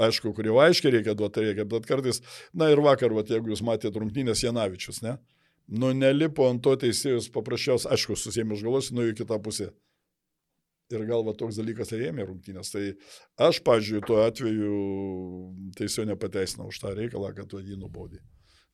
Aišku, 0.00 0.32
kur 0.34 0.48
jau 0.48 0.58
aiškiai 0.64 0.96
reikia 0.98 1.14
duoti, 1.16 1.44
reikia, 1.46 1.68
bet 1.70 1.86
kartais, 1.88 2.18
na 2.56 2.72
ir 2.72 2.82
vakar, 2.82 3.14
vat, 3.14 3.30
jeigu 3.30 3.52
jūs 3.52 3.62
matėte 3.64 3.94
rungtynės 4.06 4.44
Janavičius, 4.46 5.02
ne? 5.04 5.16
Nu, 5.66 5.90
nelipo 5.90 6.46
ant 6.46 6.62
to 6.62 6.76
teisėjus 6.78 7.26
paprasčiausiai, 7.34 7.90
aišku, 7.96 8.14
susėmė 8.14 8.54
už 8.54 8.62
galvos, 8.68 8.92
nu 8.94 9.08
į 9.10 9.16
kitą 9.18 9.40
pusę. 9.42 9.72
Ir 10.94 11.02
galva 11.08 11.34
toks 11.34 11.58
dalykas 11.58 11.90
rėmė 11.90 12.28
rungtynės. 12.28 12.70
Tai 12.70 12.84
aš, 13.48 13.58
pažiūrėjau, 13.66 14.06
tuo 14.06 14.20
atveju 14.22 14.76
teisėjo 15.78 16.06
nepateisinau 16.12 16.68
už 16.70 16.78
tą 16.84 16.94
reikalą, 16.94 17.32
kad 17.34 17.50
tu 17.50 17.58
jį 17.58 17.80
nubaudė. 17.80 18.22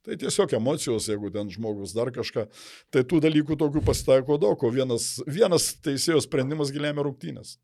Tai 0.05 0.19
tiesiog 0.19 0.53
emocijos, 0.59 1.07
jeigu 1.09 1.31
ten 1.33 1.49
žmogus 1.49 1.95
dar 1.97 2.11
kažką. 2.13 2.45
Tai 2.93 3.05
tų 3.09 3.23
dalykų 3.25 3.57
tokių 3.57 3.85
pasitaiko 3.87 4.37
daug, 4.43 4.61
o 4.61 4.71
vienas, 4.75 5.15
vienas 5.25 5.71
teisėjo 5.81 6.21
sprendimas 6.27 6.75
giliame 6.75 7.07
rungtynės. 7.07 7.57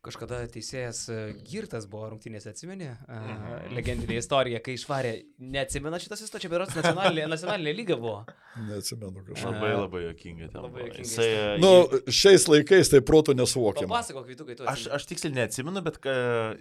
Kažkada 0.00 0.38
teisėjas 0.48 1.02
e, 1.12 1.16
Girtas 1.44 1.84
buvo 1.90 2.06
rungtynėse, 2.08 2.54
atsimeni? 2.54 2.86
Uh, 3.04 3.66
legendinė 3.76 4.16
istorija, 4.16 4.62
kai 4.64 4.72
išvarė, 4.78 5.10
neatsimena 5.52 5.98
šitas 6.00 6.22
istorija, 6.24 6.46
čia 6.46 6.52
berots 6.54 6.78
nacionalinė, 6.78 7.26
nacionalinė 7.28 7.74
lyga 7.76 7.98
buvo. 8.00 8.22
Neatsimenu 8.64 9.26
kažką. 9.26 9.50
Labai 9.52 9.74
labai 9.76 10.02
jokinga. 10.06 10.48
ten 10.54 10.64
Labai 10.64 10.72
buvo. 10.78 10.86
juokinga 10.86 11.04
Jisai, 11.04 11.26
e, 11.28 11.58
Nu, 11.60 12.00
šiais 12.08 12.48
laikais 12.48 12.92
tai 12.94 13.02
protų 13.04 13.36
nesuvokiama. 13.36 13.92
Papasakok, 13.92 14.24
Vytukai, 14.30 14.56
tu. 14.56 14.64
Aš, 14.72 14.86
aš 14.96 15.04
tiksliai 15.10 15.36
neatsimenu, 15.36 15.84
bet 15.84 16.00
ka, 16.00 16.14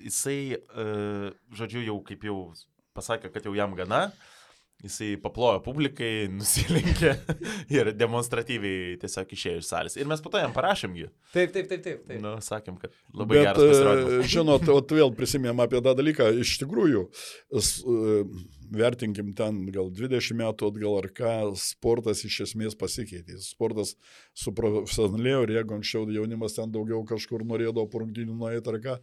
jisai, 0.03 0.39
uh, 0.59 1.29
žodžiu, 1.55 1.85
jau 1.87 1.95
kaip 2.11 2.27
jau 2.27 2.41
pasakė, 2.99 3.31
kad 3.31 3.47
jau 3.47 3.55
jam 3.55 3.71
gana, 3.79 4.09
jisai 4.83 5.15
paplojo 5.21 5.59
publikai, 5.63 6.27
nusilenkė 6.39 7.13
ir 7.73 7.91
demonstratyviai 7.97 8.95
tiesiog 9.01 9.33
išėjo 9.35 9.63
iš 9.63 9.67
salės. 9.69 9.97
Ir 9.99 10.07
mes 10.09 10.23
po 10.23 10.31
to 10.33 10.41
jam 10.41 10.53
parašėmgi. 10.55 11.09
Taip, 11.33 11.51
taip, 11.55 11.67
taip, 11.71 11.83
taip. 11.85 12.05
taip. 12.07 12.21
Nu, 12.23 12.37
sakėm, 12.43 12.79
kad 12.81 12.95
labai 13.13 13.41
Bet, 13.41 13.49
geras 13.49 13.73
pasirodymas. 13.73 14.15
e, 14.15 14.29
žinot, 14.35 14.71
o 14.71 14.79
vėl 14.99 15.11
prisimėm 15.17 15.65
apie 15.65 15.81
tą 15.83 15.95
dalyką, 15.99 16.29
iš 16.43 16.55
tikrųjų, 16.63 17.03
e, 17.59 18.23
vertinkim 18.79 19.33
ten 19.37 19.61
gal 19.73 19.91
20 19.91 20.39
metų 20.39 20.71
atgal 20.71 20.97
ar 21.01 21.09
ką, 21.19 21.35
sportas 21.59 22.23
iš 22.27 22.39
esmės 22.47 22.77
pasikeitė. 22.79 23.39
Sportas 23.43 23.95
suprofesionalėjo 24.37 25.43
ir 25.47 25.55
jeigu 25.57 25.79
anksčiau 25.79 26.07
jaunimas 26.13 26.55
ten 26.55 26.71
daugiau 26.71 27.03
kažkur 27.09 27.43
norėdavo 27.49 27.89
porungtinių 27.91 28.37
nueiti 28.37 28.71
ar 28.71 28.81
ką, 28.83 28.97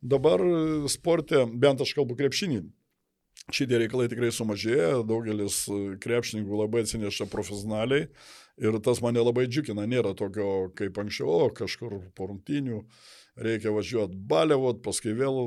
dabar 0.00 0.44
sporte, 0.88 1.44
bent 1.52 1.82
aš 1.84 1.96
kalbu 1.98 2.16
krepšinį, 2.18 2.62
šitie 3.54 3.80
reikalai 3.82 4.08
tikrai 4.10 4.30
sumažėjo, 4.34 5.04
daugelis 5.08 5.62
e, 5.70 5.78
krepšininkų 6.02 6.58
labai 6.62 6.84
atsineša 6.84 7.28
profesionaliai 7.32 8.08
ir 8.58 8.80
tas 8.84 9.00
mane 9.04 9.22
labai 9.22 9.46
džiugina, 9.48 9.86
nėra 9.88 10.14
tokio 10.18 10.68
kaip 10.78 10.98
anksčiau, 11.00 11.46
o 11.46 11.52
kažkur 11.54 12.00
po 12.18 12.28
rungtynių 12.30 12.82
reikia 13.38 13.70
važiuoti 13.70 14.18
baliavot, 14.28 14.82
paskui 14.82 15.14
vėl, 15.16 15.38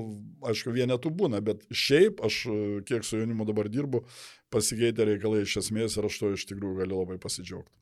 aišku, 0.48 0.72
vienetų 0.76 1.12
būna, 1.20 1.42
bet 1.44 1.66
šiaip 1.70 2.24
aš, 2.26 2.42
e, 2.48 2.58
kiek 2.88 3.06
su 3.06 3.20
jaunimu 3.20 3.48
dabar 3.50 3.70
dirbu, 3.70 4.06
pasikeitė 4.54 5.12
reikalai 5.12 5.46
iš 5.46 5.60
esmės 5.66 6.00
ir 6.00 6.10
aš 6.10 6.24
to 6.24 6.34
iš 6.38 6.48
tikrųjų 6.54 6.82
galiu 6.84 7.04
labai 7.04 7.20
pasidžiaugti. 7.22 7.81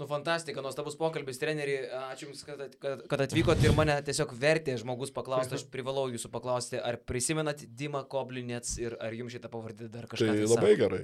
Nu, 0.00 0.06
fantastika, 0.08 0.62
nuostabus 0.64 0.94
pokalbis, 0.96 1.36
treneri, 1.38 1.74
ačiū 2.10 2.30
Jums, 2.30 2.40
kad, 2.48 2.62
kad, 2.80 3.02
kad 3.10 3.20
atvykote 3.26 3.66
ir 3.68 3.74
mane 3.76 3.98
tiesiog 4.02 4.30
vertė 4.40 4.72
žmogus 4.80 5.12
paklausti, 5.14 5.58
aš 5.58 5.66
privalau 5.70 6.06
Jūsų 6.10 6.30
paklausti, 6.32 6.78
ar 6.80 6.96
prisimenat 7.06 7.60
Dimą 7.78 8.00
Koblinets 8.10 8.78
ir 8.80 8.96
ar 9.04 9.12
Jums 9.14 9.36
šitą 9.36 9.50
pavardį 9.52 9.90
dar 9.92 10.08
kažką 10.10 10.30
Tai 10.32 10.38
tai 10.40 10.48
labai 10.48 10.72
gerai. 10.80 11.02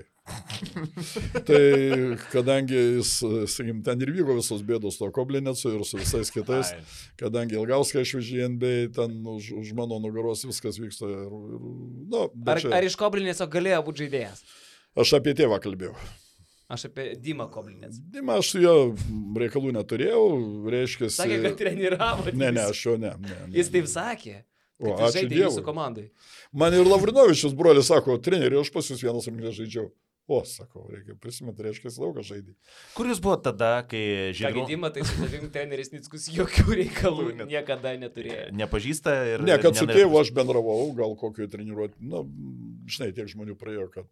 tai 1.51 1.60
kadangi 2.32 2.78
jis, 2.98 3.12
sakykim, 3.52 3.82
ten 3.86 4.02
ir 4.06 4.12
vyko 4.16 4.39
visos 4.40 4.65
bėdos 4.66 4.97
to 5.01 5.10
Koblinėcu 5.15 5.74
ir 5.77 5.85
su 5.86 6.01
visais 6.01 6.32
kitais, 6.35 6.73
Ai. 6.74 6.82
kadangi 7.20 7.59
Ilgauską 7.60 8.02
išvežė 8.06 8.40
į 8.40 8.47
NBA, 8.56 8.74
ten 8.97 9.19
už, 9.35 9.52
už 9.62 9.74
mano 9.78 10.01
nugaros 10.02 10.47
viskas 10.48 10.81
vyksta. 10.81 11.12
Ir, 11.12 11.28
ir, 11.28 11.69
nu, 12.09 12.24
Ar, 12.48 12.65
čia- 12.65 12.73
ar 12.81 12.89
iš 12.89 12.97
Koblinetso 13.05 13.47
galėjo 13.52 13.85
būti 13.90 14.06
žaidėjas? 14.09 14.43
Aš 14.98 15.15
apie 15.20 15.36
tėvą 15.39 15.60
kalbėjau. 15.62 15.94
Aš 16.69 16.85
apie 16.90 17.15
Dimą 17.16 17.47
Koblinets. 17.49 17.97
Dima, 18.12 18.36
aš 18.43 18.51
su 18.53 18.61
juo 18.61 18.74
reikalų 19.40 19.73
neturėjau, 19.78 20.24
reiškia. 20.69 21.09
Sakė, 21.15 21.39
kad 21.47 21.57
treniravo. 21.62 22.27
Ne, 22.36 22.51
ne, 22.53 22.66
aš 22.69 22.82
jo 22.85 22.97
ne. 23.01 23.15
ne, 23.23 23.39
ne. 23.47 23.55
Jis 23.57 23.70
taip 23.73 23.89
sakė. 23.89 24.43
O, 24.78 24.93
ačiū 24.93 25.15
žaidė 25.16 25.40
jūsų 25.40 25.57
Dievui. 25.57 25.65
komandai. 25.66 26.05
Man 26.55 26.77
ir 26.77 26.85
Lavrinovičius 26.86 27.57
brolis 27.59 27.89
sako, 27.90 28.19
treneri, 28.23 28.61
aš 28.61 28.69
pas 28.74 28.86
jūs 28.93 29.01
vienas 29.03 29.27
rungtynės 29.27 29.57
žaidžiau. 29.57 29.89
O, 30.28 30.43
sakau, 30.45 30.82
reikia 30.93 31.15
prisiminti, 31.16 31.65
reiškia, 31.65 31.89
daug 31.97 32.19
žaidį. 32.20 32.53
Kur 32.93 33.09
jūs 33.09 33.20
buvote 33.24 33.49
tada, 33.49 33.70
kai 33.89 34.03
žydrūnas 34.36 34.69
gedimą, 34.69 34.90
tai 34.93 35.07
su 35.09 35.16
tavim 35.23 35.47
treneris 35.55 35.89
Nickus 35.95 36.27
jokių 36.35 36.66
reikalų 36.82 37.31
Net- 37.39 37.49
niekada 37.49 37.95
neturėjo. 37.97 38.51
nepažįsta 38.61 39.15
ir... 39.32 39.47
Ne, 39.49 39.57
kad 39.62 39.81
su 39.81 39.89
tėvu 39.89 40.20
aš 40.20 40.35
bendravau, 40.36 40.82
gal 40.99 41.16
kokio 41.16 41.49
treniruoti, 41.49 41.97
na, 42.12 42.20
žinai, 42.93 43.09
tiek 43.16 43.32
žmonių 43.32 43.57
praėjo, 43.57 43.89
kad, 43.97 44.05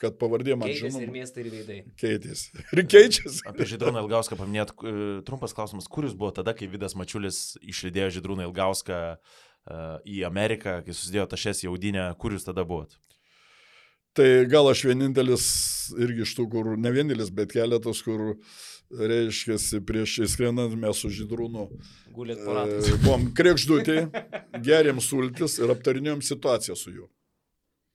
kad 0.00 0.18
pavardė 0.20 0.56
man 0.58 0.68
Keitėsi 0.68 0.86
ir 0.86 0.92
žinoma. 0.94 1.14
miestai, 1.14 1.44
ir 1.44 1.50
veidai. 1.52 1.78
Keitėsi. 2.00 2.52
Ir 2.74 2.82
keičiasi. 2.90 3.42
Apie 3.48 3.66
Žydrūną 3.70 4.02
Ilgauską 4.04 4.38
paminėt, 4.38 4.74
e, 4.74 4.94
trumpas 5.26 5.54
klausimas, 5.56 5.88
kur 5.90 6.08
jūs 6.08 6.16
buvo 6.18 6.32
tada, 6.34 6.54
kai 6.56 6.68
Vidas 6.70 6.96
Mačiulis 6.98 7.56
išlydėjo 7.62 8.12
Žydrūną 8.18 8.48
Ilgauską 8.48 9.00
uh, 9.14 9.96
į 10.04 10.24
Ameriką, 10.28 10.80
kai 10.84 10.94
susidėjo 10.94 11.28
tašės 11.32 11.64
jaudinę, 11.64 12.10
kur 12.20 12.36
jūs 12.36 12.46
tada 12.46 12.66
buvot? 12.68 12.98
Tai 14.14 14.26
gal 14.46 14.68
aš 14.70 14.84
vienintelis 14.86 15.46
irgi 15.98 16.22
iš 16.22 16.36
tų, 16.38 16.46
kur, 16.52 16.74
ne 16.78 16.92
vienintelis, 16.94 17.32
bet 17.34 17.50
keletas, 17.50 18.02
kur, 18.06 18.36
reiškia, 18.94 19.56
prieš 19.86 20.20
įskrendant 20.28 20.76
mes 20.78 21.00
su 21.00 21.10
Žydrūnu 21.10 21.64
e, 21.66 22.36
buvom 23.04 23.30
krekždutį, 23.34 23.96
gerėm 24.62 25.00
sultis 25.02 25.58
ir 25.58 25.72
aptarinėjom 25.74 26.22
situaciją 26.22 26.78
su 26.78 26.94
juo. 26.94 27.08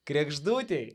Krekždutėj. 0.09 0.89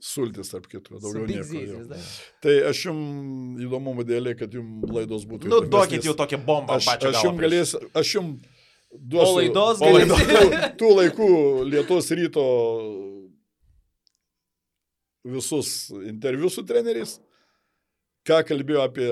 Sultis, 0.00 0.48
tarp 0.48 0.64
kitko, 0.72 0.96
daugiau 1.02 1.26
nieko. 1.28 1.44
vis 1.52 1.88
dar. 1.90 2.04
Tai 2.40 2.54
aš 2.70 2.86
jums 2.86 3.60
įdomumo 3.66 4.04
dėlė, 4.08 4.32
kad 4.40 4.54
jums 4.56 4.88
laidos 4.96 5.26
būtų. 5.28 5.50
Nu, 5.52 5.58
duokit 5.68 6.06
jau 6.08 6.14
tokią 6.16 6.38
bombą 6.46 6.78
Aš, 6.80 6.88
pačią. 6.88 7.10
aš 7.12 7.26
jums 7.28 7.42
galėsiu, 7.44 7.80
aš 8.00 8.14
jums 8.16 8.46
duosiu. 8.90 9.20
Po 9.20 9.34
laidos 9.36 9.82
galėsi. 9.84 10.26
tų, 10.30 10.72
tų 10.80 10.90
laikų 11.02 11.28
Lietuvos 11.68 12.08
ryto 12.16 12.46
visus 15.24 15.90
interviu 16.08 16.48
su 16.50 16.64
treneriais, 16.66 17.18
ką 18.26 18.40
kalbėjo 18.48 18.84
apie 18.88 19.08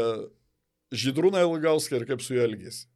Žydrūną 0.97 1.43
Ilgauską 1.45 1.99
ir 2.01 2.07
kaip 2.09 2.23
su 2.25 2.33
juo 2.39 2.47
elgėsi. 2.49 2.87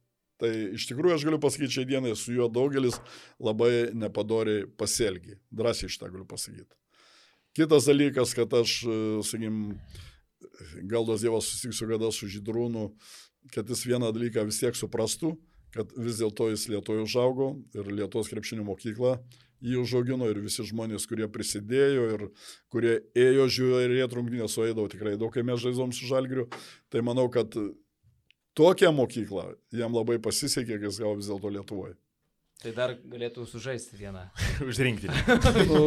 Tai 0.41 0.49
iš 0.75 0.87
tikrųjų 0.89 1.13
aš 1.19 1.23
galiu 1.27 1.37
pasakyti, 1.39 1.75
šiai 1.77 1.85
dienai 1.87 2.15
su 2.17 2.33
juo 2.33 2.47
daugelis 2.51 2.97
labai 3.39 3.91
nepadoriai 3.93 4.65
pasielgė. 4.81 5.37
Drąsiai 5.53 5.91
šitą 5.93 6.09
galiu 6.09 6.25
pasakyti. 6.27 6.73
Kitas 7.53 7.85
dalykas, 7.89 8.33
kad 8.37 8.53
aš, 8.57 8.79
e, 8.85 8.97
sakykim, 9.25 9.77
gal 10.89 11.05
dos 11.05 11.21
Dievas 11.21 11.47
susitiksiu 11.49 11.87
kada 11.91 12.11
su 12.11 12.29
Žydrūnu, 12.31 12.89
kad 13.53 13.69
jis 13.69 13.85
vieną 13.85 14.09
dalyką 14.15 14.45
vis 14.49 14.61
tiek 14.61 14.77
suprastų, 14.77 15.35
kad 15.73 15.91
vis 15.97 16.19
dėlto 16.21 16.49
jis 16.51 16.67
Lietuvoje 16.73 17.05
užaugo 17.05 17.53
ir 17.77 17.89
Lietuvos 17.93 18.29
krepšinio 18.31 18.65
mokykla 18.65 19.17
jį 19.63 19.79
užaugino 19.79 20.27
ir 20.31 20.41
visi 20.43 20.65
žmonės, 20.67 21.07
kurie 21.07 21.27
prisidėjo 21.31 22.07
ir 22.15 22.25
kurie 22.73 22.97
ėjo 23.15 23.47
žiūrėti 23.57 24.17
rungtynės, 24.17 24.57
o 24.59 24.67
eidavo 24.67 24.89
tikrai 24.91 25.15
daug, 25.19 25.31
kai 25.33 25.45
mes 25.47 25.61
žaidžiam 25.63 25.93
su 25.95 26.09
žalgiriu. 26.09 26.49
Tai 26.91 27.03
manau, 27.07 27.29
kad 27.31 27.55
tokią 28.59 28.91
mokyklą 28.95 29.53
jam 29.73 29.95
labai 29.95 30.19
pasisekė, 30.23 30.79
kai 30.79 30.89
jis 30.89 30.99
gavo 31.03 31.15
vis 31.19 31.31
dėlto 31.31 31.53
Lietuvoje. 31.55 31.95
Tai 32.63 32.71
dar 32.71 32.93
galėtų 33.11 33.43
sužaisti 33.49 33.97
vieną. 33.99 34.21
Užrinkti. 34.69 35.09
Nu, 35.67 35.79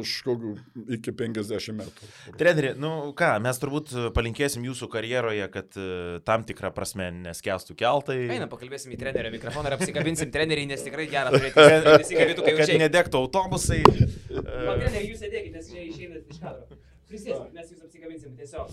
už 0.00 0.12
kokių 0.24 0.52
iki 0.96 1.12
50 1.12 1.74
metų. 1.76 2.08
Treneri, 2.40 2.70
nu 2.80 2.92
ką, 3.18 3.28
mes 3.44 3.60
turbūt 3.60 3.92
palinkėsim 4.16 4.64
jūsų 4.64 4.88
karjeroje, 4.94 5.44
kad 5.52 5.76
e, 5.76 5.88
tam 6.24 6.46
tikrą 6.48 6.70
prasme 6.76 7.10
neskestų 7.26 7.76
keltai. 7.76 8.16
Einam, 8.32 8.48
pakalbėsim 8.52 8.94
į 8.96 9.00
trenerio 9.02 9.34
mikrofoną 9.36 9.68
ir 9.68 9.76
apsikabinsim 9.76 10.32
treneriai, 10.34 10.70
nes 10.72 10.86
tikrai 10.86 11.04
gera 11.12 11.28
turėti. 11.34 11.58
trenerių, 11.60 11.98
Nesikabintų, 12.00 12.46
kai 12.48 12.56
Kad 12.56 12.64
užėjai. 12.70 12.80
nedegtų 12.86 13.20
autobusai. 13.20 13.82
Va, 13.84 14.78
treneri, 14.80 15.04
jūs 15.10 15.20
sėdėkite, 15.26 15.54
nes 15.58 15.68
čia 15.74 15.84
išeinat 15.90 16.32
iš 16.32 16.40
kadro. 16.40 16.80
Prisėskit, 17.04 17.50
mes 17.54 17.68
jūs 17.74 17.84
apsikabinsim 17.84 18.32
tiesiog. 18.40 18.72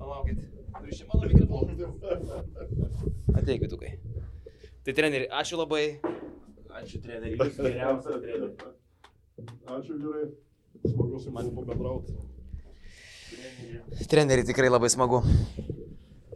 Palaukit. 0.00 0.40
Turiu 0.76 0.96
čia 0.96 1.04
mano 1.12 1.28
mikrofoną. 1.28 1.92
Ateik, 3.42 3.66
vitukai. 3.68 3.92
Tai 4.86 4.94
treneri, 4.96 5.28
ačiū 5.28 5.60
labai. 5.60 5.84
Ačiū 6.76 7.00
treneri, 7.04 7.36
jūs 7.38 7.56
geriausias 7.60 8.20
treneri. 8.22 8.48
Ačiū 9.76 9.96
gerai. 10.02 10.26
Smagu 10.86 11.20
su 11.22 11.32
manimi 11.32 11.56
pabendrauti. 11.56 12.16
Treneri, 14.10 14.44
tikrai 14.46 14.68
labai 14.70 14.90
smagu. 14.92 15.22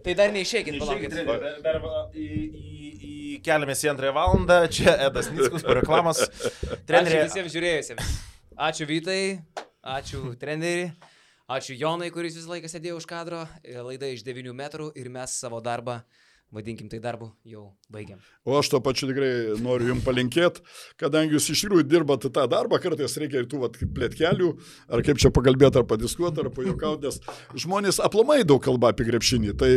Tai 0.00 0.14
dar 0.16 0.32
Išeikit, 0.32 0.78
palaukit. 0.80 1.12
dar, 1.28 1.42
dar 1.60 1.82
į, 2.16 2.24
į, 2.24 2.90
į 3.10 3.14
keliamės 3.44 3.84
į 3.84 3.90
antrąją 3.92 4.14
valandą. 4.16 4.56
Čia 4.72 4.94
Edas 5.10 5.28
Nickus 5.34 5.66
po 5.66 5.76
reklamos. 5.76 6.22
Treneri. 6.24 6.80
Treneri, 6.88 7.18
Ačiū 7.20 7.28
visiems 7.28 7.56
žiūrėjusiems. 7.56 8.14
Ačiū 8.60 8.86
Vytai, 8.88 9.20
ačiū 9.80 10.18
treneri, 10.40 10.88
ačiū 11.48 11.76
Jonai, 11.80 12.10
kuris 12.12 12.34
visą 12.36 12.50
laiką 12.54 12.68
sėdėjo 12.68 12.98
už 13.00 13.06
kadro. 13.08 13.44
Laida 13.64 14.08
iš 14.12 14.24
9 14.26 14.52
metrų 14.56 14.90
ir 15.00 15.08
mes 15.12 15.36
savo 15.40 15.60
darbą, 15.64 16.00
vadinkim 16.54 16.88
tai 16.90 16.98
darbu, 17.02 17.30
jau 17.46 17.68
baigiam. 17.92 18.18
O 18.44 18.56
aš 18.58 18.72
to 18.72 18.80
pačiu 18.82 19.08
tikrai 19.10 19.58
noriu 19.62 19.92
jums 19.92 20.04
palinkėti, 20.06 20.64
kadangi 21.00 21.36
jūs 21.36 21.50
iš 21.54 21.64
tikrųjų 21.64 21.86
dirbate 21.86 22.30
tą 22.34 22.46
darbą, 22.50 22.80
kartais 22.82 23.14
reikia 23.22 23.44
ir 23.44 23.48
tų 23.50 23.70
plėtkelių, 23.94 24.50
ar 24.90 25.04
kaip 25.06 25.22
čia 25.22 25.30
pakalbėti, 25.34 25.80
ar 25.80 25.86
padiskuoti, 25.90 26.42
ar 26.42 26.50
pajokauti, 26.54 27.06
nes 27.06 27.64
žmonės 27.66 28.02
aplamai 28.02 28.42
daug 28.44 28.62
kalba 28.64 28.90
apie 28.90 29.06
krepšinį. 29.08 29.54
Tai 29.60 29.70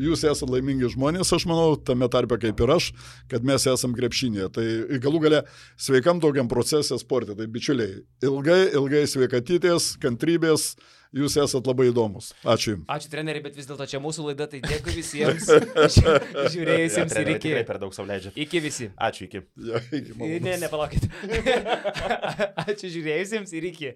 jūs 0.00 0.24
esate 0.26 0.50
laimingi 0.52 0.90
žmonės, 0.92 1.32
aš 1.32 1.46
manau, 1.48 1.76
tame 1.80 2.08
tarpe 2.12 2.38
kaip 2.42 2.60
ir 2.60 2.74
aš, 2.76 2.90
kad 3.30 3.46
mes 3.46 3.64
esame 3.70 3.96
krepšinėje. 3.96 4.50
Tai 4.56 4.66
galų 5.02 5.22
gale 5.24 5.42
sveikam 5.80 6.20
tokiam 6.22 6.50
procesė 6.52 7.00
sportė. 7.00 7.36
Tai 7.38 7.48
bičiuliai, 7.52 8.02
ilgai, 8.26 8.60
ilgai 8.76 9.06
sveikatytės, 9.08 9.94
kantrybės, 10.02 10.74
jūs 11.14 11.36
esate 11.42 11.70
labai 11.70 11.88
įdomus. 11.90 12.32
Ačiū 12.46 12.74
Jums. 12.74 12.86
Ačiū 12.92 13.10
treneri, 13.12 13.42
bet 13.44 13.56
vis 13.58 13.68
dėlto 13.68 13.86
čia 13.90 14.00
mūsų 14.02 14.30
laida, 14.30 14.48
tai 14.50 14.60
dėkui 14.64 14.94
visiems 14.96 15.50
žiūrėjusiems 16.54 17.10
ir 17.10 17.12
treneri, 17.12 17.36
iki. 17.40 17.54
per 17.68 17.80
daug 17.82 17.94
sauliaidžia. 17.96 18.34
Iki 18.46 18.62
visi. 18.64 18.90
Ačiū, 18.96 19.28
iki. 19.28 19.42
Ja, 19.68 19.82
iki. 19.90 20.16
Ne, 20.44 20.56
nepalaukit. 20.62 21.06
Ačiū 22.66 22.90
žiūrėjusiems 22.98 23.54
ir 23.56 23.68
iki. 23.72 23.92